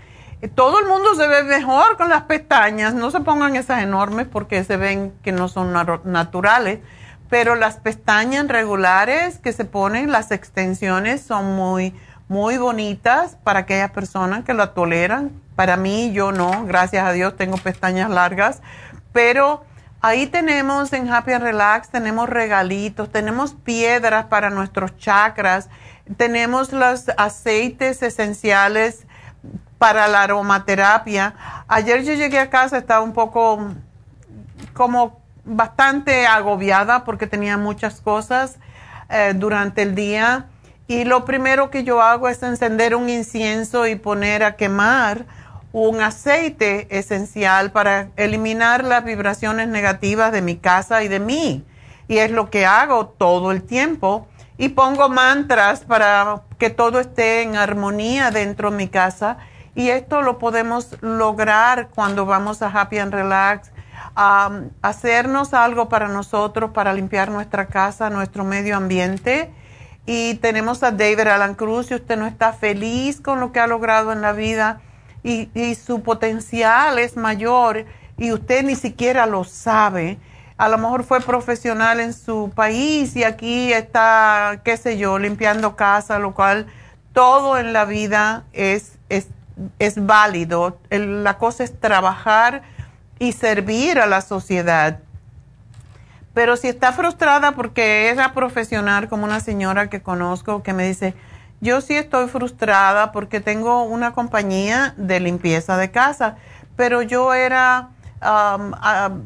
Todo 0.55 0.81
el 0.81 0.87
mundo 0.87 1.15
se 1.15 1.27
ve 1.27 1.43
mejor 1.43 1.97
con 1.97 2.09
las 2.09 2.23
pestañas. 2.23 2.95
No 2.95 3.11
se 3.11 3.21
pongan 3.21 3.57
esas 3.57 3.83
enormes 3.83 4.27
porque 4.27 4.65
se 4.65 4.77
ven 4.77 5.13
que 5.23 5.33
no 5.33 5.49
son 5.49 5.73
naturales 6.05 6.81
pero 7.31 7.55
las 7.55 7.77
pestañas 7.77 8.49
regulares 8.49 9.39
que 9.39 9.53
se 9.53 9.65
ponen, 9.65 10.11
las 10.11 10.33
extensiones 10.33 11.23
son 11.23 11.55
muy, 11.55 11.95
muy 12.29 12.59
bonitas 12.59 13.37
para 13.45 13.61
aquellas 13.61 13.93
personas 13.93 14.45
que 14.45 14.53
la 14.53 14.75
toleran. 14.75 15.31
Para 15.55 15.77
mí, 15.77 16.13
yo 16.13 16.33
no, 16.33 16.67
gracias 16.67 17.07
a 17.07 17.13
Dios 17.13 17.37
tengo 17.37 17.57
pestañas 17.57 18.11
largas, 18.11 18.61
pero 19.13 19.65
ahí 20.01 20.27
tenemos 20.27 20.93
en 20.93 21.09
Happy 21.09 21.33
and 21.33 21.45
Relax, 21.45 21.91
tenemos 21.91 22.29
regalitos, 22.29 23.13
tenemos 23.13 23.55
piedras 23.55 24.27
para 24.27 24.51
nuestros 24.51 24.97
chakras, 24.99 25.71
tenemos 26.17 26.73
los 26.73 27.11
aceites 27.17 28.03
esenciales 28.03 29.07
para 29.81 30.09
la 30.09 30.25
aromaterapia. 30.25 31.65
Ayer 31.67 32.05
yo 32.05 32.13
llegué 32.13 32.39
a 32.39 32.51
casa, 32.51 32.77
estaba 32.77 33.01
un 33.01 33.15
poco 33.15 33.73
como 34.75 35.19
bastante 35.43 36.27
agobiada 36.27 37.03
porque 37.05 37.27
tenía 37.27 37.57
muchas 37.57 38.03
cosas 38.03 38.59
eh, 39.09 39.33
durante 39.35 39.81
el 39.81 39.95
día 39.95 40.51
y 40.87 41.05
lo 41.05 41.25
primero 41.25 41.71
que 41.71 41.83
yo 41.83 42.03
hago 42.03 42.29
es 42.29 42.43
encender 42.43 42.95
un 42.95 43.09
incienso 43.09 43.87
y 43.87 43.95
poner 43.95 44.45
a 44.45 44.57
quemar 44.57 45.25
un 45.73 46.03
aceite 46.03 46.87
esencial 46.91 47.71
para 47.71 48.09
eliminar 48.17 48.85
las 48.85 49.03
vibraciones 49.03 49.69
negativas 49.69 50.31
de 50.31 50.43
mi 50.43 50.57
casa 50.57 51.03
y 51.03 51.09
de 51.09 51.21
mí. 51.21 51.65
Y 52.07 52.19
es 52.19 52.33
lo 52.33 52.51
que 52.51 52.67
hago 52.67 53.07
todo 53.07 53.53
el 53.53 53.63
tiempo. 53.63 54.27
Y 54.59 54.71
pongo 54.71 55.09
mantras 55.09 55.85
para 55.85 56.43
que 56.59 56.69
todo 56.69 57.01
esté 57.01 57.43
en 57.43 57.57
armonía 57.57 58.31
dentro 58.31 58.71
de 58.71 58.77
mi 58.77 58.89
casa. 58.89 59.39
Y 59.75 59.89
esto 59.91 60.23
lo 60.23 60.39
podemos 60.39 60.97
lograr 61.01 61.89
cuando 61.95 62.27
vamos 62.27 62.63
a 62.63 62.69
Happy 62.69 62.99
and 62.99 63.13
Relax 63.13 63.71
a 64.17 64.51
hacernos 64.83 65.55
algo 65.55 65.89
para 65.89 66.09
nosotros, 66.09 66.73
para 66.73 66.93
limpiar 66.93 67.31
nuestra 67.31 67.67
casa, 67.67 68.11
nuestro 68.11 68.45
medio 68.45 68.77
ambiente. 68.77 69.53
Y 70.07 70.35
tenemos 70.37 70.83
a 70.83 70.91
David 70.91 71.29
Alan 71.29 71.55
Cruz, 71.55 71.87
si 71.87 71.95
usted 71.95 72.17
no 72.17 72.27
está 72.27 72.53
feliz 72.53 73.21
con 73.21 73.39
lo 73.39 73.53
que 73.53 73.61
ha 73.61 73.67
logrado 73.67 74.13
en 74.13 74.23
la 74.23 74.33
vida 74.33 74.81
y, 75.23 75.51
y 75.55 75.75
su 75.75 76.03
potencial 76.03 76.99
es 76.99 77.17
mayor 77.17 77.85
y 78.17 78.33
usted 78.33 78.65
ni 78.65 78.77
siquiera 78.77 79.27
lo 79.27 79.45
sabe. 79.45 80.19
A 80.57 80.69
lo 80.69 80.77
mejor 80.77 81.05
fue 81.05 81.21
profesional 81.21 82.01
en 82.01 82.13
su 82.13 82.53
país 82.55 83.17
y 83.17 83.25
aquí 83.25 83.73
está, 83.73 84.61
qué 84.63 84.77
sé 84.77 84.99
yo, 84.99 85.19
limpiando 85.19 85.75
casa, 85.75 86.19
lo 86.19 86.35
cual 86.35 86.67
todo 87.15 87.57
en 87.57 87.73
la 87.73 87.87
vida 87.87 88.45
es, 88.53 88.99
es, 89.09 89.29
es 89.79 90.05
válido. 90.07 90.79
la 90.91 91.39
cosa 91.39 91.65
es 91.65 91.79
trabajar 91.79 92.63
y 93.19 93.33
servir 93.33 94.01
a 94.01 94.07
la 94.07 94.21
sociedad. 94.21 95.01
Pero 96.35 96.57
si 96.57 96.69
está 96.69 96.93
frustrada 96.93 97.53
porque 97.53 98.09
era 98.09 98.33
profesional, 98.33 99.09
como 99.09 99.25
una 99.25 99.41
señora 99.41 99.91
que 99.91 100.01
conozco 100.01 100.63
que 100.63 100.73
me 100.73 100.87
dice, 100.87 101.15
yo 101.61 101.81
sí 101.81 101.97
estoy 101.97 102.29
frustrada 102.29 103.13
porque 103.13 103.41
tengo 103.41 103.83
una 103.83 104.13
compañía 104.13 104.95
de 104.97 105.21
limpieza 105.21 105.77
de 105.77 105.91
casa, 105.91 106.37
pero 106.77 107.03
yo 107.03 107.35
era, 107.35 107.91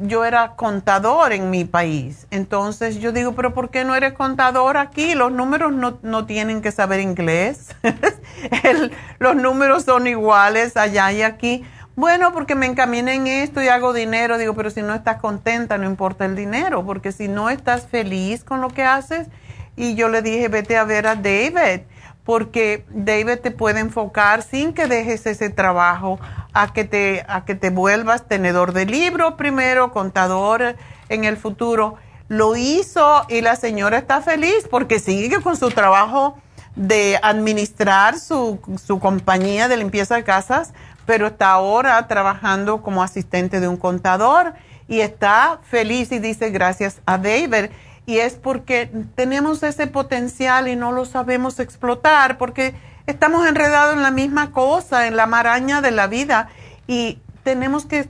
yo 0.01 0.25
era 0.25 0.55
contador 0.57 1.33
en 1.33 1.51
mi 1.51 1.65
país. 1.65 2.27
Entonces 2.31 3.01
yo 3.01 3.13
digo, 3.13 3.33
pero 3.33 3.53
¿por 3.53 3.71
qué 3.71 3.85
no 3.85 3.95
eres 3.95 4.13
contador 4.13 4.77
aquí? 4.77 5.15
Los 5.15 5.33
números 5.33 5.73
no, 5.73 6.27
tienen 6.27 6.63
que 6.63 6.71
saber 6.71 7.01
inglés. 7.01 7.75
los 9.19 9.37
números 9.37 9.85
son 9.85 10.07
iguales 10.07 10.77
allá 10.77 11.11
y 11.13 11.23
aquí. 11.23 11.65
Bueno, 11.97 12.33
porque 12.33 12.55
me 12.55 12.67
encaminé 12.67 13.15
en 13.15 13.27
esto 13.27 13.63
y 13.63 13.69
hago 13.69 13.93
dinero. 13.93 14.39
Digo, 14.39 14.55
pero 14.55 14.71
si 14.71 14.83
no 14.83 14.95
estás 14.95 15.21
contenta, 15.21 15.79
no 15.79 15.87
importa 15.87 16.25
el 16.25 16.37
dinero, 16.37 16.85
porque 16.85 17.13
si 17.13 17.29
no 17.29 17.51
estás 17.51 17.87
feliz 17.87 18.45
con 18.45 18.61
lo 18.61 18.69
que 18.69 18.85
haces. 18.85 19.29
Y 19.77 19.97
yo 19.97 20.09
le 20.09 20.23
dije, 20.23 20.49
vete 20.49 20.77
a 20.77 20.85
ver 20.85 21.09
a 21.09 21.17
David 21.17 21.83
porque 22.25 22.85
David 22.91 23.41
te 23.43 23.51
puede 23.51 23.81
enfocar 23.81 24.43
sin 24.43 24.73
que 24.73 24.87
dejes 24.87 25.27
ese 25.27 25.51
trabajo 25.51 26.19
a 26.53 26.73
que 26.73 26.85
te, 26.85 27.25
a 27.29 27.45
que 27.45 27.55
te 27.55 27.71
vuelvas 27.71 28.27
tenedor 28.27 28.73
de 28.73 28.87
libros 28.87 29.35
primero, 29.35 29.93
contador 29.93 30.77
en 31.09 31.25
el 31.25 31.37
futuro. 31.37 31.97
Lo 32.29 32.57
hizo 32.57 33.27
y 33.29 33.43
la 33.43 33.57
señora 33.57 33.99
está 33.99 34.23
feliz 34.23 34.67
porque 34.71 34.99
sigue 34.99 35.41
con 35.43 35.57
su 35.57 35.71
trabajo 35.71 36.39
de 36.75 37.19
administrar 37.23 38.19
su, 38.19 38.59
su 38.83 38.99
compañía 38.99 39.69
de 39.69 39.77
limpieza 39.77 40.17
de 40.17 40.25
casas, 40.25 40.73
pero 41.05 41.27
está 41.27 41.51
ahora 41.51 42.07
trabajando 42.09 42.83
como 42.83 43.03
asistente 43.03 43.61
de 43.61 43.69
un 43.69 43.77
contador 43.77 44.55
y 44.89 45.01
está 45.01 45.61
feliz 45.63 46.11
y 46.13 46.19
dice 46.19 46.51
gracias 46.51 47.01
a 47.05 47.19
David 47.19 47.71
y 48.07 48.19
es 48.19 48.35
porque 48.35 48.91
tenemos 49.15 49.63
ese 49.63 49.87
potencial 49.87 50.69
y 50.69 50.77
no 50.77 50.93
lo 50.93 51.05
sabemos 51.05 51.59
explotar 51.59 52.39
porque 52.39 52.75
estamos 53.07 53.47
enredados 53.47 53.95
en 53.95 54.03
la 54.03 54.11
misma 54.11 54.51
cosa, 54.51 55.07
en 55.07 55.17
la 55.17 55.27
maraña 55.27 55.81
de 55.81 55.91
la 55.91 56.07
vida 56.07 56.49
y 56.87 57.19
tenemos 57.43 57.87
que 57.87 58.09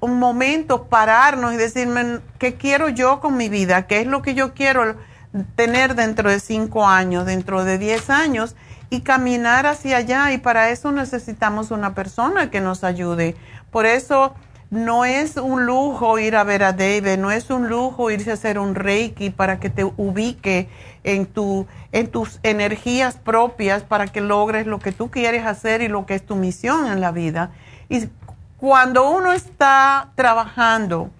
un 0.00 0.18
momento 0.18 0.84
pararnos 0.84 1.54
y 1.54 1.56
decirme 1.56 2.20
qué 2.38 2.54
quiero 2.54 2.88
yo 2.88 3.20
con 3.20 3.36
mi 3.36 3.48
vida, 3.48 3.86
qué 3.86 4.00
es 4.00 4.06
lo 4.06 4.22
que 4.22 4.34
yo 4.34 4.52
quiero 4.54 4.96
tener 5.54 5.94
dentro 5.94 6.30
de 6.30 6.40
cinco 6.40 6.86
años, 6.86 7.24
dentro 7.24 7.64
de 7.64 7.78
diez 7.78 8.10
años 8.10 8.56
y 8.90 9.00
caminar 9.00 9.66
hacia 9.66 9.98
allá 9.98 10.32
y 10.32 10.38
para 10.38 10.70
eso 10.70 10.92
necesitamos 10.92 11.70
una 11.70 11.94
persona 11.94 12.50
que 12.50 12.60
nos 12.60 12.84
ayude. 12.84 13.36
Por 13.70 13.86
eso 13.86 14.34
no 14.72 15.04
es 15.04 15.36
un 15.36 15.66
lujo 15.66 16.18
ir 16.18 16.34
a 16.34 16.44
ver 16.44 16.64
a 16.64 16.72
David, 16.72 17.18
no 17.18 17.30
es 17.30 17.50
un 17.50 17.68
lujo 17.68 18.10
irse 18.10 18.30
a 18.30 18.34
hacer 18.34 18.58
un 18.58 18.74
reiki 18.74 19.28
para 19.28 19.60
que 19.60 19.68
te 19.68 19.84
ubique 19.84 20.66
en, 21.04 21.26
tu, 21.26 21.66
en 21.92 22.10
tus 22.10 22.40
energías 22.42 23.16
propias 23.16 23.82
para 23.82 24.06
que 24.06 24.22
logres 24.22 24.66
lo 24.66 24.78
que 24.78 24.90
tú 24.90 25.10
quieres 25.10 25.44
hacer 25.44 25.82
y 25.82 25.88
lo 25.88 26.06
que 26.06 26.14
es 26.14 26.24
tu 26.24 26.36
misión 26.36 26.86
en 26.86 27.02
la 27.02 27.12
vida. 27.12 27.50
Y 27.90 28.08
cuando 28.56 29.10
uno 29.10 29.32
está 29.32 30.08
trabajando, 30.14 31.10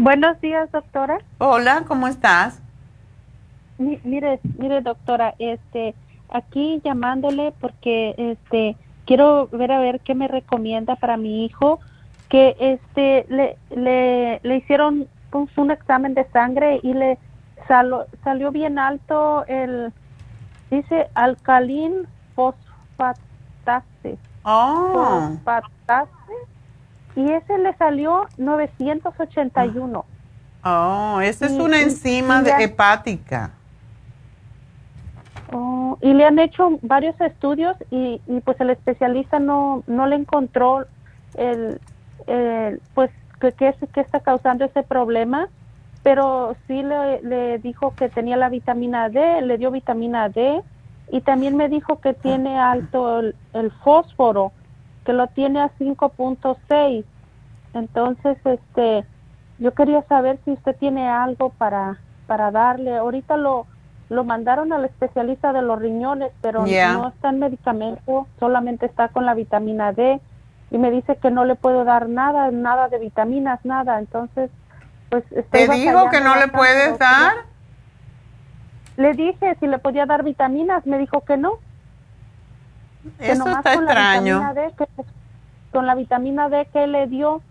Buenos 0.01 0.41
días, 0.41 0.71
doctora. 0.71 1.19
Hola, 1.37 1.83
¿cómo 1.87 2.07
estás? 2.07 2.59
mire, 3.77 4.39
mire, 4.57 4.81
doctora, 4.81 5.35
este, 5.37 5.93
aquí 6.27 6.81
llamándole 6.83 7.53
porque, 7.61 8.15
este, 8.17 8.75
quiero 9.05 9.47
ver 9.49 9.71
a 9.71 9.77
ver 9.77 9.99
qué 9.99 10.15
me 10.15 10.27
recomienda 10.27 10.95
para 10.95 11.17
mi 11.17 11.45
hijo 11.45 11.79
que, 12.29 12.55
este, 12.59 13.27
le, 13.29 13.59
le, 13.69 14.39
le 14.41 14.57
hicieron 14.57 15.07
un, 15.33 15.69
examen 15.69 16.15
de 16.15 16.27
sangre 16.31 16.79
y 16.81 16.95
le 16.95 17.19
salió 18.23 18.51
bien 18.51 18.79
alto 18.79 19.45
el, 19.45 19.93
dice 20.71 21.09
alcalín 21.13 22.07
fosfatase. 22.33 24.17
Oh. 24.41 25.29
Fosfatase 25.43 26.11
y 27.15 27.31
ese 27.31 27.57
le 27.57 27.73
salió 27.75 28.27
981. 28.37 30.05
Oh, 30.63 31.19
esa 31.21 31.45
es 31.47 31.53
una 31.53 31.81
enzima 31.81 32.41
de 32.41 32.51
hepática. 32.63 33.51
Oh, 35.51 35.97
y 36.01 36.13
le 36.13 36.25
han 36.25 36.39
hecho 36.39 36.79
varios 36.81 37.19
estudios 37.19 37.75
y, 37.89 38.21
y 38.27 38.39
pues 38.41 38.59
el 38.61 38.69
especialista 38.69 39.39
no, 39.39 39.83
no 39.87 40.07
le 40.07 40.15
encontró 40.15 40.85
el, 41.35 41.79
pues 42.93 43.09
que, 43.39 43.51
que, 43.51 43.73
que, 43.93 44.01
está 44.01 44.19
causando 44.21 44.63
ese 44.63 44.83
problema, 44.83 45.49
pero 46.03 46.55
sí 46.67 46.83
le, 46.83 47.21
le 47.23 47.57
dijo 47.57 47.93
que 47.95 48.07
tenía 48.07 48.37
la 48.37 48.49
vitamina 48.49 49.09
D, 49.09 49.41
le 49.41 49.57
dio 49.57 49.71
vitamina 49.71 50.29
D 50.29 50.61
y 51.11 51.21
también 51.21 51.57
me 51.57 51.67
dijo 51.67 51.99
que 51.99 52.13
tiene 52.13 52.57
alto 52.57 53.19
el 53.19 53.71
fósforo 53.83 54.53
que 55.05 55.13
lo 55.13 55.27
tiene 55.27 55.61
a 55.61 55.71
5.6. 55.79 57.05
Entonces, 57.73 58.37
este, 58.45 59.05
yo 59.59 59.73
quería 59.73 60.01
saber 60.03 60.39
si 60.45 60.51
usted 60.51 60.75
tiene 60.77 61.07
algo 61.07 61.49
para 61.49 61.99
para 62.27 62.49
darle. 62.49 62.95
Ahorita 62.95 63.35
lo 63.35 63.67
lo 64.07 64.25
mandaron 64.25 64.73
al 64.73 64.83
especialista 64.83 65.53
de 65.53 65.61
los 65.61 65.79
riñones, 65.79 66.31
pero 66.41 66.65
no 66.65 67.07
está 67.07 67.29
en 67.29 67.39
medicamento, 67.39 68.27
solamente 68.39 68.85
está 68.85 69.07
con 69.07 69.25
la 69.25 69.33
vitamina 69.33 69.93
D 69.93 70.19
y 70.69 70.77
me 70.77 70.91
dice 70.91 71.15
que 71.15 71.31
no 71.31 71.45
le 71.45 71.55
puedo 71.55 71.85
dar 71.85 72.09
nada, 72.09 72.51
nada 72.51 72.89
de 72.89 72.99
vitaminas, 72.99 73.59
nada. 73.63 73.99
Entonces, 73.99 74.49
pues 75.09 75.23
¿Te 75.49 75.67
dijo 75.67 76.09
que 76.09 76.19
no 76.19 76.35
le 76.35 76.49
puedes 76.49 76.99
dar? 76.99 77.33
Le 78.97 79.13
dije 79.13 79.55
si 79.61 79.67
le 79.67 79.79
podía 79.79 80.05
dar 80.05 80.23
vitaminas, 80.23 80.85
me 80.85 80.97
dijo 80.97 81.21
que 81.21 81.37
no. 81.37 81.53
Eso 83.19 83.47
está 83.47 83.73
extraño. 83.73 84.53
con 85.71 85.87
la 85.87 85.95
vitamina 85.95 86.49
D 86.49 86.67
que 86.71 86.87
le 86.87 87.07
dio, 87.07 87.41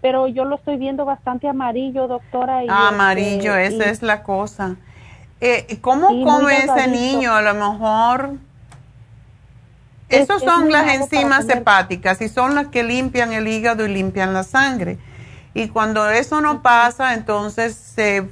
pero 0.00 0.26
yo 0.26 0.44
lo 0.44 0.56
estoy 0.56 0.76
viendo 0.76 1.04
bastante 1.04 1.48
amarillo, 1.48 2.08
doctora. 2.08 2.64
Y 2.64 2.68
ah, 2.68 2.88
amarillo, 2.88 3.54
esa 3.56 3.84
es 3.84 4.02
la 4.02 4.22
cosa. 4.22 4.76
Eh, 5.40 5.78
¿Cómo 5.80 6.08
come 6.24 6.64
ese 6.64 6.88
niño? 6.88 7.32
A 7.32 7.42
lo 7.42 7.54
mejor... 7.54 8.34
Esas 10.08 10.40
son 10.40 10.72
las 10.72 10.94
enzimas 10.94 11.46
hepáticas 11.50 12.22
y 12.22 12.30
son 12.30 12.54
las 12.54 12.68
que 12.68 12.82
limpian 12.82 13.34
el 13.34 13.46
hígado 13.46 13.84
y 13.84 13.90
limpian 13.90 14.32
la 14.32 14.42
sangre. 14.42 14.96
Y 15.52 15.68
cuando 15.68 16.08
eso 16.08 16.40
no 16.40 16.62
pasa, 16.62 17.12
entonces 17.12 17.74
se, 17.74 18.26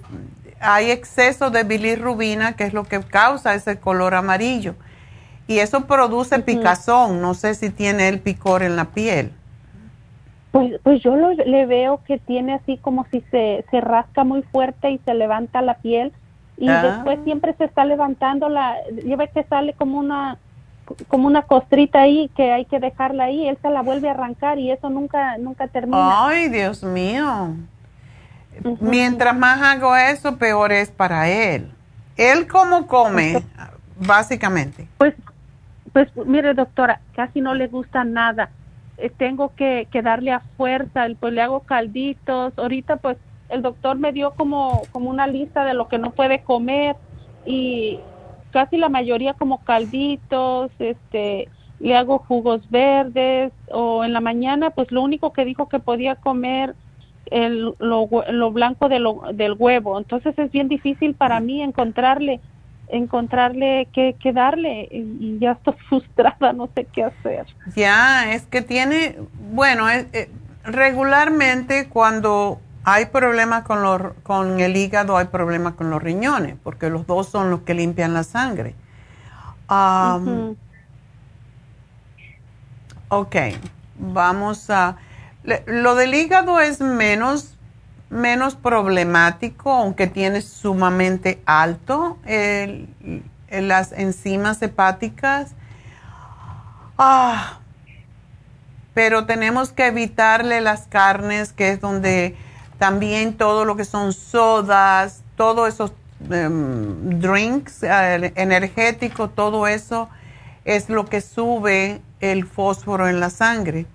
hay 0.61 0.91
exceso 0.91 1.51
de 1.51 1.65
bilirrubina, 1.65 2.55
que 2.55 2.65
es 2.65 2.73
lo 2.73 2.85
que 2.85 3.01
causa 3.01 3.55
ese 3.55 3.79
color 3.79 4.15
amarillo. 4.15 4.75
Y 5.47 5.59
eso 5.59 5.87
produce 5.87 6.39
picazón. 6.41 7.21
No 7.21 7.35
sé 7.35 7.55
si 7.55 7.71
tiene 7.71 8.09
el 8.09 8.21
picor 8.21 8.63
en 8.63 8.77
la 8.77 8.87
piel. 8.87 9.33
Pues, 10.51 10.81
pues 10.83 11.03
yo 11.03 11.17
le 11.17 11.67
veo 11.67 12.01
que 12.05 12.19
tiene 12.19 12.55
así 12.55 12.79
como 12.79 13.07
si 13.11 13.21
se, 13.31 13.65
se 13.71 13.81
rasca 13.81 14.25
muy 14.25 14.43
fuerte 14.43 14.91
y 14.91 14.99
se 15.05 15.15
levanta 15.15 15.61
la 15.61 15.75
piel 15.75 16.13
y 16.57 16.69
ah. 16.69 16.83
después 16.83 17.19
siempre 17.25 17.55
se 17.59 17.65
está 17.65 17.85
levantando 17.85 18.49
la, 18.49 18.77
yo 19.05 19.17
ve 19.17 19.29
que 19.29 19.45
sale 19.45 19.75
como 19.75 19.99
una 19.99 20.39
como 21.09 21.27
una 21.27 21.43
costrita 21.43 22.03
ahí 22.03 22.31
que 22.37 22.53
hay 22.53 22.65
que 22.65 22.79
dejarla 22.79 23.25
ahí, 23.25 23.49
él 23.49 23.59
se 23.61 23.71
la 23.71 23.83
vuelve 23.83 24.09
a 24.09 24.13
arrancar 24.13 24.59
y 24.59 24.71
eso 24.71 24.89
nunca 24.89 25.37
nunca 25.37 25.67
termina. 25.67 26.27
Ay, 26.27 26.49
Dios 26.49 26.85
mío. 26.85 27.55
Mientras 28.81 29.37
más 29.37 29.61
hago 29.61 29.97
eso, 29.97 30.37
peor 30.37 30.73
es 30.73 30.91
para 30.91 31.29
él. 31.29 31.73
¿Él 32.17 32.47
cómo 32.47 32.87
come, 32.87 33.43
básicamente? 33.99 34.87
Pues, 34.97 35.15
pues, 35.97 36.15
mire, 36.27 36.53
doctora, 36.53 37.01
casi 37.15 37.41
no 37.41 37.55
le 37.55 37.69
gusta 37.69 38.05
nada. 38.05 38.51
Eh, 38.99 39.09
tengo 39.09 39.55
que, 39.57 39.89
que, 39.91 40.03
darle 40.03 40.31
a 40.31 40.41
fuerza, 40.59 41.07
pues 41.19 41.33
le 41.33 41.41
hago 41.41 41.61
calditos. 41.61 42.53
Ahorita, 42.59 42.99
pues, 42.99 43.17
el 43.49 43.63
doctor 43.63 43.97
me 43.97 44.13
dio 44.13 44.33
como, 44.33 44.83
como 44.93 45.09
una 45.09 45.27
lista 45.27 45.65
de 45.65 45.73
lo 45.73 45.89
que 45.89 45.97
no 45.97 46.11
puede 46.11 46.43
comer 46.43 46.97
y 47.47 47.99
casi 48.51 48.77
la 48.77 48.91
mayoría 48.91 49.33
como 49.33 49.65
calditos, 49.65 50.71
este, 50.79 51.49
le 51.81 51.97
hago 51.97 52.19
jugos 52.19 52.69
verdes 52.69 53.55
o 53.71 54.05
en 54.05 54.13
la 54.13 54.21
mañana, 54.21 54.69
pues 54.69 54.93
lo 54.93 55.01
único 55.01 55.33
que 55.33 55.47
dijo 55.47 55.71
que 55.71 55.79
podía 55.79 56.17
comer 56.17 56.75
el, 57.31 57.73
lo, 57.79 58.07
lo 58.33 58.53
blanco 58.53 58.91
del 58.91 59.57
huevo. 59.59 59.97
Entonces 59.97 60.39
es 60.39 60.51
bien 60.51 60.69
difícil 60.69 61.15
para 61.15 61.41
mí 61.41 61.63
encontrarle 61.63 62.43
encontrarle 62.89 63.89
qué, 63.93 64.17
qué 64.21 64.33
darle 64.33 64.89
y 64.91 65.39
ya 65.41 65.53
estoy 65.53 65.75
frustrada, 65.89 66.53
no 66.53 66.69
sé 66.75 66.87
qué 66.93 67.05
hacer. 67.05 67.47
Ya, 67.75 68.33
es 68.33 68.43
que 68.47 68.63
tiene, 68.63 69.17
bueno, 69.53 69.89
eh, 69.91 70.09
eh, 70.13 70.31
regularmente 70.65 71.89
cuando 71.89 72.61
hay 72.85 73.07
problemas 73.07 73.65
con, 73.65 73.83
los, 73.83 74.01
con 74.23 74.61
el 74.61 74.77
hígado, 74.77 75.17
hay 75.17 75.27
problemas 75.27 75.75
con 75.75 75.91
los 75.91 76.03
riñones, 76.03 76.57
porque 76.63 76.89
los 76.89 77.07
dos 77.07 77.29
son 77.29 77.51
los 77.51 77.61
que 77.63 77.75
limpian 77.75 78.15
la 78.15 78.23
sangre. 78.23 78.75
Ok, 83.09 83.37
vamos 83.99 84.71
a 84.71 84.97
lo 85.67 85.95
del 85.95 86.15
hígado 86.15 86.61
es 86.61 86.81
menos, 86.81 87.56
menos 88.11 88.55
problemático, 88.55 89.73
aunque 89.73 90.07
tiene 90.07 90.41
sumamente 90.41 91.43
alto 91.47 92.19
las 93.51 93.93
enzimas 93.93 94.63
hepáticas. 94.63 95.53
Ah, 96.99 97.59
pero 98.95 99.27
tenemos 99.27 99.73
que 99.73 99.87
evitarle 99.87 100.61
las 100.61 100.87
carnes, 100.87 101.53
que 101.53 101.71
es 101.71 101.81
donde 101.81 102.37
también 102.79 103.37
todo 103.37 103.65
lo 103.65 103.77
que 103.77 103.85
son 103.85 104.13
sodas, 104.13 105.23
todos 105.37 105.69
esos 105.69 105.93
em, 106.31 107.21
drinks 107.21 107.83
energéticos, 107.83 109.35
todo 109.35 109.67
eso 109.67 110.09
es 110.65 110.89
lo 110.89 111.05
que 111.05 111.21
sube 111.21 112.01
el 112.21 112.47
fósforo 112.47 113.09
en 113.09 113.21
la 113.21 113.31
sangre. 113.31 113.87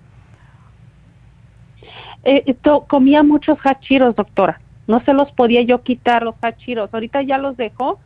Eh, 2.24 2.56
comía 2.88 3.22
muchos 3.22 3.58
hachiros, 3.64 4.14
doctora. 4.14 4.60
No 4.86 5.00
se 5.04 5.12
los 5.12 5.30
podía 5.32 5.62
yo 5.62 5.82
quitar 5.82 6.22
los 6.22 6.34
hachiros. 6.42 6.92
Ahorita 6.92 7.22
ya 7.22 7.38
los 7.38 7.56
dejó, 7.56 7.98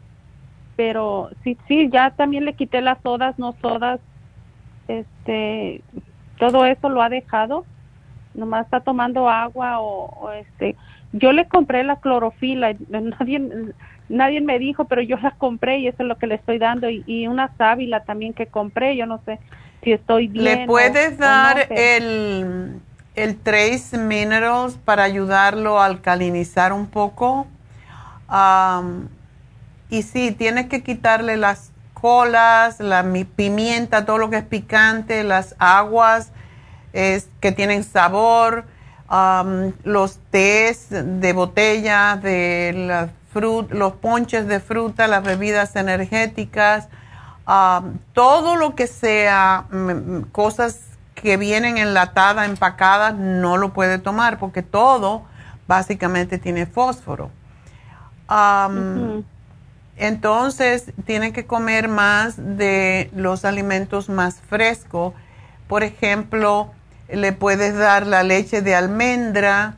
pero 0.76 1.30
sí, 1.43 1.56
sí, 1.66 1.88
ya 1.90 2.10
también 2.10 2.44
le 2.44 2.55
quité 2.55 2.80
las 2.80 2.98
sodas, 3.02 3.38
no 3.38 3.55
sodas. 3.60 4.01
Este, 4.88 5.82
todo 6.38 6.64
eso 6.66 6.88
lo 6.88 7.02
ha 7.02 7.09
dejado. 7.09 7.64
Nomás 8.34 8.66
está 8.66 8.80
tomando 8.80 9.28
agua 9.28 9.80
o, 9.80 10.30
este. 10.32 10.76
Yo 11.12 11.32
le 11.32 11.48
compré 11.48 11.82
la 11.82 11.97
clorofila. 11.97 12.74
Nadie, 12.88 13.72
nadie 14.09 14.40
me 14.40 14.59
dijo, 14.59 14.84
pero 14.84 15.02
yo 15.02 15.16
la 15.18 15.32
compré 15.32 15.78
y 15.78 15.88
eso 15.88 16.02
es 16.02 16.09
lo 16.09 16.16
que 16.16 16.26
le 16.26 16.36
estoy 16.36 16.59
dando. 16.59 16.88
Y, 16.90 17.26
una 17.26 17.55
sábila 17.56 18.05
también 18.05 18.34
que 18.34 18.47
compré. 18.47 18.97
Yo 18.97 19.06
no 19.06 19.20
sé 19.24 19.40
si 19.82 19.93
estoy 19.93 20.28
bien. 20.28 20.44
¿Le 20.44 20.66
puedes 20.66 21.18
dar 21.18 21.66
el 21.70 22.80
el 23.16 23.36
Trace 23.36 23.98
Minerals 23.98 24.74
para 24.76 25.02
ayudarlo 25.05 25.80
a 25.80 25.86
alcalinizar 25.86 26.72
un 26.72 26.86
poco. 26.86 27.47
y 29.88 30.02
sí, 30.02 30.32
tienes 30.32 30.66
que 30.66 30.82
quitarle 30.82 31.36
las 31.36 31.72
colas, 31.94 32.78
la 32.78 33.05
pimienta, 33.34 34.05
todo 34.05 34.18
lo 34.18 34.30
que 34.30 34.36
es 34.36 34.44
picante, 34.44 35.24
las 35.24 35.55
aguas 35.59 36.32
que 36.93 37.52
tienen 37.52 37.84
sabor, 37.84 38.64
los 39.84 40.18
tés 40.30 40.88
de 40.90 41.32
botella, 41.32 42.16
de 42.16 43.10
los 43.70 43.93
ponches 43.94 44.47
de 44.47 44.60
fruta, 44.60 45.06
las 45.06 45.22
bebidas 45.22 45.76
energéticas, 45.76 46.88
todo 48.12 48.56
lo 48.56 48.74
que 48.74 48.86
sea 48.86 49.66
mm, 49.70 49.76
mm, 49.76 50.22
cosas 50.32 50.95
que 51.16 51.36
vienen 51.36 51.78
enlatadas, 51.78 52.48
empacadas, 52.48 53.14
no 53.16 53.56
lo 53.56 53.72
puede 53.72 53.98
tomar 53.98 54.38
porque 54.38 54.62
todo 54.62 55.24
básicamente 55.66 56.38
tiene 56.38 56.66
fósforo. 56.66 57.30
Entonces, 59.97 60.93
tiene 61.06 61.32
que 61.32 61.47
comer 61.47 61.88
más 61.88 62.34
de 62.36 63.10
los 63.14 63.44
alimentos 63.44 64.09
más 64.09 64.40
frescos. 64.48 65.14
Por 65.68 65.82
ejemplo, 65.82 66.70
le 67.09 67.32
puedes 67.32 67.76
dar 67.76 68.06
la 68.06 68.22
leche 68.22 68.60
de 68.60 68.74
almendra 68.74 69.76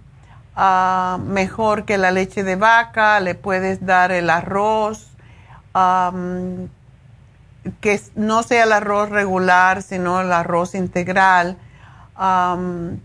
ah, 0.56 1.18
mejor 1.24 1.84
que 1.84 1.98
la 1.98 2.10
leche 2.10 2.42
de 2.42 2.56
vaca, 2.56 3.20
le 3.20 3.34
puedes 3.36 3.86
dar 3.86 4.10
el 4.10 4.28
arroz, 4.28 5.12
que 7.80 8.00
no 8.14 8.42
sea 8.42 8.64
el 8.64 8.72
arroz 8.72 9.10
regular, 9.10 9.82
sino 9.82 10.20
el 10.20 10.32
arroz 10.32 10.74
integral. 10.74 11.56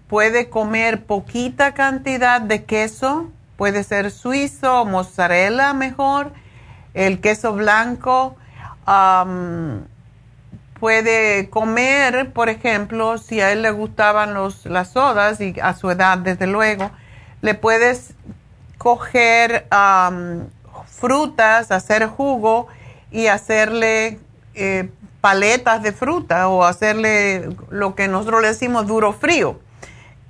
puede 0.07 0.49
comer 0.49 1.05
poquita 1.05 1.73
cantidad 1.73 2.41
de 2.41 2.63
queso, 2.65 3.29
puede 3.57 3.83
ser 3.83 4.11
suizo, 4.11 4.85
mozzarella 4.85 5.73
mejor, 5.73 6.33
el 6.93 7.21
queso 7.21 7.53
blanco. 7.53 8.35
puede 10.79 11.49
comer, 11.49 12.33
por 12.33 12.49
ejemplo, 12.49 13.17
si 13.17 13.39
a 13.39 13.51
él 13.51 13.61
le 13.61 13.71
gustaban 13.71 14.33
los, 14.33 14.65
las 14.65 14.89
sodas 14.89 15.39
y 15.39 15.55
a 15.61 15.73
su 15.73 15.89
edad, 15.91 16.17
desde 16.17 16.47
luego, 16.47 16.91
le 17.41 17.53
puedes 17.53 18.13
coger 18.77 19.67
frutas, 20.85 21.71
hacer 21.71 22.07
jugo 22.07 22.67
y 23.11 23.27
hacerle 23.27 24.19
eh, 24.55 24.89
paletas 25.21 25.81
de 25.81 25.93
fruta 25.93 26.49
o 26.49 26.63
hacerle 26.63 27.49
lo 27.69 27.95
que 27.95 28.07
nosotros 28.07 28.41
le 28.41 28.49
decimos 28.49 28.87
duro 28.87 29.13
frío, 29.13 29.59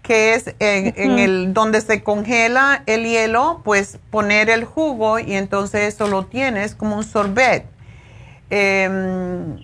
que 0.03 0.35
es 0.35 0.53
en, 0.59 1.17
el 1.17 1.53
donde 1.53 1.81
se 1.81 2.03
congela 2.03 2.83
el 2.85 3.05
hielo, 3.05 3.61
pues 3.63 3.97
poner 4.11 4.49
el 4.49 4.65
jugo 4.65 5.17
y 5.17 5.33
entonces 5.33 5.93
eso 5.93 6.07
lo 6.07 6.25
tienes 6.25 6.75
como 6.75 6.97
un 6.97 7.03
sorbet. 7.03 7.65
Em, 8.49 9.57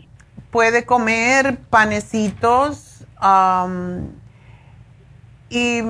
puede 0.49 0.85
comer 0.85 1.57
panecitos 1.69 3.05
y 5.49 5.81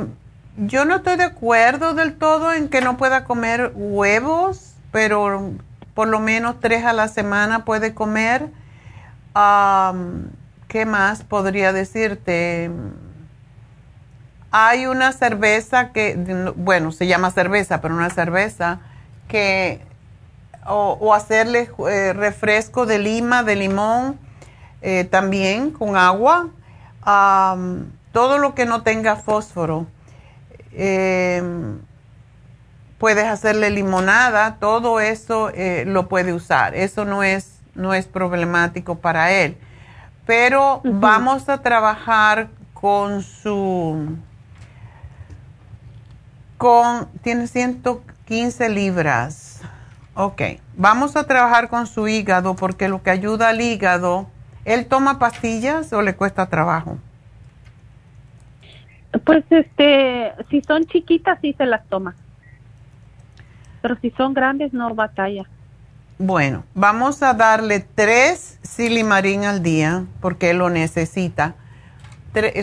yo 0.58 0.86
no 0.86 0.98
estoy 0.98 1.16
de 1.16 1.24
acuerdo 1.24 1.94
del 1.94 2.18
todo 2.18 2.52
en 2.52 2.68
que 2.68 2.82
no 2.82 2.98
pueda 2.98 3.24
comer 3.24 3.72
huevos, 3.74 4.74
pero 4.92 5.54
por 6.00 6.08
lo 6.08 6.22
menos 6.22 6.62
tres 6.62 6.86
a 6.86 6.94
la 6.94 7.10
semana 7.10 7.66
puede 7.66 7.94
comer 7.94 8.48
¿Qué 10.70 10.86
más 10.86 11.24
podría 11.24 11.74
decirte? 11.74 12.72
Hay 14.50 14.86
una 14.86 15.12
cerveza 15.12 15.92
que, 15.92 16.54
bueno, 16.56 16.94
se 16.94 17.06
llama 17.06 17.32
cerveza, 17.32 17.82
pero 17.82 17.96
una 17.96 18.12
cerveza 18.12 18.80
que, 19.28 19.82
o, 20.66 21.14
hacerle 21.14 21.70
eh, 21.90 22.14
refresco 22.14 22.86
de 22.86 23.00
lima, 23.00 23.44
de 23.44 23.58
limón, 23.58 24.18
eh, 24.82 25.04
también 25.04 25.70
con 25.72 25.98
agua, 25.98 26.48
todo 28.14 28.38
lo 28.38 28.56
que 28.56 28.66
no 28.66 28.84
tenga 28.84 29.18
fósforo. 29.18 29.86
Em, 30.72 31.82
puedes 33.00 33.26
hacerle 33.26 33.72
limonada, 33.72 34.58
todo 34.60 35.00
eso 35.00 35.50
eh, 35.56 35.86
lo 35.88 36.08
puede 36.08 36.34
usar. 36.34 36.76
Eso 36.76 37.06
no 37.06 37.24
es 37.24 37.60
no 37.80 37.94
es 37.94 38.06
problemático 38.06 38.96
para 38.96 39.32
él. 39.32 39.58
pero 40.26 40.82
vamos 40.84 41.50
a 41.50 41.60
trabajar 41.64 42.50
con 42.76 43.24
su, 43.24 44.16
con, 46.58 47.08
tiene 47.24 47.48
115 47.48 48.70
libras. 48.70 49.62
Ok, 50.14 50.42
vamos 50.78 51.16
a 51.16 51.24
trabajar 51.24 51.68
con 51.70 51.88
su 51.88 52.08
hígado 52.08 52.56
porque 52.56 52.90
lo 52.90 53.02
que 53.02 53.10
ayuda 53.10 53.50
al 53.50 53.62
hígado, 53.62 54.28
¿él 54.66 54.86
toma 54.86 55.18
pastillas 55.18 55.92
o 55.94 56.04
le 56.04 56.16
cuesta 56.16 56.46
trabajo? 56.48 57.00
Pues 59.26 59.44
este, 59.50 60.32
si 60.52 60.62
son 60.62 60.86
chiquitas 60.86 61.40
sí 61.42 61.56
se 61.58 61.66
las 61.66 61.88
toma. 61.88 62.16
Pero 63.82 63.98
si 64.02 64.12
son 64.12 64.34
grandes 64.34 64.74
no 64.74 64.94
batalla. 64.94 65.46
Bueno, 66.18 66.66
vamos 66.76 67.24
a 67.24 67.34
darle 67.34 67.80
tres 67.80 68.60
silimarín 68.62 69.46
al 69.46 69.64
día 69.64 70.04
porque 70.20 70.54
lo 70.54 70.70
necesita. 70.70 71.56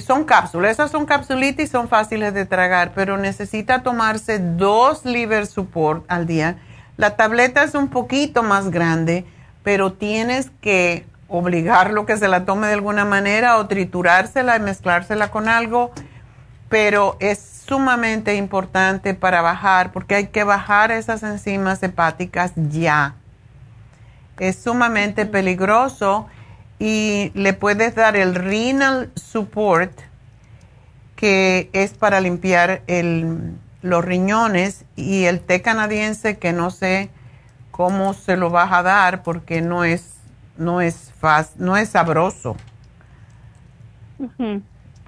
son 0.05 0.25
cápsulas, 0.25 0.73
esas 0.73 0.91
son 0.91 1.07
capsulitas 1.07 1.65
y 1.65 1.67
son 1.67 1.89
fáciles 1.89 2.35
de 2.35 2.45
tragar, 2.45 2.93
pero 2.95 3.17
necesita 3.17 3.83
tomarse 3.83 4.39
dos 4.39 5.07
liver 5.07 5.47
support 5.47 6.05
al 6.09 6.27
día. 6.27 6.59
La 6.99 7.17
tableta 7.17 7.65
es 7.65 7.75
un 7.75 7.89
poquito 7.89 8.43
más 8.43 8.71
grande, 8.71 9.25
pero 9.63 9.95
tienes 9.95 10.51
que 10.61 11.07
obligarlo 11.29 12.07
que 12.07 12.19
se 12.19 12.29
la 12.29 12.45
tome 12.45 12.67
de 12.67 12.75
alguna 12.75 13.07
manera 13.07 13.57
o 13.57 13.67
triturársela 13.67 14.57
y 14.57 14.61
mezclársela 14.61 15.31
con 15.31 15.49
algo, 15.49 15.93
pero 16.69 17.17
es 17.21 17.56
sumamente 17.67 18.37
importante 18.37 19.15
para 19.15 19.43
bajar 19.43 19.93
porque 19.93 20.15
hay 20.15 20.27
que 20.29 20.45
bajar 20.45 20.91
esas 20.93 21.23
enzimas 21.23 21.83
hepáticas 21.83 22.53
ya. 22.57 23.15
Es 24.39 24.57
sumamente 24.57 25.27
peligroso 25.27 26.27
y 26.79 27.33
le 27.35 27.53
puedes 27.55 27.95
dar 27.95 28.17
el 28.17 28.35
renal 28.35 29.11
support 29.15 29.93
que 31.17 31.71
es 31.73 31.95
para 31.95 32.21
limpiar 32.21 32.83
los 33.83 34.05
riñones 34.05 34.85
y 34.95 35.25
el 35.25 35.41
té 35.41 35.63
canadiense 35.63 36.37
que 36.37 36.53
no 36.53 36.71
sé 36.71 37.11
cómo 37.71 38.13
se 38.13 38.37
lo 38.37 38.51
vas 38.51 38.73
a 38.73 38.83
dar 38.83 39.23
porque 39.23 39.63
no 39.63 39.85
es 39.85 40.13
no 40.59 40.81
es 40.81 41.13
no 41.59 41.77
es 41.77 41.89
sabroso. 41.89 42.57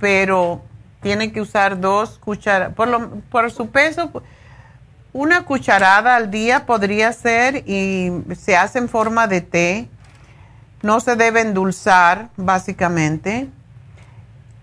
Pero 0.00 0.62
tiene 1.00 1.32
que 1.32 1.40
usar 1.40 1.80
dos 1.80 2.18
cucharadas 2.18 2.74
por 2.74 3.20
por 3.30 3.50
su 3.50 3.70
peso 3.70 4.10
una 5.12 5.44
cucharada 5.44 6.16
al 6.16 6.30
día 6.30 6.66
podría 6.66 7.12
ser 7.12 7.64
y 7.66 8.12
se 8.36 8.56
hace 8.56 8.78
en 8.78 8.88
forma 8.88 9.26
de 9.26 9.40
té. 9.40 9.88
No 10.82 11.00
se 11.00 11.16
debe 11.16 11.40
endulzar, 11.40 12.28
básicamente. 12.36 13.48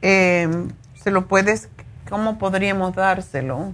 Em, 0.01 0.69
se 0.93 1.11
lo 1.11 1.27
puedes, 1.27 1.67
¿cómo 2.09 2.37
podríamos 2.37 2.95
dárselo? 2.95 3.73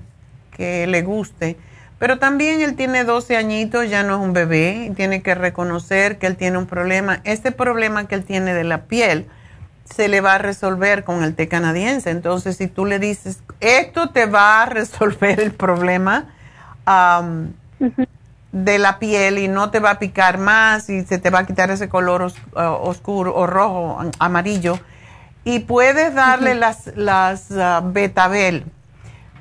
Que 0.55 0.88
le 0.88 1.01
guste. 1.01 1.57
Pero 1.99 2.17
también 2.17 2.61
él 2.61 2.75
tiene 2.75 3.03
12 3.03 3.38
añitos, 3.38 3.89
ya 3.89 4.01
no 4.01 4.15
es 4.15 4.21
un 4.21 4.33
bebé, 4.33 4.88
y 4.89 4.93
tiene 4.95 5.21
que 5.21 5.35
reconocer 5.35 6.17
que 6.17 6.25
él 6.25 6.35
tiene 6.35 6.57
un 6.57 6.65
problema. 6.65 7.21
Este 7.25 7.51
problema 7.51 8.07
que 8.07 8.15
él 8.15 8.23
tiene 8.23 8.55
de 8.55 8.63
la 8.63 8.85
piel 8.85 9.27
se 9.93 10.07
le 10.07 10.22
va 10.22 10.35
a 10.35 10.38
resolver 10.38 11.03
con 11.03 11.23
el 11.23 11.35
té 11.35 11.47
canadiense. 11.47 12.09
Entonces, 12.09 12.57
si 12.57 12.68
tú 12.68 12.85
le 12.85 12.99
dices, 12.99 13.39
esto 13.59 14.09
te 14.09 14.26
va 14.26 14.63
a 14.63 14.65
resolver 14.65 15.39
el 15.39 15.53
problema, 15.53 16.27
de 18.51 18.80
la 18.80 18.99
piel 18.99 19.38
y 19.38 19.47
no 19.47 19.72
te 19.72 19.80
va 19.80 19.91
a 19.91 19.99
picar 19.99 20.38
más 20.38 20.89
y 20.89 21.03
se 21.05 21.18
te 21.18 21.30
va 21.30 21.39
a 21.39 21.45
quitar 21.45 21.72
ese 21.72 21.88
color 21.88 22.22
uh, 22.22 22.59
oscuro 22.59 23.34
o 23.35 23.47
rojo, 23.47 23.99
amarillo. 24.19 24.80
Y 25.43 25.59
puedes 25.59 26.13
darle 26.13 26.55
las, 26.55 26.91
las 26.95 27.49
uh, 27.51 27.81
betabel. 27.84 28.65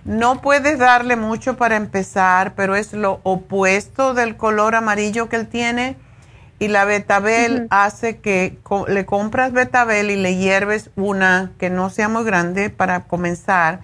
No 0.04 0.40
puedes 0.40 0.78
darle 0.78 1.16
mucho 1.16 1.56
para 1.56 1.76
empezar, 1.76 2.54
pero 2.54 2.74
es 2.74 2.92
lo 2.92 3.20
opuesto 3.22 4.14
del 4.14 4.36
color 4.36 4.74
amarillo 4.74 5.28
que 5.28 5.36
él 5.36 5.46
tiene. 5.46 5.96
Y 6.60 6.68
la 6.68 6.84
betabel 6.84 7.66
hace 7.70 8.18
que 8.18 8.58
le 8.86 9.06
compras 9.06 9.52
betabel 9.52 10.10
y 10.10 10.16
le 10.16 10.36
hierves 10.36 10.90
una 10.94 11.52
que 11.58 11.70
no 11.70 11.88
sea 11.88 12.10
muy 12.10 12.22
grande 12.22 12.68
para 12.68 13.04
comenzar 13.04 13.80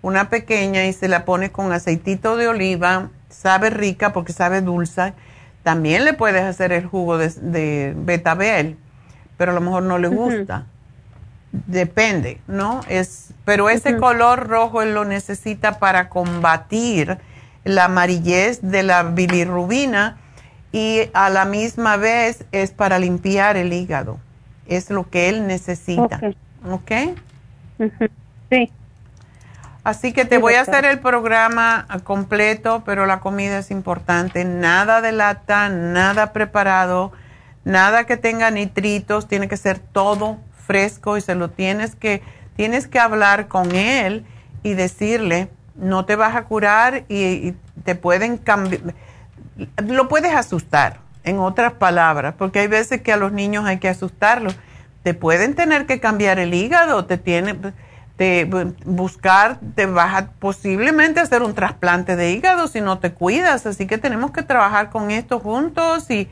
una 0.00 0.30
pequeña 0.30 0.86
y 0.86 0.92
se 0.92 1.08
la 1.08 1.24
pone 1.24 1.50
con 1.50 1.72
aceitito 1.72 2.36
de 2.36 2.46
oliva, 2.46 3.10
sabe 3.28 3.70
rica 3.70 4.12
porque 4.12 4.32
sabe 4.32 4.60
dulce. 4.60 5.12
También 5.64 6.04
le 6.04 6.12
puedes 6.12 6.42
hacer 6.44 6.70
el 6.70 6.86
jugo 6.86 7.18
de, 7.18 7.94
betabel, 7.96 8.78
pero 9.36 9.50
a 9.50 9.54
lo 9.54 9.60
mejor 9.60 9.82
no 9.82 9.98
le 9.98 10.06
gusta. 10.06 10.66
Depende, 11.50 12.40
¿no? 12.46 12.80
Es, 12.88 13.34
pero 13.44 13.68
ese 13.70 13.96
color 13.96 14.46
rojo 14.46 14.82
él 14.82 14.94
lo 14.94 15.04
necesita 15.04 15.80
para 15.80 16.08
combatir 16.08 17.18
la 17.64 17.86
amarillez 17.86 18.60
de 18.62 18.84
la 18.84 19.02
bilirrubina 19.02 20.16
y 20.72 21.10
a 21.12 21.30
la 21.30 21.44
misma 21.44 21.96
vez 21.96 22.44
es 22.52 22.70
para 22.70 22.98
limpiar 22.98 23.56
el 23.56 23.72
hígado. 23.72 24.18
Es 24.66 24.90
lo 24.90 25.08
que 25.08 25.28
él 25.28 25.46
necesita. 25.46 26.20
¿Ok? 26.70 26.90
Sí. 28.50 28.70
Así 29.82 30.12
que 30.12 30.24
te 30.24 30.38
voy 30.38 30.54
a 30.54 30.60
hacer 30.60 30.84
el 30.84 31.00
programa 31.00 31.86
completo, 32.04 32.82
pero 32.84 33.06
la 33.06 33.20
comida 33.20 33.58
es 33.58 33.70
importante. 33.70 34.44
Nada 34.44 35.00
de 35.00 35.12
lata, 35.12 35.68
nada 35.70 36.32
preparado, 36.32 37.12
nada 37.64 38.04
que 38.04 38.16
tenga 38.16 38.50
nitritos, 38.50 39.26
tiene 39.26 39.48
que 39.48 39.56
ser 39.56 39.78
todo 39.78 40.38
fresco 40.66 41.16
y 41.16 41.22
se 41.22 41.34
lo 41.34 41.50
tienes 41.50 41.96
que, 41.96 42.22
tienes 42.56 42.86
que 42.86 42.98
hablar 42.98 43.48
con 43.48 43.74
él 43.74 44.24
y 44.62 44.74
decirle, 44.74 45.48
no 45.74 46.04
te 46.04 46.14
vas 46.14 46.36
a 46.36 46.44
curar 46.44 47.04
y, 47.08 47.54
te 47.84 47.94
pueden 47.94 48.36
cambiar, 48.36 48.94
lo 49.86 50.08
puedes 50.08 50.34
asustar, 50.34 51.00
en 51.24 51.38
otras 51.38 51.72
palabras, 51.74 52.34
porque 52.36 52.60
hay 52.60 52.66
veces 52.66 53.02
que 53.02 53.12
a 53.12 53.16
los 53.16 53.32
niños 53.32 53.64
hay 53.64 53.78
que 53.78 53.88
asustarlos. 53.88 54.56
Te 55.02 55.14
pueden 55.14 55.54
tener 55.54 55.86
que 55.86 56.00
cambiar 56.00 56.38
el 56.38 56.54
hígado, 56.54 57.04
te 57.06 57.18
tienen 57.18 57.74
de 58.18 58.74
buscar, 58.84 59.58
te 59.74 59.86
vas 59.86 60.14
a 60.14 60.26
posiblemente 60.32 61.20
hacer 61.20 61.42
un 61.42 61.54
trasplante 61.54 62.16
de 62.16 62.32
hígado 62.32 62.68
si 62.68 62.82
no 62.82 62.98
te 62.98 63.12
cuidas. 63.12 63.64
Así 63.64 63.86
que 63.86 63.96
tenemos 63.96 64.30
que 64.30 64.42
trabajar 64.42 64.90
con 64.90 65.10
esto 65.10 65.40
juntos 65.40 66.10
y 66.10 66.28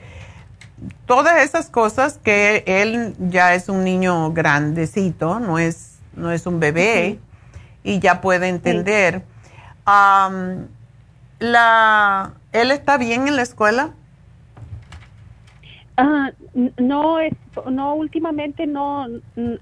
todas 1.06 1.42
esas 1.42 1.70
cosas 1.70 2.18
que 2.22 2.62
él 2.66 3.14
ya 3.18 3.54
es 3.54 3.70
un 3.70 3.84
niño 3.84 4.32
grandecito, 4.32 5.40
no 5.40 5.58
es, 5.58 5.98
no 6.14 6.30
es 6.30 6.46
un 6.46 6.60
bebé 6.60 7.20
y 7.82 8.00
ya 8.00 8.20
puede 8.20 8.48
entender. 8.48 9.22
la, 11.38 12.30
¿Él 12.52 12.70
está 12.70 12.98
bien 12.98 13.28
en 13.28 13.36
la 13.36 13.42
escuela? 13.42 13.90
Ah, 15.96 16.30
no, 16.76 17.18
es, 17.18 17.34
no, 17.70 17.94
últimamente 17.94 18.66
no 18.66 19.06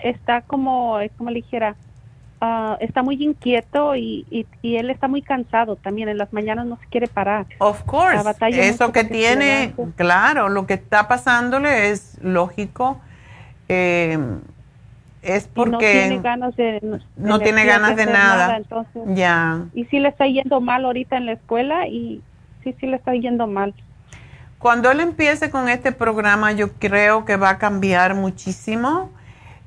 está 0.01 0.43
como, 0.43 0.99
como 1.17 1.31
le 1.31 1.37
dijera, 1.37 1.77
Ah, 2.39 2.77
está 2.81 3.03
muy 3.03 3.23
inquieto 3.23 3.97
y, 3.97 4.27
y, 4.61 4.77
él 4.77 4.91
está 4.91 5.09
muy 5.09 5.23
cansado 5.23 5.77
también. 5.77 6.11
En 6.11 6.19
las 6.19 6.35
mañanas 6.35 6.67
no 6.67 6.77
se 6.77 6.87
quiere 6.87 7.09
parar. 7.09 7.47
Of 7.59 7.83
course. 7.85 8.23
Eso 8.51 8.93
que 8.93 9.05
tiene, 9.05 9.75
claro, 9.97 10.51
lo 10.51 10.67
que 10.67 10.75
está 10.75 11.09
pasándole 11.09 11.91
es 11.91 12.19
lógico. 12.23 13.01
Eh, 13.69 14.19
es 15.23 15.49
porque 15.49 15.73
no 15.73 15.79
tiene 15.79 16.19
ganas 16.21 16.57
de, 16.57 17.01
no 17.17 17.41
tiene 17.41 17.65
ganas 17.65 17.97
de, 17.97 18.07
nada. 18.07 18.59
entonces, 18.59 19.03
ya. 19.07 19.65
Y 19.73 19.87
sí 19.87 19.99
le 19.99 20.09
está 20.09 20.27
yendo 20.27 20.61
mal 20.61 20.85
ahorita 20.85 21.17
en 21.17 21.27
la 21.27 21.33
escuela 21.33 21.89
y 21.89 22.21
sí, 22.73 22.77
sí 22.81 22.87
le 22.87 22.97
está 22.97 23.15
yendo 23.15 23.47
mal. 23.47 23.75
Cuando 24.59 24.91
él 24.91 25.01
empiece 25.01 25.51
con 25.51 25.69
este 25.69 25.93
programa, 25.93 26.53
yo 26.53 26.73
creo 26.73 27.25
que 27.25 27.37
va 27.37 27.51
a 27.51 27.59
cambiar 27.59 28.15
muchísimo 28.15 29.11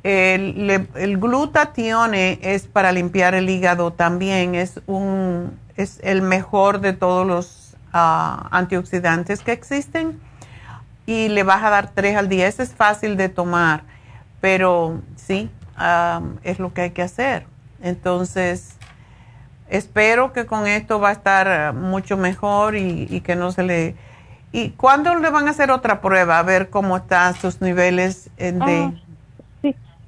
el, 0.04 0.88
el, 0.96 1.18
glutatione 1.18 2.40
es 2.42 2.68
para 2.68 2.92
limpiar 2.92 3.36
el 3.36 3.50
hígado 3.50 3.92
también, 3.92 4.56
es, 4.56 4.80
un, 4.88 5.60
es 5.76 6.00
el 6.04 6.22
mejor 6.22 6.80
de 6.80 6.94
todos 6.94 7.28
los 7.28 7.76
ah, 7.92 8.48
antioxidantes 8.52 9.42
que 9.42 9.52
existen 9.52 10.20
y 11.06 11.28
le 11.28 11.44
vas 11.44 11.64
a 11.64 11.70
dar 11.70 11.92
tres 11.94 12.16
al 12.16 12.30
día. 12.30 12.48
Ese 12.48 12.64
es 12.64 12.74
fácil 12.74 13.18
de 13.18 13.28
tomar, 13.28 13.84
pero 14.40 15.02
sí, 15.18 15.50
es 16.44 16.60
lo 16.60 16.74
que 16.74 16.82
hay 16.82 16.92
que 16.92 17.02
hacer. 17.02 17.46
Entonces, 17.82 18.78
espero 19.70 20.34
que 20.34 20.46
con 20.46 20.68
esto 20.68 21.00
va 21.00 21.10
a 21.10 21.14
estar 21.14 21.74
mucho 21.74 22.18
mejor 22.18 22.76
y, 22.76 23.22
que 23.22 23.36
no 23.36 23.52
se 23.52 23.64
le... 23.64 23.96
¿Y 24.52 24.72
cuándo 24.72 25.16
le 25.16 25.30
van 25.30 25.48
a 25.48 25.52
hacer 25.52 25.70
otra 25.70 26.02
prueba? 26.02 26.40
A 26.40 26.44
ver 26.44 26.70
cómo 26.70 26.98
están 26.98 27.36
sus 27.36 27.62
niveles 27.62 28.30
de... 28.38 28.54
Ah, 28.62 28.92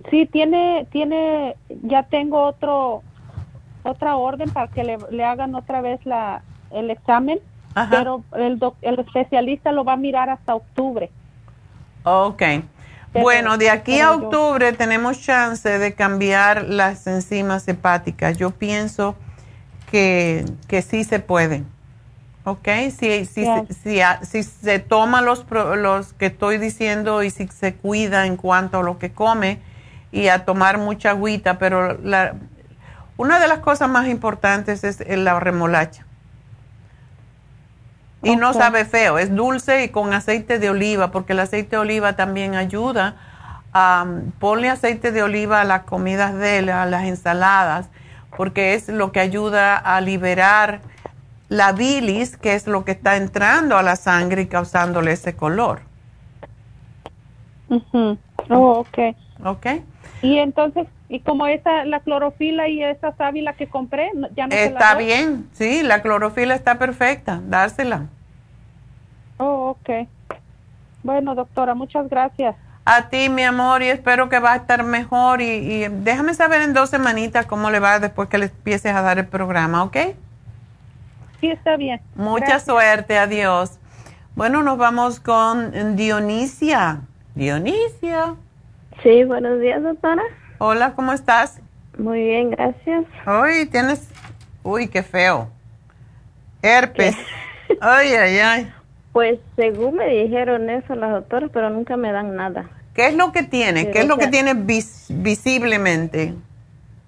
Sí, 0.09 0.25
tiene, 0.25 0.87
tiene, 0.91 1.55
ya 1.83 2.03
tengo 2.03 2.41
otro, 2.41 3.03
otra 3.83 4.15
orden 4.15 4.49
para 4.49 4.67
que 4.67 4.83
le, 4.83 5.23
hagan 5.23 5.53
otra 5.53 5.81
vez 5.81 6.03
la, 6.05 6.41
el 6.71 6.89
examen, 6.89 7.39
pero 7.89 8.23
el, 8.35 8.59
el 8.81 8.99
especialista 8.99 9.71
lo 9.71 9.83
va 9.83 9.93
a 9.93 9.97
mirar 9.97 10.29
hasta 10.29 10.55
octubre. 10.55 11.11
Ok. 12.03 12.41
bueno, 13.13 13.57
de 13.57 13.69
aquí 13.69 13.99
a 13.99 14.11
octubre 14.11 14.73
tenemos 14.73 15.21
chance 15.21 15.77
de 15.77 15.93
cambiar 15.93 16.63
las 16.63 17.05
enzimas 17.05 17.67
hepáticas. 17.67 18.37
Yo 18.37 18.49
pienso 18.49 19.15
que, 19.91 20.45
que 20.67 20.81
sí 20.81 21.03
se 21.03 21.19
puede. 21.19 21.63
¿Ok? 22.43 22.67
Si, 22.97 23.25
si, 23.25 23.45
si, 23.83 24.01
si, 24.23 24.43
se 24.43 24.79
toma 24.79 25.21
los, 25.21 25.45
los 25.49 26.13
que 26.13 26.27
estoy 26.27 26.57
diciendo 26.57 27.21
y 27.21 27.29
si 27.29 27.47
se 27.47 27.75
cuida 27.75 28.25
en 28.25 28.35
cuanto 28.35 28.79
a 28.79 28.83
lo 28.83 28.97
que 28.97 29.11
come 29.11 29.59
y 30.11 30.29
a 30.29 30.43
tomar 30.43 30.79
mucha 30.79 31.11
agüita, 31.11 31.59
pero 31.59 31.99
la, 31.99 32.33
una 33.17 33.39
de 33.39 33.47
las 33.47 33.59
cosas 33.59 33.89
más 33.89 34.07
importantes 34.07 34.83
es 34.83 35.05
la 35.07 35.39
remolacha. 35.39 36.05
Y 38.23 38.35
no 38.35 38.53
sabe 38.53 38.85
feo, 38.85 39.17
es 39.17 39.33
dulce 39.35 39.83
y 39.83 39.89
con 39.89 40.13
aceite 40.13 40.59
de 40.59 40.69
oliva, 40.69 41.11
porque 41.11 41.33
el 41.33 41.39
aceite 41.39 41.75
de 41.75 41.77
oliva 41.77 42.15
también 42.15 42.55
ayuda. 42.55 43.15
a 43.73 44.05
ponle 44.39 44.69
aceite 44.69 45.11
de 45.11 45.23
oliva 45.23 45.61
a 45.61 45.63
las 45.63 45.83
comidas 45.83 46.35
de 46.35 46.59
él, 46.59 46.69
a 46.69 46.85
las 46.85 47.05
ensaladas, 47.05 47.87
porque 48.37 48.73
es 48.73 48.87
lo 48.89 49.11
que 49.11 49.19
ayuda 49.19 49.77
a 49.77 50.01
liberar 50.01 50.81
la 51.49 51.73
bilis, 51.73 52.37
que 52.37 52.53
es 52.53 52.65
lo 52.65 52.85
que 52.85 52.91
está 52.91 53.17
entrando 53.17 53.77
a 53.77 53.83
la 53.83 53.95
sangre 53.95 54.43
y 54.43 54.47
causándole 54.47 55.11
ese 55.11 55.35
color. 55.35 55.81
Oh, 58.49 58.79
ok. 58.79 59.15
Ok. 59.43 59.67
Y 60.21 60.37
entonces, 60.37 60.87
y 61.09 61.19
como 61.19 61.47
esa, 61.47 61.83
la 61.85 61.99
clorofila 61.99 62.67
y 62.67 62.83
esa 62.83 63.13
sábila 63.15 63.53
que 63.53 63.67
compré, 63.67 64.11
ya 64.35 64.47
no 64.47 64.55
Está 64.55 64.95
bien, 64.95 65.49
sí, 65.53 65.83
la 65.83 66.01
clorofila 66.01 66.55
está 66.55 66.77
perfecta, 66.77 67.41
dársela. 67.45 68.07
Oh, 69.37 69.71
ok. 69.71 70.07
Bueno, 71.03 71.33
doctora, 71.35 71.73
muchas 71.73 72.07
gracias. 72.09 72.55
A 72.83 73.09
ti, 73.09 73.29
mi 73.29 73.43
amor, 73.43 73.83
y 73.83 73.89
espero 73.89 74.27
que 74.27 74.39
va 74.39 74.53
a 74.53 74.55
estar 74.55 74.83
mejor. 74.83 75.41
Y, 75.41 75.87
déjame 75.89 76.33
saber 76.33 76.61
en 76.61 76.73
dos 76.73 76.89
semanitas 76.89 77.45
cómo 77.45 77.69
le 77.69 77.79
va 77.79 77.99
después 77.99 78.27
que 78.27 78.37
le 78.37 78.45
empieces 78.45 78.93
a 78.93 79.01
dar 79.01 79.19
el 79.19 79.27
programa, 79.27 79.83
¿ok? 79.83 79.97
Sí, 81.39 81.49
está 81.49 81.77
bien. 81.77 82.01
Mucha 82.15 82.59
suerte, 82.59 83.17
adiós. 83.17 83.79
Bueno, 84.35 84.63
nos 84.63 84.77
vamos 84.77 85.19
con 85.19 85.95
Dionisia. 85.95 87.01
Dionisia. 87.35 88.35
Sí, 89.03 89.23
buenos 89.25 89.59
días, 89.59 89.81
doctora. 89.83 90.23
Hola, 90.57 90.93
¿cómo 90.93 91.13
estás? 91.13 91.59
Muy 91.97 92.23
bien, 92.23 92.51
gracias. 92.51 93.05
Uy, 93.27 93.65
tienes... 93.67 94.09
Uy, 94.63 94.87
qué 94.87 95.03
feo. 95.03 95.49
Herpes. 96.61 97.15
Ay, 97.79 98.13
ay, 98.13 98.39
ay. 98.39 98.73
Pues 99.13 99.39
según 99.55 99.95
me 99.95 100.07
dijeron 100.07 100.69
eso 100.69 100.95
las 100.95 101.11
doctoras, 101.11 101.49
pero 101.53 101.69
nunca 101.69 101.97
me 101.97 102.11
dan 102.11 102.35
nada. 102.35 102.69
¿Qué 102.93 103.07
es 103.07 103.15
lo 103.15 103.31
que 103.31 103.43
tiene? 103.43 103.89
¿Qué 103.91 103.99
es 103.99 104.07
lo 104.07 104.17
que 104.17 104.27
tiene 104.27 104.53
visiblemente? 104.53 106.33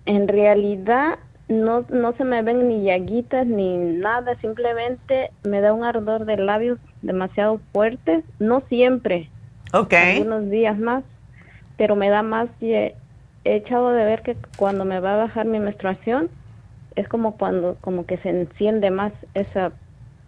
En 0.05 0.27
realidad 0.27 1.19
no, 1.47 1.85
no 1.89 2.13
se 2.13 2.23
me 2.23 2.41
ven 2.41 2.67
ni 2.67 2.83
llaguitas 2.83 3.45
ni 3.45 3.77
nada, 3.77 4.35
simplemente 4.39 5.31
me 5.43 5.61
da 5.61 5.73
un 5.73 5.83
ardor 5.83 6.25
de 6.25 6.37
labios 6.37 6.79
demasiado 7.01 7.59
fuerte, 7.73 8.23
no 8.39 8.61
siempre. 8.69 9.29
Ok. 9.73 9.93
Algunos 9.93 10.49
días 10.49 10.77
más, 10.77 11.03
pero 11.77 11.95
me 11.95 12.09
da 12.09 12.21
más 12.21 12.49
y 12.61 12.73
he, 12.73 12.95
echado 13.45 13.91
de 13.91 14.05
ver 14.05 14.21
que 14.21 14.37
cuando 14.55 14.85
me 14.85 15.01
va 15.01 15.15
a 15.15 15.17
bajar 15.17 15.45
mi 15.45 15.59
menstruación 15.59 16.29
es 16.95 17.09
como 17.09 17.35
cuando 17.35 17.75
como 17.81 18.05
que 18.05 18.17
se 18.19 18.29
enciende 18.29 18.89
más 18.89 19.11
esa 19.33 19.73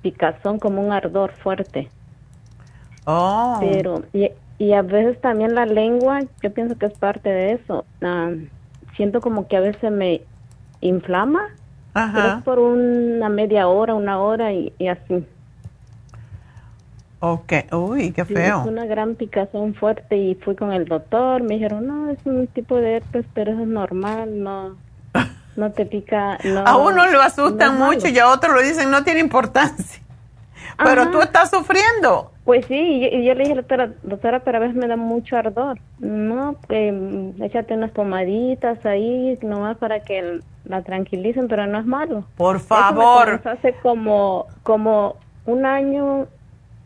picazón 0.06 0.60
como 0.60 0.86
un 0.86 0.94
ardor 0.94 1.32
fuerte. 1.32 1.90
Oh. 3.06 3.58
Pero 3.60 4.04
y, 4.14 4.30
y 4.60 4.74
a 4.74 4.84
veces 4.84 5.20
también 5.20 5.56
la 5.56 5.66
lengua, 5.66 6.22
yo 6.44 6.54
pienso 6.54 6.78
que 6.78 6.86
es 6.86 6.98
parte 7.00 7.28
de 7.28 7.54
eso. 7.54 7.86
Ah, 8.04 8.30
siento 8.96 9.20
como 9.20 9.48
que 9.48 9.58
a 9.58 9.62
veces 9.62 9.92
me 9.92 10.22
inflama. 10.80 11.50
Ajá. 11.96 12.42
por 12.44 12.60
una 12.60 13.30
media 13.30 13.70
hora, 13.70 13.94
una 13.94 14.20
hora 14.20 14.52
y, 14.52 14.74
así. 14.86 15.26
Ok, 17.22 17.54
uy, 17.72 18.12
qué 18.12 18.26
feo. 18.26 18.62
es 18.62 18.68
una 18.68 18.86
gran 18.86 19.16
picazón 19.16 19.74
fuerte 19.76 20.18
y 20.18 20.36
fui 20.36 20.56
con 20.56 20.74
el 20.74 20.86
doctor, 20.86 21.42
me 21.42 21.54
dijeron, 21.54 21.88
no, 21.88 22.10
es 22.10 22.20
un 22.26 22.48
tipo 22.48 22.76
de 22.76 22.98
herpes, 22.98 23.26
pero 23.34 23.54
eso 23.54 23.62
es 23.62 23.68
normal, 23.70 24.44
no, 24.44 24.76
no 25.56 25.72
te 25.72 25.86
pica. 25.86 26.38
No, 26.44 26.66
a 26.66 26.78
uno 26.78 27.08
lo 27.08 27.22
asustan 27.22 27.78
mucho 27.78 28.08
y 28.08 28.20
a 28.20 28.30
otro 28.30 28.54
lo 28.54 28.62
dicen, 28.62 28.92
no 28.92 29.04
tiene 29.04 29.20
importancia. 29.20 30.02
Pero 30.78 31.10
tú 31.10 31.22
estás 31.22 31.50
sufriendo. 31.50 32.32
Pues 32.44 32.66
sí, 32.68 32.76
y 33.12 33.26
yo, 33.26 33.34
le 33.34 33.40
dije 33.40 33.54
a 33.54 33.56
la 33.56 33.62
doctora, 33.62 33.90
doctora, 34.04 34.40
pero 34.42 34.58
a 34.58 34.62
veces 34.62 34.76
me 34.76 34.88
da 34.88 34.98
mucho 34.98 35.36
ardor. 35.36 35.80
No, 36.00 36.56
que 36.68 37.32
échate 37.42 37.74
unas 37.74 37.92
pomaditas 37.92 38.86
ahí, 38.86 39.38
nomás 39.42 39.78
para 39.78 40.02
que 40.02 40.42
la 40.66 40.84
tranquilicen, 40.84 41.48
pero 41.48 41.66
no 41.66 41.80
es 41.80 41.86
malo. 41.86 42.26
Por 42.38 42.60
favor. 42.60 43.42
hace 43.46 43.74
como, 43.82 44.46
como 44.64 45.16
un 45.46 45.66
año, 45.66 46.28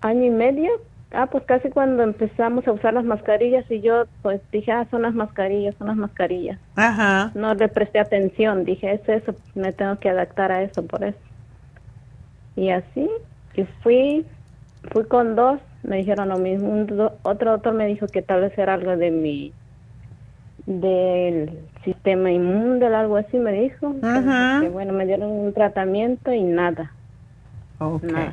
año 0.01 0.25
y 0.25 0.29
medio. 0.29 0.71
Ah, 1.11 1.27
pues 1.27 1.43
casi 1.45 1.69
cuando 1.69 2.03
empezamos 2.03 2.67
a 2.67 2.71
usar 2.71 2.93
las 2.93 3.03
mascarillas 3.03 3.65
y 3.69 3.81
yo 3.81 4.05
pues 4.21 4.41
dije, 4.51 4.71
ah, 4.71 4.87
son 4.91 5.01
las 5.01 5.13
mascarillas, 5.15 5.75
son 5.77 5.87
las 5.87 5.97
mascarillas. 5.97 6.59
Ajá. 6.75 7.31
No 7.33 7.53
le 7.55 7.67
presté 7.67 7.99
atención, 7.99 8.63
dije, 8.63 8.93
es 8.93 9.09
eso, 9.09 9.35
me 9.55 9.73
tengo 9.73 9.97
que 9.99 10.09
adaptar 10.09 10.51
a 10.51 10.61
eso 10.61 10.85
por 10.85 11.03
eso. 11.03 11.19
Y 12.55 12.69
así, 12.69 13.09
y 13.55 13.63
fui, 13.81 14.27
fui 14.91 15.05
con 15.05 15.35
dos, 15.35 15.59
me 15.83 15.97
dijeron 15.97 16.29
lo 16.29 16.37
mismo. 16.37 16.85
otro 17.23 17.51
doctor 17.51 17.73
me 17.73 17.87
dijo 17.87 18.07
que 18.07 18.21
tal 18.21 18.41
vez 18.41 18.57
era 18.57 18.75
algo 18.75 18.95
de 18.95 19.11
mi 19.11 19.53
del 20.65 21.67
sistema 21.83 22.31
inmune, 22.31 22.85
algo 22.85 23.17
así 23.17 23.37
me 23.37 23.51
dijo. 23.53 23.95
Que, 24.61 24.69
bueno, 24.69 24.93
me 24.93 25.05
dieron 25.05 25.31
un 25.31 25.53
tratamiento 25.53 26.31
y 26.31 26.43
nada. 26.43 26.93
Okay. 27.79 28.29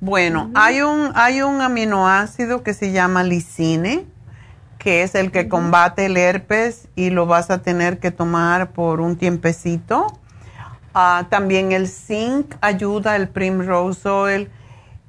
Bueno, 0.00 0.50
hay 0.54 0.80
un 0.80 1.10
hay 1.16 1.42
un 1.42 1.60
aminoácido 1.60 2.62
que 2.62 2.72
se 2.72 2.92
llama 2.92 3.24
lisine, 3.24 4.06
que 4.78 5.02
es 5.02 5.16
el 5.16 5.32
que 5.32 5.48
combate 5.48 6.06
el 6.06 6.16
herpes 6.16 6.86
y 6.94 7.10
lo 7.10 7.26
vas 7.26 7.50
a 7.50 7.62
tener 7.62 7.98
que 7.98 8.12
tomar 8.12 8.70
por 8.70 9.00
un 9.00 9.16
tiempecito. 9.16 10.06
Ah, 10.94 11.26
también 11.30 11.72
el 11.72 11.88
zinc 11.88 12.54
ayuda, 12.60 13.16
el 13.16 13.28
primrose 13.28 14.08
oil. 14.08 14.50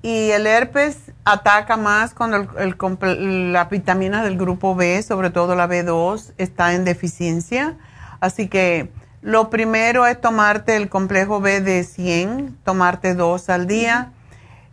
Y 0.02 0.32
el 0.32 0.48
herpes 0.48 1.12
ataca 1.26 1.76
más 1.78 2.14
cuando 2.14 2.48
el, 2.58 3.52
la 3.54 3.66
vitamina 3.66 4.24
del 4.24 4.38
grupo 4.38 4.74
B, 4.74 5.04
sobre 5.04 5.30
todo 5.30 5.56
la 5.56 5.68
B2, 5.68 6.34
está 6.38 6.74
en 6.74 6.86
deficiencia. 6.86 7.78
Así 8.22 8.48
que 8.48 8.92
lo 9.22 9.50
primero 9.50 10.08
es 10.08 10.20
tomarte 10.20 10.78
el 10.78 10.90
complejo 10.90 11.42
B 11.42 11.60
de 11.62 11.84
100, 11.84 12.58
tomarte 12.64 13.14
dos 13.14 13.50
al 13.50 13.68
día. 13.68 14.14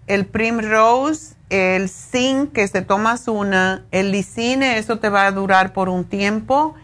El 0.07 0.27
Primrose, 0.27 1.37
el 1.51 1.89
zinc, 1.89 2.53
que 2.53 2.67
se 2.69 2.83
tomas 2.83 3.29
una, 3.29 3.85
el 3.91 4.13
lisine, 4.13 4.79
eso 4.79 4.99
te 4.99 5.09
va 5.09 5.27
a 5.27 5.33
durar 5.33 5.73
por 5.73 5.89
un 5.89 6.05
tiempo. 6.05 6.75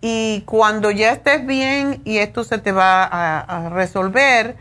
Y 0.00 0.42
cuando 0.46 0.90
ya 0.90 1.12
estés 1.12 1.46
bien 1.46 2.00
y 2.04 2.18
esto 2.18 2.44
se 2.44 2.58
te 2.58 2.72
va 2.72 3.04
a, 3.04 3.70
resolver, 3.70 4.56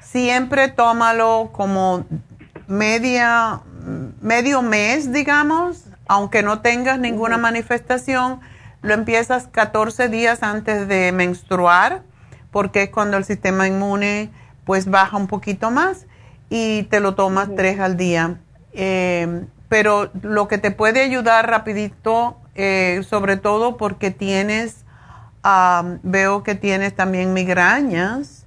siempre 0.00 0.68
tómalo 0.68 1.50
como 1.52 2.04
media, 2.68 3.60
medio 4.20 4.62
mes, 4.62 5.12
digamos, 5.12 5.84
aunque 6.06 6.42
no 6.42 6.60
tengas 6.60 6.98
ninguna 6.98 7.38
manifestación, 7.38 8.40
lo 8.82 8.92
empiezas 8.92 9.48
14 9.48 10.08
días 10.08 10.42
antes 10.42 10.86
de 10.86 11.10
menstruar, 11.12 12.02
porque 12.50 12.84
es 12.84 12.90
cuando 12.90 13.16
el 13.16 13.24
sistema 13.24 13.66
inmune 13.66 14.30
pues 14.64 14.88
baja 14.88 15.16
un 15.16 15.26
poquito 15.26 15.70
más 15.70 16.06
y 16.48 16.84
te 16.84 17.00
lo 17.00 17.14
tomas 17.14 17.54
tres 17.54 17.80
al 17.80 17.96
día. 17.96 18.38
Eh, 18.72 19.44
pero 19.68 20.10
lo 20.22 20.48
que 20.48 20.58
te 20.58 20.70
puede 20.70 21.02
ayudar 21.02 21.48
rapidito 21.48 22.36
eh, 22.54 23.02
sobre 23.02 23.36
todo 23.36 23.76
porque 23.76 24.10
tienes, 24.10 24.84
veo 26.02 26.42
que 26.42 26.54
tienes 26.54 26.94
también 26.94 27.32
migrañas 27.32 28.46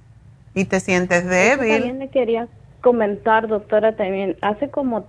y 0.54 0.64
te 0.64 0.80
sientes 0.80 1.26
débil. 1.26 1.74
también 1.74 1.98
me 1.98 2.08
quería 2.08 2.48
comentar, 2.80 3.48
doctora, 3.48 3.96
también. 3.96 4.36
Hace 4.40 4.70
como 4.70 5.06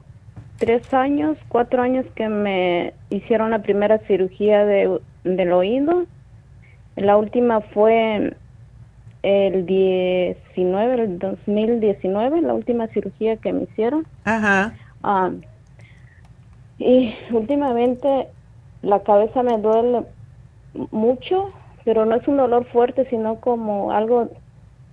tres 0.57 0.93
años, 0.93 1.37
cuatro 1.47 1.81
años 1.81 2.05
que 2.15 2.27
me 2.27 2.93
hicieron 3.09 3.51
la 3.51 3.59
primera 3.59 3.99
cirugía 3.99 4.65
de, 4.65 4.99
del 5.23 5.53
oído. 5.53 6.05
La 6.97 7.15
última 7.15 7.61
fue 7.61 8.35
el 9.23 9.65
19, 9.65 10.93
el 11.03 11.19
2019, 11.19 12.41
la 12.41 12.53
última 12.53 12.87
cirugía 12.87 13.37
que 13.37 13.53
me 13.53 13.63
hicieron. 13.63 14.07
Ajá. 14.23 14.73
y 16.77 17.13
últimamente 17.31 18.27
la 18.81 19.03
cabeza 19.03 19.43
me 19.43 19.57
duele 19.57 20.03
mucho, 20.91 21.51
pero 21.83 22.05
no 22.05 22.15
es 22.15 22.27
un 22.27 22.37
dolor 22.37 22.65
fuerte, 22.65 23.07
sino 23.09 23.35
como 23.39 23.91
algo 23.91 24.29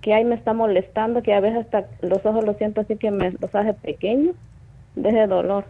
que 0.01 0.13
ahí 0.13 0.25
me 0.25 0.35
está 0.35 0.53
molestando, 0.53 1.23
que 1.23 1.33
a 1.33 1.39
veces 1.39 1.65
hasta 1.65 1.87
los 2.01 2.25
ojos 2.25 2.45
los 2.45 2.57
siento 2.57 2.81
así 2.81 2.95
que 2.97 3.11
me 3.11 3.31
los 3.31 3.53
hace 3.53 3.73
pequeños, 3.73 4.35
de 4.95 5.09
ese 5.09 5.27
dolor. 5.27 5.65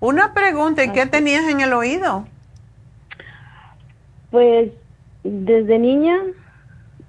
Una 0.00 0.34
pregunta, 0.34 0.84
¿y 0.84 0.90
qué 0.90 1.06
tenías 1.06 1.48
en 1.48 1.60
el 1.60 1.72
oído? 1.72 2.26
Pues 4.30 4.70
desde 5.22 5.78
niña, 5.78 6.18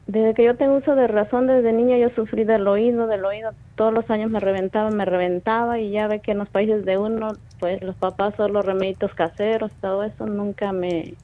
desde 0.07 0.33
que 0.35 0.43
yo 0.43 0.55
tengo 0.55 0.77
uso 0.77 0.95
de 0.95 1.07
razón, 1.07 1.47
desde 1.47 1.73
niña 1.73 1.97
yo 1.97 2.09
sufrí 2.11 2.43
del 2.43 2.67
oído, 2.67 3.07
del 3.07 3.25
oído. 3.25 3.51
Todos 3.75 3.93
los 3.93 4.09
años 4.09 4.29
me 4.29 4.39
reventaba, 4.39 4.89
me 4.91 5.05
reventaba 5.05 5.79
y 5.79 5.91
ya 5.91 6.07
ve 6.07 6.19
que 6.19 6.31
en 6.31 6.37
los 6.37 6.49
países 6.49 6.85
de 6.85 6.97
uno, 6.97 7.37
pues 7.59 7.81
los 7.81 7.95
papás 7.95 8.35
son 8.37 8.53
los 8.53 8.65
remedios 8.65 9.13
caseros, 9.15 9.71
todo 9.81 10.03
eso 10.03 10.25
nunca 10.27 10.71
me 10.71 11.15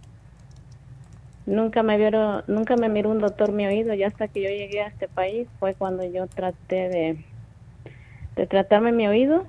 nunca 1.45 1.83
me 1.83 1.97
vieron, 1.97 2.43
nunca 2.47 2.75
me 2.75 2.87
miró 2.89 3.09
un 3.09 3.19
doctor 3.19 3.51
mi 3.51 3.65
oído, 3.65 3.93
ya 3.93 4.07
hasta 4.07 4.27
que 4.27 4.41
yo 4.41 4.49
llegué 4.49 4.81
a 4.81 4.87
este 4.87 5.07
país 5.07 5.47
fue 5.59 5.73
cuando 5.75 6.03
yo 6.05 6.27
traté 6.27 6.89
de 6.89 7.25
de 8.35 8.47
tratarme 8.47 8.91
mi 8.91 9.07
oído, 9.07 9.45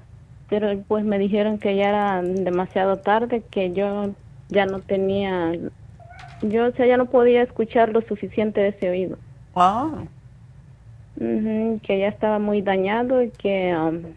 pero 0.48 0.68
pues 0.88 1.04
me 1.04 1.18
dijeron 1.18 1.58
que 1.58 1.76
ya 1.76 1.88
era 1.88 2.22
demasiado 2.22 2.98
tarde, 2.98 3.42
que 3.50 3.72
yo 3.72 4.10
ya 4.48 4.66
no 4.66 4.80
tenía 4.80 5.52
yo, 6.42 6.66
o 6.68 6.72
sea, 6.72 6.86
ya 6.86 6.96
no 6.96 7.10
podía 7.10 7.42
escuchar 7.42 7.90
lo 7.90 8.02
suficiente 8.02 8.60
de 8.60 8.68
ese 8.68 8.90
oído. 8.90 9.18
Wow. 9.54 10.08
Ujú, 11.16 11.80
que 11.82 11.98
ya 12.00 12.08
estaba 12.08 12.38
muy 12.38 12.60
dañado 12.62 13.22
y 13.22 13.30
que 13.32 13.74
um, 13.76 14.14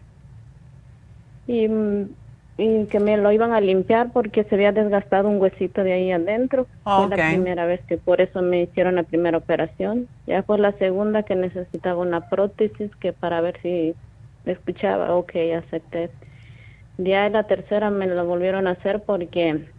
y, 1.45 1.67
mm, 1.67 2.15
y 2.57 2.87
que 2.87 2.99
me 2.99 3.17
lo 3.17 3.31
iban 3.31 3.53
a 3.53 3.61
limpiar 3.61 4.11
porque 4.13 4.43
se 4.45 4.55
había 4.55 4.71
desgastado 4.71 5.29
un 5.29 5.41
huesito 5.41 5.83
de 5.83 5.93
ahí 5.93 6.11
adentro. 6.11 6.67
Fue 6.95 7.07
Ok. 7.07 7.17
la 7.17 7.17
primera 7.19 7.65
vez 7.65 7.83
que 7.87 7.97
por 7.97 8.21
eso 8.21 8.41
me 8.41 8.63
hicieron 8.63 8.95
la 8.95 9.03
primera 9.03 9.37
operación. 9.37 10.09
Ya 10.25 10.43
fue 10.43 10.57
la 10.59 10.71
segunda 10.77 11.23
que 11.23 11.35
necesitaba 11.35 12.01
una 12.01 12.21
prótesis 12.21 12.95
que 12.97 13.11
para 13.13 13.41
ver 13.41 13.59
si 13.61 13.97
escuchaba, 14.45 15.13
ok, 15.15 15.31
acepté. 15.57 16.11
Ya 16.97 17.29
la 17.29 17.45
tercera 17.47 17.89
me 17.91 18.07
la 18.07 18.23
volvieron 18.23 18.67
a 18.67 18.71
hacer 18.71 19.03
porque 19.05 19.74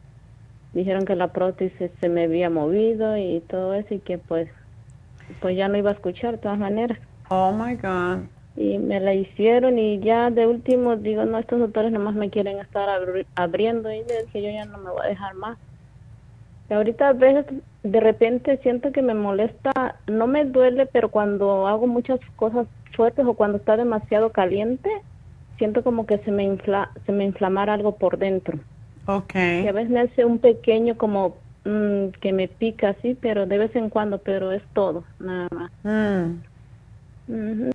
dijeron 0.77 1.07
que 1.07 1.17
la 1.17 1.33
prótesis 1.33 1.91
se 2.01 2.09
me 2.09 2.25
había 2.25 2.51
movido 2.51 3.17
y 3.17 3.41
todo 3.49 3.75
eso 3.75 3.95
y 3.95 4.01
que 4.01 4.19
pues 4.19 4.49
pues 5.41 5.57
ya 5.57 5.69
no 5.69 5.77
iba 5.77 5.91
a 5.91 5.95
escuchar 5.95 6.33
de 6.33 6.39
todas 6.39 6.59
maneras. 6.59 6.99
Oh 7.31 7.51
my 7.51 7.75
God. 7.75 8.29
Y 8.55 8.79
me 8.79 9.01
la 9.01 9.15
hicieron 9.15 9.79
y 9.79 9.99
ya 10.01 10.31
de 10.31 10.47
último 10.47 10.97
digo, 10.97 11.25
no, 11.25 11.39
estos 11.39 11.59
doctores 11.59 11.93
nomás 11.93 12.15
me 12.15 12.31
quieren 12.31 12.59
estar 12.59 12.89
abri- 12.89 13.27
abriendo 13.35 13.91
y 13.91 14.05
le 14.05 14.23
dije, 14.25 14.43
yo 14.43 14.51
ya 14.51 14.65
no 14.65 14.79
me 14.79 14.91
voy 14.91 15.05
a 15.05 15.09
dejar 15.09 15.35
más. 15.35 15.59
Y 16.69 16.75
ahorita 16.75 17.09
a 17.09 17.13
veces 17.13 17.47
de 17.83 18.01
repente 18.01 18.59
siento 18.63 18.93
que 18.93 19.03
me 19.03 19.15
molesta, 19.15 19.73
no 20.07 20.27
me 20.27 20.45
duele, 20.45 20.87
pero 20.87 21.11
cuando 21.11 21.67
hago 21.67 21.87
muchas 21.87 22.21
cosas 22.37 22.67
fuertes 22.95 23.25
o 23.27 23.35
cuando 23.35 23.59
está 23.59 23.77
demasiado 23.77 24.31
caliente, 24.31 24.91
siento 25.59 25.83
como 25.83 26.07
que 26.07 26.19
se 26.19 26.31
me 26.31 26.45
infla, 26.45 26.91
se 27.05 27.13
me 27.13 27.25
inflamara 27.25 27.75
algo 27.75 27.97
por 27.97 28.19
dentro. 28.19 28.59
Ok. 29.07 29.35
Y 29.35 29.69
a 29.69 29.73
veces 29.73 29.91
me 29.91 30.01
hace 30.01 30.25
un 30.25 30.39
pequeño 30.39 30.97
como 30.97 31.37
mm, 31.65 32.09
que 32.21 32.33
me 32.33 32.49
pica 32.49 32.91
así, 32.91 33.15
pero 33.21 33.47
de 33.47 33.59
vez 33.59 33.75
en 33.77 33.91
cuando, 33.91 34.19
pero 34.19 34.53
es 34.53 34.63
todo, 34.73 35.05
nada 35.19 35.49
más. 35.53 35.71
Mm. 35.85 36.43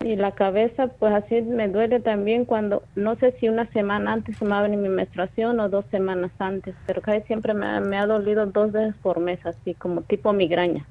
Y 0.05 0.15
la 0.15 0.31
cabeza, 0.31 0.87
pues 0.87 1.13
así 1.13 1.41
me 1.41 1.67
duele 1.67 1.99
también 1.99 2.45
cuando, 2.45 2.83
no 2.95 3.15
sé 3.17 3.35
si 3.39 3.49
una 3.49 3.69
semana 3.71 4.13
antes 4.13 4.37
se 4.37 4.45
me 4.45 4.51
va 4.51 4.59
a 4.59 4.63
venir 4.63 4.79
mi 4.79 4.87
menstruación 4.87 5.59
o 5.59 5.67
dos 5.67 5.85
semanas 5.91 6.31
antes, 6.39 6.73
pero 6.85 7.01
casi 7.01 7.21
siempre 7.27 7.53
me, 7.53 7.65
ha- 7.65 7.81
me 7.81 7.97
ha 7.97 8.05
dolido 8.05 8.45
dos 8.45 8.71
veces 8.71 8.95
por 9.01 9.19
mes, 9.19 9.39
así 9.45 9.75
como 9.75 10.03
tipo 10.03 10.31
migraña. 10.31 10.85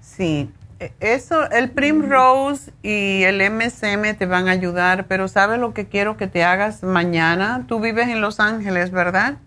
Sí, 0.00 0.50
e- 0.78 0.92
eso, 1.00 1.50
el 1.50 1.70
Primrose 1.70 2.72
y 2.82 3.24
el 3.24 3.40
MSM 3.40 4.14
te 4.14 4.26
van 4.26 4.46
a 4.48 4.52
ayudar, 4.52 5.06
pero 5.08 5.26
¿sabes 5.26 5.58
lo 5.58 5.74
que 5.74 5.86
quiero 5.88 6.16
que 6.16 6.28
te 6.28 6.44
hagas 6.44 6.84
mañana? 6.84 7.64
Tú 7.66 7.80
vives 7.80 8.08
en 8.08 8.20
Los 8.20 8.38
Ángeles, 8.38 8.92
¿verdad? 8.92 9.38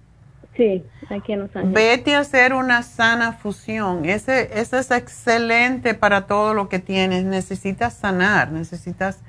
Sí, 0.56 0.84
aquí 1.10 1.34
en 1.34 1.40
Los 1.42 1.56
Ángeles. 1.56 1.74
Vete 1.74 2.16
a 2.16 2.20
hacer 2.20 2.54
una 2.54 2.82
sana 2.84 3.34
fusión. 3.34 4.06
Ese, 4.06 4.50
ese 4.60 4.80
es 4.80 4.92
excelente 4.92 5.94
para 5.94 6.28
todo 6.28 6.54
lo 6.54 6.70
que 6.70 6.80
tienes. 6.80 7.26
Necesitas 7.26 7.94
sanar, 7.94 8.52
necesitas 8.52 9.20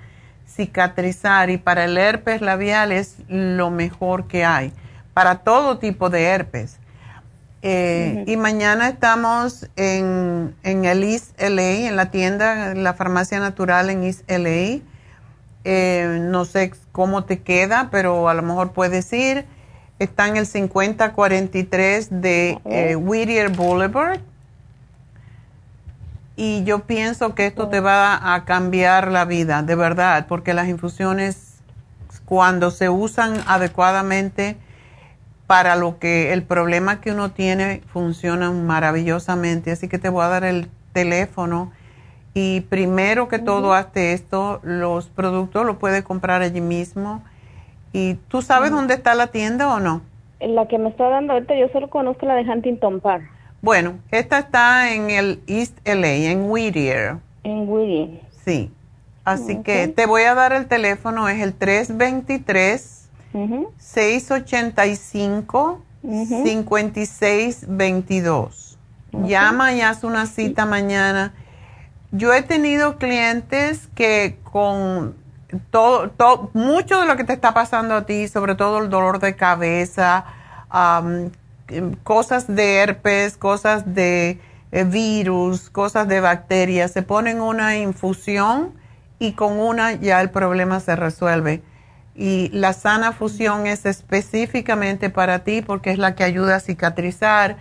cicatrizar 0.47 1.51
y 1.51 1.59
para 1.59 1.85
el 1.85 1.99
herpes 1.99 2.41
labial 2.41 2.93
es 2.93 3.17
lo 3.29 3.71
mejor 3.71 4.27
que 4.29 4.45
hay. 4.45 4.73
Para 5.15 5.39
todo 5.39 5.79
tipo 5.79 6.11
de 6.11 6.25
herpes. 6.25 6.79
Eh, 7.63 8.23
Y 8.27 8.37
mañana 8.37 8.89
estamos 8.89 9.69
en, 9.77 10.55
en 10.63 10.85
el 10.85 11.03
East 11.03 11.41
LA, 11.41 11.89
en 11.89 11.97
la 11.97 12.11
tienda, 12.11 12.71
en 12.71 12.85
la 12.85 12.95
farmacia 12.95 13.41
natural 13.41 13.91
en 13.91 14.05
East 14.05 14.31
LA. 14.31 14.83
Eh, 15.65 16.19
no 16.23 16.45
sé 16.45 16.73
cómo 16.93 17.25
te 17.25 17.41
queda, 17.41 17.89
pero 17.91 18.29
a 18.29 18.35
lo 18.35 18.43
mejor 18.43 18.73
puedes 18.73 19.13
ir. 19.13 19.47
Está 19.99 20.29
en 20.29 20.37
el 20.37 20.47
5043 20.47 22.09
de 22.23 22.59
eh, 22.65 22.97
Whittier 22.97 23.51
Boulevard. 23.51 24.21
Y 26.37 26.65
yo 26.65 26.81
pienso 26.81 27.35
que 27.35 27.47
esto 27.47 27.69
te 27.69 27.81
va 27.81 28.35
a 28.35 28.45
cambiar 28.45 29.11
la 29.11 29.25
vida, 29.25 29.63
de 29.63 29.75
verdad, 29.75 30.27
porque 30.29 30.53
las 30.53 30.69
infusiones, 30.69 31.55
cuando 32.27 32.71
se 32.71 32.91
usan 32.91 33.43
adecuadamente 33.47 34.59
para 35.47 35.77
lo 35.77 35.99
que 35.99 36.35
el 36.35 36.43
problema 36.43 37.01
que 37.01 37.13
uno 37.13 37.31
tiene, 37.31 37.83
funcionan 37.91 38.67
maravillosamente. 38.67 39.71
Así 39.71 39.89
que 39.89 39.99
te 39.99 40.11
voy 40.11 40.25
a 40.25 40.29
dar 40.29 40.45
el 40.45 40.69
teléfono. 40.93 41.73
Y 42.35 42.61
primero 42.63 43.29
que 43.29 43.39
todo, 43.39 43.73
hazte 43.73 44.13
esto, 44.13 44.61
los 44.63 45.07
productos 45.07 45.65
los 45.65 45.77
puedes 45.79 46.03
comprar 46.03 46.43
allí 46.43 46.61
mismo. 46.61 47.23
¿Y 47.97 48.15
tú 48.29 48.43
sabes 48.43 48.71
dónde 48.73 48.93
está 48.93 49.15
la 49.15 49.29
tienda 49.29 49.75
o 49.75 49.81
no? 49.81 50.03
La 50.39 50.69
que 50.69 50.77
me 50.77 50.91
está 50.91 51.09
dando 51.09 51.33
ahorita, 51.33 51.55
yo 51.59 51.69
solo 51.73 51.89
conozco 51.89 52.27
la 52.27 52.35
de 52.35 52.43
Huntington 52.43 53.01
Park, 53.01 53.25
Bueno, 53.63 53.95
esta 54.11 54.39
está 54.39 54.93
en 54.93 55.09
el 55.09 55.41
East 55.47 55.79
LA, 55.87 56.31
en 56.31 56.51
Whittier. 56.51 57.17
en 57.43 57.67
Whittier. 57.67 58.21
Sí. 58.45 58.71
Así 59.25 59.63
que 59.63 59.89
te 59.89 60.05
voy 60.05 60.25
a 60.25 60.35
dar 60.35 60.53
el 60.53 60.67
teléfono, 60.67 61.27
es 61.31 61.41
el 61.43 61.55
323 61.55 63.09
Ujú. 63.33 63.73
685 63.79 65.81
5622. 66.45 68.79
Llama 69.25 69.73
y 69.73 69.81
haz 69.81 70.05
una 70.05 70.27
cita 70.27 70.67
mañana. 70.67 71.33
Yo 72.13 72.35
he 72.35 72.43
tenido 72.43 72.99
clientes 72.99 73.89
que 73.95 74.37
con 74.45 75.15
todo, 75.71 76.11
todo, 76.11 76.51
mucho 76.55 77.01
de 77.01 77.07
lo 77.07 77.17
que 77.17 77.25
te 77.25 77.33
está 77.33 77.55
pasando 77.55 77.95
a 77.95 78.07
ti, 78.07 78.29
sobre 78.29 78.55
todo 78.55 78.79
el 78.79 78.91
dolor 78.91 79.21
de 79.21 79.37
cabeza, 79.37 80.25
em, 80.73 81.31
cosas 82.03 82.47
de 82.49 82.77
herpes, 82.79 83.37
cosas 83.37 83.95
de 83.95 84.41
eh, 84.73 84.85
virus, 84.85 85.71
cosas 85.71 86.09
de 86.09 86.21
bacterias, 86.21 86.91
se 86.93 87.03
ponen 87.03 87.41
una 87.41 87.77
infusión 87.77 88.75
y 89.19 89.33
con 89.33 89.59
una 89.59 89.93
ya 89.93 90.21
el 90.21 90.31
problema 90.31 90.81
se 90.81 90.97
resuelve. 90.97 91.63
Y 92.15 92.49
la 92.53 92.73
sana 92.73 93.13
fusión 93.13 93.67
es 93.67 93.87
específicamente 93.87 95.11
para 95.11 95.41
ti 95.41 95.63
porque 95.63 95.91
es 95.91 95.99
la 95.99 96.15
que 96.15 96.25
ayuda 96.25 96.57
a 96.57 96.61
cicatrizar 96.61 97.57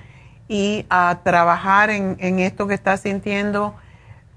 y 0.47 0.85
a 0.89 1.19
trabajar 1.23 1.89
en, 1.89 2.15
en 2.19 2.39
esto 2.39 2.67
que 2.67 2.73
estás 2.73 3.01
sintiendo 3.01 3.75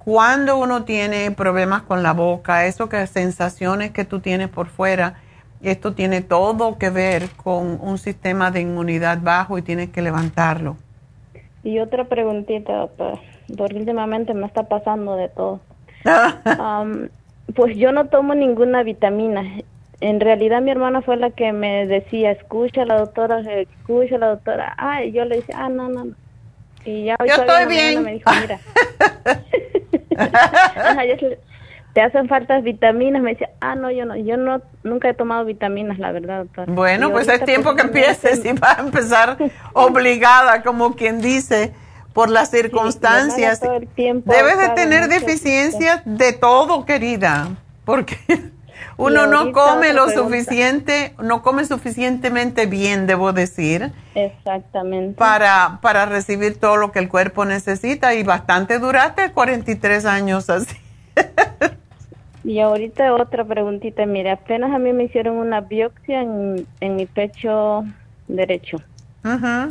cuando 0.08 0.56
uno 0.56 0.84
tiene 0.84 1.30
problemas 1.32 1.82
con 1.82 2.02
la 2.02 2.14
boca, 2.14 2.64
eso 2.64 2.88
que 2.88 3.06
sensaciones 3.06 3.90
que 3.90 4.06
tú 4.06 4.20
tienes 4.20 4.48
por 4.48 4.68
fuera, 4.68 5.20
esto 5.60 5.92
tiene 5.92 6.22
todo 6.22 6.78
que 6.78 6.88
ver 6.88 7.28
con 7.36 7.78
un 7.82 7.98
sistema 7.98 8.50
de 8.50 8.62
inmunidad 8.62 9.18
bajo 9.20 9.58
y 9.58 9.62
tienes 9.62 9.90
que 9.90 10.00
levantarlo. 10.00 10.78
Y 11.62 11.78
otra 11.78 12.04
preguntita, 12.04 12.74
doctora, 12.74 13.20
porque 13.54 13.76
últimamente 13.76 14.32
me 14.32 14.46
está 14.46 14.62
pasando 14.62 15.14
de 15.14 15.28
todo. 15.28 15.60
Pues 17.54 17.76
yo 17.78 17.92
no 17.92 18.08
tomo 18.08 18.34
ninguna 18.34 18.82
vitamina. 18.82 19.42
En 20.02 20.20
realidad 20.20 20.60
mi 20.60 20.70
hermana 20.70 21.00
fue 21.00 21.16
la 21.16 21.30
que 21.30 21.52
me 21.52 21.86
decía, 21.86 22.30
escucha 22.30 22.84
la 22.84 22.98
doctora, 22.98 23.40
escucha 23.40 24.18
la 24.18 24.28
doctora. 24.28 24.74
Ah, 24.76 25.02
y 25.02 25.12
yo 25.12 25.24
le 25.24 25.36
decía, 25.36 25.56
ah, 25.58 25.68
no, 25.70 25.88
no, 25.88 26.04
no. 26.04 26.14
Y 26.84 27.04
ya 27.04 27.16
hoy 27.18 27.28
Yo 27.28 27.34
estoy 27.34 27.66
bien. 27.66 28.02
Me 28.02 28.12
dijo, 28.14 28.30
mira. 28.38 28.60
Ajá, 30.76 31.04
yo 31.04 31.14
le- 31.28 31.38
te 31.94 32.02
hacen 32.02 32.28
falta 32.28 32.60
vitaminas. 32.60 33.22
Me 33.22 33.30
decía, 33.32 33.50
ah, 33.60 33.74
no, 33.74 33.90
yo 33.90 34.04
no, 34.04 34.14
yo 34.16 34.36
no, 34.36 34.60
nunca 34.84 35.08
he 35.08 35.14
tomado 35.14 35.44
vitaminas, 35.44 35.98
la 35.98 36.12
verdad, 36.12 36.44
doctora. 36.44 36.72
Bueno, 36.72 37.08
Y 37.08 37.12
pues 37.12 37.24
es 37.26 37.30
ahorita, 37.30 37.46
tiempo 37.46 37.74
que 37.74 37.82
empieces 37.82 38.40
hacen- 38.40 38.56
y 38.56 38.58
vas 38.58 38.78
a 38.78 38.82
empezar 38.82 39.36
obligada, 39.72 40.62
como 40.62 40.94
quien 40.94 41.20
dice, 41.20 41.72
por 42.12 42.30
las 42.30 42.50
circunstancias. 42.50 43.60
todo 43.60 43.76
el 43.76 43.88
tiempo 43.88 44.32
Debes 44.32 44.58
de 44.58 44.68
tener 44.70 45.08
deficiencias 45.08 46.02
de 46.04 46.32
todo, 46.32 46.84
querida, 46.84 47.48
porque 47.84 48.16
uno 48.96 49.26
no 49.26 49.52
come 49.52 49.92
lo 49.92 50.06
pregunta. 50.06 50.38
suficiente, 50.38 51.14
no 51.22 51.42
come 51.42 51.64
suficientemente 51.64 52.66
bien, 52.66 53.06
debo 53.06 53.32
decir, 53.32 53.92
Exactamente. 54.14 55.16
para, 55.18 55.78
para 55.82 56.06
recibir 56.06 56.58
todo 56.58 56.76
lo 56.76 56.92
que 56.92 56.98
el 56.98 57.08
cuerpo 57.08 57.44
necesita 57.44 58.14
y 58.14 58.22
bastante 58.22 58.78
duraste 58.78 59.32
43 59.32 60.04
años 60.06 60.50
así. 60.50 60.76
Y 62.44 62.60
ahorita 62.60 63.12
otra 63.14 63.44
preguntita, 63.44 64.06
mire, 64.06 64.30
apenas 64.30 64.72
a 64.72 64.78
mí 64.78 64.92
me 64.92 65.04
hicieron 65.04 65.36
una 65.36 65.60
biopsia 65.60 66.22
en, 66.22 66.66
en 66.80 66.96
mi 66.96 67.04
pecho 67.06 67.84
derecho. 68.28 68.78
Ajá. 69.22 69.68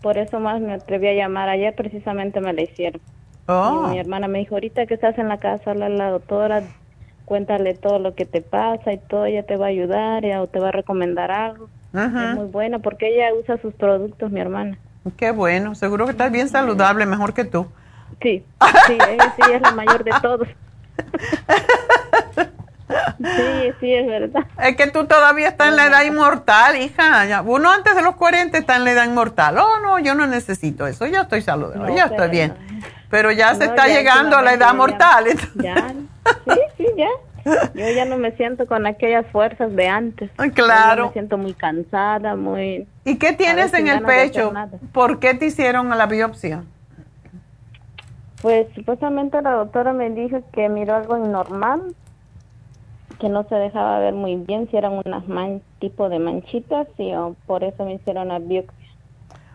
Por 0.00 0.18
eso 0.18 0.38
más 0.38 0.60
me 0.60 0.74
atreví 0.74 1.08
a 1.08 1.14
llamar. 1.14 1.48
Ayer 1.48 1.74
precisamente 1.74 2.40
me 2.40 2.52
la 2.52 2.62
hicieron. 2.62 3.00
Oh. 3.46 3.88
Mi 3.88 3.98
hermana 3.98 4.28
me 4.28 4.38
dijo, 4.40 4.54
ahorita 4.54 4.86
que 4.86 4.94
estás 4.94 5.18
en 5.18 5.28
la 5.28 5.38
casa, 5.38 5.70
habla 5.70 5.86
a 5.86 5.88
la 5.88 6.10
doctora, 6.10 6.62
cuéntale 7.32 7.72
todo 7.72 7.98
lo 7.98 8.14
que 8.14 8.26
te 8.26 8.42
pasa 8.42 8.92
y 8.92 8.98
todo, 8.98 9.24
ella 9.24 9.42
te 9.42 9.56
va 9.56 9.64
a 9.64 9.68
ayudar 9.70 10.22
o 10.38 10.48
te 10.48 10.60
va 10.60 10.68
a 10.68 10.72
recomendar 10.72 11.30
algo. 11.30 11.70
Ajá. 11.94 12.32
Es 12.32 12.36
muy 12.36 12.44
buena 12.44 12.80
porque 12.80 13.08
ella 13.08 13.32
usa 13.32 13.56
sus 13.62 13.72
productos, 13.72 14.30
mi 14.30 14.38
hermana. 14.38 14.76
Qué 15.16 15.30
bueno, 15.30 15.74
seguro 15.74 16.04
que 16.04 16.10
estás 16.10 16.30
bien 16.30 16.50
saludable, 16.50 17.06
mejor 17.06 17.32
que 17.32 17.46
tú. 17.46 17.68
Sí, 18.20 18.44
sí, 18.86 18.98
ella 19.08 19.34
sí 19.34 19.50
es 19.50 19.62
la 19.62 19.72
mayor 19.72 20.04
de 20.04 20.10
todos. 20.20 20.48
Sí, 23.18 23.72
sí, 23.80 23.94
es 23.94 24.06
verdad. 24.06 24.42
Es 24.62 24.76
que 24.76 24.88
tú 24.88 25.06
todavía 25.06 25.48
estás 25.48 25.68
en 25.68 25.76
la 25.76 25.86
edad 25.86 26.02
inmortal, 26.02 26.76
hija. 26.76 27.42
Uno 27.42 27.70
antes 27.70 27.94
de 27.94 28.02
los 28.02 28.16
40 28.16 28.58
está 28.58 28.76
en 28.76 28.84
la 28.84 28.90
edad 28.92 29.06
inmortal. 29.06 29.56
Oh, 29.56 29.78
no, 29.80 29.98
yo 29.98 30.14
no 30.14 30.26
necesito 30.26 30.86
eso. 30.86 31.06
Ya 31.06 31.22
estoy 31.22 31.40
saludable, 31.40 31.88
No, 31.88 31.96
ya 31.96 32.04
estoy 32.06 32.28
bien. 32.28 32.54
Pero 33.08 33.30
ya 33.30 33.54
se 33.54 33.64
No, 33.64 33.70
está 33.70 33.88
ya 33.88 33.94
llegando 33.94 34.36
a 34.36 34.42
la 34.42 34.52
edad 34.52 34.74
mortal. 34.74 35.24
Ya, 35.54 35.94
sí, 36.44 36.60
sí, 36.76 36.86
ya. 36.96 37.08
Yo 37.74 37.90
ya 37.90 38.04
no 38.04 38.18
me 38.18 38.32
siento 38.32 38.66
con 38.66 38.86
aquellas 38.86 39.26
fuerzas 39.26 39.74
de 39.74 39.88
antes. 39.88 40.30
claro. 40.54 41.02
Yo 41.02 41.06
me 41.08 41.12
siento 41.12 41.38
muy 41.38 41.54
cansada, 41.54 42.36
muy... 42.36 42.86
¿Y 43.04 43.16
qué 43.16 43.32
tienes 43.32 43.74
en 43.74 43.88
el 43.88 44.02
pecho? 44.02 44.52
¿Por 44.92 45.18
qué 45.18 45.34
te 45.34 45.46
hicieron 45.46 45.88
la 45.88 46.06
biopsia? 46.06 46.62
Pues 48.40 48.66
supuestamente 48.74 49.40
la 49.40 49.52
doctora 49.52 49.92
me 49.92 50.10
dijo 50.10 50.42
que 50.52 50.68
miró 50.68 50.96
algo 50.96 51.16
normal, 51.16 51.94
que 53.20 53.28
no 53.28 53.44
se 53.48 53.54
dejaba 53.54 54.00
ver 54.00 54.14
muy 54.14 54.34
bien 54.36 54.68
si 54.68 54.76
eran 54.76 55.00
unas 55.04 55.28
man 55.28 55.62
tipo 55.78 56.08
de 56.08 56.18
manchitas 56.18 56.88
y 56.98 57.14
oh, 57.14 57.36
por 57.46 57.62
eso 57.62 57.84
me 57.84 57.94
hicieron 57.94 58.28
la 58.28 58.40
biopsia. 58.40 58.88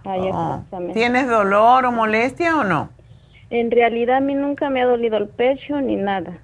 Ayer 0.05 0.31
Oh. 0.33 0.55
precisamente. 0.55 0.93
¿Tienes 0.93 1.27
dolor 1.27 1.85
o 1.85 1.91
molestia 1.91 2.57
o 2.57 2.63
no? 2.63 2.89
En 3.49 3.71
realidad 3.71 4.17
a 4.17 4.21
mí 4.21 4.35
nunca 4.35 4.69
me 4.69 4.81
ha 4.81 4.85
dolido 4.85 5.17
el 5.17 5.27
pecho 5.27 5.81
ni 5.81 5.95
nada. 5.97 6.37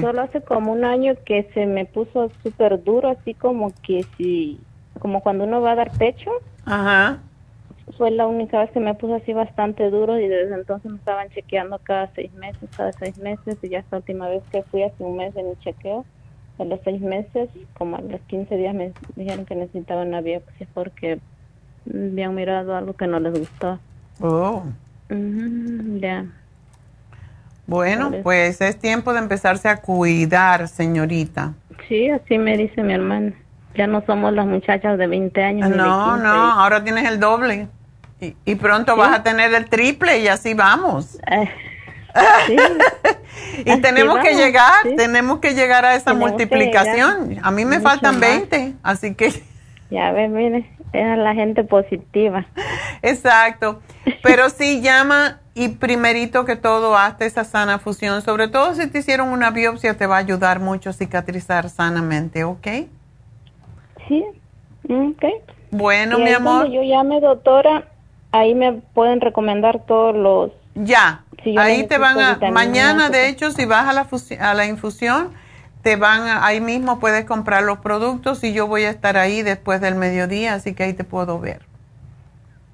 Solo 0.00 0.22
hace 0.22 0.40
como 0.40 0.72
un 0.72 0.84
año 0.84 1.14
que 1.24 1.50
se 1.54 1.66
me 1.66 1.84
puso 1.84 2.30
súper 2.42 2.82
duro, 2.82 3.10
así 3.10 3.34
como 3.34 3.72
que 3.82 4.04
si, 4.16 4.60
como 4.98 5.20
cuando 5.20 5.44
uno 5.44 5.60
va 5.60 5.72
a 5.72 5.76
dar 5.76 5.90
pecho. 5.98 6.30
Ajá. 6.64 7.18
Fue 7.96 8.10
la 8.10 8.26
única 8.26 8.60
vez 8.60 8.70
que 8.70 8.80
me 8.80 8.94
puso 8.94 9.14
así 9.14 9.32
bastante 9.32 9.90
duro 9.90 10.18
y 10.18 10.28
desde 10.28 10.54
entonces 10.54 10.90
me 10.90 10.98
estaban 10.98 11.28
chequeando 11.30 11.78
cada 11.82 12.10
seis 12.14 12.32
meses, 12.34 12.68
cada 12.76 12.92
seis 12.92 13.16
meses 13.18 13.58
y 13.62 13.68
ya 13.68 13.78
esta 13.78 13.96
última 13.96 14.28
vez 14.28 14.42
que 14.52 14.62
fui 14.62 14.82
hace 14.82 15.02
un 15.02 15.16
mes 15.16 15.34
de 15.34 15.42
mi 15.42 15.56
chequeo, 15.56 16.04
a 16.58 16.64
los 16.64 16.80
seis 16.84 17.00
meses, 17.00 17.48
como 17.74 17.96
a 17.96 18.00
los 18.00 18.20
15 18.22 18.56
días 18.56 18.74
me 18.74 18.92
dijeron 19.16 19.46
que 19.46 19.54
necesitaban 19.54 20.08
una 20.08 20.20
biopsia 20.20 20.66
porque 20.74 21.20
habían 21.88 22.34
mirado 22.34 22.74
algo 22.76 22.92
que 22.94 23.06
no 23.06 23.20
les 23.20 23.38
gustó. 23.38 23.78
Oh. 24.20 24.64
Ya. 25.08 26.26
Bueno, 27.68 28.10
pues 28.22 28.62
es 28.62 28.78
tiempo 28.78 29.12
de 29.12 29.18
empezarse 29.18 29.68
a 29.68 29.76
cuidar, 29.76 30.68
señorita. 30.68 31.52
Sí, 31.86 32.08
así 32.08 32.38
me 32.38 32.56
dice 32.56 32.82
mi 32.82 32.94
hermana. 32.94 33.32
Ya 33.76 33.86
no 33.86 34.02
somos 34.06 34.32
las 34.32 34.46
muchachas 34.46 34.96
de 34.98 35.06
20 35.06 35.42
años. 35.44 35.68
No, 35.70 36.14
15. 36.14 36.24
no, 36.24 36.52
ahora 36.60 36.82
tienes 36.82 37.06
el 37.06 37.20
doble. 37.20 37.68
Y, 38.20 38.34
y 38.46 38.54
pronto 38.54 38.94
¿Sí? 38.94 38.98
vas 38.98 39.14
a 39.14 39.22
tener 39.22 39.52
el 39.54 39.66
triple 39.68 40.18
y 40.20 40.28
así 40.28 40.54
vamos. 40.54 41.18
sí. 42.46 42.56
y 43.66 43.70
Así 43.70 43.80
tenemos 43.82 44.18
que 44.20 44.34
llegar, 44.34 44.72
sí. 44.84 44.96
tenemos 44.96 45.38
que 45.40 45.52
llegar 45.54 45.84
a 45.84 45.94
esa 45.94 46.06
Tenemos 46.12 46.30
multiplicación. 46.30 47.36
A 47.42 47.50
mí 47.50 47.66
me 47.66 47.76
mucho 47.78 47.88
faltan 47.90 48.14
más. 48.18 48.28
20, 48.50 48.74
así 48.82 49.14
que 49.14 49.30
Ya 49.90 50.10
ves, 50.12 50.30
mire, 50.30 50.70
es 50.94 51.18
la 51.18 51.34
gente 51.34 51.64
positiva. 51.64 52.46
exacto. 53.02 53.80
Pero 54.22 54.48
sí 54.50 54.80
llama 54.80 55.40
y 55.58 55.68
primerito 55.70 56.44
que 56.44 56.56
todo 56.56 56.96
hazte 56.96 57.26
esa 57.26 57.44
sana 57.44 57.78
fusión, 57.78 58.22
sobre 58.22 58.48
todo 58.48 58.74
si 58.74 58.86
te 58.86 58.98
hicieron 59.00 59.28
una 59.30 59.50
biopsia 59.50 59.96
te 59.96 60.06
va 60.06 60.16
a 60.16 60.20
ayudar 60.20 60.60
mucho 60.60 60.90
a 60.90 60.92
cicatrizar 60.92 61.68
sanamente, 61.68 62.44
¿ok? 62.44 62.66
Sí, 64.06 64.24
ok. 64.88 65.24
Bueno, 65.70 66.18
Y 66.18 66.22
mi 66.22 66.30
amor. 66.30 66.70
yo 66.70 66.82
llame, 66.82 67.20
doctora, 67.20 67.88
ahí 68.32 68.54
me 68.54 68.72
pueden 68.72 69.20
recomendar 69.20 69.84
todos 69.84 70.14
los... 70.14 70.52
Ya, 70.74 71.24
Si 71.42 71.58
ahí 71.58 71.86
te 71.86 71.98
van 71.98 72.18
a, 72.20 72.38
mañana 72.52 73.10
de 73.10 73.28
hecho 73.28 73.50
si 73.50 73.64
vas 73.64 73.88
a 73.88 73.92
la, 73.92 74.06
a 74.48 74.54
la 74.54 74.66
infusión, 74.66 75.30
te 75.82 75.96
van 75.96 76.22
a- 76.22 76.46
ahí 76.46 76.60
mismo 76.60 77.00
puedes 77.00 77.24
comprar 77.24 77.64
los 77.64 77.78
productos 77.78 78.44
y 78.44 78.52
yo 78.52 78.66
voy 78.66 78.84
a 78.84 78.90
estar 78.90 79.16
ahí 79.16 79.42
después 79.42 79.80
del 79.80 79.94
mediodía, 79.96 80.54
así 80.54 80.72
que 80.74 80.84
ahí 80.84 80.92
te 80.94 81.04
puedo 81.04 81.38
ver. 81.40 81.67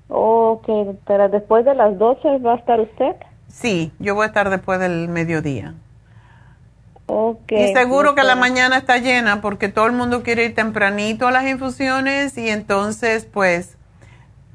Ok, 0.09 0.67
doctora, 0.67 1.29
después 1.29 1.65
de 1.65 1.75
las 1.75 1.99
12 1.99 2.39
va 2.39 2.55
a 2.55 2.57
estar 2.57 2.81
usted. 2.81 3.17
Sí, 3.49 3.93
yo 3.99 4.15
voy 4.15 4.25
a 4.25 4.27
estar 4.27 4.51
después 4.51 4.81
del 4.81 5.09
mediodía. 5.09 5.75
Ok. 7.07 7.53
y 7.53 7.69
seguro 7.75 8.15
que 8.15 8.23
la 8.23 8.35
mañana 8.35 8.79
está 8.79 8.97
llena 8.97 9.43
porque 9.43 9.69
todo 9.69 9.85
el 9.87 9.93
mundo 9.93 10.23
quiere 10.23 10.47
ir 10.47 10.55
tempranito 10.55 11.29
a 11.29 11.31
las 11.31 11.45
infusiones 11.45 12.39
y 12.39 12.49
entonces 12.49 13.27
pues 13.27 13.77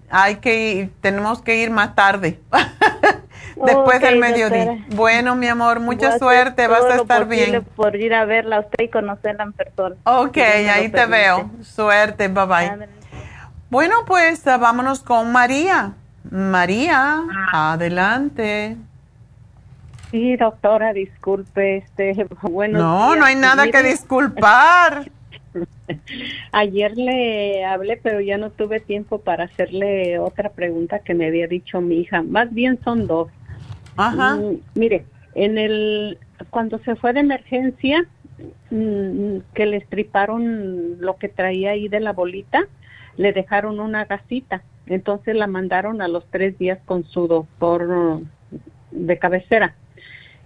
hay 0.09 0.38
que 0.38 0.71
ir, 0.71 0.91
tenemos 0.99 1.43
que 1.43 1.57
ir 1.57 1.69
más 1.69 1.93
tarde. 1.93 2.39
después 3.65 4.01
del 4.01 4.19
mediodía. 4.19 4.65
doctora. 4.65 4.85
Bueno, 4.95 5.35
mi 5.35 5.47
amor, 5.47 5.80
mucha 5.80 6.17
suerte, 6.17 6.67
vas 6.67 6.85
a 6.85 6.95
estar 6.95 7.27
bien. 7.27 7.63
por 7.76 7.95
ir 7.95 8.13
a 8.13 8.26
verla 8.26 8.57
a 8.57 8.59
usted 8.61 8.85
y 8.85 8.89
conocerla 8.89 9.43
en 9.43 9.53
persona. 9.53 9.95
Ok, 10.03 10.38
ahí 10.38 10.89
te 10.89 11.05
veo. 11.05 11.49
Suerte, 11.61 12.27
bye 12.27 12.45
bye. 12.45 12.98
Bueno, 13.70 13.96
pues 14.08 14.46
ah, 14.48 14.58
vámonos 14.58 15.02
con 15.02 15.32
María. 15.32 15.94
María, 16.32 17.24
adelante. 17.54 18.78
Sí, 20.10 20.36
doctora, 20.38 20.91
disculpe, 20.94 21.78
este, 21.78 22.26
bueno. 22.41 22.80
No, 22.80 23.16
no 23.16 23.26
hay 23.26 23.36
nada 23.36 23.70
que 23.70 23.84
disculpar. 23.84 25.12
Ayer 26.52 26.98
le 26.98 27.64
hablé, 27.64 27.98
pero 27.98 28.22
ya 28.22 28.38
no 28.38 28.50
tuve 28.50 28.80
tiempo 28.80 29.20
para 29.20 29.46
hacerle 29.46 30.18
otra 30.20 30.50
pregunta 30.50 31.00
que 31.00 31.14
me 31.14 31.28
había 31.28 31.48
dicho 31.48 31.80
mi 31.80 32.00
hija. 32.00 32.24
Más 32.24 32.52
bien 32.52 32.80
son 32.84 33.06
dos. 33.06 33.30
Ajá. 33.98 34.36
Mm, 34.36 34.62
mire, 34.76 35.06
en 35.36 35.58
el 35.58 36.18
cuando 36.50 36.80
se 36.80 36.96
fue 36.96 37.14
de 37.14 37.20
emergencia, 37.20 38.06
mm, 38.72 39.38
que 39.54 39.66
le 39.66 39.78
estriparon 39.78 41.00
lo 41.00 41.18
que 41.18 41.28
traía 41.28 41.72
ahí 41.72 41.88
de 41.88 42.00
la 42.00 42.14
bolita, 42.14 42.68
le 43.20 43.34
dejaron 43.34 43.82
una 43.82 44.06
gasita. 44.06 44.64
Entonces 44.88 45.36
la 45.36 45.46
mandaron 45.46 46.02
a 46.02 46.08
los 46.08 46.26
tres 46.32 46.58
días 46.58 46.80
con 46.86 47.04
su 47.04 47.28
doctor 47.28 47.86
mm, 47.86 48.28
de 48.91 49.20
cabecera. 49.20 49.76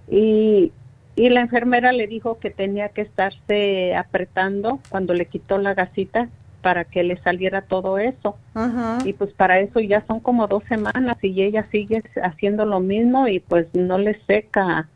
Y, 0.10 0.72
y 1.16 1.30
la 1.30 1.42
enfermera 1.42 1.92
le 1.92 2.08
dijo 2.08 2.40
que 2.40 2.50
tenía 2.50 2.90
que 2.90 3.02
estarse 3.02 3.96
apretando 3.96 4.80
cuando 4.90 5.14
le 5.14 5.28
quitó 5.28 5.60
la 5.60 5.76
gasita 5.76 6.30
para 6.64 6.86
que 6.86 7.04
le 7.04 7.22
saliera 7.22 7.62
todo 7.62 8.00
eso. 8.00 8.38
Y 9.06 9.14
pues 9.14 9.32
para 9.34 9.60
eso 9.60 9.80
ya 9.80 10.04
son 10.08 10.20
como 10.20 10.48
dos 10.48 10.64
semanas 10.68 11.18
y 11.22 11.44
ella 11.44 11.68
sigue 11.72 12.02
haciendo 12.24 12.66
lo 12.66 12.80
mismo 12.80 13.28
y 13.28 13.40
pues 13.40 13.68
no 13.74 14.00
le 14.00 14.20
seca 14.26 14.90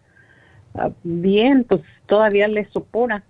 ah, 0.73 0.89
bien, 1.03 1.63
pues 1.63 1.81
todavía 2.07 2.47
le 2.47 2.65
supura. 2.71 3.21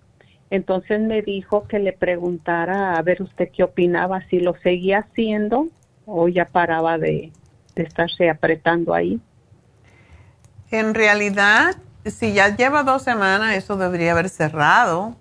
Entonces 0.50 1.00
me 1.00 1.22
dijo 1.22 1.66
que 1.68 1.78
le 1.78 1.92
preguntara 1.92 2.96
a 2.96 3.02
ver 3.02 3.22
usted 3.22 3.50
qué 3.54 3.64
opinaba, 3.64 4.26
si 4.28 4.40
lo 4.40 4.54
seguía 4.62 5.00
haciendo 5.00 5.68
o 6.06 6.28
ya 6.28 6.46
paraba 6.46 6.96
de, 6.96 7.32
de 7.74 7.82
estarse 7.82 8.30
apretando 8.30 8.94
ahí. 8.94 9.20
En 10.70 10.94
realidad, 10.94 11.76
si 12.04 12.32
ya 12.32 12.56
lleva 12.56 12.82
dos 12.82 13.02
semanas, 13.02 13.56
eso 13.56 13.76
debería 13.76 14.12
haber 14.12 14.28
cerrado. 14.28 15.16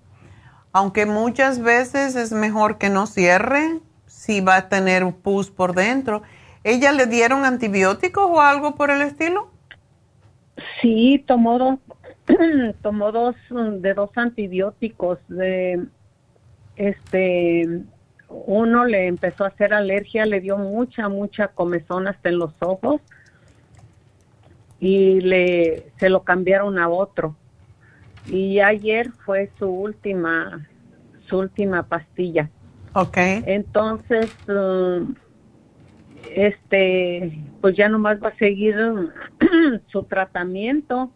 Aunque 0.71 1.05
muchas 1.05 1.59
veces 1.59 2.15
es 2.15 2.31
mejor 2.31 2.77
que 2.77 2.89
no 2.89 3.07
cierre 3.07 3.79
si 4.05 4.41
va 4.41 4.57
a 4.57 4.69
tener 4.69 5.03
un 5.03 5.13
pus 5.13 5.49
por 5.49 5.73
dentro. 5.73 6.21
¿Ella 6.63 6.91
le 6.91 7.05
dieron 7.05 7.45
antibióticos 7.45 8.25
o 8.27 8.41
algo 8.41 8.75
por 8.75 8.91
el 8.91 9.01
estilo? 9.01 9.49
Sí, 10.81 11.23
tomó 11.25 11.57
dos, 11.57 11.79
tomó 12.81 13.11
dos 13.11 13.35
de 13.49 13.93
dos 13.93 14.11
antibióticos. 14.15 15.19
De, 15.27 15.85
este, 16.75 17.83
uno 18.29 18.85
le 18.85 19.07
empezó 19.07 19.45
a 19.45 19.47
hacer 19.47 19.73
alergia, 19.73 20.25
le 20.25 20.41
dio 20.41 20.57
mucha, 20.57 21.09
mucha 21.09 21.49
comezón 21.49 22.07
hasta 22.07 22.29
en 22.29 22.39
los 22.39 22.53
ojos 22.59 23.01
y 24.79 25.21
le 25.21 25.91
se 25.97 26.09
lo 26.09 26.23
cambiaron 26.23 26.77
a 26.79 26.89
otro. 26.89 27.35
Y 28.27 28.59
ayer 28.59 29.11
fue 29.25 29.49
su 29.57 29.69
última, 29.69 30.67
su 31.27 31.39
última 31.39 31.83
pastilla. 31.83 32.49
Ok. 32.93 33.17
Entonces, 33.17 34.29
um, 34.49 35.15
este, 36.35 37.41
pues 37.61 37.77
ya 37.77 37.87
nomás 37.87 38.21
va 38.21 38.29
a 38.29 38.37
seguir 38.37 38.75
su 39.87 40.03
tratamiento 40.03 41.11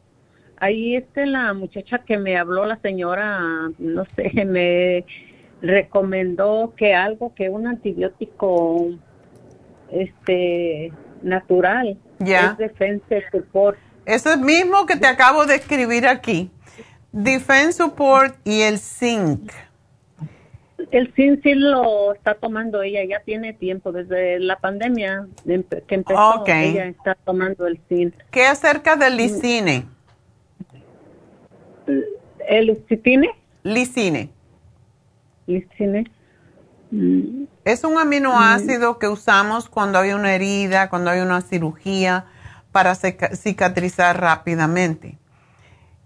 ahí 0.61 0.95
este 0.95 1.25
la 1.25 1.53
muchacha 1.53 1.99
que 1.99 2.17
me 2.17 2.37
habló, 2.37 2.65
la 2.65 2.77
señora, 2.77 3.39
no 3.77 4.05
sé, 4.15 4.31
me 4.45 5.03
recomendó 5.61 6.73
que 6.77 6.93
algo, 6.95 7.33
que 7.35 7.49
un 7.49 7.67
antibiótico 7.67 8.89
este 9.91 10.93
natural 11.21 11.97
Ya. 12.19 12.51
es 12.51 12.57
Defense 12.57 13.23
Support. 13.31 13.77
Eso 14.05 14.31
es 14.31 14.39
mismo 14.39 14.85
que 14.85 14.95
te 14.95 15.07
acabo 15.07 15.45
de 15.45 15.55
escribir 15.55 16.07
aquí. 16.07 16.49
Defense 17.11 17.73
Support 17.73 18.35
y 18.45 18.61
el 18.61 18.79
Zinc. 18.79 19.51
El 20.89 21.13
zinc 21.13 21.41
sí 21.43 21.53
lo 21.53 22.13
está 22.13 22.33
tomando 22.33 22.81
ella, 22.81 23.03
ya 23.03 23.19
tiene 23.23 23.53
tiempo, 23.53 23.91
desde 23.91 24.39
la 24.39 24.57
pandemia 24.57 25.27
que 25.45 25.95
empezó, 25.95 26.41
Ok. 26.41 26.49
ella 26.49 26.85
está 26.87 27.15
tomando 27.23 27.67
el 27.67 27.79
zinc. 27.87 28.15
¿Qué 28.31 28.45
acerca 28.45 28.95
del 28.95 29.17
lisine? 29.17 29.85
¿El 32.47 32.67
lisine? 32.67 33.29
Lisine. 33.63 34.29
Lisine. 35.47 36.05
Es 37.63 37.83
un 37.83 37.97
aminoácido 37.97 38.99
que 38.99 39.07
usamos 39.07 39.69
cuando 39.69 39.99
hay 39.99 40.11
una 40.11 40.33
herida, 40.33 40.89
cuando 40.89 41.09
hay 41.11 41.21
una 41.21 41.41
cirugía, 41.41 42.25
para 42.71 42.95
cica- 42.95 43.35
cicatrizar 43.35 44.19
rápidamente. 44.19 45.17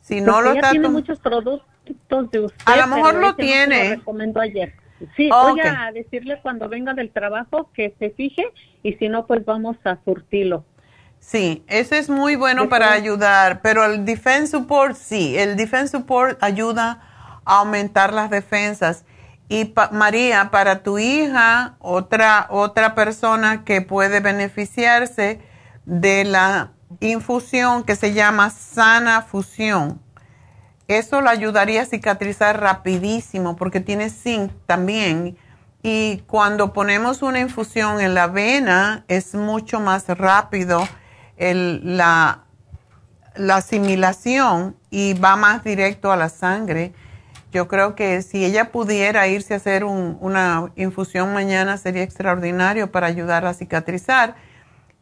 Si 0.02 0.22
no 0.22 0.34
Porque 0.34 0.50
lo 0.50 0.56
está 0.56 0.70
tiene 0.72 0.90
muchos 0.90 1.20
productos 1.20 2.32
de 2.32 2.40
usted. 2.40 2.64
A 2.66 2.76
lo 2.78 2.88
mejor 2.88 3.16
lo 3.16 3.36
tiene. 3.36 3.90
Lo 3.90 3.96
recomendó 3.96 4.40
ayer. 4.42 4.74
Sí, 5.18 5.30
Ok. 5.32 5.52
voy 5.52 5.60
a 5.62 5.92
decirle 5.92 6.40
cuando 6.42 6.70
venga 6.70 6.94
del 6.94 7.12
trabajo 7.12 7.70
que 7.74 7.94
se 8.00 8.12
fije 8.12 8.46
y 8.84 8.94
si 8.94 9.10
no, 9.10 9.26
pues 9.26 9.44
vamos 9.46 9.78
a 9.84 9.98
surtirlo. 10.06 10.64
Sí, 11.28 11.64
ese 11.68 11.98
es 11.98 12.08
muy 12.08 12.36
bueno 12.36 12.70
para 12.70 12.92
ayudar, 12.92 13.62
pero 13.62 13.84
el 13.84 14.06
Defense 14.06 14.48
Support 14.52 14.96
sí, 14.96 15.36
el 15.38 15.56
Defense 15.56 15.98
Support 15.98 16.42
ayuda 16.44 17.02
a 17.46 17.60
aumentar 17.60 18.14
las 18.14 18.30
defensas. 18.30 19.06
Y 19.50 19.66
pa- 19.66 19.90
María, 19.92 20.52
para 20.52 20.84
tu 20.84 21.00
hija, 21.00 21.78
otra, 21.80 22.46
otra 22.52 22.94
persona 22.94 23.64
que 23.64 23.82
puede 23.82 24.20
beneficiarse 24.20 25.40
de 25.86 26.26
la 26.26 26.72
infusión 27.00 27.84
que 27.84 27.96
se 27.96 28.14
llama 28.14 28.52
sana 28.52 29.24
fusión. 29.24 30.00
Eso 30.88 31.22
le 31.22 31.30
ayudaría 31.30 31.82
a 31.82 31.86
cicatrizar 31.86 32.60
rapidísimo 32.62 33.56
porque 33.56 33.80
tiene 33.80 34.12
zinc 34.12 34.52
también. 34.68 35.38
Y 35.82 36.20
cuando 36.28 36.72
ponemos 36.72 37.24
una 37.24 37.40
infusión 37.40 38.00
en 38.00 38.14
la 38.14 38.28
vena 38.28 39.06
es 39.08 39.34
mucho 39.34 39.80
más 39.80 40.08
rápido 40.08 40.88
el- 41.38 41.98
la, 41.98 42.40
la 43.36 43.58
asimilación 43.58 44.76
y 44.90 45.14
va 45.14 45.36
más 45.36 45.64
directo 45.64 46.12
a 46.12 46.16
la 46.18 46.30
sangre. 46.30 46.94
Yo 47.52 47.68
creo 47.68 47.96
que 47.96 48.22
si 48.22 48.44
ella 48.44 48.72
pudiera 48.72 49.28
irse 49.28 49.54
a 49.54 49.58
hacer 49.58 49.84
un- 49.84 50.18
una 50.22 50.72
infusión 50.76 51.34
mañana 51.34 51.78
sería 51.78 52.04
extraordinario 52.04 52.92
para 52.92 53.08
ayudar 53.08 53.46
a 53.46 53.54
cicatrizar. 53.54 54.36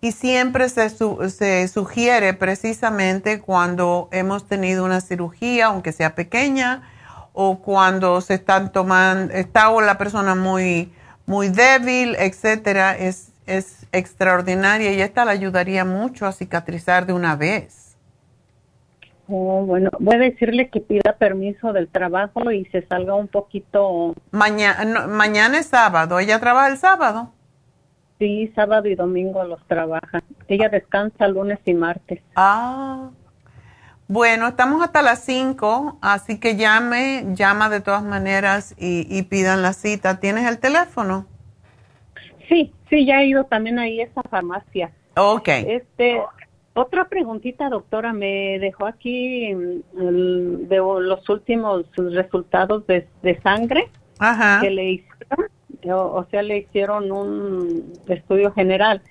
Y 0.01 0.11
siempre 0.11 0.68
se, 0.68 0.89
se 0.89 1.68
sugiere 1.69 2.34
precisamente 2.34 3.39
cuando 3.39 4.10
hemos 4.11 4.45
tenido 4.47 4.84
una 4.84 4.99
cirugía, 4.99 5.68
aunque 5.68 5.93
sea 5.93 6.14
pequeña, 6.14 6.84
o 7.31 7.60
cuando 7.60 8.19
se 8.22 8.34
están 8.35 8.72
tomando, 8.72 9.34
está 9.34 9.69
o 9.69 9.81
la 9.81 9.97
persona 9.97 10.35
muy, 10.35 10.91
muy 11.26 11.47
débil, 11.49 12.15
etcétera, 12.19 12.97
es, 12.97 13.30
es 13.45 13.88
extraordinaria 13.91 14.91
y 14.94 15.02
esta 15.02 15.26
le 15.26 15.32
ayudaría 15.32 15.86
mucho 15.86 16.26
a 16.26 16.32
cicatrizar 16.32 17.06
de 17.06 17.14
una 17.14 17.36
vez. 17.36 17.98
Oh, 19.28 19.65
bueno, 19.65 19.90
voy 19.99 20.15
a 20.15 20.20
decirle 20.20 20.70
que 20.70 20.82
pida 20.82 21.15
permiso 21.18 21.72
del 21.72 21.88
trabajo 21.88 22.52
y 22.52 22.65
se 22.65 22.86
salga 22.88 23.15
un 23.15 23.28
poquito. 23.28 24.14
Mañana, 24.32 25.07
mañana 25.07 25.60
es 25.60 25.68
sábado, 25.68 26.20
¿ella 26.20 26.40
trabaja 26.40 26.68
el 26.68 26.78
sábado? 26.78 27.32
Sí, 28.20 28.52
sábado 28.56 28.88
y 28.88 28.95
domingo 28.95 29.44
los 29.44 29.65
trabaja. 29.68 30.22
Ella 30.48 30.70
descansa 30.70 31.28
lunes 31.28 31.60
y 31.65 31.74
martes. 31.74 32.22
Ah. 32.36 33.10
Bueno, 34.07 34.49
estamos 34.49 34.84
hasta 34.84 35.02
las 35.02 35.24
5, 35.24 35.98
así 36.02 36.40
que 36.40 36.57
llame, 36.57 37.26
llama 37.34 37.70
de 37.70 37.80
todas 37.80 38.03
maneras 38.03 38.76
y, 38.78 39.07
y 39.10 39.24
pidan 39.24 39.61
la 39.61 39.74
cita. 39.74 40.20
¿Tienes 40.20 40.45
el 40.48 40.60
teléfono? 40.60 41.26
Sí, 42.48 42.74
sí, 42.90 43.06
ya 43.06 43.22
he 43.22 43.28
ido 43.28 43.45
también 43.45 43.80
ahí 43.80 44.02
a 44.02 44.06
esa 44.06 44.22
farmacia. 44.24 44.91
Ok. 45.15 45.48
Este, 45.48 46.22
otra 46.74 47.06
preguntita, 47.06 47.70
doctora, 47.70 48.14
me 48.14 48.60
dejó 48.60 48.86
aquí 48.86 49.53
mm, 49.53 49.82
el- 50.02 50.68
de 50.70 50.78
los 50.78 51.30
últimos 51.30 51.86
resultados 51.95 52.86
de, 52.88 53.07
de 53.22 53.40
sangre 53.41 53.90
Ajá. 54.20 54.60
que 54.61 54.70
le 54.72 54.90
hicieron, 54.91 55.48
o, 55.91 56.15
o 56.15 56.26
sea, 56.32 56.41
le 56.41 56.57
hicieron 56.60 57.11
un 57.11 57.94
estudio 58.07 58.52
general 58.53 59.02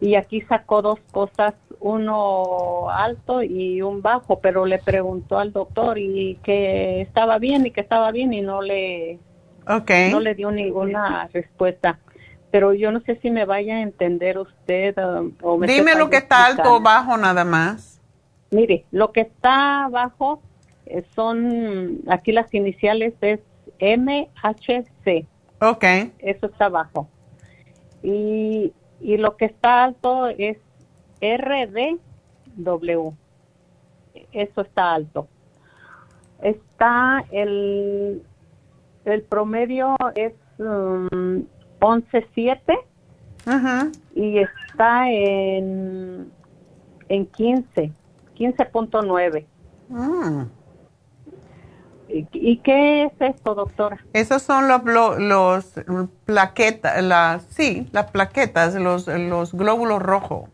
y 0.00 0.14
aquí 0.14 0.40
sacó 0.42 0.80
dos 0.80 0.98
cosas, 1.12 1.54
uno 1.80 2.88
alto 2.90 3.42
y 3.42 3.82
un 3.82 4.00
bajo, 4.02 4.40
pero 4.40 4.64
le 4.66 4.78
preguntó 4.78 5.38
al 5.38 5.52
doctor 5.52 5.98
y 5.98 6.38
que 6.42 7.02
estaba 7.02 7.38
bien 7.38 7.66
y 7.66 7.70
que 7.70 7.80
estaba 7.82 8.10
bien 8.10 8.32
y 8.32 8.40
no 8.40 8.62
le 8.62 9.18
no 10.10 10.20
le 10.20 10.34
dio 10.34 10.50
ninguna 10.50 11.28
respuesta. 11.32 11.98
Pero 12.50 12.74
yo 12.74 12.90
no 12.90 13.00
sé 13.00 13.16
si 13.22 13.30
me 13.30 13.44
vaya 13.44 13.76
a 13.76 13.82
entender 13.82 14.38
usted 14.38 14.96
um, 14.98 15.32
o 15.42 15.56
me 15.56 15.66
Dime 15.66 15.94
lo 15.94 16.10
que 16.10 16.16
está 16.16 16.46
alto 16.46 16.74
o 16.74 16.80
bajo 16.80 17.16
nada 17.16 17.44
más. 17.44 18.00
Mire, 18.50 18.84
lo 18.90 19.12
que 19.12 19.20
está 19.20 19.84
abajo 19.84 20.42
eh, 20.86 21.04
son, 21.14 22.00
aquí 22.08 22.32
las 22.32 22.52
iniciales 22.52 23.14
es 23.20 23.40
MHC. 23.80 25.26
Ok. 25.60 25.84
Eso 26.18 26.46
está 26.46 26.66
abajo. 26.66 27.08
Y, 28.02 28.72
y 29.00 29.16
lo 29.16 29.36
que 29.36 29.44
está 29.44 29.84
alto 29.84 30.28
es 30.28 30.58
RDW. 31.20 33.12
Eso 34.32 34.60
está 34.62 34.94
alto. 34.94 35.28
Está 36.42 37.24
el, 37.30 38.22
el 39.04 39.22
promedio 39.22 39.96
es 40.14 40.32
um, 40.58 41.44
11.7 41.80 42.78
y 44.14 44.38
está 44.38 45.10
en, 45.10 46.30
en 47.08 47.26
15, 47.26 47.92
15.9. 48.36 49.46
Mm. 49.88 50.42
¿Y, 52.08 52.26
¿Y 52.32 52.56
qué 52.58 53.04
es 53.04 53.12
esto, 53.20 53.54
doctora? 53.54 53.98
Esos 54.12 54.42
son 54.42 54.66
los, 54.68 54.82
los 55.18 55.72
plaquetas, 56.24 57.02
las, 57.02 57.44
sí, 57.50 57.88
las 57.92 58.10
plaquetas, 58.10 58.74
los, 58.74 59.06
los 59.06 59.54
glóbulos 59.54 60.02
rojos. 60.02 60.48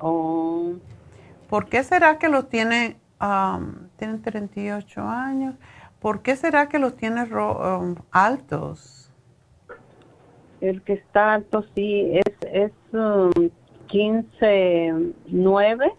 Oh. 0.00 0.72
¿Por 1.48 1.66
qué 1.68 1.82
será 1.84 2.18
que 2.18 2.28
los 2.28 2.48
tiene, 2.48 2.96
am, 3.18 3.88
tienen 3.96 4.20
38 4.22 5.00
años? 5.02 5.54
¿Por 6.00 6.22
qué 6.22 6.36
será 6.36 6.68
que 6.68 6.78
los 6.78 6.96
tiene 6.96 7.24
ro- 7.24 7.78
um, 7.80 7.94
altos? 8.10 8.97
El 10.60 10.82
que 10.82 10.94
está 10.94 11.34
alto 11.34 11.64
sí 11.74 12.10
es, 12.14 12.34
es 12.52 12.72
um, 12.92 13.30
15.9 13.88 15.92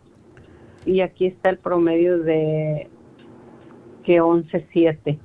y 0.86 1.02
aquí 1.02 1.28
está 1.28 1.50
el 1.50 1.58
promedio 1.58 2.20
de 2.20 2.90
que 4.04 4.22
11.7. 4.22 5.18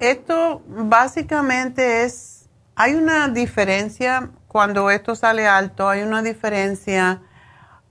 Esto 0.00 0.62
básicamente 0.66 2.04
es, 2.04 2.48
hay 2.74 2.94
una 2.94 3.28
diferencia 3.28 4.30
cuando 4.48 4.90
esto 4.90 5.14
sale 5.14 5.46
alto, 5.46 5.88
hay 5.88 6.02
una 6.02 6.22
diferencia 6.22 7.22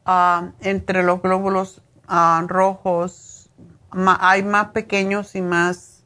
ah, 0.05 0.51
entre 0.61 1.03
los 1.03 1.21
glóbulos 1.21 1.81
ah, 2.07 2.43
rojos, 2.47 3.49
ma- 3.91 4.17
hay 4.21 4.43
más 4.43 4.67
pequeños 4.69 5.35
y 5.35 5.41
más, 5.41 6.03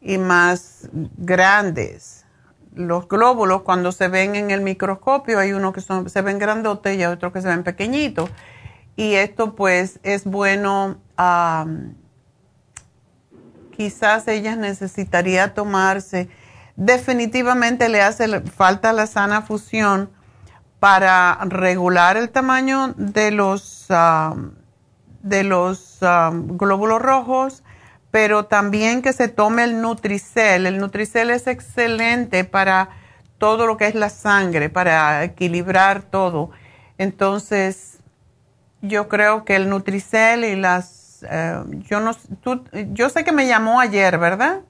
y 0.00 0.18
más 0.18 0.88
grandes. 1.16 2.19
Los 2.74 3.08
glóbulos 3.08 3.62
cuando 3.62 3.92
se 3.92 4.08
ven 4.08 4.36
en 4.36 4.50
el 4.50 4.60
microscopio 4.60 5.38
hay 5.38 5.52
unos 5.52 5.72
que 5.72 5.80
son, 5.80 6.08
se 6.08 6.22
ven 6.22 6.38
grandotes 6.38 6.98
y 6.98 7.04
otros 7.04 7.32
que 7.32 7.42
se 7.42 7.48
ven 7.48 7.64
pequeñitos. 7.64 8.30
Y 8.96 9.14
esto 9.14 9.54
pues 9.54 9.98
es 10.02 10.24
bueno, 10.24 10.98
quizás 13.76 14.28
ella 14.28 14.56
necesitaría 14.56 15.54
tomarse, 15.54 16.28
definitivamente 16.76 17.88
le 17.88 18.02
hace 18.02 18.40
falta 18.42 18.92
la 18.92 19.06
sana 19.06 19.42
fusión 19.42 20.10
para 20.80 21.38
regular 21.44 22.16
el 22.16 22.30
tamaño 22.30 22.94
de 22.96 23.30
los, 23.30 23.86
ah, 23.90 24.34
de 25.22 25.44
los 25.44 25.98
glóbulos 26.00 27.02
rojos, 27.02 27.62
pero 28.10 28.44
también 28.46 29.02
que 29.02 29.12
se 29.12 29.28
tome 29.28 29.64
el 29.64 29.80
Nutricel. 29.80 30.66
El 30.66 30.78
Nutricel 30.78 31.30
es 31.30 31.46
excelente 31.46 32.44
para 32.44 32.90
todo 33.38 33.66
lo 33.66 33.76
que 33.76 33.86
es 33.86 33.94
la 33.94 34.10
sangre, 34.10 34.68
para 34.68 35.24
equilibrar 35.24 36.02
todo. 36.02 36.50
Entonces, 36.98 38.00
yo 38.82 39.08
creo 39.08 39.44
que 39.44 39.56
el 39.56 39.68
Nutricel 39.68 40.44
y 40.44 40.56
las, 40.56 41.24
eh, 41.30 41.62
yo 41.88 42.00
no, 42.00 42.12
tú, 42.42 42.64
yo 42.92 43.08
sé 43.08 43.24
que 43.24 43.32
me 43.32 43.46
llamó 43.46 43.80
ayer, 43.80 44.18
¿verdad? 44.18 44.62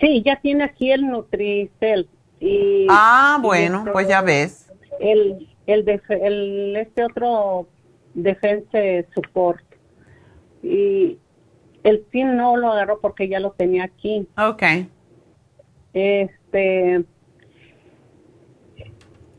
Sí, 0.00 0.22
ya 0.24 0.40
tiene 0.40 0.64
aquí 0.64 0.90
el 0.90 1.06
Nutricel. 1.06 2.08
Y, 2.40 2.86
ah, 2.90 3.38
bueno, 3.40 3.84
pues 3.92 4.08
ya 4.08 4.22
ves. 4.22 4.70
El, 4.98 5.48
el, 5.66 5.88
el, 6.08 6.76
este 6.76 7.04
otro 7.04 7.68
Defense 8.14 9.06
Support. 9.14 9.62
Y 10.62 11.18
el 11.84 12.00
PIN 12.00 12.36
no 12.36 12.56
lo 12.56 12.72
agarró 12.72 13.00
porque 13.00 13.28
ya 13.28 13.40
lo 13.40 13.52
tenía 13.52 13.84
aquí. 13.84 14.28
Ok. 14.36 14.62
Este, 15.92 17.04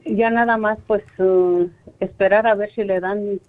ya 0.05 0.29
nada 0.29 0.57
más 0.57 0.77
pues 0.87 1.03
uh, 1.19 1.69
esperar 1.99 2.47
a 2.47 2.55
ver 2.55 2.73
si 2.73 2.83
le 2.83 2.99
dan 2.99 3.39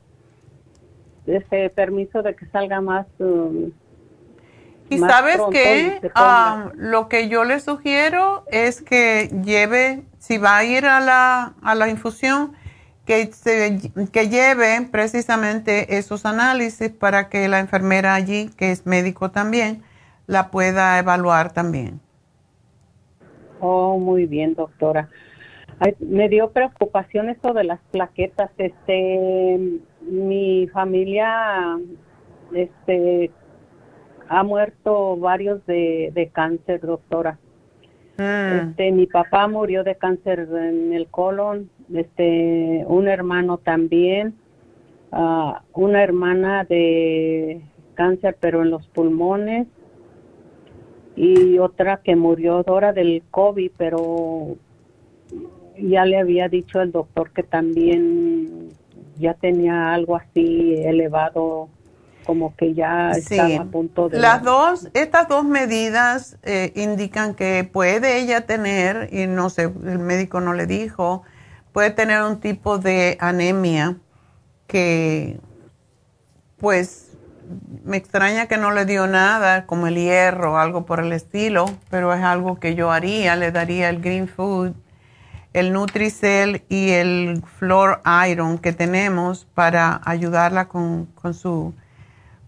ese 1.26 1.70
permiso 1.70 2.22
de 2.22 2.34
que 2.34 2.46
salga 2.46 2.80
más. 2.80 3.06
Uh, 3.18 3.70
y 4.88 4.98
sabes 4.98 5.40
que 5.50 6.00
ah, 6.14 6.70
lo 6.74 7.08
que 7.08 7.28
yo 7.28 7.44
le 7.44 7.60
sugiero 7.60 8.44
es 8.48 8.82
que 8.82 9.30
lleve, 9.42 10.02
si 10.18 10.36
va 10.36 10.58
a 10.58 10.64
ir 10.64 10.84
a 10.84 11.00
la, 11.00 11.54
a 11.62 11.74
la 11.74 11.88
infusión, 11.88 12.52
que, 13.06 13.30
que 14.12 14.28
lleve 14.28 14.88
precisamente 14.90 15.98
esos 15.98 16.24
análisis 16.24 16.90
para 16.90 17.28
que 17.28 17.48
la 17.48 17.58
enfermera 17.58 18.14
allí, 18.14 18.50
que 18.56 18.70
es 18.70 18.86
médico 18.86 19.30
también, 19.30 19.82
la 20.26 20.50
pueda 20.50 20.98
evaluar 20.98 21.52
también. 21.52 22.00
Oh, 23.60 23.98
muy 23.98 24.26
bien, 24.26 24.54
doctora. 24.54 25.08
me 26.00 26.28
dio 26.28 26.50
preocupación 26.50 27.28
esto 27.28 27.52
de 27.52 27.64
las 27.64 27.80
plaquetas. 27.90 28.50
Este, 28.58 29.58
mi 30.00 30.68
familia, 30.72 31.78
este, 32.52 33.30
ha 34.28 34.42
muerto 34.42 35.16
varios 35.16 35.64
de, 35.66 36.10
de 36.14 36.28
cáncer, 36.28 36.80
doctora. 36.80 37.38
Mm. 38.18 38.70
Este, 38.70 38.92
mi 38.92 39.06
papá 39.06 39.48
murió 39.48 39.84
de 39.84 39.96
cáncer 39.96 40.40
en 40.40 40.92
el 40.92 41.06
colon, 41.08 41.70
este, 41.94 42.84
un 42.86 43.08
hermano 43.08 43.58
también, 43.58 44.34
uh, 45.12 45.52
una 45.74 46.02
hermana 46.02 46.64
de 46.64 47.60
cáncer 47.94 48.36
pero 48.40 48.62
en 48.62 48.70
los 48.70 48.86
pulmones 48.88 49.66
y 51.14 51.58
otra 51.58 51.98
que 51.98 52.16
murió 52.16 52.62
Dora 52.62 52.92
del 52.92 53.22
COVID, 53.30 53.70
pero 53.76 54.56
ya 55.78 56.04
le 56.04 56.18
había 56.18 56.48
dicho 56.48 56.80
el 56.80 56.92
doctor 56.92 57.30
que 57.32 57.42
también 57.42 58.70
ya 59.18 59.34
tenía 59.34 59.92
algo 59.92 60.16
así 60.16 60.74
elevado 60.76 61.68
como 62.24 62.54
que 62.56 62.74
ya 62.74 63.10
estaba 63.10 63.62
a 63.62 63.64
punto 63.64 64.08
de... 64.08 64.20
Las 64.20 64.42
dos, 64.42 64.88
estas 64.94 65.28
dos 65.28 65.44
medidas 65.44 66.38
eh, 66.44 66.72
indican 66.76 67.34
que 67.34 67.68
puede 67.70 68.20
ella 68.20 68.46
tener, 68.46 69.08
y 69.12 69.26
no 69.26 69.50
sé, 69.50 69.62
el 69.64 69.98
médico 69.98 70.40
no 70.40 70.54
le 70.54 70.66
dijo, 70.66 71.24
puede 71.72 71.90
tener 71.90 72.22
un 72.22 72.40
tipo 72.40 72.78
de 72.78 73.16
anemia 73.20 73.96
que, 74.66 75.40
pues, 76.58 77.12
me 77.84 77.96
extraña 77.96 78.46
que 78.46 78.56
no 78.56 78.70
le 78.70 78.84
dio 78.86 79.06
nada, 79.06 79.66
como 79.66 79.86
el 79.86 79.96
hierro 79.96 80.54
o 80.54 80.56
algo 80.56 80.86
por 80.86 81.00
el 81.00 81.12
estilo, 81.12 81.66
pero 81.90 82.14
es 82.14 82.22
algo 82.22 82.58
que 82.58 82.74
yo 82.74 82.90
haría, 82.90 83.36
le 83.36 83.52
daría 83.52 83.88
el 83.90 84.00
Green 84.00 84.28
Food, 84.28 84.72
el 85.52 85.72
Nutricel 85.72 86.64
y 86.68 86.90
el 86.90 87.42
Flor 87.58 88.00
Iron 88.28 88.58
que 88.58 88.72
tenemos 88.72 89.46
para 89.54 90.00
ayudarla 90.04 90.68
con, 90.68 91.06
con 91.06 91.34
su 91.34 91.74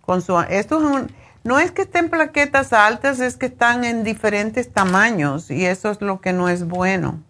con 0.01 0.21
su, 0.21 0.39
esto 0.51 1.07
no 1.45 1.59
es 1.59 1.71
que 1.73 1.83
estén 1.83 2.11
plaquetas 2.11 2.73
altas, 2.73 3.21
es 3.21 3.37
que 3.37 3.47
están 3.47 3.85
en 3.85 4.05
diferentes 4.05 4.71
tamaños 4.73 5.51
y 5.51 5.65
eso 5.65 5.91
es 5.91 6.01
lo 6.01 6.21
que 6.21 6.33
no 6.33 6.49
es 6.49 6.67
bueno. 6.67 7.23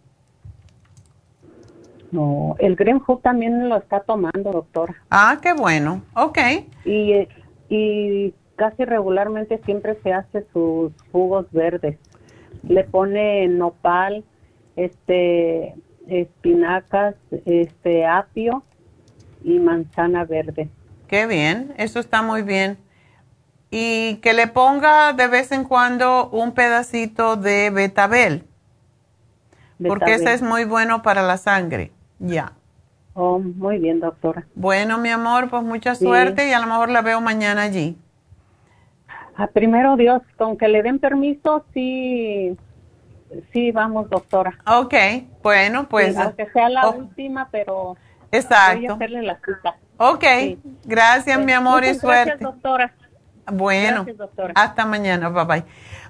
No, 2.14 2.54
el 2.60 2.76
Green 2.76 3.00
Food 3.00 3.22
también 3.22 3.68
lo 3.68 3.76
está 3.76 3.98
tomando, 3.98 4.52
doctora. 4.52 4.94
Ah, 5.10 5.38
qué 5.42 5.52
bueno. 5.52 6.00
Ok. 6.14 6.38
Y, 6.84 7.26
y 7.68 8.32
casi 8.54 8.84
regularmente 8.84 9.60
siempre 9.64 9.98
se 10.04 10.12
hace 10.12 10.46
sus 10.52 10.92
jugos 11.10 11.46
verdes. 11.50 11.98
Le 12.62 12.84
pone 12.84 13.48
nopal, 13.48 14.22
este, 14.76 15.74
espinacas, 16.06 17.16
este, 17.46 18.06
apio 18.06 18.62
y 19.42 19.58
manzana 19.58 20.24
verde. 20.24 20.68
Qué 21.08 21.26
bien, 21.26 21.74
eso 21.78 21.98
está 21.98 22.22
muy 22.22 22.42
bien. 22.42 22.78
Y 23.72 24.18
que 24.22 24.34
le 24.34 24.46
ponga 24.46 25.14
de 25.14 25.26
vez 25.26 25.50
en 25.50 25.64
cuando 25.64 26.30
un 26.30 26.52
pedacito 26.52 27.34
de 27.34 27.70
betabel, 27.70 28.44
porque 29.84 30.14
ese 30.14 30.32
es 30.32 30.42
muy 30.42 30.64
bueno 30.64 31.02
para 31.02 31.22
la 31.22 31.38
sangre. 31.38 31.90
Ya. 32.18 32.52
Oh, 33.14 33.38
muy 33.38 33.78
bien, 33.78 34.00
doctora. 34.00 34.44
Bueno, 34.54 34.98
mi 34.98 35.10
amor, 35.10 35.48
pues 35.48 35.62
mucha 35.62 35.94
suerte 35.94 36.48
y 36.48 36.52
a 36.52 36.58
lo 36.58 36.66
mejor 36.66 36.90
la 36.90 37.00
veo 37.00 37.20
mañana 37.20 37.62
allí. 37.62 37.96
Ah, 39.36 39.46
primero 39.46 39.96
Dios, 39.96 40.22
con 40.36 40.56
que 40.56 40.68
le 40.68 40.82
den 40.82 40.98
permiso, 40.98 41.64
sí, 41.72 42.56
sí, 43.52 43.72
vamos, 43.72 44.10
doctora. 44.10 44.58
Ok, 44.66 44.94
bueno, 45.42 45.88
pues. 45.88 46.16
aunque 46.16 46.50
sea 46.50 46.68
la 46.68 46.88
oh. 46.88 46.96
última, 46.96 47.48
pero. 47.50 47.96
Exacto. 48.32 48.80
Voy 48.80 48.86
a 48.86 48.92
hacerle 48.94 49.22
la 49.22 49.36
cita. 49.36 49.76
Ok, 49.96 50.24
gracias 50.84 51.38
mi 51.38 51.52
amor 51.52 51.84
y 51.84 51.94
suerte. 51.94 52.30
Gracias 52.30 52.40
doctora. 52.40 52.94
Bueno, 53.52 54.06
hasta 54.54 54.86
mañana, 54.86 55.28
bye 55.28 55.44
bye. 55.44 55.64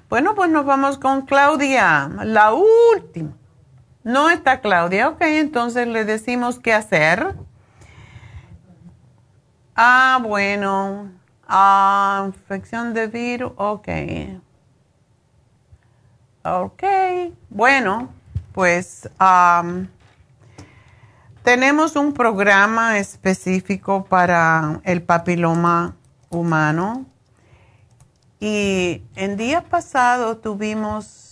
Bueno, 0.09 0.33
pues 0.35 0.49
nos 0.49 0.65
vamos 0.65 0.97
con 0.97 1.23
Claudia, 1.23 2.09
la 2.23 2.53
última. 2.53 3.31
No 4.05 4.29
está 4.29 4.61
Claudia, 4.61 5.09
ok, 5.09 5.21
entonces 5.21 5.87
le 5.87 6.05
decimos 6.05 6.59
qué 6.59 6.73
hacer. 6.73 7.35
Ah, 9.75 10.19
bueno, 10.21 11.11
ah, 11.47 12.23
infección 12.27 12.93
de 12.93 13.07
virus, 13.07 13.51
ok. 13.57 13.89
Ok, 16.43 16.83
bueno, 17.49 18.09
pues... 18.53 19.09
Tenemos 21.43 21.95
un 21.95 22.13
programa 22.13 22.97
específico 22.97 24.05
para 24.05 24.81
el 24.83 25.03
papiloma 25.03 25.95
humano 26.31 27.05
y 28.39 29.03
en 29.15 29.37
día 29.37 29.61
pasado 29.61 30.37
tuvimos 30.37 31.24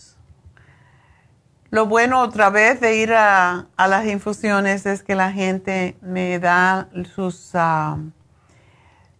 lo 1.73 1.87
bueno 1.87 2.21
otra 2.21 2.49
vez 2.51 2.79
de 2.79 2.97
ir 2.97 3.13
a, 3.13 3.65
las 3.77 4.05
infusiones 4.05 4.85
es 4.85 5.01
que 5.01 5.15
la 5.15 5.31
gente 5.31 5.97
me 6.01 6.37
da 6.37 6.87
sus, 7.15 7.49
ah, 7.55 7.97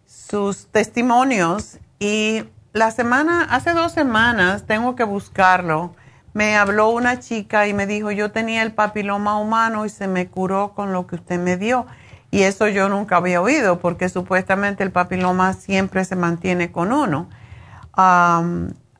sus 0.06 0.68
testimonios 0.68 1.78
y 1.98 2.44
la 2.72 2.92
semana, 2.92 3.42
hace 3.50 3.72
dos 3.72 3.92
semanas, 3.92 4.64
tengo 4.66 4.94
que 4.94 5.04
buscarlo 5.04 5.94
me 6.34 6.56
habló 6.56 6.90
una 6.90 7.20
chica 7.20 7.68
y 7.68 7.74
me 7.74 7.86
dijo, 7.86 8.10
yo 8.10 8.32
tenía 8.32 8.62
el 8.62 8.72
papiloma 8.72 9.38
humano 9.38 9.86
y 9.86 9.88
se 9.88 10.08
me 10.08 10.26
curó 10.26 10.72
con 10.74 10.92
lo 10.92 11.06
que 11.06 11.14
usted 11.14 11.38
me 11.38 11.56
dio. 11.56 11.86
Y 12.32 12.42
eso 12.42 12.66
yo 12.66 12.88
nunca 12.88 13.18
había 13.18 13.40
oído, 13.40 13.78
porque 13.78 14.08
supuestamente 14.08 14.82
el 14.82 14.90
papiloma 14.90 15.52
siempre 15.52 16.04
se 16.04 16.16
mantiene 16.16 16.72
con 16.72 16.92
uno. 16.92 17.28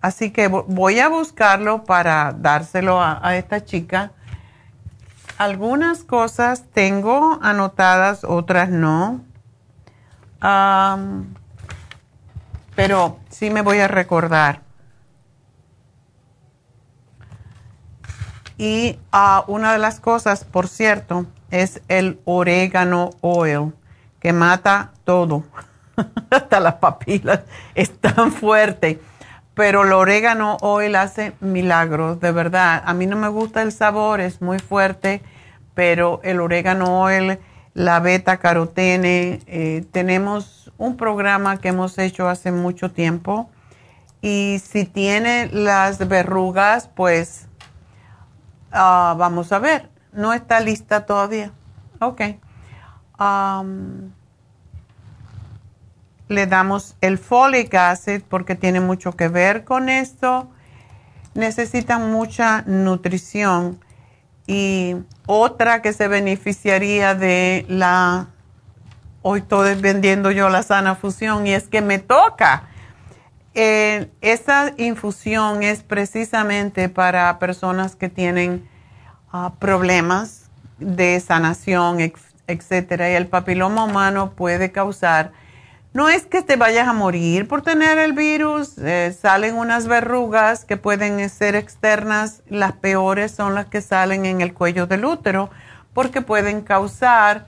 Así 0.04 0.32
que 0.32 0.48
voy 0.48 1.00
a 1.00 1.08
buscarlo 1.08 1.84
para 1.84 2.34
dárselo 2.36 3.00
a, 3.00 3.36
esta 3.36 3.64
chica. 3.64 4.12
Algunas 5.38 6.04
cosas 6.04 6.64
tengo 6.74 7.38
anotadas, 7.40 8.22
otras 8.22 8.68
no. 8.68 9.24
pero 12.76 13.18
sí 13.30 13.48
me 13.48 13.62
voy 13.62 13.78
a 13.78 13.88
recordar. 13.88 14.60
Y 18.58 18.98
ah, 19.10 19.44
una 19.46 19.72
de 19.72 19.78
las 19.78 20.00
cosas, 20.00 20.44
por 20.44 20.68
cierto, 20.68 21.24
es 21.50 21.80
el 21.88 22.20
orégano 22.26 23.08
oil, 23.22 23.72
que 24.20 24.34
mata 24.34 24.92
todo, 25.04 25.44
hasta 26.30 26.60
las 26.60 26.74
papilas, 26.74 27.40
es 27.74 27.98
tan 27.98 28.32
fuerte. 28.32 29.00
Pero 29.54 29.84
el 29.84 29.92
orégano 29.92 30.56
oil 30.60 30.96
hace 30.96 31.32
milagros, 31.40 32.20
de 32.20 32.32
verdad. 32.32 32.82
A 32.84 32.94
mí 32.94 33.06
no 33.06 33.16
me 33.16 33.28
gusta 33.28 33.62
el 33.62 33.72
sabor, 33.72 34.20
es 34.20 34.42
muy 34.42 34.58
fuerte, 34.58 35.22
pero 35.74 36.20
el 36.24 36.40
orégano 36.40 37.00
oil, 37.00 37.38
la 37.72 38.00
beta 38.00 38.38
carotene, 38.38 39.40
eh, 39.46 39.84
tenemos 39.92 40.72
un 40.76 40.96
programa 40.96 41.58
que 41.58 41.68
hemos 41.68 41.98
hecho 41.98 42.28
hace 42.28 42.50
mucho 42.52 42.90
tiempo. 42.90 43.48
Y 44.22 44.60
si 44.64 44.84
tiene 44.86 45.48
las 45.52 46.08
verrugas, 46.08 46.88
pues 46.88 47.48
Ah, 48.76 49.14
vamos 49.16 49.52
a 49.52 49.60
ver. 49.60 49.88
No 50.12 50.32
está 50.32 50.58
lista 50.58 51.06
todavía. 51.06 51.52
Ok. 52.00 52.22
Le 56.28 56.46
damos 56.46 56.96
el 57.00 57.18
folic 57.18 57.74
acid 57.74 58.22
porque 58.28 58.54
tiene 58.54 58.80
mucho 58.80 59.12
que 59.12 59.28
ver 59.28 59.64
con 59.64 59.88
esto. 59.88 60.50
Necesitan 61.34 62.10
mucha 62.12 62.62
nutrición 62.62 63.80
y 64.46 64.96
otra 65.26 65.82
que 65.82 65.92
se 65.92 66.08
beneficiaría 66.08 67.14
de 67.14 67.64
la, 67.68 68.28
hoy 69.22 69.40
estoy 69.40 69.74
vendiendo 69.74 70.30
yo 70.30 70.48
la 70.48 70.62
sana 70.62 70.94
fusión 70.94 71.46
y 71.46 71.52
es 71.52 71.68
que 71.68 71.80
me 71.80 71.98
toca. 71.98 72.68
Eh, 73.54 74.10
esa 74.20 74.72
infusión 74.76 75.62
es 75.62 75.82
precisamente 75.82 76.88
para 76.88 77.38
personas 77.38 77.94
que 77.94 78.08
tienen 78.08 78.68
ah, 79.32 79.52
problemas 79.58 80.50
de 80.78 81.20
sanación, 81.20 81.98
etcétera, 82.46 83.10
y 83.10 83.14
el 83.14 83.28
papiloma 83.28 83.84
humano 83.84 84.32
puede 84.32 84.72
causar 84.72 85.32
no 85.94 86.08
es 86.08 86.26
que 86.26 86.42
te 86.42 86.56
vayas 86.56 86.88
a 86.88 86.92
morir 86.92 87.46
por 87.46 87.62
tener 87.62 87.98
el 87.98 88.12
virus, 88.12 88.76
eh, 88.78 89.16
salen 89.18 89.54
unas 89.54 89.86
verrugas 89.86 90.64
que 90.64 90.76
pueden 90.76 91.26
ser 91.30 91.54
externas, 91.54 92.42
las 92.48 92.72
peores 92.72 93.30
son 93.30 93.54
las 93.54 93.66
que 93.66 93.80
salen 93.80 94.26
en 94.26 94.40
el 94.40 94.52
cuello 94.52 94.86
del 94.86 95.04
útero 95.04 95.50
porque 95.94 96.20
pueden 96.20 96.62
causar 96.62 97.46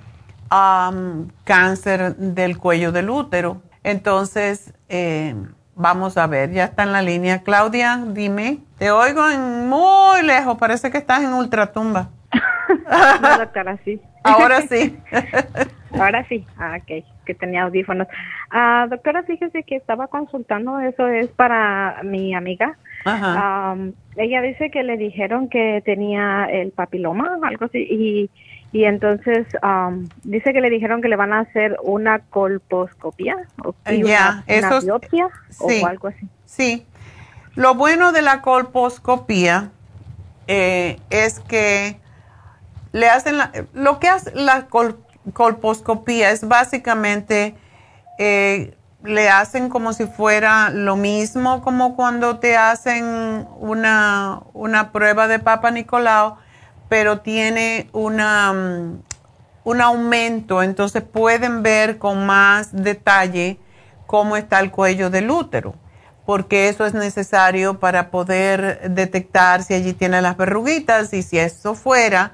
cáncer 1.42 2.14
del 2.16 2.56
cuello 2.56 2.92
del 2.92 3.10
útero. 3.10 3.62
Entonces, 3.82 4.72
eh, 4.88 5.34
vamos 5.74 6.16
a 6.16 6.28
ver, 6.28 6.52
ya 6.52 6.64
está 6.66 6.84
en 6.84 6.92
la 6.92 7.02
línea. 7.02 7.42
Claudia, 7.42 8.00
dime, 8.06 8.60
te 8.78 8.92
oigo 8.92 9.28
en 9.28 9.68
muy 9.68 10.22
lejos, 10.22 10.56
parece 10.56 10.92
que 10.92 10.98
estás 10.98 11.24
en 11.24 11.34
ultratumba. 11.34 12.10
no, 13.20 13.38
doctora, 13.38 13.76
sí. 13.84 14.00
Ahora 14.22 14.62
sí. 14.68 14.96
Ahora 15.92 16.26
sí, 16.28 16.44
ah, 16.58 16.78
ok, 16.80 17.04
que 17.24 17.34
tenía 17.34 17.62
audífonos. 17.62 18.08
Ah, 18.50 18.86
doctora, 18.90 19.22
fíjese 19.22 19.62
que 19.62 19.76
estaba 19.76 20.08
consultando, 20.08 20.80
eso 20.80 21.06
es 21.08 21.28
para 21.28 22.00
mi 22.02 22.34
amiga. 22.34 22.76
Ajá. 23.04 23.76
ella 24.16 24.42
dice 24.42 24.70
que 24.70 24.82
le 24.82 24.96
dijeron 24.96 25.48
que 25.48 25.80
tenía 25.84 26.46
el 26.46 26.72
papiloma, 26.72 27.38
algo 27.44 27.66
así, 27.66 27.78
y, 27.78 28.30
y 28.72 28.84
entonces 28.84 29.46
dice 30.24 30.52
que 30.52 30.60
le 30.60 30.70
dijeron 30.70 31.00
que 31.00 31.08
le 31.08 31.16
van 31.16 31.32
a 31.32 31.40
hacer 31.40 31.76
una 31.82 32.18
colposcopia 32.18 33.36
o 33.64 33.74
una, 33.86 34.44
biopsia 34.82 35.28
o 35.60 35.86
algo 35.86 36.08
así. 36.08 36.28
Sí. 36.44 36.84
Lo 37.54 37.74
bueno 37.74 38.12
de 38.12 38.22
la 38.22 38.42
colposcopía 38.42 39.70
eh, 40.46 40.98
es 41.10 41.40
que 41.40 41.96
le 42.92 43.08
hacen 43.08 43.36
lo 43.72 43.98
que 43.98 44.08
hace 44.08 44.34
la 44.34 44.66
colposcopía 45.32 46.30
es 46.30 46.46
básicamente 46.46 47.56
eh, 48.18 48.76
le 49.02 49.28
hacen 49.28 49.68
como 49.68 49.92
si 49.92 50.06
fuera 50.06 50.70
lo 50.70 50.96
mismo 50.96 51.62
como 51.62 51.94
cuando 51.96 52.38
te 52.38 52.56
hacen 52.56 53.46
una, 53.58 54.40
una 54.52 54.92
prueba 54.92 55.28
de 55.28 55.38
Papa 55.38 55.70
Nicolau, 55.70 56.36
pero 56.88 57.20
tiene 57.20 57.88
una, 57.92 58.52
mm, 58.52 59.02
un 59.64 59.80
aumento, 59.80 60.62
entonces 60.62 61.02
pueden 61.02 61.62
ver 61.62 61.98
con 61.98 62.26
más 62.26 62.70
detalle 62.72 63.58
cómo 64.06 64.36
está 64.36 64.60
el 64.60 64.70
cuello 64.70 65.10
del 65.10 65.30
útero, 65.30 65.74
porque 66.24 66.68
eso 66.68 66.86
es 66.86 66.94
necesario 66.94 67.78
para 67.78 68.10
poder 68.10 68.90
detectar 68.90 69.62
si 69.62 69.74
allí 69.74 69.92
tiene 69.92 70.22
las 70.22 70.36
verruguitas 70.36 71.12
y 71.12 71.22
si 71.22 71.38
eso 71.38 71.74
fuera, 71.74 72.32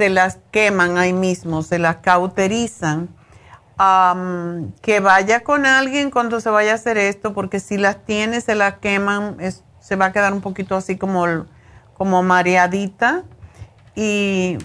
se 0.00 0.08
las 0.08 0.38
queman 0.50 0.96
ahí 0.96 1.12
mismo, 1.12 1.60
se 1.62 1.78
las 1.78 1.96
cauterizan. 1.96 3.10
que 4.80 5.00
vaya 5.00 5.40
con 5.40 5.66
alguien 5.66 6.10
cuando 6.10 6.40
se 6.40 6.48
vaya 6.48 6.72
a 6.72 6.76
hacer 6.76 6.96
esto, 6.96 7.34
porque 7.34 7.60
si 7.60 7.76
las 7.76 8.02
tiene, 8.06 8.40
se 8.40 8.54
las 8.54 8.78
queman, 8.78 9.36
se 9.78 9.96
va 9.96 10.06
a 10.06 10.12
quedar 10.12 10.32
un 10.32 10.40
poquito 10.40 10.74
así 10.74 10.96
como, 10.96 11.26
como 11.92 12.22
mareadita. 12.22 13.24
Y 13.94 14.56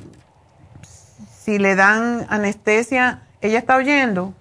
si 1.34 1.60
le 1.60 1.76
dan 1.76 2.26
anestesia, 2.30 3.24
¿ella 3.42 3.60
está 3.60 3.76
oyendo? 3.76 4.34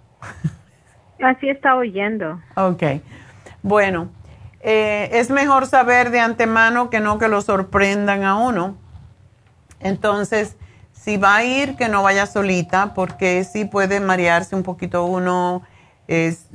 Así 1.20 1.48
está 1.48 1.74
oyendo. 1.74 2.40
Ok. 2.54 2.84
Bueno, 3.64 4.10
eh, 4.60 5.08
es 5.10 5.28
mejor 5.28 5.66
saber 5.66 6.10
de 6.10 6.20
antemano 6.20 6.88
que 6.88 7.00
no 7.00 7.18
que 7.18 7.26
lo 7.26 7.42
sorprendan 7.42 8.22
a 8.22 8.36
uno. 8.36 8.76
Entonces, 9.80 10.56
si 11.04 11.18
va 11.18 11.36
a 11.36 11.44
ir, 11.44 11.76
que 11.76 11.88
no 11.88 12.02
vaya 12.02 12.24
solita, 12.24 12.94
porque 12.94 13.44
sí 13.44 13.66
puede 13.66 14.00
marearse 14.00 14.56
un 14.56 14.62
poquito 14.62 15.04
uno, 15.04 15.62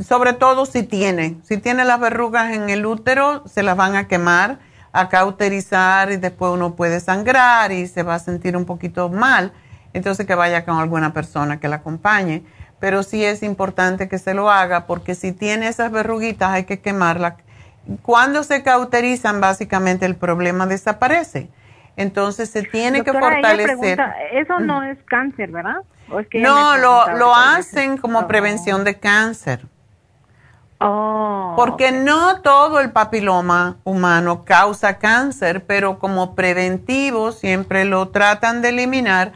sobre 0.03 0.33
todo 0.33 0.65
si 0.65 0.81
tiene. 0.81 1.37
Si 1.43 1.57
tiene 1.57 1.85
las 1.85 1.99
verrugas 1.99 2.51
en 2.53 2.71
el 2.71 2.83
útero, 2.87 3.47
se 3.47 3.61
las 3.61 3.77
van 3.77 3.95
a 3.95 4.07
quemar, 4.07 4.57
a 4.91 5.07
cauterizar 5.07 6.11
y 6.11 6.17
después 6.17 6.51
uno 6.51 6.73
puede 6.73 6.99
sangrar 6.99 7.71
y 7.71 7.87
se 7.87 8.01
va 8.01 8.15
a 8.15 8.19
sentir 8.19 8.57
un 8.57 8.65
poquito 8.65 9.09
mal. 9.09 9.53
Entonces 9.93 10.25
que 10.25 10.33
vaya 10.33 10.65
con 10.65 10.79
alguna 10.79 11.13
persona 11.13 11.59
que 11.59 11.67
la 11.67 11.77
acompañe. 11.77 12.43
Pero 12.79 13.03
sí 13.03 13.23
es 13.23 13.43
importante 13.43 14.09
que 14.09 14.17
se 14.17 14.33
lo 14.33 14.49
haga 14.49 14.87
porque 14.87 15.13
si 15.13 15.31
tiene 15.31 15.67
esas 15.67 15.91
verruguitas 15.91 16.49
hay 16.49 16.63
que 16.63 16.79
quemarlas. 16.79 17.35
Cuando 18.01 18.43
se 18.43 18.63
cauterizan, 18.63 19.41
básicamente 19.41 20.07
el 20.07 20.15
problema 20.15 20.65
desaparece 20.65 21.49
entonces 21.99 22.49
se 22.49 22.63
tiene 22.63 23.03
que 23.03 23.11
fortalecer. 23.11 23.99
eso 24.31 24.59
no 24.59 24.83
es 24.83 24.97
cáncer, 25.05 25.51
¿verdad? 25.51 25.81
no, 26.33 26.77
lo, 26.77 27.17
lo 27.17 27.35
hacen 27.35 27.97
como 27.97 28.25
prevención 28.25 28.83
de 28.83 28.97
cáncer. 28.97 29.65
Oh. 30.79 31.55
Porque 31.57 31.91
no 31.91 32.39
todo 32.41 32.79
el 32.79 32.91
papiloma 32.91 33.77
humano 33.83 34.45
causa 34.45 34.97
cáncer, 34.97 35.65
pero 35.65 35.99
como 35.99 36.35
preventivo 36.35 37.33
siempre 37.33 37.83
lo 37.83 38.07
tratan 38.09 38.61
de 38.61 38.69
eliminar 38.69 39.33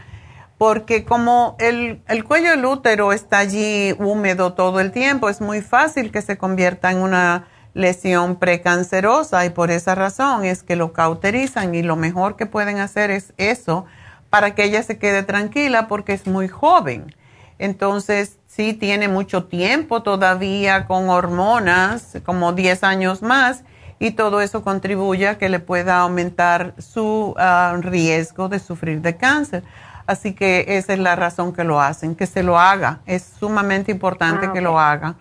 porque 0.58 1.04
como 1.04 1.58
el, 1.60 2.02
el 2.08 2.24
cuello 2.24 2.52
del 2.52 2.64
útero 2.64 3.12
está 3.12 3.40
allí 3.40 3.94
húmedo 4.00 4.54
todo 4.54 4.80
el 4.80 4.94
tiempo, 4.94 5.28
es 5.28 5.42
muy 5.42 5.62
fácil 5.62 6.10
que 6.10 6.22
se 6.22 6.38
convierta 6.38 6.90
en 6.90 7.00
una 7.00 7.48
lesión 7.74 8.36
precancerosa 8.36 9.46
y 9.46 9.50
por 9.50 9.72
esa 9.72 9.96
razón 9.96 10.46
es 10.46 10.64
que 10.64 10.76
lo 10.76 10.94
cauterizan 10.94 11.74
y 11.76 11.82
lo 11.82 11.96
mejor 11.96 12.36
que 12.36 12.46
pueden 12.46 12.80
hacer 12.80 13.10
es 13.12 13.34
eso 13.38 13.86
para 14.30 14.56
que 14.56 14.64
ella 14.64 14.84
se 14.84 14.98
quede 14.98 15.24
tranquila 15.24 15.88
porque 15.88 16.14
es 16.14 16.28
muy 16.28 16.48
joven. 16.48 17.14
Entonces, 17.60 18.40
sí 18.48 18.74
tiene 18.74 19.08
mucho 19.08 19.46
tiempo 19.46 20.02
todavía 20.02 20.86
con 20.86 21.10
hormonas, 21.10 22.18
como 22.26 22.52
10 22.52 22.84
años 22.84 23.22
más, 23.22 23.64
y 24.00 24.12
todo 24.12 24.42
eso 24.42 24.64
contribuye 24.64 25.28
a 25.28 25.38
que 25.38 25.50
le 25.50 25.60
pueda 25.60 26.00
aumentar 26.00 26.74
su 26.80 27.36
ah, 27.38 27.78
riesgo 27.80 28.50
de 28.50 28.60
sufrir 28.60 29.02
de 29.02 29.18
cáncer. 29.18 29.64
Así 30.08 30.34
que 30.34 30.66
esa 30.68 30.94
es 30.94 31.00
la 31.00 31.16
razón 31.16 31.54
que 31.54 31.64
lo 31.64 31.80
hacen, 31.80 32.16
que 32.16 32.26
se 32.26 32.44
lo 32.44 32.60
haga. 32.60 33.02
Es 33.06 33.24
sumamente 33.40 33.92
importante 33.92 34.48
ah, 34.48 34.52
que 34.52 34.62
lo 34.62 34.80
haga 34.80 35.16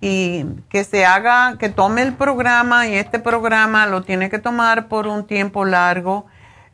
y 0.00 0.44
que 0.68 0.84
se 0.84 1.04
haga, 1.04 1.56
que 1.58 1.68
tome 1.68 2.02
el 2.02 2.14
programa 2.14 2.86
y 2.86 2.94
este 2.94 3.18
programa 3.18 3.86
lo 3.86 4.02
tiene 4.02 4.30
que 4.30 4.38
tomar 4.38 4.88
por 4.88 5.08
un 5.08 5.26
tiempo 5.26 5.64
largo, 5.64 6.26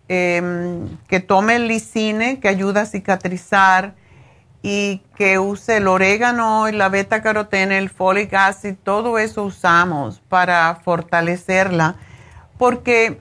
em, 0.09 0.98
que 1.09 1.20
tome 1.20 1.56
el 1.56 1.68
lisine 1.68 2.38
que 2.40 2.48
ayuda 2.48 2.82
a 2.82 2.86
cicatrizar 2.86 3.94
y 4.62 5.02
que 5.16 5.38
use 5.38 5.78
el 5.78 5.88
orégano 5.88 6.70
la 6.70 6.88
beta 6.88 7.22
carotene, 7.22 7.78
el 7.78 7.88
folic 7.88 8.34
acid, 8.34 8.74
todo 8.82 9.18
eso 9.18 9.44
usamos 9.44 10.20
para 10.28 10.74
fortalecerla, 10.84 11.96
porque 12.59 13.20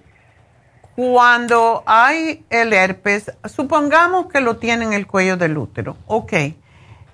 cuando 0.95 1.83
hay 1.85 2.45
el 2.49 2.73
herpes, 2.73 3.31
supongamos 3.45 4.27
que 4.27 4.41
lo 4.41 4.57
tiene 4.57 4.85
en 4.85 4.93
el 4.93 5.07
cuello 5.07 5.37
del 5.37 5.57
útero, 5.57 5.97
ok, 6.07 6.33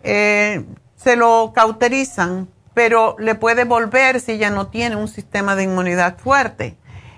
eh, 0.03 0.65
se 0.95 1.15
lo 1.15 1.51
cauterizan 1.53 2.47
pero 2.79 3.17
le 3.19 3.35
puede 3.35 3.65
volver 3.65 4.21
si 4.21 4.37
ya 4.37 4.51
no 4.51 4.67
tiene 4.67 4.95
un 4.95 5.09
sistema 5.09 5.57
de 5.57 5.63
inmunidad 5.63 6.17
fuerte. 6.17 6.77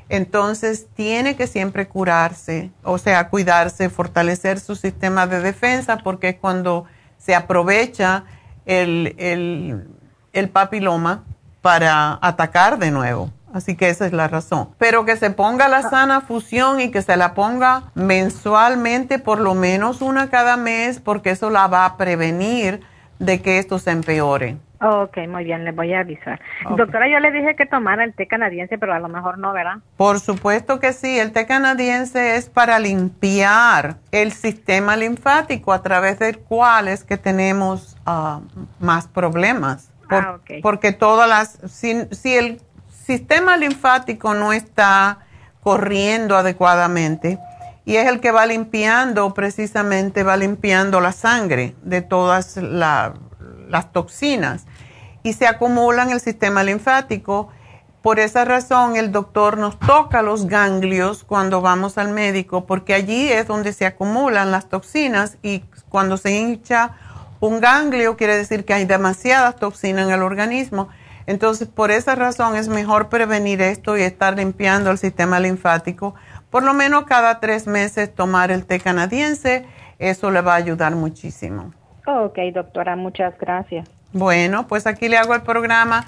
Entonces 0.10 0.88
tiene 0.96 1.36
que 1.36 1.46
siempre 1.46 1.88
curarse, 1.88 2.72
o 2.82 2.98
sea, 2.98 3.30
cuidarse, 3.30 3.92
fortalecer 3.92 4.60
su 4.60 4.76
sistema 4.76 5.28
de 5.28 5.40
defensa, 5.40 5.98
porque 5.98 6.30
es 6.30 6.36
cuando 6.38 6.86
se 7.20 7.36
aprovecha 7.36 8.24
el, 8.66 9.14
el 10.34 10.50
papiloma 10.50 11.26
para 11.62 12.18
atacar 12.24 12.80
de 12.80 12.90
nuevo. 12.90 13.30
Así 13.54 13.76
que 13.76 13.90
esa 13.90 14.08
es 14.08 14.14
la 14.14 14.28
razón. 14.28 14.70
Pero 14.80 15.06
que 15.06 15.16
se 15.16 15.30
ponga 15.30 15.68
la 15.68 15.84
sana 15.84 16.22
fusión 16.22 16.82
y 16.82 16.90
que 16.90 17.04
se 17.04 17.18
la 17.18 17.36
ponga 17.36 17.84
mensualmente, 17.94 19.20
por 19.20 19.40
lo 19.40 19.54
menos 19.54 20.02
una 20.02 20.32
cada 20.32 20.58
mes, 20.58 21.00
porque 21.00 21.30
eso 21.30 21.52
la 21.52 21.68
va 21.68 21.86
a 21.86 21.98
prevenir 21.98 22.82
de 23.20 23.44
que 23.44 23.60
esto 23.60 23.78
se 23.78 23.92
empeore. 23.92 24.58
Ok, 24.84 25.16
muy 25.28 25.44
bien, 25.44 25.64
le 25.64 25.74
voy 25.74 25.94
a 25.94 26.00
avisar. 26.00 26.42
Doctora, 26.76 27.08
yo 27.08 27.20
le 27.20 27.32
dije 27.32 27.56
que 27.56 27.68
tomara 27.68 28.04
el 28.04 28.16
té 28.16 28.26
canadiense, 28.26 28.80
pero 28.80 28.96
a 28.96 29.00
lo 29.00 29.10
mejor 29.10 29.38
no, 29.38 29.54
¿verdad? 29.54 29.76
Por 29.96 30.20
supuesto 30.20 30.80
que 30.80 30.92
sí, 30.92 31.20
el 31.20 31.32
té 31.32 31.46
canadiense 31.46 32.36
es 32.36 32.50
para 32.50 32.80
limpiar 32.80 33.98
el 34.12 34.32
sistema 34.32 34.98
linfático 34.98 35.72
a 35.72 35.84
través 35.84 36.18
del 36.18 36.40
cual 36.40 36.88
es 36.88 37.04
que 37.04 37.18
tenemos 37.18 37.96
ah, 38.08 38.42
más 38.80 39.08
problemas. 39.08 39.92
ah, 40.10 40.38
Porque 40.64 40.94
todas 40.94 41.30
las, 41.30 41.60
si, 41.72 42.08
si 42.10 42.36
el 42.36 42.60
sistema 42.90 43.58
linfático 43.58 44.34
no 44.34 44.52
está 44.52 45.20
corriendo 45.62 46.36
adecuadamente 46.36 47.38
y 47.86 47.98
es 47.98 48.08
el 48.08 48.20
que 48.20 48.32
va 48.32 48.48
limpiando, 48.48 49.32
precisamente 49.36 50.24
va 50.24 50.38
limpiando 50.38 51.02
la 51.02 51.12
sangre 51.12 51.76
de 51.84 52.02
todas 52.02 52.58
las 52.58 53.92
toxinas 53.92 54.66
y 55.24 55.34
se 55.34 55.48
acumula 55.48 56.04
en 56.04 56.12
el 56.12 56.20
sistema 56.20 56.64
linfático. 56.64 57.50
Por 58.02 58.20
esa 58.20 58.46
razón 58.46 58.96
el 58.96 59.12
doctor 59.12 59.58
nos 59.58 59.78
toca 59.78 60.22
los 60.22 60.48
ganglios 60.48 61.24
cuando 61.24 61.62
vamos 61.62 61.98
al 61.98 62.10
médico 62.10 62.66
porque 62.66 62.94
allí 62.94 63.32
es 63.32 63.48
donde 63.48 63.74
se 63.74 63.86
acumulan 63.86 64.52
las 64.52 64.70
toxinas 64.70 65.38
y 65.44 65.64
cuando 65.90 66.18
se 66.18 66.32
hincha 66.32 66.94
un 67.40 67.60
ganglio 67.60 68.18
quiere 68.18 68.38
decir 68.38 68.66
que 68.66 68.74
hay 68.74 68.86
demasiadas 68.86 69.56
toxinas 69.56 70.08
en 70.08 70.14
el 70.14 70.22
organismo. 70.22 70.90
Entonces, 71.28 71.68
por 71.68 71.92
esa 71.92 72.16
razón 72.16 72.56
es 72.56 72.68
mejor 72.68 73.10
prevenir 73.10 73.62
esto 73.62 73.98
y 73.98 74.02
estar 74.02 74.36
limpiando 74.36 74.92
el 74.92 74.98
sistema 74.98 75.40
linfático. 75.40 76.16
Por 76.50 76.64
lo 76.64 76.74
menos 76.74 77.06
cada 77.06 77.40
tres 77.40 77.68
meses 77.68 78.14
tomar 78.14 78.52
el 78.52 78.66
té 78.66 78.80
canadiense, 78.80 79.66
eso 79.98 80.32
le 80.32 80.42
va 80.42 80.54
a 80.54 80.58
ayudar 80.58 80.96
muchísimo. 80.96 81.74
Ok, 82.06 82.38
doctora, 82.54 82.96
muchas 82.96 83.38
gracias. 83.38 83.90
Bueno, 84.14 84.68
pues 84.68 84.88
aquí 84.88 85.08
le 85.08 85.18
hago 85.18 85.34
el 85.34 85.42
programa 85.42 86.06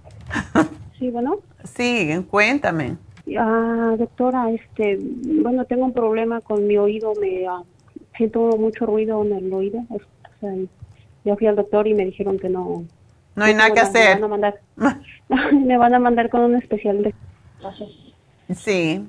Sí, 0.97 1.11
bueno. 1.11 1.41
Sí, 1.65 2.25
cuéntame. 2.31 2.97
Ah, 3.37 3.97
doctora, 3.99 4.53
este, 4.53 5.01
bueno, 5.01 5.65
tengo 5.65 5.85
un 5.85 5.93
problema 5.93 6.41
con 6.41 6.65
mi 6.65 6.77
oído, 6.77 7.13
me 7.21 7.45
ah, 7.49 7.63
siento 8.17 8.57
mucho 8.57 8.87
ruido 8.87 9.25
en 9.25 9.33
el 9.33 9.53
oído. 9.53 9.81
O 9.91 9.99
sea, 10.41 10.55
yo 11.25 11.37
fui 11.37 11.49
al 11.49 11.57
doctor 11.57 11.89
y 11.89 11.95
me 11.95 12.05
dijeron 12.05 12.39
que 12.39 12.49
no. 12.49 12.85
No 13.35 13.45
hay 13.45 13.55
nada 13.55 13.75
que 13.75 13.81
hacer. 13.81 14.21
Me 14.21 14.23
van 14.23 14.25
a 14.25 14.29
mandar, 14.29 14.61
me 15.53 15.77
van 15.77 15.95
a 15.95 15.99
mandar 15.99 16.31
con 16.31 16.43
un 16.43 16.55
especial 16.55 17.03
de. 17.03 17.15
Sí. 18.55 19.05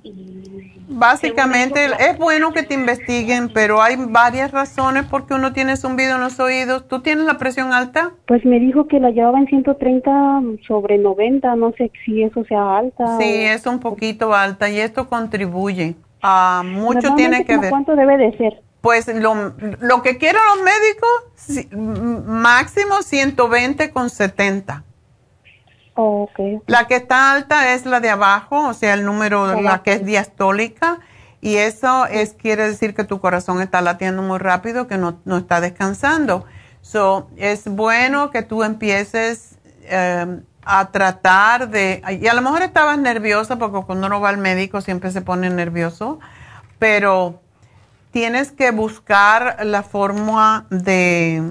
Básicamente 0.90 1.86
es 2.00 2.18
bueno 2.18 2.54
que 2.54 2.64
te 2.64 2.74
investiguen, 2.74 3.50
pero 3.54 3.82
hay 3.82 3.96
varias 3.98 4.52
razones 4.52 5.06
por 5.06 5.28
qué 5.28 5.34
uno 5.34 5.54
tiene 5.54 5.78
zumbido 5.78 6.16
en 6.16 6.22
los 6.22 6.40
oídos. 6.40 6.88
¿Tú 6.88 7.02
tienes 7.02 7.26
la 7.26 7.38
presión 7.38 7.74
alta? 7.74 8.12
Pues 8.26 8.44
me 8.46 8.60
dijo 8.60 8.88
que 8.88 9.00
la 9.00 9.12
llevaba 9.12 9.40
en 9.40 9.48
130 9.48 10.42
sobre 10.68 10.98
90, 10.98 11.56
no 11.56 11.74
sé 11.78 11.92
si 12.06 12.24
eso 12.24 12.44
sea 12.46 12.78
alta. 12.78 13.18
Sí, 13.20 13.26
es 13.26 13.66
un 13.66 13.80
poquito 13.80 14.34
alta 14.34 14.70
y 14.70 14.80
esto 14.80 15.08
contribuye. 15.08 15.96
a 16.22 16.64
mucho 16.66 17.14
tiene 17.16 17.46
que 17.46 17.58
ver. 17.58 17.70
¿Cuánto 17.70 17.96
debe 17.96 18.18
de 18.18 18.36
ser? 18.38 18.62
Pues 18.82 19.08
lo, 19.14 19.54
lo 19.82 20.02
que 20.02 20.18
quieren 20.18 20.42
los 20.56 20.64
médicos, 20.64 22.26
máximo 22.26 23.02
120 23.02 23.92
con 23.92 24.10
70. 24.10 24.84
La 26.68 26.86
que 26.86 26.96
está 26.96 27.32
alta 27.32 27.74
es 27.74 27.86
la 27.86 28.00
de 28.00 28.10
abajo, 28.10 28.68
o 28.68 28.74
sea, 28.74 28.94
el 28.94 29.04
número, 29.04 29.62
la 29.62 29.82
que 29.84 29.94
es 29.94 30.06
diastólica, 30.06 31.00
y 31.42 31.56
eso 31.56 32.06
es 32.06 32.34
quiere 32.34 32.68
decir 32.68 32.94
que 32.94 33.04
tu 33.04 33.20
corazón 33.20 33.62
está 33.62 33.82
latiendo 33.82 34.22
muy 34.22 34.38
rápido, 34.38 34.88
que 34.88 34.98
no, 34.98 35.20
está 35.38 35.62
descansando. 35.62 36.46
So, 36.82 37.30
es 37.38 37.66
bueno 37.66 38.32
que 38.32 38.44
tú 38.44 38.64
empieces 38.64 39.58
em, 39.84 40.44
a 40.64 40.92
tratar 40.92 41.70
de, 41.70 42.02
y 42.22 42.28
a 42.28 42.34
lo 42.34 42.42
mejor 42.42 42.62
estabas 42.62 42.98
nerviosa, 43.00 43.58
porque 43.58 43.86
cuando 43.86 44.08
uno 44.08 44.22
va 44.22 44.30
al 44.30 44.38
médico 44.38 44.82
siempre 44.82 45.12
se 45.12 45.22
pone 45.22 45.50
nervioso, 45.50 46.20
pero 46.80 47.42
tienes 48.12 48.52
que 48.52 48.72
buscar 48.72 49.66
la 49.66 49.84
forma 49.84 50.66
de, 50.70 51.42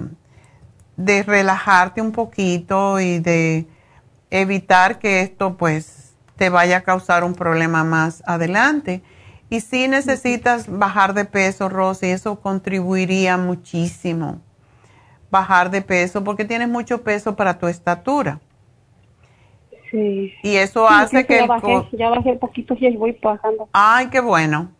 de 0.96 1.22
relajarte 1.22 2.00
un 2.00 2.12
poquito 2.12 3.00
y 3.00 3.18
de 3.18 3.66
evitar 4.30 4.98
que 4.98 5.20
esto 5.20 5.56
pues 5.56 6.14
te 6.36 6.50
vaya 6.50 6.78
a 6.78 6.80
causar 6.82 7.24
un 7.24 7.34
problema 7.34 7.84
más 7.84 8.22
adelante. 8.26 9.02
Y 9.48 9.60
si 9.60 9.88
necesitas 9.88 10.66
bajar 10.68 11.14
de 11.14 11.24
peso, 11.24 11.68
Rosy, 11.68 12.06
eso 12.06 12.40
contribuiría 12.40 13.36
muchísimo. 13.36 14.40
Bajar 15.30 15.70
de 15.70 15.82
peso 15.82 16.24
porque 16.24 16.44
tienes 16.44 16.68
mucho 16.68 17.02
peso 17.02 17.36
para 17.36 17.58
tu 17.58 17.66
estatura. 17.68 18.40
Sí. 19.90 20.34
Y 20.42 20.56
eso 20.56 20.88
hace 20.88 21.24
que... 21.26 21.38
Ya 21.38 21.46
bajé, 21.46 21.88
ya 21.92 22.10
bajé 22.10 22.34
poquito 22.34 22.74
y 22.78 22.96
voy 22.96 23.16
bajando. 23.22 23.68
Ay, 23.72 24.08
qué 24.08 24.20
bueno. 24.20 24.72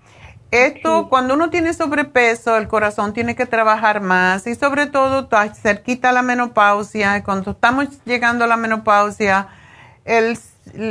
Esto, 0.65 1.11
cuando 1.11 1.35
uno 1.35 1.51
tiene 1.51 1.75
sobrepeso, 1.75 2.57
el 2.57 2.67
corazón 2.67 3.13
tiene 3.13 3.37
que 3.37 3.45
trabajar 3.45 4.01
más 4.01 4.47
y 4.47 4.55
sobre 4.55 4.87
todo 4.87 5.29
cerquita 5.55 6.09
a 6.09 6.13
la 6.13 6.23
menopausia. 6.23 7.23
Cuando 7.25 7.51
estamos 7.51 7.89
llegando 8.07 8.45
a 8.45 8.47
la 8.49 8.57
menopausia, 8.57 9.49
el, 10.07 10.39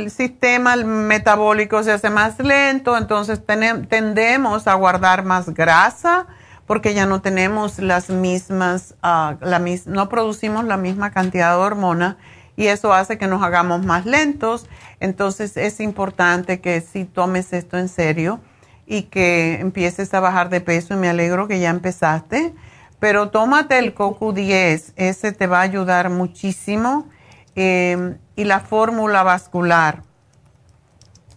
sistema 0.08 0.76
metabólico 0.76 1.82
se 1.82 1.92
hace 1.92 2.10
más 2.10 2.38
lento, 2.38 2.96
entonces 2.96 3.40
tendemos 3.44 4.68
a 4.68 4.74
guardar 4.74 5.22
más 5.22 5.52
grasa 5.52 6.26
porque 6.66 6.94
ya 6.94 7.04
no 7.04 7.20
tenemos 7.20 7.78
las 7.78 8.08
mismas, 8.08 8.94
uh, 9.02 9.36
la 9.44 9.62
no 9.84 10.08
producimos 10.08 10.64
la 10.64 10.78
misma 10.78 11.10
cantidad 11.10 11.50
de 11.50 11.56
hormonas 11.56 12.16
y 12.56 12.68
eso 12.68 12.94
hace 12.94 13.18
que 13.18 13.26
nos 13.26 13.42
hagamos 13.42 13.84
más 13.84 14.06
lentos. 14.06 14.66
Entonces 14.98 15.56
es 15.56 15.80
importante 15.80 16.60
que 16.60 16.80
si 16.80 17.04
tomes 17.04 17.52
esto 17.52 17.76
en 17.76 17.88
serio 17.88 18.40
y 18.86 19.02
que 19.04 19.60
empieces 19.60 20.12
a 20.14 20.20
bajar 20.20 20.48
de 20.48 20.60
peso 20.60 20.94
y 20.94 20.96
me 20.96 21.08
alegro 21.08 21.48
que 21.48 21.58
ya 21.60 21.70
empezaste. 21.70 22.54
Pero 23.00 23.30
tómate 23.30 23.78
el 23.78 23.94
CoQ10, 23.94 24.92
ese 24.96 25.32
te 25.32 25.46
va 25.46 25.58
a 25.58 25.62
ayudar 25.62 26.08
muchísimo. 26.08 27.08
Em, 27.54 28.18
y 28.36 28.44
la 28.44 28.60
fórmula 28.60 29.22
vascular 29.22 30.02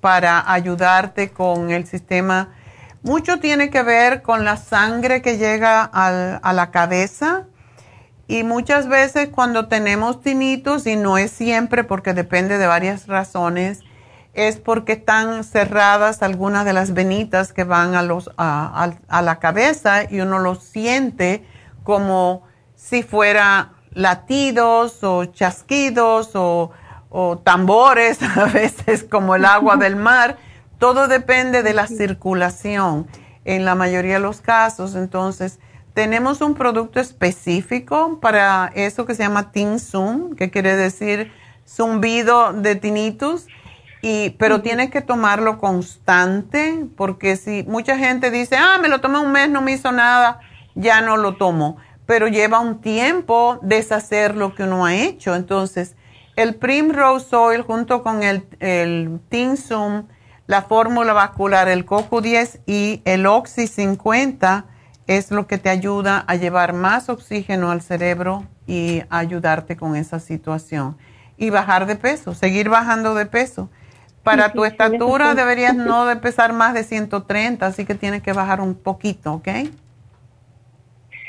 para 0.01 0.51
ayudarte 0.51 1.31
con 1.31 1.71
el 1.71 1.87
sistema. 1.87 2.49
Mucho 3.03 3.39
tiene 3.39 3.69
que 3.69 3.83
ver 3.83 4.21
con 4.21 4.43
la 4.43 4.57
sangre 4.57 5.21
que 5.21 5.37
llega 5.37 5.83
a 5.83 6.53
la 6.53 6.71
cabeza 6.71 7.47
y 8.29 8.43
muchas 8.43 8.87
veces 8.87 9.29
cuando 9.29 9.67
tenemos 9.67 10.21
tinitos, 10.21 10.85
y 10.85 10.95
no 10.95 11.17
es 11.17 11.31
siempre 11.31 11.83
porque 11.83 12.13
depende 12.13 12.59
de 12.59 12.67
varias 12.67 13.07
razones, 13.07 13.79
es 14.47 14.57
porque 14.57 14.93
están 14.93 15.43
cerradas 15.43 16.23
algunas 16.23 16.63
de 16.63 16.71
las 16.71 16.93
venitas 16.93 17.51
que 17.51 17.65
van 17.65 17.95
a, 17.95 18.03
los, 18.03 18.31
a, 18.37 18.91
la 19.09 19.39
cabeza 19.39 20.09
y 20.09 20.21
uno 20.21 20.39
lo 20.39 20.55
siente 20.55 21.45
como 21.83 22.43
si 22.75 23.03
fuera 23.03 23.73
latidos 23.91 25.03
o 25.03 25.25
chasquidos 25.25 26.31
o, 26.35 26.71
tambores, 27.43 28.19
a 28.37 28.45
veces 28.45 29.03
como 29.03 29.35
el 29.35 29.43
agua 29.43 29.75
del 29.75 29.95
mar. 29.95 30.37
Todo 30.77 31.07
depende 31.09 31.61
de 31.61 31.73
la 31.73 31.87
circulación 31.87 33.07
en 33.43 33.65
la 33.65 33.75
mayoría 33.75 34.13
de 34.13 34.19
los 34.19 34.39
casos. 34.39 34.95
Entonces, 34.95 35.59
tenemos 35.93 36.39
un 36.39 36.53
producto 36.53 37.01
específico 37.01 38.19
para 38.21 38.71
eso 38.73 39.05
que 39.05 39.15
se 39.15 39.23
llama 39.23 39.51
Zoom, 39.79 40.35
que 40.35 40.49
quiere 40.49 40.77
decir 40.77 41.33
zumbido 41.67 42.53
de 42.53 42.75
tinnitus 42.75 43.47
y, 44.01 44.31
pero 44.31 44.61
tienes 44.61 44.91
que 44.91 45.01
tomarlo 45.01 45.57
constante, 45.57 46.85
porque 46.95 47.35
si 47.35 47.63
mucha 47.63 47.97
gente 47.97 48.31
dice, 48.31 48.55
ah, 48.55 48.77
me 48.81 48.87
lo 48.87 49.01
tomé 49.01 49.19
un 49.19 49.31
mes, 49.31 49.49
no 49.49 49.61
me 49.61 49.73
hizo 49.73 49.91
nada, 49.91 50.39
ya 50.75 51.01
no 51.01 51.17
lo 51.17 51.35
tomo. 51.35 51.77
Pero 52.05 52.27
lleva 52.27 52.59
un 52.59 52.79
tiempo 52.79 53.59
deshacer 53.61 54.35
lo 54.35 54.55
que 54.55 54.63
uno 54.63 54.85
ha 54.85 54.95
hecho. 54.95 55.35
Entonces, 55.35 55.95
el 56.37 56.55
Primrose 56.55 57.35
Oil 57.35 57.61
junto 57.63 58.01
con 58.01 58.23
el, 58.23 58.47
el 58.59 59.19
Tinsum, 59.27 60.05
la 60.47 60.61
fórmula 60.61 61.11
vascular, 61.13 61.67
el 61.67 61.85
CoQ10 61.85 62.61
y 62.65 63.01
el 63.03 63.25
Oxy 63.25 63.67
50 63.67 64.65
es 65.07 65.31
lo 65.31 65.45
que 65.45 65.57
te 65.57 65.69
ayuda 65.69 66.23
a 66.25 66.35
llevar 66.35 66.73
más 66.73 67.09
oxígeno 67.09 67.71
al 67.71 67.81
cerebro 67.81 68.45
y 68.65 69.03
ayudarte 69.09 69.75
con 69.75 69.95
esa 69.95 70.19
situación. 70.19 70.97
Y 71.37 71.49
bajar 71.49 71.85
de 71.85 71.95
peso, 71.95 72.33
seguir 72.33 72.69
bajando 72.69 73.13
de 73.13 73.25
peso 73.25 73.69
para 74.29 74.51
tu 74.51 74.65
estatura 74.71 75.33
deberías 75.35 75.75
no 75.75 76.05
de 76.07 76.15
pesar 76.15 76.53
más 76.53 76.73
de 76.73 76.83
130, 76.83 77.65
así 77.65 77.85
que 77.85 77.95
tienes 77.95 78.21
que 78.21 78.33
bajar 78.33 78.61
un 78.61 78.75
poquito, 78.75 79.33
¿ok? 79.33 79.47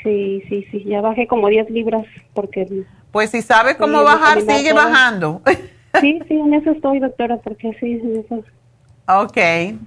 Sí, 0.03 0.43
sí, 0.49 0.65
sí, 0.71 0.83
ya 0.85 1.01
bajé 1.01 1.27
como 1.27 1.47
10 1.47 1.69
libras 1.69 2.05
porque... 2.33 2.85
Pues 3.11 3.29
si 3.29 3.41
sabes 3.41 3.75
cómo 3.75 4.03
bajar, 4.03 4.41
sigue 4.41 4.73
bajando. 4.73 5.41
Sí, 5.99 6.19
sí, 6.27 6.33
en 6.33 6.53
eso 6.53 6.71
estoy, 6.71 6.99
doctora, 6.99 7.37
porque 7.37 7.75
sí, 7.79 7.99
en 8.03 8.19
eso. 8.19 8.43
Ok, 9.07 9.37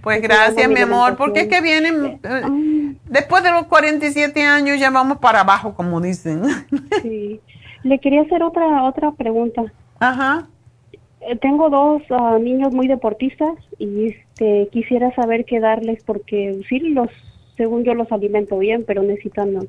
pues 0.02 0.20
gracias, 0.20 0.68
mi 0.68 0.80
amor, 0.80 1.16
porque 1.16 1.40
es 1.40 1.48
que 1.48 1.60
vienen, 1.60 2.20
eh, 2.22 2.96
después 3.06 3.42
de 3.42 3.50
los 3.50 3.64
47 3.66 4.42
años 4.42 4.78
ya 4.78 4.90
vamos 4.90 5.18
para 5.18 5.40
abajo, 5.40 5.74
como 5.74 6.00
dicen. 6.00 6.42
Sí. 7.02 7.40
Le 7.84 7.98
quería 7.98 8.22
hacer 8.22 8.42
otra 8.42 8.82
otra 8.84 9.12
pregunta. 9.12 9.62
Ajá. 10.00 10.46
Eh, 11.26 11.36
tengo 11.36 11.70
dos 11.70 12.02
ah, 12.10 12.38
niños 12.40 12.72
muy 12.74 12.86
deportistas 12.86 13.54
y 13.78 14.06
este 14.06 14.68
quisiera 14.72 15.14
saber 15.14 15.44
qué 15.44 15.60
darles 15.60 16.02
porque 16.04 16.60
sí 16.68 16.80
los 16.80 17.08
según 17.56 17.84
yo 17.84 17.94
los 17.94 18.10
alimento 18.10 18.58
bien, 18.58 18.84
pero 18.86 19.02
necesitan 19.02 19.68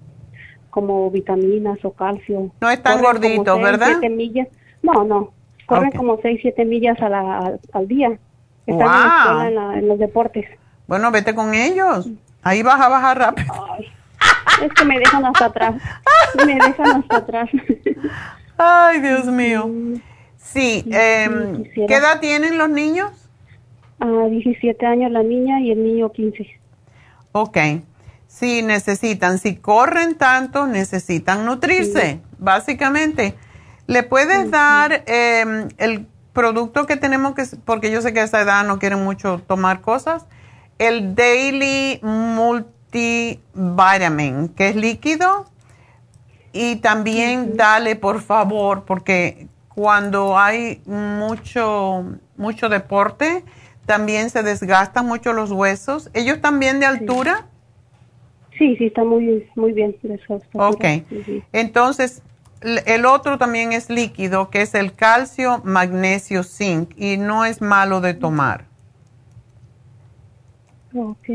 como 0.70 1.10
vitaminas 1.12 1.78
o 1.84 1.94
calcio. 1.94 2.52
No 2.60 2.70
están 2.70 3.02
gorditos, 3.02 3.62
¿verdad? 3.62 4.00
millas. 4.10 4.48
No, 4.82 5.04
no. 5.04 5.32
Corren 5.66 5.92
como 5.92 6.20
6, 6.22 6.40
7 6.42 6.66
millas 6.66 7.00
a 7.02 7.10
la, 7.10 7.60
al 7.74 7.88
día. 7.88 8.20
Están 8.68 9.48
en, 9.48 9.88
los 9.88 10.00
deportes. 10.00 10.46
Bueno, 10.88 11.12
vete 11.12 11.34
con 11.34 11.54
ellos. 11.54 12.10
Ahí 12.44 12.62
vas 12.64 12.82
a 12.82 12.90
bajar 12.90 13.18
rápido. 13.18 13.54
es 14.64 14.74
que 14.74 14.86
me 14.86 15.00
dejan 15.00 15.26
hasta 15.26 15.46
atrás. 15.46 15.76
me 16.46 16.56
dejan 16.56 17.02
hasta 17.02 17.18
atrás. 17.18 17.50
Ay, 18.58 19.00
Dios 19.02 19.26
mío. 19.28 19.70
Sí, 20.54 20.86
em, 20.92 21.64
¿qué 21.74 21.96
edad 21.96 22.20
tienen 22.20 22.58
los 22.58 22.70
niños? 22.70 23.12
Ah, 24.00 24.28
17 24.30 24.86
años 24.86 25.12
la 25.12 25.24
niña 25.24 25.60
y 25.62 25.72
el 25.72 25.84
niño 25.84 26.12
15. 26.12 26.46
Ok. 27.32 27.58
Sí, 28.28 28.62
necesitan, 28.62 29.40
si 29.40 29.56
corren 29.56 30.16
tanto, 30.16 30.68
necesitan 30.68 31.46
nutrirse, 31.46 32.20
básicamente. 32.38 33.34
¿Le 33.88 34.04
puedes 34.04 34.52
dar 34.52 35.04
em, 35.06 35.70
el 35.78 36.06
producto 36.34 36.86
que 36.86 36.98
tenemos 36.98 37.34
que, 37.34 37.46
porque 37.64 37.90
yo 37.92 38.02
sé 38.02 38.14
que 38.14 38.20
a 38.20 38.24
esa 38.24 38.42
edad 38.42 38.66
no 38.66 38.78
quieren 38.78 39.04
mucho 39.04 39.40
tomar 39.40 39.82
cosas, 39.82 40.26
el 40.80 41.16
Daily 41.16 42.02
Multivitamin, 42.04 44.50
que 44.50 44.68
es 44.70 44.76
líquido, 44.76 45.46
y 46.52 46.76
también 46.78 47.56
dale, 47.56 47.96
por 47.96 48.22
favor, 48.22 48.84
porque 48.84 49.48
cuando 49.76 50.38
hay 50.38 50.82
mucho, 50.86 52.06
mucho 52.38 52.70
deporte, 52.70 53.44
también 53.86 54.30
se 54.30 54.42
desgastan 54.42 55.06
mucho 55.06 55.34
los 55.34 55.52
huesos. 55.52 56.10
¿Ellos 56.14 56.42
también 56.42 56.80
de 56.80 56.86
altura? 56.86 57.46
Sí, 58.58 58.78
sí, 58.78 58.86
está 58.86 59.04
muy, 59.04 59.48
muy 59.56 59.74
bien. 59.74 59.96
Ok. 60.54 60.86
Entonces, 61.52 62.24
el 62.62 63.06
otro 63.06 63.38
también 63.38 63.74
es 63.74 63.90
líquido, 63.90 64.50
que 64.50 64.62
es 64.62 64.74
el 64.76 64.94
calcio, 64.94 65.62
magnesio, 65.66 66.44
zinc, 66.44 66.92
y 66.98 67.18
no 67.18 67.44
es 67.44 67.62
malo 67.62 68.00
de 68.00 68.14
tomar. 68.14 68.66
Ok. 70.96 71.30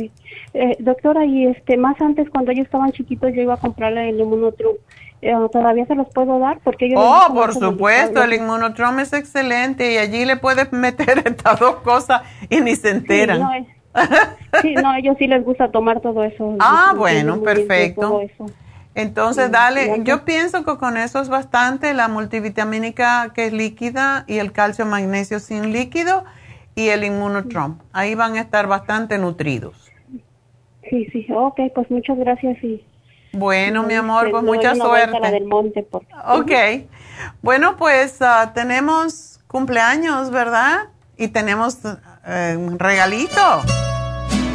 Eh, 0.55 0.77
doctora, 0.79 1.27
y 1.27 1.47
este, 1.47 1.77
más 1.77 2.01
antes 2.01 2.31
cuando 2.31 2.53
ellos 2.53 2.65
estaban 2.65 2.91
chiquitos 2.93 3.33
yo 3.35 3.43
iba 3.43 3.55
a 3.55 3.59
comprarle 3.59 4.09
el 4.09 4.19
inmunotrum. 4.19 4.77
Eh, 5.22 5.34
¿Todavía 5.52 5.84
se 5.86 5.94
los 5.94 6.09
puedo 6.09 6.38
dar? 6.38 6.60
Porque 6.64 6.86
ellos 6.86 7.01
oh, 7.02 7.34
por 7.34 7.52
supuesto, 7.52 8.22
el 8.22 8.32
inmunotrum 8.34 9.01
es 9.01 9.12
excelente 9.12 9.92
y 9.92 9.98
allí 9.98 10.24
le 10.24 10.36
puedes 10.36 10.72
meter 10.72 11.18
estas 11.26 11.59
dos 11.60 11.76
cosas 11.76 12.22
y 12.48 12.60
ni 12.60 12.74
se 12.76 12.90
enteran. 12.90 13.66
Sí, 14.62 14.74
no, 14.74 14.90
a 14.90 14.98
ellos 14.98 15.16
sí 15.18 15.26
les 15.26 15.44
gusta 15.44 15.70
tomar 15.70 16.01
todo 16.01 16.24
eso. 16.24 16.56
Ah, 16.60 16.94
bueno, 16.97 17.40
perfecto. 17.42 18.20
Entonces, 18.94 19.51
dale, 19.51 20.02
yo 20.05 20.24
pienso 20.24 20.64
que 20.64 20.76
con 20.76 20.97
eso 20.97 21.20
es 21.20 21.28
bastante, 21.28 21.94
la 21.94 22.09
multivitamínica 22.09 23.32
que 23.34 23.47
es 23.47 23.52
líquida 23.52 24.24
y 24.26 24.38
el 24.38 24.52
calcio 24.52 24.84
magnesio 24.84 25.38
sin 25.38 25.72
líquido 25.72 26.24
y 26.74 26.88
el 26.88 27.05
inmunotrom. 27.05 27.78
Ahí 27.92 28.14
van 28.14 28.34
a 28.34 28.40
estar 28.40 28.66
bastante 28.66 29.18
nutridos. 29.18 29.90
Sí, 30.88 31.06
sí, 31.12 31.26
ok, 31.32 31.60
pues 31.74 31.90
muchas 31.90 32.18
gracias 32.18 32.62
y... 32.64 32.84
Bueno, 33.32 33.82
mi 33.85 33.94
amor, 33.94 34.31
pues 34.31 34.43
mucha 34.43 34.74
suerte. 34.74 35.31
del 35.31 35.47
monte, 35.47 35.86
Ok, 36.28 36.52
bueno, 37.43 37.77
pues 37.77 38.20
ah, 38.20 38.52
tenemos 38.55 39.40
cumpleaños, 39.47 40.31
¿verdad? 40.31 40.89
Y 41.16 41.28
tenemos 41.28 41.78
eh, 42.27 42.57
un 42.59 42.78
regalito. 42.78 43.62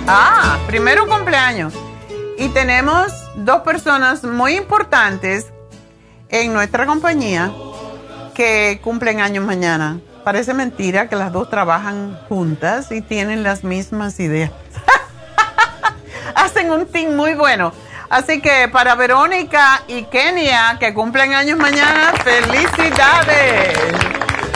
Ah, 0.07 0.57
primero 0.67 1.07
cumpleaños. 1.07 1.73
Y 2.37 2.49
tenemos 2.49 3.13
dos 3.35 3.61
personas 3.61 4.23
muy 4.23 4.55
importantes 4.55 5.47
en 6.29 6.53
nuestra 6.53 6.85
compañía 6.85 7.51
que 8.33 8.79
cumplen 8.83 9.21
años 9.21 9.45
mañana. 9.45 9.99
Parece 10.23 10.53
mentira 10.53 11.07
que 11.07 11.15
las 11.15 11.31
dos 11.31 11.49
trabajan 11.49 12.19
juntas 12.27 12.91
y 12.91 13.01
tienen 13.01 13.43
las 13.43 13.63
mismas 13.63 14.19
ideas. 14.19 14.51
Hacen 16.35 16.71
un 16.71 16.85
team 16.87 17.15
muy 17.15 17.35
bueno. 17.35 17.71
Así 18.15 18.39
que 18.39 18.69
para 18.69 18.95
Verónica 18.95 19.83
y 19.89 20.03
Kenia, 20.03 20.77
que 20.79 20.93
cumplen 20.93 21.33
años 21.33 21.59
mañana, 21.59 22.13
felicidades. 22.23 23.77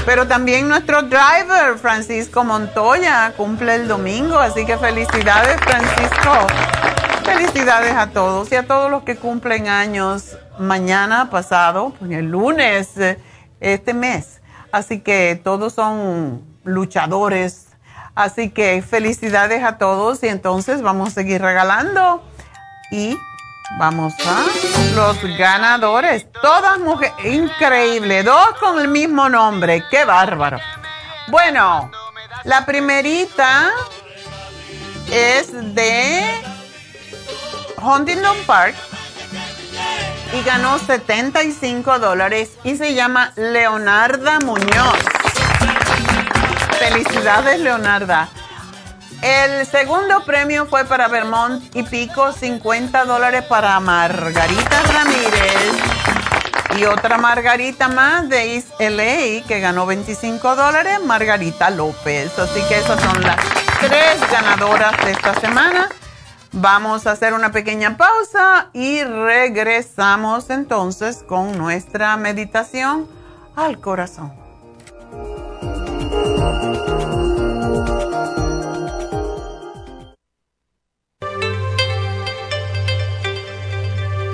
Pero 0.06 0.26
también 0.30 0.69
nuestro 0.69 1.02
driver, 1.02 1.77
Francisco 1.77 2.45
Montoya, 2.45 3.34
cumple 3.36 3.76
el 3.76 3.90
domingo. 3.90 4.40
Así 4.40 4.65
que 4.65 4.77
felicidades, 4.77 5.60
Francisco. 5.60 6.48
Felicidades 7.26 7.94
a 7.95 8.07
todos 8.11 8.49
y 8.53 8.56
a 8.56 8.65
todos 8.65 8.90
los 8.90 9.03
que 9.03 9.18
cumplen 9.18 9.68
años 9.68 10.38
mañana 10.57 11.30
pasado, 11.30 11.91
el 12.10 12.31
lunes, 12.31 12.95
eh, 12.95 13.19
este 13.60 13.94
mes. 13.94 14.40
Así 14.72 15.02
que 15.02 15.38
todos 15.44 15.73
son 15.73 16.45
luchadores. 16.64 17.68
Así 18.15 18.52
que 18.52 18.81
felicidades 18.81 19.65
a 19.65 19.77
todos 19.77 20.23
y 20.23 20.30
entonces 20.30 20.81
vamos 20.81 21.10
a 21.10 21.11
seguir 21.11 21.41
regalando. 21.41 22.23
Y 22.90 23.18
vamos 23.78 24.14
a 24.26 24.46
los 24.96 25.22
ganadores. 25.38 26.26
Todas 26.41 26.80
mujeres, 26.80 27.14
increíble, 27.24 28.24
dos 28.24 28.56
con 28.60 28.80
el 28.80 28.88
mismo 28.88 29.30
nombre, 29.30 29.84
qué 29.90 30.06
bárbaro. 30.06 30.60
Bueno, 31.28 31.91
la 32.44 32.66
primerita 32.66 33.70
es 35.12 35.52
de 35.76 36.41
Huntington 37.82 38.38
Park 38.46 38.76
y 40.34 40.44
ganó 40.44 40.78
75 40.80 42.00
dólares 42.00 42.52
y 42.64 42.76
se 42.76 42.94
llama 42.94 43.34
Leonarda 43.36 44.40
Muñoz. 44.40 44.98
Felicidades, 46.80 47.60
Leonarda. 47.60 48.30
El 49.22 49.66
segundo 49.66 50.24
premio 50.24 50.66
fue 50.66 50.86
para 50.86 51.10
Vermont 51.10 51.76
y 51.76 51.84
Pico, 51.84 52.32
50 52.32 53.04
dólares 53.04 53.44
para 53.44 53.78
Margarita 53.82 54.82
Ramírez. 54.84 55.74
Y 56.78 56.86
otra 56.86 57.18
Margarita 57.18 57.90
más 57.90 58.30
de 58.30 58.56
East 58.56 58.70
LA 58.80 59.46
que 59.46 59.60
ganó 59.60 59.86
25 59.86 60.56
dólares, 60.56 61.00
Margarita 61.04 61.70
López. 61.70 62.38
Así 62.40 62.62
que 62.70 62.78
esas 62.78 63.02
son 63.02 63.22
las 63.22 63.38
tres 63.82 64.22
ganadoras 64.32 64.94
de 65.04 65.12
esta 65.12 65.34
semana. 65.41 65.90
Vamos 66.54 67.06
a 67.06 67.12
hacer 67.12 67.34
una 67.34 67.52
pequeña 67.52 67.98
pausa 67.98 68.70
y 68.72 69.04
regresamos 69.04 70.50
entonces 70.50 71.24
con 71.28 71.58
nuestra 71.58 72.16
meditación 72.16 73.08
al 73.56 73.80
corazón. 73.82 74.32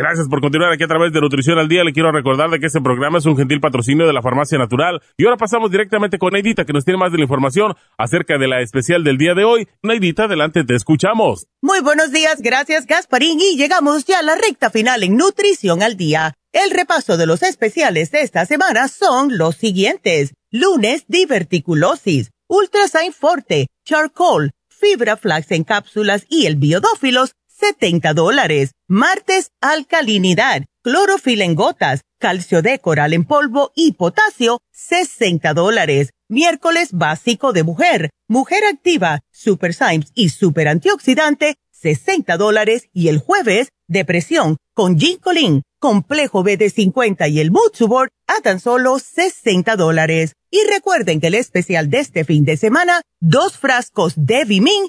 Gracias 0.00 0.28
por 0.28 0.40
continuar 0.40 0.72
aquí 0.72 0.82
a 0.82 0.88
través 0.88 1.12
de 1.12 1.20
Nutrición 1.20 1.58
al 1.58 1.68
Día. 1.68 1.84
Le 1.84 1.92
quiero 1.92 2.10
recordar 2.10 2.48
de 2.48 2.58
que 2.58 2.64
este 2.64 2.80
programa 2.80 3.18
es 3.18 3.26
un 3.26 3.36
gentil 3.36 3.60
patrocinio 3.60 4.06
de 4.06 4.14
la 4.14 4.22
Farmacia 4.22 4.56
Natural. 4.56 5.02
Y 5.18 5.26
ahora 5.26 5.36
pasamos 5.36 5.70
directamente 5.70 6.16
con 6.16 6.32
Neidita, 6.32 6.64
que 6.64 6.72
nos 6.72 6.86
tiene 6.86 6.96
más 6.96 7.12
de 7.12 7.18
la 7.18 7.24
información 7.24 7.74
acerca 7.98 8.38
de 8.38 8.48
la 8.48 8.62
especial 8.62 9.04
del 9.04 9.18
día 9.18 9.34
de 9.34 9.44
hoy. 9.44 9.68
Neidita, 9.82 10.24
adelante, 10.24 10.64
te 10.64 10.74
escuchamos. 10.74 11.48
Muy 11.60 11.80
buenos 11.80 12.12
días, 12.12 12.40
gracias 12.40 12.86
Gasparín. 12.86 13.40
Y 13.40 13.58
llegamos 13.58 14.06
ya 14.06 14.20
a 14.20 14.22
la 14.22 14.36
recta 14.36 14.70
final 14.70 15.02
en 15.02 15.18
Nutrición 15.18 15.82
al 15.82 15.98
Día. 15.98 16.32
El 16.52 16.70
repaso 16.70 17.18
de 17.18 17.26
los 17.26 17.42
especiales 17.42 18.10
de 18.10 18.22
esta 18.22 18.46
semana 18.46 18.88
son 18.88 19.36
los 19.36 19.56
siguientes. 19.56 20.32
Lunes, 20.50 21.04
diverticulosis, 21.08 22.30
Ultrasign 22.48 23.12
Forte, 23.12 23.66
Charcoal, 23.84 24.52
Fibra 24.80 25.18
Flax 25.18 25.50
en 25.50 25.64
cápsulas 25.64 26.24
y 26.30 26.46
el 26.46 26.56
Biodófilos, 26.56 27.34
70 27.60 28.14
dólares. 28.14 28.72
Martes, 28.88 29.50
alcalinidad, 29.60 30.64
clorofil 30.82 31.42
en 31.42 31.54
gotas, 31.54 32.00
calcio 32.18 32.62
de 32.62 32.78
coral 32.78 33.12
en 33.12 33.24
polvo 33.24 33.70
y 33.74 33.92
potasio, 33.92 34.60
60 34.72 35.52
dólares. 35.52 36.10
Miércoles 36.28 36.90
básico 36.92 37.52
de 37.52 37.62
mujer, 37.62 38.10
mujer 38.28 38.64
activa, 38.64 39.20
super 39.30 39.74
Symes 39.74 40.10
y 40.14 40.30
super 40.30 40.68
antioxidante, 40.68 41.56
60 41.72 42.36
dólares. 42.38 42.88
Y 42.94 43.08
el 43.08 43.18
jueves, 43.18 43.68
depresión 43.88 44.56
con 44.74 44.98
ginkolin, 44.98 45.62
complejo 45.78 46.42
BD50 46.42 47.30
y 47.30 47.40
el 47.40 47.50
mood 47.50 47.74
support 47.74 48.10
a 48.26 48.40
tan 48.40 48.60
solo 48.60 48.98
60 48.98 49.76
dólares. 49.76 50.32
Y 50.50 50.58
recuerden 50.72 51.20
que 51.20 51.26
el 51.26 51.34
especial 51.34 51.90
de 51.90 51.98
este 51.98 52.24
fin 52.24 52.44
de 52.44 52.56
semana, 52.56 53.02
dos 53.20 53.58
frascos 53.58 54.14
de 54.16 54.44
Vimin 54.44 54.88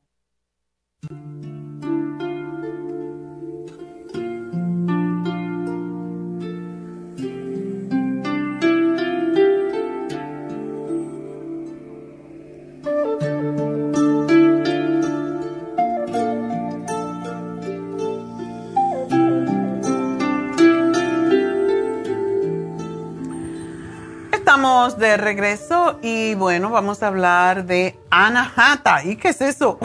Estamos 24.51 24.97
de 24.97 25.15
regreso 25.15 25.97
y 26.01 26.35
bueno, 26.35 26.71
vamos 26.71 27.01
a 27.01 27.07
hablar 27.07 27.63
de 27.63 27.97
Anahata. 28.09 29.01
¿Y 29.01 29.15
qué 29.15 29.29
es 29.29 29.39
eso? 29.39 29.79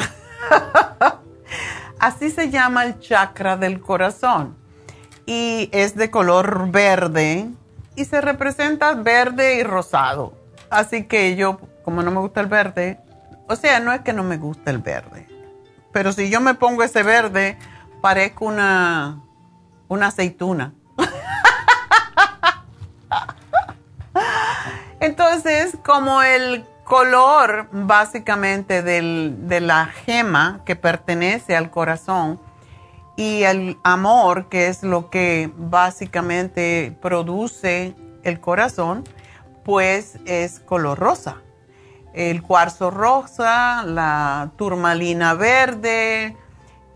Así 2.01 2.31
se 2.31 2.51
llama 2.51 2.85
el 2.85 2.99
chakra 2.99 3.57
del 3.57 3.81
corazón 3.81 4.57
y 5.25 5.69
es 5.71 5.95
de 5.95 6.11
color 6.11 6.69
verde 6.73 7.49
y 7.95 8.07
se 8.07 8.21
representa 8.21 8.95
verde 8.95 9.55
y 9.55 9.63
rosado. 9.63 10.33
Así 10.69 11.05
que 11.05 11.37
yo, 11.37 11.61
como 11.85 12.03
no 12.03 12.11
me 12.11 12.19
gusta 12.19 12.41
el 12.41 12.49
verde, 12.49 12.99
o 13.49 13.55
sea, 13.55 13.79
no 13.79 13.93
es 13.93 14.01
que 14.01 14.13
no 14.13 14.25
me 14.25 14.37
guste 14.37 14.73
el 14.73 14.79
verde, 14.79 15.29
pero 15.93 16.11
si 16.11 16.29
yo 16.29 16.41
me 16.41 16.55
pongo 16.55 16.83
ese 16.83 17.05
verde, 17.05 17.57
parezco 18.01 18.47
una, 18.47 19.23
una 19.87 20.09
aceituna. 20.09 20.75
Entonces, 25.07 25.79
como 25.85 26.21
el 26.21 26.67
color 26.83 27.69
básicamente 27.71 28.83
de 28.83 29.61
la 29.61 29.87
gema 29.87 30.63
que 30.67 30.75
pertenece 30.75 31.55
al 31.55 31.71
corazón 31.71 32.41
y 33.15 33.45
el 33.45 33.79
amor, 33.85 34.49
que 34.49 34.67
es 34.67 34.83
lo 34.83 35.09
que 35.09 35.49
básicamente 35.57 36.99
produce 37.01 37.95
el 38.25 38.41
corazón, 38.41 39.05
pues 39.65 40.19
es 40.25 40.59
color 40.59 40.99
rosa. 40.99 41.37
El 42.13 42.43
cuarzo 42.43 42.91
rosa, 42.91 43.85
la 43.85 44.51
turmalina 44.57 45.35
verde 45.35 46.37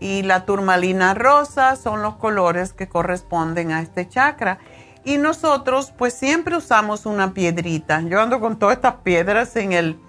y 0.01 0.23
la 0.23 0.43
turmalina 0.43 1.13
rosa 1.13 1.77
son 1.77 2.01
los 2.01 2.17
colores 2.17 2.73
que 2.73 2.89
corresponden 2.89 3.71
a 3.71 3.81
este 3.81 4.09
chakra. 4.09 4.59
Y 5.03 5.17
nosotros 5.17 5.91
pues 5.97 6.13
siempre 6.13 6.55
usamos 6.55 7.05
una 7.05 7.33
piedrita. 7.33 8.01
Yo 8.01 8.21
ando 8.21 8.39
con 8.39 8.59
todas 8.59 8.75
estas 8.75 8.95
piedras 9.03 9.55
en, 9.55 9.73
el, 9.73 9.99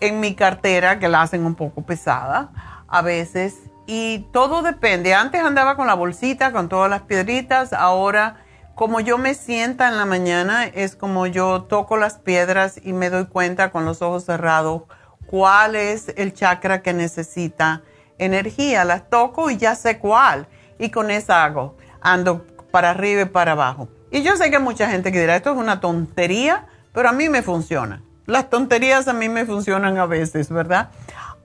en 0.00 0.20
mi 0.20 0.34
cartera 0.34 0.98
que 0.98 1.08
la 1.08 1.22
hacen 1.22 1.46
un 1.46 1.54
poco 1.54 1.82
pesada 1.82 2.84
a 2.88 3.02
veces. 3.02 3.54
Y 3.86 4.26
todo 4.32 4.62
depende. 4.62 5.14
Antes 5.14 5.42
andaba 5.42 5.76
con 5.76 5.86
la 5.86 5.94
bolsita, 5.94 6.52
con 6.52 6.68
todas 6.68 6.90
las 6.90 7.02
piedritas. 7.02 7.72
Ahora, 7.72 8.44
como 8.74 9.00
yo 9.00 9.16
me 9.16 9.34
sienta 9.34 9.88
en 9.88 9.96
la 9.96 10.04
mañana, 10.04 10.66
es 10.66 10.96
como 10.96 11.26
yo 11.26 11.62
toco 11.62 11.96
las 11.96 12.18
piedras 12.18 12.78
y 12.82 12.92
me 12.92 13.08
doy 13.08 13.26
cuenta 13.26 13.70
con 13.70 13.84
los 13.84 14.02
ojos 14.02 14.24
cerrados 14.24 14.82
cuál 15.26 15.76
es 15.76 16.12
el 16.16 16.34
chakra 16.34 16.82
que 16.82 16.92
necesita 16.92 17.82
energía. 18.18 18.84
Las 18.84 19.08
toco 19.08 19.50
y 19.50 19.56
ya 19.56 19.74
sé 19.76 19.98
cuál. 19.98 20.46
Y 20.78 20.90
con 20.90 21.10
esa 21.10 21.44
hago. 21.44 21.76
Ando 22.02 22.44
para 22.70 22.90
arriba 22.90 23.22
y 23.22 23.26
para 23.26 23.52
abajo. 23.52 23.88
Y 24.16 24.22
yo 24.22 24.34
sé 24.38 24.50
que 24.50 24.58
mucha 24.58 24.88
gente 24.88 25.12
que 25.12 25.20
dirá, 25.20 25.36
esto 25.36 25.52
es 25.52 25.58
una 25.58 25.78
tontería, 25.78 26.64
pero 26.94 27.10
a 27.10 27.12
mí 27.12 27.28
me 27.28 27.42
funciona. 27.42 28.00
Las 28.24 28.48
tonterías 28.48 29.08
a 29.08 29.12
mí 29.12 29.28
me 29.28 29.44
funcionan 29.44 29.98
a 29.98 30.06
veces, 30.06 30.48
¿verdad? 30.48 30.88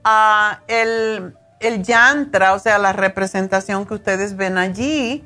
Ah, 0.04 0.60
el, 0.68 1.36
el 1.60 1.82
yantra, 1.82 2.54
o 2.54 2.58
sea, 2.58 2.78
la 2.78 2.94
representación 2.94 3.84
que 3.84 3.92
ustedes 3.92 4.38
ven 4.38 4.56
allí, 4.56 5.22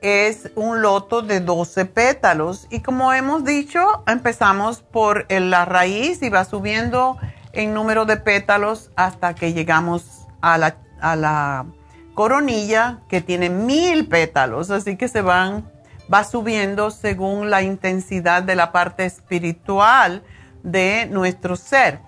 es 0.00 0.50
un 0.54 0.80
loto 0.80 1.20
de 1.20 1.40
12 1.40 1.84
pétalos. 1.84 2.66
Y 2.70 2.80
como 2.80 3.12
hemos 3.12 3.44
dicho, 3.44 4.02
empezamos 4.06 4.80
por 4.80 5.30
la 5.30 5.66
raíz 5.66 6.22
y 6.22 6.30
va 6.30 6.46
subiendo 6.46 7.18
en 7.52 7.74
número 7.74 8.06
de 8.06 8.16
pétalos 8.16 8.90
hasta 8.96 9.34
que 9.34 9.52
llegamos 9.52 10.26
a 10.40 10.56
la, 10.56 10.78
a 11.02 11.14
la 11.14 11.66
coronilla 12.14 13.00
que 13.10 13.20
tiene 13.20 13.50
mil 13.50 14.08
pétalos. 14.08 14.70
Así 14.70 14.96
que 14.96 15.08
se 15.08 15.20
van 15.20 15.75
va 16.12 16.24
subiendo 16.24 16.90
según 16.90 17.50
la 17.50 17.62
intensidad 17.62 18.42
de 18.42 18.54
la 18.54 18.72
parte 18.72 19.04
espiritual 19.04 20.22
de 20.62 21.06
nuestro 21.10 21.56
ser. 21.56 22.00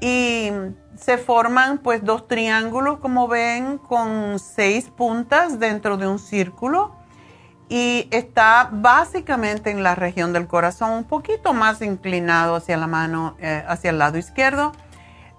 Y 0.00 0.50
se 0.96 1.18
forman 1.18 1.78
pues 1.78 2.04
dos 2.04 2.28
triángulos, 2.28 2.98
como 2.98 3.28
ven, 3.28 3.78
con 3.78 4.38
seis 4.38 4.90
puntas 4.90 5.58
dentro 5.58 5.96
de 5.96 6.06
un 6.06 6.18
círculo. 6.18 6.96
Y 7.68 8.08
está 8.10 8.70
básicamente 8.72 9.70
en 9.70 9.82
la 9.82 9.94
región 9.94 10.32
del 10.32 10.46
corazón, 10.46 10.92
un 10.92 11.04
poquito 11.04 11.52
más 11.52 11.82
inclinado 11.82 12.56
hacia 12.56 12.76
la 12.76 12.86
mano, 12.86 13.36
eh, 13.40 13.62
hacia 13.68 13.90
el 13.90 13.98
lado 13.98 14.16
izquierdo. 14.16 14.72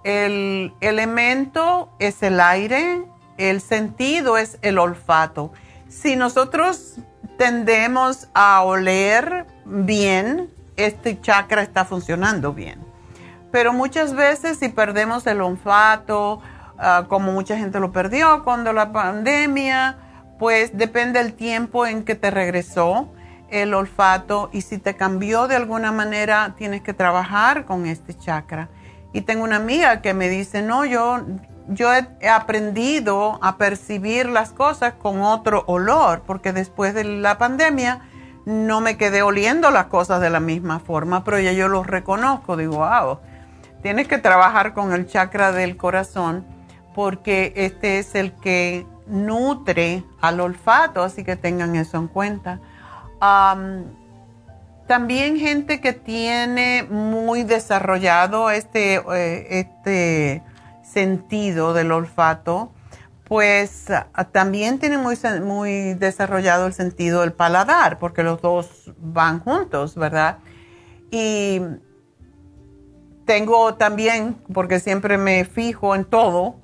El 0.04 0.72
elemento 0.80 1.90
es 1.98 2.22
el 2.22 2.40
aire, 2.40 3.02
el 3.36 3.60
sentido 3.60 4.38
es 4.38 4.58
el 4.62 4.78
olfato. 4.78 5.52
Si 5.88 6.14
nosotros 6.14 6.98
tendemos 7.40 8.28
a 8.34 8.62
oler 8.64 9.46
bien, 9.64 10.50
este 10.76 11.18
chakra 11.22 11.62
está 11.62 11.86
funcionando 11.86 12.52
bien. 12.52 12.78
Pero 13.50 13.72
muchas 13.72 14.12
veces 14.12 14.58
si 14.58 14.68
perdemos 14.68 15.26
el 15.26 15.40
olfato, 15.40 16.42
ah, 16.76 17.06
como 17.08 17.32
mucha 17.32 17.56
gente 17.56 17.80
lo 17.80 17.92
perdió 17.92 18.44
cuando 18.44 18.74
la 18.74 18.92
pandemia, 18.92 19.96
pues 20.38 20.76
depende 20.76 21.18
del 21.22 21.32
tiempo 21.32 21.86
en 21.86 22.04
que 22.04 22.14
te 22.14 22.30
regresó 22.30 23.08
el 23.48 23.72
olfato 23.72 24.50
y 24.52 24.60
si 24.60 24.76
te 24.76 24.94
cambió 24.94 25.48
de 25.48 25.56
alguna 25.56 25.92
manera, 25.92 26.54
tienes 26.58 26.82
que 26.82 26.92
trabajar 26.92 27.64
con 27.64 27.86
este 27.86 28.12
chakra. 28.12 28.68
Y 29.14 29.22
tengo 29.22 29.44
una 29.44 29.56
amiga 29.56 30.02
que 30.02 30.12
me 30.12 30.28
dice, 30.28 30.60
no, 30.60 30.84
yo 30.84 31.24
yo 31.70 31.92
he, 31.94 32.28
aprendido 32.28 33.38
a 33.42 33.56
percibir 33.56 34.28
las 34.28 34.50
cosas 34.50 34.94
con 34.94 35.22
otro 35.22 35.64
olor, 35.66 36.22
porque 36.26 36.52
después 36.52 36.94
de 36.94 37.04
la 37.04 37.38
pandemia 37.38 38.00
no 38.44 38.80
me 38.80 38.96
quedé 38.96 39.22
oliendo 39.22 39.70
las 39.70 39.86
cosas 39.86 40.20
de 40.20 40.30
la 40.30 40.40
misma 40.40 40.80
forma, 40.80 41.24
pero 41.24 41.38
ya 41.38 41.52
yo 41.52 41.68
los 41.68 41.86
reconozco, 41.86 42.56
digo, 42.56 42.78
wow, 42.78 43.18
tienes 43.82 44.08
que 44.08 44.18
trabajar 44.18 44.74
con 44.74 44.92
el 44.92 45.06
chakra 45.06 45.52
del 45.52 45.76
corazón, 45.76 46.44
porque 46.94 47.52
este 47.54 47.98
es 47.98 48.14
el 48.14 48.32
que 48.32 48.86
nutre 49.06 50.02
al 50.20 50.40
olfato, 50.40 51.02
así 51.02 51.24
que 51.24 51.36
tengan 51.36 51.76
eso 51.76 51.98
en 51.98 52.08
cuenta. 52.08 52.60
también 54.86 55.36
gente 55.36 55.80
que 55.80 55.92
tiene 55.92 56.82
muy 56.82 57.44
desarrollado 57.44 58.50
este, 58.50 58.96
eh, 58.96 59.46
este 59.60 60.42
sentido 60.92 61.72
del 61.72 61.92
olfato, 61.92 62.72
pues 63.24 63.90
ah, 63.90 64.24
también 64.32 64.78
tiene 64.78 64.98
muy, 64.98 65.16
muy 65.42 65.94
desarrollado 65.94 66.66
el 66.66 66.72
sentido 66.72 67.20
del 67.20 67.32
paladar, 67.32 67.98
porque 67.98 68.22
los 68.22 68.42
dos 68.42 68.92
van 68.98 69.38
juntos, 69.40 69.94
¿verdad? 69.94 70.38
Y 71.10 71.60
tengo 73.24 73.74
también, 73.74 74.36
porque 74.52 74.80
siempre 74.80 75.16
me 75.16 75.44
fijo 75.44 75.94
en 75.94 76.04
todo, 76.04 76.56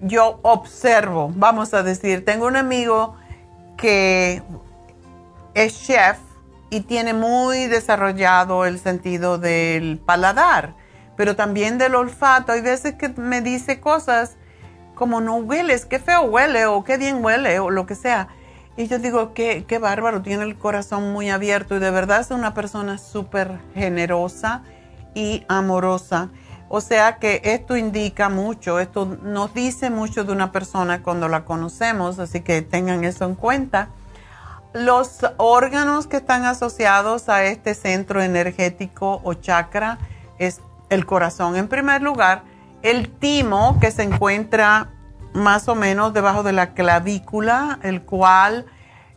yo 0.00 0.40
observo, 0.42 1.30
vamos 1.34 1.74
a 1.74 1.82
decir, 1.82 2.24
tengo 2.24 2.46
un 2.46 2.56
amigo 2.56 3.16
que 3.76 4.42
es 5.52 5.86
chef 5.86 6.16
y 6.70 6.80
tiene 6.80 7.12
muy 7.12 7.66
desarrollado 7.66 8.64
el 8.64 8.78
sentido 8.78 9.36
del 9.36 9.98
paladar, 9.98 10.74
pero 11.16 11.36
también 11.36 11.78
del 11.78 11.94
olfato. 11.94 12.52
Hay 12.52 12.60
veces 12.60 12.94
que 12.94 13.08
me 13.08 13.40
dice 13.40 13.80
cosas 13.80 14.36
como 14.94 15.20
no 15.20 15.36
hueles, 15.36 15.86
qué 15.86 15.98
feo 15.98 16.22
huele 16.22 16.66
o 16.66 16.84
qué 16.84 16.96
bien 16.96 17.24
huele 17.24 17.58
o 17.58 17.70
lo 17.70 17.86
que 17.86 17.94
sea. 17.94 18.28
Y 18.76 18.86
yo 18.86 18.98
digo, 18.98 19.34
qué, 19.34 19.64
qué 19.66 19.78
bárbaro, 19.78 20.22
tiene 20.22 20.44
el 20.44 20.56
corazón 20.56 21.12
muy 21.12 21.28
abierto 21.28 21.76
y 21.76 21.78
de 21.78 21.90
verdad 21.90 22.20
es 22.20 22.30
una 22.30 22.54
persona 22.54 22.98
súper 22.98 23.58
generosa 23.74 24.62
y 25.14 25.44
amorosa. 25.48 26.30
O 26.68 26.80
sea 26.80 27.18
que 27.18 27.42
esto 27.44 27.76
indica 27.76 28.30
mucho, 28.30 28.80
esto 28.80 29.04
nos 29.22 29.52
dice 29.52 29.90
mucho 29.90 30.24
de 30.24 30.32
una 30.32 30.52
persona 30.52 31.02
cuando 31.02 31.28
la 31.28 31.44
conocemos, 31.44 32.18
así 32.18 32.40
que 32.40 32.62
tengan 32.62 33.04
eso 33.04 33.26
en 33.26 33.34
cuenta. 33.34 33.90
Los 34.72 35.18
órganos 35.36 36.06
que 36.06 36.16
están 36.16 36.46
asociados 36.46 37.28
a 37.28 37.44
este 37.44 37.74
centro 37.74 38.22
energético 38.22 39.20
o 39.22 39.34
chakra 39.34 39.98
es 40.38 40.62
el 40.92 41.06
corazón 41.06 41.56
en 41.56 41.68
primer 41.68 42.02
lugar, 42.02 42.44
el 42.82 43.10
timo 43.10 43.78
que 43.80 43.90
se 43.90 44.02
encuentra 44.02 44.90
más 45.34 45.68
o 45.68 45.74
menos 45.74 46.12
debajo 46.12 46.42
de 46.42 46.52
la 46.52 46.74
clavícula, 46.74 47.78
el 47.82 48.02
cual 48.02 48.66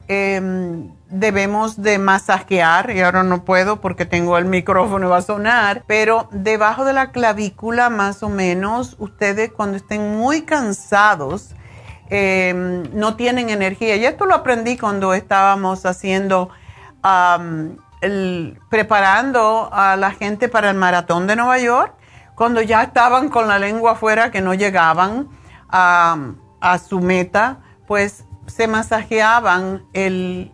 em, 0.08 0.92
debemos 1.10 1.82
de 1.82 1.98
masajear, 1.98 2.92
y 2.92 3.02
ahora 3.02 3.24
no 3.24 3.44
puedo 3.44 3.82
porque 3.82 4.06
tengo 4.06 4.38
el 4.38 4.46
micrófono 4.46 5.08
y 5.08 5.10
va 5.10 5.18
a 5.18 5.22
sonar, 5.22 5.84
pero 5.88 6.30
debajo 6.32 6.86
de 6.86 6.94
la 6.94 7.12
clavícula 7.12 7.90
más 7.90 8.24
o 8.24 8.30
menos, 8.30 8.96
ustedes 9.00 9.52
cuando 9.52 9.78
estén 9.78 10.16
muy 10.16 10.44
cansados, 10.44 11.56
Em, 12.10 12.84
no 12.94 13.16
tienen 13.16 13.50
energía. 13.50 13.96
Y 13.96 14.06
esto 14.06 14.26
lo 14.26 14.36
aprendí 14.36 14.78
cuando 14.78 15.14
estábamos 15.14 15.86
haciendo, 15.86 16.50
preparando 18.70 19.70
a 19.72 19.96
la 19.96 20.12
gente 20.12 20.50
para 20.50 20.70
el 20.70 20.78
maratón 20.78 21.28
de 21.28 21.36
Nueva 21.36 21.58
York, 21.60 21.94
cuando 22.36 22.62
ya 22.62 22.84
estaban 22.84 23.30
con 23.30 23.48
la 23.48 23.58
lengua 23.60 23.94
afuera 23.94 24.30
que 24.30 24.42
no 24.42 24.54
llegaban 24.54 25.30
a, 25.70 26.18
su 26.88 27.00
meta, 27.00 27.60
pues 27.88 28.26
se 28.48 28.68
masajeaban 28.68 29.84
el, 29.94 30.52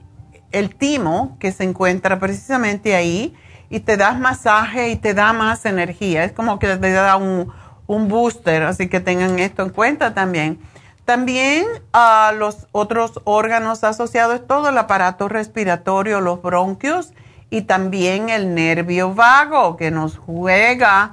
timo 0.77 1.38
que 1.39 1.51
se 1.51 1.63
encuentra 1.63 2.19
precisamente 2.19 2.95
ahí 2.95 3.35
y 3.69 3.80
te 3.80 3.97
das 3.97 4.19
masaje 4.19 4.89
y 4.89 4.95
te 4.97 5.13
da 5.13 5.34
más 5.34 5.65
energía. 5.65 6.23
Es 6.23 6.34
como 6.34 6.59
que 6.59 6.76
te 6.77 6.91
da 6.91 7.15
un, 7.15 7.51
un 7.88 8.07
booster, 8.07 8.63
así 8.63 8.89
que 8.89 8.99
tengan 8.99 9.39
esto 9.39 9.63
en 9.63 9.69
cuenta 9.69 10.13
también. 10.13 10.59
También 11.05 11.65
a 11.93 12.31
los 12.38 12.68
otros 12.72 13.22
órganos 13.23 13.84
asociados, 13.84 14.45
todo 14.45 14.69
el 14.69 14.77
aparato 14.77 15.27
respiratorio, 15.27 16.22
los 16.22 16.41
bronquios 16.41 17.13
y 17.52 17.64
también 17.64 18.30
el 18.30 18.56
nervio 18.56 19.14
vago 19.14 19.76
que 19.76 19.91
nos 19.91 20.18
juega 20.18 21.11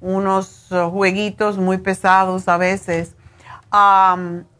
unos 0.00 0.68
jueguitos 0.92 1.58
muy 1.58 1.78
pesados 1.78 2.48
a 2.48 2.56
veces. 2.56 3.16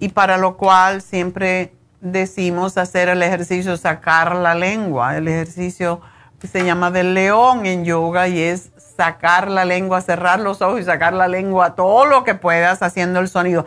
Y 0.00 0.08
para 0.08 0.36
lo 0.36 0.56
cual 0.56 1.00
siempre 1.00 1.72
decimos 2.00 2.76
hacer 2.76 3.08
el 3.08 3.22
ejercicio 3.22 3.76
sacar 3.76 4.34
la 4.34 4.54
lengua, 4.54 5.16
el 5.16 5.28
ejercicio 5.28 6.00
se 6.42 6.64
llama 6.64 6.90
del 6.90 7.14
león 7.14 7.64
en 7.64 7.84
yoga 7.84 8.26
y 8.26 8.40
es 8.40 8.72
sacar 8.96 9.48
la 9.48 9.64
lengua, 9.64 10.00
cerrar 10.00 10.40
los 10.40 10.60
ojos 10.62 10.80
y 10.80 10.84
sacar 10.84 11.12
la 11.12 11.28
lengua 11.28 11.76
todo 11.76 12.06
lo 12.06 12.24
que 12.24 12.34
puedas 12.34 12.82
haciendo 12.82 13.20
el 13.20 13.28
sonido. 13.28 13.66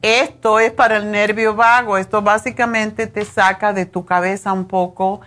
Esto 0.00 0.58
es 0.58 0.72
para 0.72 0.96
el 0.96 1.10
nervio 1.10 1.54
vago, 1.54 1.98
esto 1.98 2.22
básicamente 2.22 3.06
te 3.08 3.24
saca 3.24 3.74
de 3.74 3.84
tu 3.84 4.06
cabeza 4.06 4.52
un 4.52 4.66
poco 4.66 5.20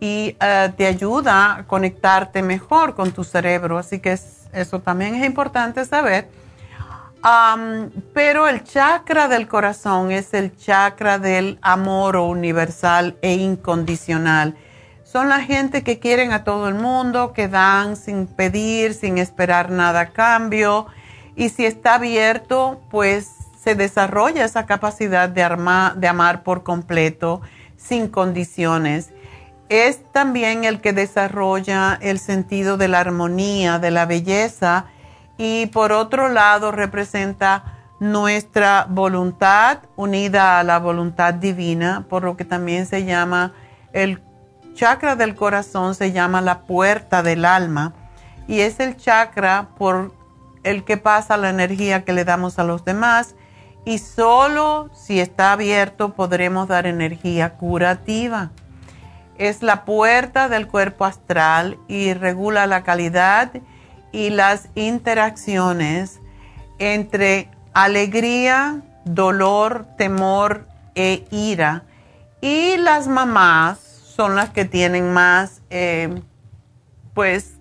y 0.00 0.36
eh, 0.40 0.72
te 0.76 0.86
ayuda 0.86 1.56
a 1.56 1.64
conectarte 1.64 2.42
mejor 2.42 2.94
con 2.94 3.12
tu 3.12 3.24
cerebro, 3.24 3.78
así 3.78 4.00
que 4.00 4.18
eso 4.52 4.80
también 4.80 5.14
es 5.14 5.26
importante 5.26 5.84
saber. 5.84 6.28
pero 8.12 8.48
el 8.48 8.64
chakra 8.64 9.28
del 9.28 9.48
corazón 9.48 10.10
es 10.10 10.34
el 10.34 10.56
chakra 10.56 11.18
del 11.18 11.58
amor 11.62 12.16
universal 12.16 13.16
e 13.22 13.32
incondicional. 13.34 14.56
Son 15.14 15.28
la 15.28 15.40
gente 15.40 15.84
que 15.84 16.00
quieren 16.00 16.32
a 16.32 16.42
todo 16.42 16.68
el 16.68 16.74
mundo, 16.74 17.32
que 17.32 17.46
dan 17.46 17.96
sin 17.96 18.26
pedir, 18.26 18.94
sin 18.94 19.16
esperar 19.18 19.70
nada 19.70 20.00
a 20.00 20.06
cambio. 20.10 20.86
Y 21.36 21.50
si 21.50 21.64
está 21.64 21.94
abierto, 21.94 22.82
pues 22.90 23.30
se 23.62 23.74
desarrolla 23.74 24.44
esa 24.44 24.66
capacidad 24.66 25.28
de, 25.28 25.42
de 25.96 26.08
amar 26.08 26.42
por 26.42 26.62
completo, 26.64 27.40
sin 27.76 28.08
condiciones. 28.08 29.13
Es 29.68 30.04
también 30.12 30.64
el 30.64 30.80
que 30.80 30.92
desarrolla 30.92 31.98
el 32.00 32.18
sentido 32.18 32.76
de 32.76 32.88
la 32.88 33.00
armonía, 33.00 33.78
de 33.78 33.90
la 33.90 34.06
belleza 34.06 34.86
y 35.36 35.66
por 35.66 35.92
otro 35.92 36.28
lado 36.28 36.70
representa 36.70 37.74
nuestra 38.00 38.86
voluntad 38.88 39.78
unida 39.96 40.58
a 40.58 40.64
la 40.64 40.78
voluntad 40.78 41.34
divina, 41.34 42.04
por 42.08 42.24
lo 42.24 42.36
que 42.36 42.44
también 42.44 42.86
se 42.86 43.04
llama 43.04 43.52
el 43.92 44.20
chakra 44.74 45.16
del 45.16 45.34
corazón, 45.34 45.94
se 45.94 46.12
llama 46.12 46.40
la 46.40 46.62
puerta 46.62 47.22
del 47.22 47.44
alma 47.44 47.94
y 48.46 48.60
es 48.60 48.80
el 48.80 48.96
chakra 48.96 49.68
por 49.78 50.12
el 50.64 50.84
que 50.84 50.96
pasa 50.96 51.36
la 51.36 51.50
energía 51.50 52.04
que 52.04 52.12
le 52.12 52.24
damos 52.24 52.58
a 52.58 52.64
los 52.64 52.84
demás 52.84 53.34
y 53.84 53.98
solo 53.98 54.90
si 54.94 55.20
está 55.20 55.52
abierto 55.52 56.14
podremos 56.14 56.68
dar 56.68 56.86
energía 56.86 57.54
curativa. 57.54 58.50
Es 59.38 59.62
la 59.62 59.84
puerta 59.84 60.48
del 60.48 60.68
cuerpo 60.68 61.04
astral 61.04 61.78
y 61.88 62.14
regula 62.14 62.66
la 62.66 62.82
calidad 62.82 63.50
y 64.12 64.30
las 64.30 64.68
interacciones 64.74 66.20
entre 66.78 67.48
alegría, 67.72 68.82
dolor, 69.04 69.86
temor 69.98 70.66
e 70.94 71.24
ira. 71.30 71.84
Y 72.40 72.76
las 72.76 73.08
mamás 73.08 73.78
son 73.78 74.36
las 74.36 74.50
que 74.50 74.64
tienen 74.64 75.12
más, 75.12 75.62
eh, 75.70 76.22
pues, 77.14 77.54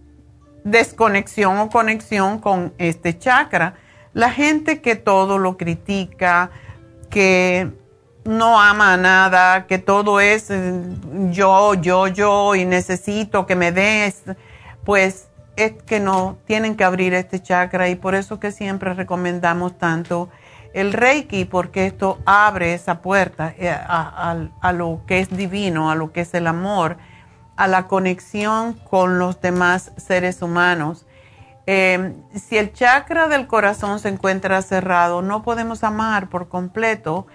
desconexión 0.64 1.58
o 1.58 1.70
conexión 1.70 2.40
con 2.40 2.74
este 2.78 3.18
chakra 3.18 3.76
la 4.14 4.30
gente 4.32 4.82
que 4.82 4.96
todo 4.96 5.40
lo 5.40 5.58
critica, 5.58 6.52
que 7.10 7.72
no 8.26 8.60
ama 8.60 8.98
nada, 8.98 9.68
que 9.68 9.78
todo 9.80 10.20
es 10.20 10.50
eh, 10.50 10.82
yo, 11.32 11.74
yo, 11.76 12.08
yo 12.08 12.56
y 12.56 12.66
necesito 12.66 13.46
que 13.46 13.56
me 13.56 13.72
des, 13.72 14.24
pues 14.86 15.28
es 15.56 15.74
que 15.84 16.00
no 16.00 16.38
tienen 16.46 16.76
que 16.76 16.84
abrir 16.84 17.14
este 17.14 17.42
chakra 17.42 17.90
y 17.90 17.96
por 17.96 18.16
eso 18.16 18.40
que 18.40 18.52
siempre 18.52 18.94
recomendamos 18.94 19.78
tanto 19.78 20.30
el 20.74 20.92
Reiki, 20.92 21.46
porque 21.46 21.86
esto 21.86 22.18
abre 22.26 22.74
esa 22.74 23.02
puerta 23.02 23.54
eh, 23.58 23.70
a, 23.70 24.74
lo 24.74 25.02
que 25.06 25.20
es 25.20 25.30
divino, 25.30 25.92
a 25.92 25.96
lo 25.96 26.12
que 26.12 26.22
es 26.22 26.34
el 26.34 26.48
amor, 26.48 26.98
a 27.56 27.68
la 27.68 27.88
conexión 27.88 28.74
con 28.74 29.20
los 29.20 29.40
demás 29.40 29.92
seres 29.98 30.42
humanos. 30.42 31.06
Eh, 31.68 32.16
si 32.34 32.58
el 32.58 32.74
chakra 32.74 33.28
del 33.28 33.46
corazón 33.46 34.00
se 34.00 34.10
encuentra 34.10 34.64
cerrado, 34.64 35.22
no 35.22 35.44
podemos 35.44 35.84
amar 35.84 36.28
por 36.30 36.50
completo. 36.50 37.28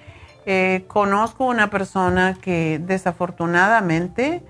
Eh, 0.50 0.86
conozco 0.88 1.44
una 1.44 1.68
persona 1.68 2.34
que 2.40 2.80
desafortunadamente 2.82 4.42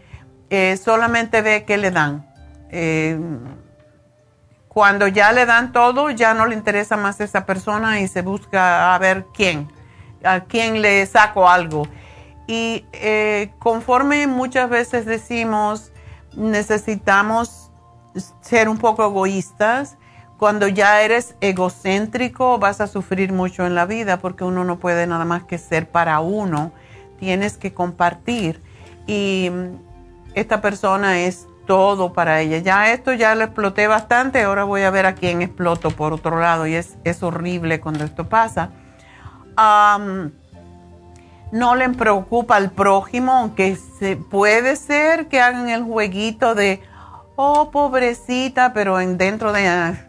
eh, 0.48 0.76
solamente 0.76 1.42
ve 1.42 1.64
que 1.64 1.76
le 1.76 1.90
dan. 1.90 2.24
cuando 4.68 5.08
ya 5.08 5.32
le 5.32 5.44
dan 5.44 5.72
todo, 5.72 6.10
ya 6.10 6.34
no 6.34 6.46
le 6.46 6.54
interesa 6.54 6.96
más 6.96 7.20
esa 7.20 7.44
persona 7.46 8.00
y 8.00 8.06
se 8.06 8.22
busca 8.22 8.94
a 8.94 8.98
ver 8.98 9.26
quién, 9.34 9.66
a 10.22 10.44
quién 10.44 10.82
le 10.82 11.04
saco 11.06 11.48
algo. 11.48 11.88
Y 12.46 12.84
conforme 13.58 14.28
muchas 14.28 14.70
veces 14.70 15.04
decimos, 15.04 15.90
necesitamos 16.36 17.72
ser 18.40 18.68
un 18.68 18.78
poco 18.78 19.04
egoístas. 19.04 19.96
Cuando 20.38 20.68
ya 20.68 21.02
eres 21.02 21.34
egocéntrico 21.40 22.58
vas 22.58 22.80
a 22.80 22.86
sufrir 22.86 23.32
mucho 23.32 23.66
en 23.66 23.74
la 23.74 23.86
vida 23.86 24.18
porque 24.18 24.44
uno 24.44 24.64
no 24.64 24.78
puede 24.78 25.06
nada 25.06 25.24
más 25.24 25.44
que 25.44 25.58
ser 25.58 25.90
para 25.90 26.20
uno. 26.20 26.72
Tienes 27.18 27.58
que 27.58 27.74
compartir. 27.74 28.62
y 29.06 29.50
esta 30.34 30.60
persona 30.60 31.20
es 31.20 31.48
todo 31.68 32.12
para 32.12 32.40
ella. 32.40 32.58
Ya 32.58 32.92
esto 32.92 33.12
ya 33.12 33.34
lo 33.34 33.44
exploté 33.44 33.86
bastante, 33.86 34.42
ahora 34.42 34.64
voy 34.64 34.82
a 34.82 34.90
ver 34.90 35.06
a 35.06 35.14
quién 35.14 35.42
exploto 35.42 35.90
por 35.90 36.12
otro 36.12 36.40
lado 36.40 36.66
y 36.66 36.74
es, 36.74 36.96
es 37.04 37.22
horrible 37.22 37.78
cuando 37.80 38.04
esto 38.04 38.28
pasa. 38.28 38.70
no 41.50 41.74
le 41.76 41.88
preocupa 41.90 42.56
al 42.56 42.70
prójimo, 42.70 43.32
aunque 43.32 43.76
se, 43.76 44.16
puede 44.16 44.76
ser 44.76 45.28
que 45.28 45.40
hagan 45.40 45.68
el 45.68 45.82
jueguito 45.82 46.54
de, 46.54 46.80
oh, 47.36 47.70
pobrecita, 47.70 48.72
pero 48.72 49.00
en, 49.00 49.18
dentro 49.18 49.52
de 49.52 50.06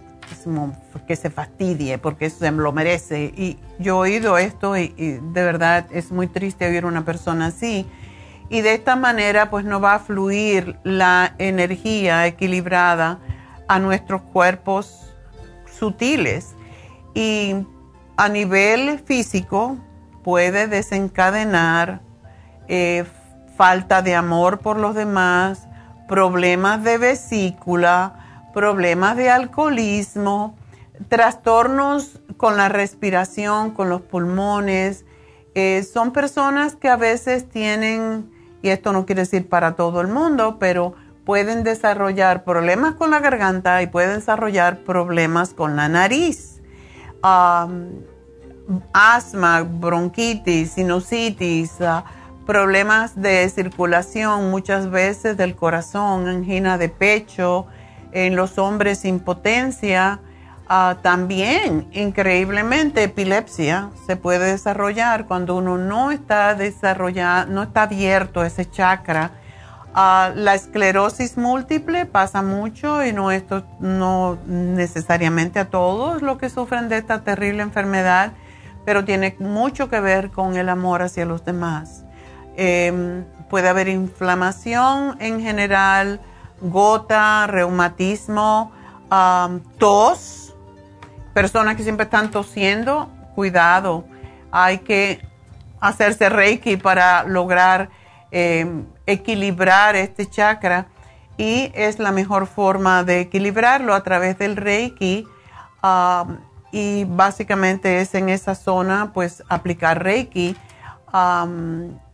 que 1.07 1.15
se 1.15 1.29
fastidie 1.29 1.97
porque 1.97 2.29
se 2.29 2.51
lo 2.51 2.71
merece. 2.71 3.33
Y 3.35 3.57
yo 3.79 4.05
he 4.05 4.11
oído 4.11 4.37
esto 4.37 4.77
y, 4.77 4.93
y 4.97 5.11
de 5.11 5.43
verdad 5.43 5.87
es 5.91 6.11
muy 6.11 6.27
triste 6.27 6.67
oír 6.67 6.85
una 6.85 7.05
persona 7.05 7.47
así 7.47 7.85
y 8.49 8.61
de 8.61 8.73
esta 8.73 8.95
manera 8.95 9.49
pues 9.49 9.63
no 9.63 9.79
va 9.79 9.95
a 9.95 9.99
fluir 9.99 10.77
la 10.83 11.35
energía 11.37 12.25
equilibrada 12.25 13.19
a 13.67 13.79
nuestros 13.79 14.21
cuerpos 14.21 15.13
sutiles 15.77 16.55
y 17.13 17.55
a 18.17 18.27
nivel 18.27 18.99
físico 18.99 19.77
puede 20.23 20.67
desencadenar 20.67 22.01
eh, 22.67 23.05
falta 23.55 24.01
de 24.01 24.15
amor 24.15 24.59
por 24.59 24.77
los 24.77 24.95
demás, 24.95 25.67
problemas 26.07 26.83
de 26.83 26.97
vesícula, 26.97 28.28
problemas 28.53 29.15
de 29.17 29.30
alcoholismo, 29.30 30.57
trastornos 31.07 32.19
con 32.38 32.57
la 32.57 32.69
respiración, 32.69 33.71
con 33.71 33.89
los 33.89 34.01
pulmones. 34.01 35.05
Eh, 35.55 35.84
son 35.84 36.11
personas 36.11 36.76
que 36.76 36.89
a 36.89 36.95
veces 36.95 37.49
tienen 37.49 38.30
y 38.61 38.69
esto 38.69 38.91
no 38.91 39.05
quiere 39.05 39.21
decir 39.21 39.47
para 39.47 39.76
todo 39.76 40.01
el 40.01 40.07
mundo, 40.07 40.57
pero 40.59 40.93
pueden 41.26 41.63
desarrollar 41.63 42.43
problemas 42.43 42.95
con 42.95 43.11
la 43.11 43.19
garganta 43.19 43.81
y 43.81 43.88
pueden 43.88 44.15
desarrollar 44.15 44.80
problemas 44.80 45.53
con 45.53 45.76
la 45.76 45.88
nariz. 45.88 46.61
asma, 48.93 49.63
bronquitis, 49.63 50.71
sinusitis, 50.73 51.81
ah, 51.81 52.05
problemas 52.45 53.19
de 53.19 53.49
circulación 53.49 54.51
muchas 54.51 54.89
veces 54.89 55.38
del 55.38 55.55
corazón, 55.55 56.27
angina 56.27 56.77
de 56.77 56.89
pecho, 56.89 57.67
en 58.11 58.36
los 58.36 58.57
hombres 58.57 59.06
impotencia, 59.06 60.19
Ah, 60.72 60.98
también, 61.02 61.88
increíblemente, 61.94 63.02
epilepsia 63.02 63.90
se 64.06 64.15
puede 64.18 64.52
desarrollar 64.52 65.26
cuando 65.26 65.56
uno 65.56 65.80
no 65.80 66.11
está 66.11 66.53
desarrollado, 66.53 67.52
no 67.52 67.64
está 67.64 67.84
abierto 67.84 68.44
ese 68.44 68.69
chakra. 68.69 69.31
Ah, 69.95 70.31
la 70.36 70.53
esclerosis 70.53 71.40
múltiple 71.40 72.06
pasa 72.06 72.44
mucho 72.44 73.03
y 73.03 73.11
no 73.14 73.31
esto 73.31 73.64
no 73.80 74.38
necesariamente 74.45 75.57
a 75.57 75.72
todos 75.72 76.22
los 76.22 76.38
que 76.38 76.52
sufren 76.52 76.88
de 76.88 76.98
esta 76.98 77.23
terrible 77.23 77.64
enfermedad, 77.64 78.34
pero 78.86 79.03
tiene 79.03 79.36
mucho 79.40 79.90
que 79.90 79.99
ver 79.99 80.30
con 80.30 80.56
el 80.56 80.69
amor 80.69 81.02
hacia 81.02 81.26
los 81.26 81.44
demás. 81.44 82.06
Em, 82.57 83.26
puede 83.49 83.69
haber 83.69 83.88
inflamación 83.88 85.18
en 85.19 85.41
general, 85.41 86.22
gota, 86.61 87.48
reumatismo, 87.48 88.72
tos 89.77 90.56
personas 91.34 91.76
que 91.76 91.84
siempre 91.84 92.03
están 92.06 92.31
tosiendo, 92.31 93.10
cuidado, 93.36 94.06
hay 94.52 94.80
que 94.80 95.26
hacerse 95.80 96.30
reiki 96.30 96.77
para 96.77 97.23
lograr 97.23 97.90
eh, 98.31 98.84
equilibrar 99.06 99.95
este 99.95 100.30
chakra 100.30 100.88
y 101.38 101.72
es 101.73 101.99
la 101.99 102.11
mejor 102.11 102.48
forma 102.48 103.03
de 103.03 103.22
equilibrarlo 103.22 103.94
a 103.94 104.03
través 104.03 104.38
del 104.38 104.57
reiki 104.57 105.26
y 106.72 107.06
básicamente 107.06 108.02
es 108.02 108.14
en 108.14 108.30
esa 108.30 108.53
zona 108.56 109.11
pues 109.14 109.44
aplicar 109.48 110.03
reiki 110.03 110.56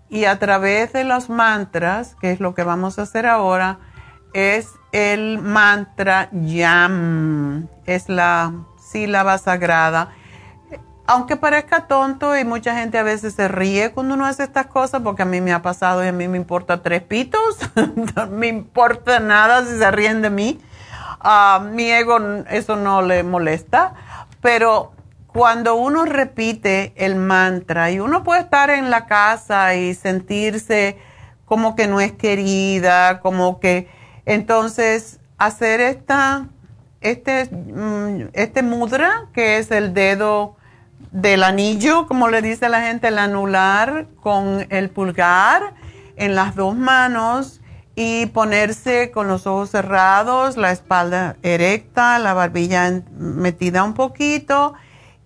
y 0.09 0.25
a 0.25 0.39
través 0.39 0.93
de 0.93 1.03
los 1.03 1.29
mantras, 1.29 2.15
que 2.21 2.31
es 2.31 2.39
lo 2.39 2.53
que 2.53 2.63
vamos 2.63 2.99
a 2.99 3.01
hacer 3.01 3.25
ahora, 3.25 3.79
es 4.35 4.73
el 4.91 5.39
mantra 5.39 6.27
YAM, 6.33 7.69
es 7.85 8.09
la 8.09 8.51
sílaba 8.77 9.37
sagrada. 9.37 10.11
Aunque 11.07 11.37
parezca 11.37 11.87
tonto 11.87 12.37
y 12.37 12.43
mucha 12.43 12.75
gente 12.75 12.97
a 12.97 13.03
veces 13.03 13.33
se 13.35 13.47
ríe 13.47 13.91
cuando 13.93 14.15
uno 14.15 14.25
hace 14.25 14.43
estas 14.43 14.65
cosas, 14.65 15.01
porque 15.03 15.21
a 15.21 15.25
mí 15.25 15.39
me 15.39 15.53
ha 15.53 15.61
pasado 15.61 16.03
y 16.03 16.09
a 16.09 16.11
mí 16.11 16.27
me 16.27 16.37
importa 16.37 16.81
tres 16.81 17.01
pitos, 17.01 17.59
no 18.15 18.27
me 18.27 18.47
importa 18.47 19.21
nada 19.21 19.63
si 19.63 19.77
se 19.77 19.89
ríen 19.91 20.21
de 20.21 20.29
mí. 20.29 20.59
A 21.21 21.65
mi 21.71 21.89
ego 21.89 22.17
eso 22.49 22.75
no 22.75 23.01
le 23.01 23.23
molesta, 23.23 23.93
pero 24.41 24.91
cuando 25.27 25.75
uno 25.75 26.03
repite 26.03 26.91
el 26.97 27.15
mantra 27.15 27.89
y 27.89 28.01
uno 28.01 28.25
puede 28.25 28.41
estar 28.41 28.69
en 28.69 28.89
la 28.89 29.05
casa 29.05 29.75
y 29.75 29.93
sentirse 29.93 30.97
como 31.45 31.75
que 31.77 31.87
no 31.87 32.01
es 32.01 32.11
querida, 32.11 33.21
como 33.21 33.61
que 33.61 33.87
entonces 34.25 35.19
hacer 35.37 35.81
esta 35.81 36.47
este, 37.05 37.45
mm, 37.51 38.29
este 38.33 38.63
mudra, 38.63 39.27
que 39.33 39.57
es 39.57 39.69
el 39.71 39.93
dedo 39.93 40.55
del 41.11 41.43
anillo, 41.43 42.07
como 42.07 42.29
le 42.29 42.41
dice 42.41 42.67
la 42.67 42.81
gente, 42.81 43.09
el 43.09 43.19
anular 43.19 44.07
con 44.21 44.65
el 44.69 44.89
pulgar 44.89 45.75
en 46.15 46.33
las 46.35 46.55
dos 46.55 46.75
manos 46.75 47.61
y 47.95 48.25
ponerse 48.27 49.11
con 49.11 49.27
los 49.27 49.45
ojos 49.45 49.69
cerrados, 49.69 50.57
la 50.57 50.71
espalda 50.71 51.37
erecta, 51.43 52.17
la 52.19 52.33
barbilla 52.33 53.03
metida 53.17 53.83
un 53.83 53.93
poquito 53.93 54.73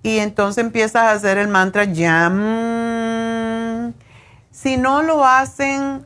y 0.03 0.19
entonces 0.19 0.63
empiezas 0.63 1.03
a 1.03 1.11
hacer 1.11 1.37
el 1.37 1.47
mantra 1.47 1.85
yam. 1.85 2.33
Si 4.51 4.77
no 4.77 5.01
lo 5.01 5.25
hacen 5.25 6.05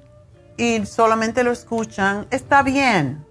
y 0.58 0.86
solamente 0.86 1.44
lo 1.44 1.52
escuchan, 1.52 2.28
está 2.32 2.64
bien 2.64 3.26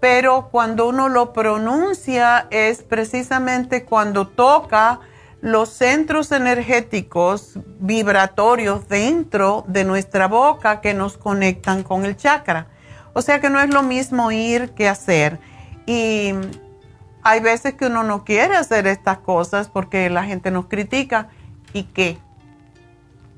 pero 0.00 0.48
cuando 0.50 0.88
uno 0.88 1.08
lo 1.08 1.32
pronuncia 1.32 2.48
es 2.50 2.82
precisamente 2.82 3.84
cuando 3.84 4.26
toca 4.26 5.00
los 5.42 5.68
centros 5.68 6.32
energéticos 6.32 7.58
vibratorios 7.78 8.88
dentro 8.88 9.64
de 9.68 9.84
nuestra 9.84 10.26
boca 10.26 10.80
que 10.80 10.94
nos 10.94 11.16
conectan 11.16 11.82
con 11.82 12.04
el 12.04 12.16
chakra. 12.16 12.66
O 13.12 13.22
sea 13.22 13.40
que 13.40 13.50
no 13.50 13.60
es 13.60 13.70
lo 13.70 13.82
mismo 13.82 14.32
ir 14.32 14.70
que 14.70 14.88
hacer. 14.88 15.38
Y 15.86 16.32
hay 17.22 17.40
veces 17.40 17.74
que 17.74 17.86
uno 17.86 18.02
no 18.02 18.24
quiere 18.24 18.56
hacer 18.56 18.86
estas 18.86 19.18
cosas 19.18 19.68
porque 19.68 20.08
la 20.10 20.24
gente 20.24 20.50
nos 20.50 20.66
critica. 20.66 21.28
¿Y 21.72 21.84
qué? 21.84 22.18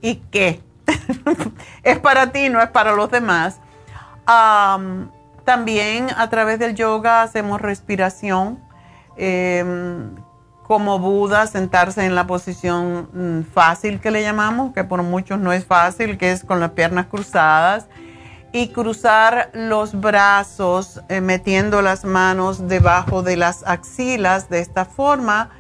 ¿Y 0.01 0.17
qué? 0.31 0.61
es 1.83 1.99
para 1.99 2.33
ti, 2.33 2.49
no 2.49 2.61
es 2.61 2.71
para 2.71 2.93
los 2.93 3.11
demás. 3.11 3.61
También 5.45 6.09
a 6.17 6.31
través 6.31 6.59
del 6.59 6.75
yoga 6.75 7.23
hacemos 7.23 7.61
respiración, 7.61 8.61
em, 9.17 10.15
como 10.63 10.99
Buda, 11.01 11.47
sentarse 11.47 12.05
en 12.05 12.15
la 12.15 12.27
posición 12.27 13.09
mm, 13.13 13.53
fácil 13.53 14.01
que 14.01 14.11
le 14.11 14.23
llamamos, 14.23 14.73
que 14.73 14.85
por 14.85 15.03
muchos 15.03 15.41
no 15.41 15.53
es 15.53 15.65
fácil, 15.65 16.17
que 16.17 16.31
es 16.31 16.45
con 16.45 16.61
las 16.61 16.71
piernas 16.71 17.07
cruzadas, 17.07 17.89
y 18.53 18.69
cruzar 18.69 19.51
los 19.55 19.99
brazos 19.99 21.01
eh, 21.09 21.21
metiendo 21.21 21.83
las 21.83 22.05
manos 22.05 22.69
debajo 22.69 23.23
de 23.23 23.37
las 23.37 23.65
axilas 23.67 24.49
de 24.49 24.61
esta 24.61 24.85
forma 24.85 25.51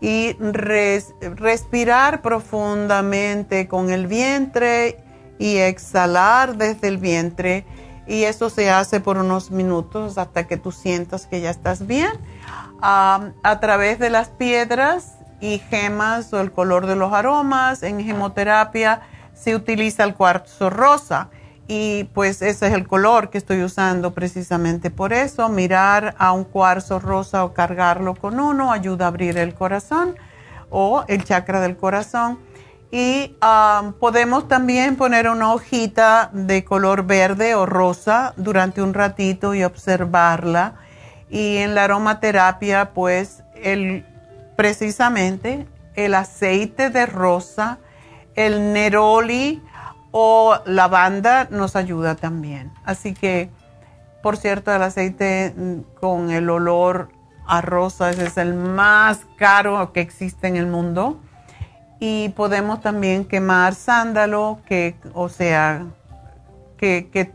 y 0.00 0.34
respirar 0.38 2.22
profundamente 2.22 3.68
con 3.68 3.90
el 3.90 4.06
vientre 4.06 4.98
y 5.38 5.56
exhalar 5.58 6.56
desde 6.56 6.88
el 6.88 6.98
vientre 6.98 7.64
y 8.06 8.24
eso 8.24 8.50
se 8.50 8.70
hace 8.70 9.00
por 9.00 9.18
unos 9.18 9.50
minutos 9.50 10.18
hasta 10.18 10.46
que 10.46 10.56
tú 10.56 10.72
sientas 10.72 11.26
que 11.26 11.40
ya 11.40 11.50
estás 11.50 11.86
bien. 11.86 12.12
a 12.82 13.58
través 13.60 13.98
de 13.98 14.10
las 14.10 14.30
piedras 14.30 15.16
y 15.40 15.58
gemas 15.58 16.32
o 16.32 16.40
el 16.40 16.50
color 16.50 16.86
de 16.86 16.96
los 16.96 17.12
aromas, 17.12 17.82
en 17.82 18.02
gemoterapia 18.02 19.02
se 19.34 19.54
utiliza 19.54 20.04
el 20.04 20.14
cuarzo 20.14 20.70
rosa 20.70 21.28
y 21.72 22.02
pues 22.14 22.42
ese 22.42 22.66
es 22.66 22.74
el 22.74 22.88
color 22.88 23.30
que 23.30 23.38
estoy 23.38 23.62
usando 23.62 24.12
precisamente 24.12 24.90
por 24.90 25.12
eso. 25.12 25.48
Mirar 25.48 26.16
a 26.18 26.32
un 26.32 26.42
cuarzo 26.42 26.98
rosa 26.98 27.44
o 27.44 27.54
cargarlo 27.54 28.16
con 28.16 28.40
uno 28.40 28.72
ayuda 28.72 29.04
a 29.04 29.08
abrir 29.08 29.38
el 29.38 29.54
corazón 29.54 30.16
o 30.68 31.04
el 31.06 31.22
chakra 31.22 31.60
del 31.60 31.76
corazón 31.76 32.40
y 32.90 33.36
podemos 34.00 34.48
también 34.48 34.96
poner 34.96 35.28
una 35.28 35.52
hojita 35.52 36.30
de 36.32 36.64
color 36.64 37.04
verde 37.06 37.54
o 37.54 37.66
rosa 37.66 38.34
durante 38.36 38.82
un 38.82 38.92
ratito 38.92 39.54
y 39.54 39.62
observarla. 39.62 40.74
Y 41.28 41.58
en 41.58 41.76
la 41.76 41.84
aromaterapia, 41.84 42.90
pues 42.94 43.44
el, 43.54 44.04
precisamente 44.56 45.68
el 45.94 46.16
aceite 46.16 46.90
de 46.90 47.06
rosa, 47.06 47.78
el 48.34 48.72
neroli 48.72 49.62
o 50.10 50.56
lavanda 50.64 51.48
nos 51.50 51.76
ayuda 51.76 52.14
también. 52.14 52.72
Así 52.84 53.14
que, 53.14 53.50
por 54.22 54.36
cierto, 54.36 54.74
el 54.74 54.82
aceite 54.82 55.54
mm, 55.56 55.98
con 56.00 56.30
el 56.30 56.50
olor 56.50 57.10
a 57.46 57.60
rosas 57.60 58.18
es 58.18 58.36
el 58.36 58.54
más 58.54 59.20
caro 59.36 59.92
que 59.92 60.00
existe 60.00 60.46
en 60.48 60.56
el 60.56 60.66
mundo. 60.66 61.20
Y 61.98 62.30
podemos 62.30 62.80
también 62.80 63.24
quemar 63.24 63.74
sándalo, 63.74 64.60
que, 64.66 64.96
o 65.12 65.28
sea, 65.28 65.84
que, 66.78 67.30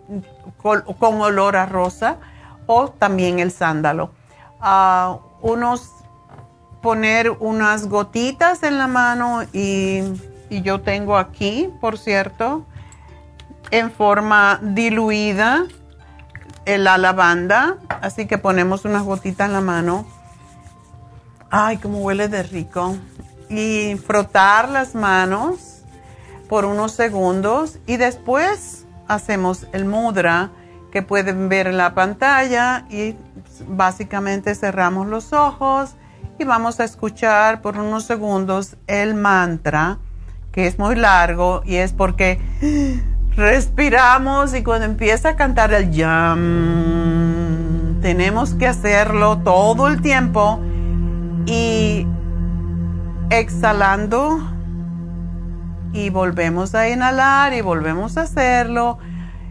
con, 0.57 1.21
olor 1.21 1.55
a 1.55 1.67
rosa, 1.67 2.17
o 2.65 2.89
también 2.89 3.37
el 3.39 3.51
sándalo. 3.51 4.09
Unos 5.41 5.91
poner 6.81 7.29
unas 7.29 7.87
gotitas 7.87 8.63
en 8.63 8.77
la 8.77 8.87
mano 8.87 9.43
y, 9.53 10.01
y 10.55 10.61
yo 10.61 10.79
tengo 10.79 11.17
aquí, 11.17 11.69
por 11.81 11.97
cierto, 11.97 12.65
en 13.71 13.91
forma 13.91 14.61
diluida 14.61 15.65
la 16.65 16.97
lavanda, 16.97 17.75
así 18.01 18.25
que 18.25 18.37
ponemos 18.37 18.85
unas 18.85 19.03
gotitas 19.03 19.47
en 19.47 19.53
la 19.53 19.59
mano. 19.59 20.05
Ay, 21.49 21.75
cómo 21.77 21.99
huele 21.99 22.29
de 22.29 22.43
rico. 22.43 22.95
Y 23.49 23.97
frotar 23.97 24.69
las 24.69 24.95
manos 24.95 25.81
por 26.47 26.63
unos 26.63 26.93
segundos 26.93 27.79
y 27.85 27.97
después 27.97 28.85
hacemos 29.09 29.67
el 29.73 29.83
mudra 29.83 30.51
que 30.89 31.01
pueden 31.01 31.49
ver 31.49 31.67
en 31.67 31.75
la 31.75 31.93
pantalla 31.93 32.85
y 32.89 33.15
básicamente 33.67 34.55
cerramos 34.55 35.07
los 35.07 35.33
ojos 35.33 35.95
y 36.39 36.45
vamos 36.45 36.79
a 36.79 36.85
escuchar 36.85 37.61
por 37.61 37.77
unos 37.77 38.05
segundos 38.05 38.77
el 38.87 39.15
mantra 39.15 39.99
que 40.55 40.65
es 40.67 40.79
muy 40.79 40.95
largo 40.95 41.61
y 41.65 41.75
es 41.75 41.91
porque 41.91 42.39
respiramos 43.35 44.55
y 44.55 44.63
cuando 44.63 44.85
empieza 44.85 45.31
a 45.31 45.35
cantar 45.35 45.73
el 45.73 45.91
yam, 45.91 46.39
tenemos 48.01 48.53
que 48.53 48.65
hacerlo 48.65 49.39
todo 49.39 49.89
el 49.89 50.01
tiempo 50.01 50.61
y 51.45 52.07
exhalando 53.29 54.49
y 55.91 56.09
volvemos 56.09 56.73
a 56.73 56.87
inhalar 56.87 57.53
y 57.53 57.59
volvemos 57.59 58.15
a 58.15 58.21
hacerlo. 58.21 58.97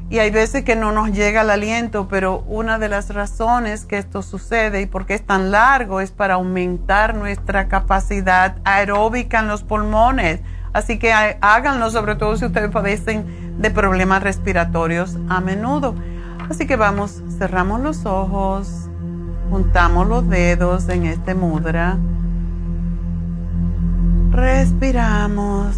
Y 0.09 0.20
hay 0.20 0.31
veces 0.31 0.64
que 0.64 0.74
no 0.74 0.90
nos 0.93 1.12
llega 1.12 1.43
el 1.43 1.51
aliento, 1.51 2.09
pero 2.09 2.44
una 2.47 2.78
de 2.78 2.89
las 2.89 3.12
razones 3.12 3.85
que 3.85 3.98
esto 3.98 4.22
sucede 4.22 4.81
y 4.81 4.86
por 4.86 5.05
qué 5.05 5.12
es 5.14 5.26
tan 5.26 5.51
largo 5.51 6.01
es 6.01 6.12
para 6.12 6.35
aumentar 6.35 7.14
nuestra 7.14 7.68
capacidad 7.68 8.56
aeróbica 8.64 9.40
en 9.40 9.48
los 9.48 9.64
pulmones. 9.64 10.40
Así 10.74 10.98
que 10.98 11.12
háganlo, 11.12 11.88
sobre 11.90 12.16
todo 12.16 12.36
si 12.36 12.44
ustedes 12.44 12.70
padecen 12.70 13.56
de 13.59 13.70
problemas 13.70 14.22
respiratorios 14.24 15.16
a 15.28 15.40
menudo. 15.40 15.94
Así 16.51 16.66
que 16.66 16.76
vamos, 16.76 17.22
cerramos 17.38 17.80
los 17.80 18.05
ojos, 18.05 18.88
juntamos 19.51 20.09
los 20.09 20.28
dedos 20.28 20.88
en 20.88 21.06
este 21.06 21.34
mudra, 21.34 21.96
respiramos. 24.32 25.76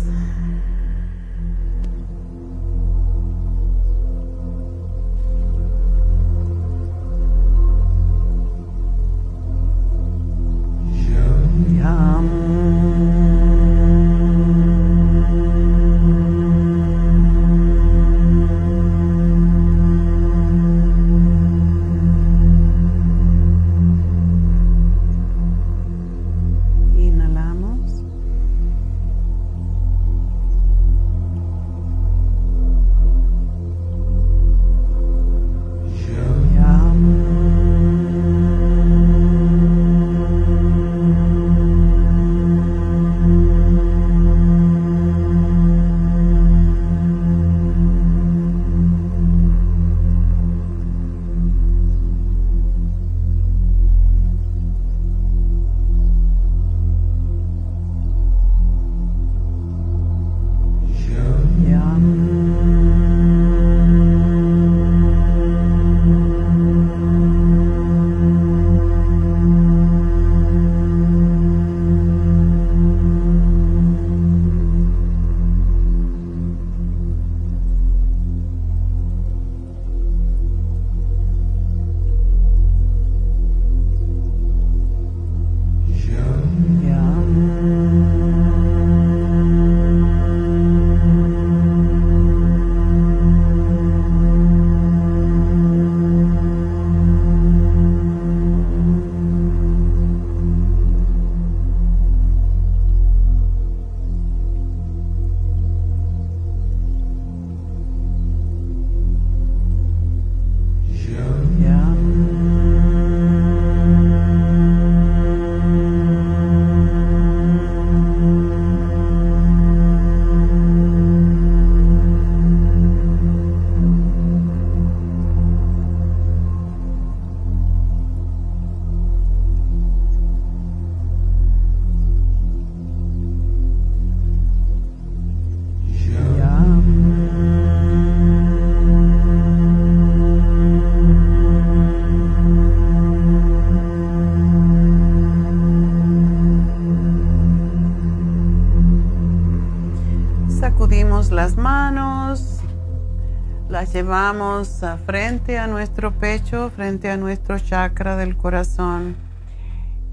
Llevamos 153.97 154.83
frente 155.07 155.57
a 155.57 155.67
nuestro 155.67 156.13
pecho, 156.13 156.71
frente 156.77 157.09
a 157.09 157.17
nuestro 157.17 157.59
chakra 157.59 158.15
del 158.15 158.37
corazón. 158.37 159.17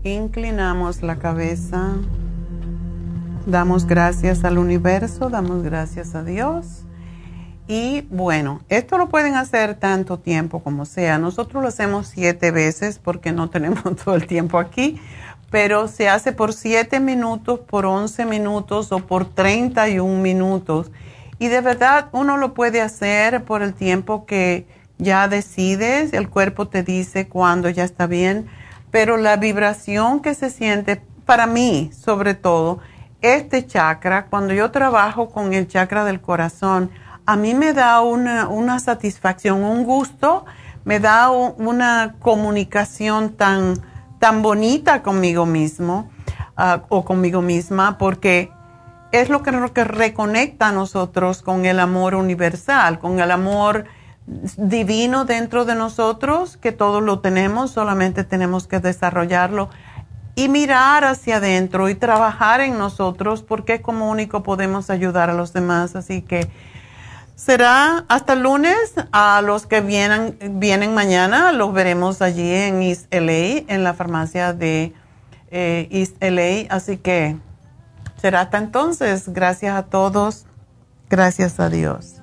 Inclinamos 0.05 1.01
la 1.01 1.17
cabeza. 1.17 1.95
Damos 3.45 3.85
gracias 3.85 4.45
al 4.45 4.57
universo, 4.57 5.29
damos 5.29 5.63
gracias 5.63 6.15
a 6.15 6.23
Dios. 6.23 6.85
Y 7.67 8.07
bueno, 8.09 8.61
esto 8.69 8.97
lo 8.97 9.09
pueden 9.09 9.35
hacer 9.35 9.75
tanto 9.75 10.17
tiempo 10.17 10.63
como 10.63 10.85
sea. 10.85 11.17
Nosotros 11.17 11.61
lo 11.61 11.67
hacemos 11.67 12.07
siete 12.07 12.51
veces 12.51 12.99
porque 13.03 13.33
no 13.33 13.49
tenemos 13.49 13.83
todo 14.05 14.15
el 14.15 14.27
tiempo 14.27 14.59
aquí, 14.59 14.97
pero 15.51 15.89
se 15.89 16.07
hace 16.07 16.31
por 16.31 16.53
siete 16.53 17.01
minutos, 17.01 17.59
por 17.59 17.85
once 17.85 18.25
minutos 18.25 18.93
o 18.93 18.99
por 18.99 19.25
treinta 19.25 19.89
y 19.89 19.99
un 19.99 20.21
minutos 20.21 20.89
y 21.39 21.47
de 21.47 21.61
verdad 21.61 22.09
uno 22.11 22.37
lo 22.37 22.53
puede 22.53 22.81
hacer 22.81 23.43
por 23.43 23.61
el 23.61 23.73
tiempo 23.73 24.25
que 24.25 24.67
ya 24.97 25.27
decides, 25.27 26.13
el 26.13 26.29
cuerpo 26.29 26.67
te 26.67 26.83
dice 26.83 27.27
cuando 27.27 27.69
ya 27.69 27.83
está 27.83 28.07
bien, 28.07 28.47
pero 28.91 29.17
la 29.17 29.37
vibración 29.37 30.21
que 30.21 30.35
se 30.35 30.49
siente, 30.49 31.01
para 31.25 31.47
mí 31.47 31.91
sobre 31.93 32.33
todo, 32.33 32.79
este 33.21 33.65
chakra, 33.65 34.25
cuando 34.25 34.53
yo 34.53 34.71
trabajo 34.71 35.29
con 35.29 35.53
el 35.53 35.67
chakra 35.67 36.03
del 36.03 36.21
corazón, 36.21 36.91
a 37.25 37.35
mí 37.37 37.53
me 37.53 37.73
da 37.73 38.01
una, 38.01 38.79
satisfacción, 38.79 39.63
un 39.63 39.85
gusto, 39.85 40.45
me 40.83 40.99
da 40.99 41.31
una 41.31 42.15
comunicación 42.19 43.29
tan, 43.29 43.75
tan 44.19 44.41
bonita 44.41 45.01
conmigo 45.01 45.45
mismo 45.45 46.09
ah, 46.57 46.83
o 46.89 47.05
conmigo 47.05 47.41
misma, 47.41 47.97
porque 47.97 48.51
es 49.13 49.29
lo 49.29 49.43
que, 49.43 49.51
que 49.73 49.83
reconecta 49.83 50.69
a 50.69 50.71
nosotros 50.71 51.41
con 51.41 51.65
el 51.65 51.79
amor 51.79 52.15
universal, 52.15 52.99
con 52.99 53.19
el 53.19 53.31
amor 53.31 53.85
divino 54.25 55.25
dentro 55.25 55.65
de 55.65 55.75
nosotros, 55.75 56.57
que 56.57 56.71
todos 56.71 57.03
lo 57.03 57.19
tenemos, 57.19 57.71
solamente 57.71 58.23
tenemos 58.23 58.67
que 58.67 58.79
desarrollarlo 58.79 59.69
y 60.35 60.49
mirar 60.49 61.05
hacia 61.05 61.37
adentro 61.37 61.89
y 61.89 61.95
trabajar 61.95 62.61
en 62.61 62.77
nosotros 62.77 63.43
porque 63.43 63.81
como 63.81 64.09
único 64.09 64.41
podemos 64.41 64.89
ayudar 64.89 65.29
a 65.29 65.33
los 65.33 65.53
demás. 65.53 65.95
Así 65.95 66.23
que 66.23 66.49
será 67.35 68.05
hasta 68.07 68.33
el 68.33 68.41
lunes. 68.41 68.95
A 69.11 69.41
los 69.43 69.67
que 69.67 69.81
vienen, 69.81 70.37
vienen 70.59 70.95
mañana 70.95 71.51
los 71.51 71.71
veremos 71.71 72.21
allí 72.21 72.51
en 72.51 72.81
East 72.81 73.13
LA, 73.13 73.63
en 73.67 73.83
la 73.83 73.93
farmacia 73.93 74.53
de 74.53 74.93
eh, 75.51 75.87
East 75.91 76.15
LA. 76.19 76.73
Así 76.75 76.97
que 76.97 77.37
será 78.23 78.41
hasta 78.41 78.57
entonces. 78.57 79.25
Gracias 79.27 79.75
a 79.75 79.83
todos. 79.83 80.45
Gracias 81.09 81.59
a 81.59 81.69
Dios. 81.69 82.21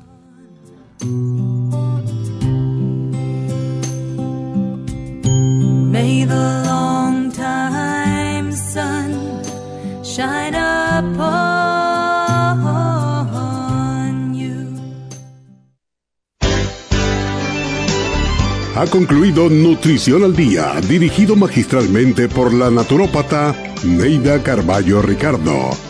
May 5.93 6.25
the 6.25 6.65
long 6.65 7.31
time 7.31 8.51
sun 8.51 9.43
shine 10.03 10.55
upon 10.55 11.11
you. 14.35 14.81
Ha 18.75 18.87
concluido 18.87 19.51
Nutrición 19.51 20.25
al 20.25 20.35
Día, 20.35 20.81
dirigido 20.89 21.37
magistralmente 21.37 22.31
por 22.31 22.55
la 22.55 22.71
naturópata 22.71 23.55
Neida 23.85 24.43
Carballo 24.43 25.03
Ricardo. 25.03 25.90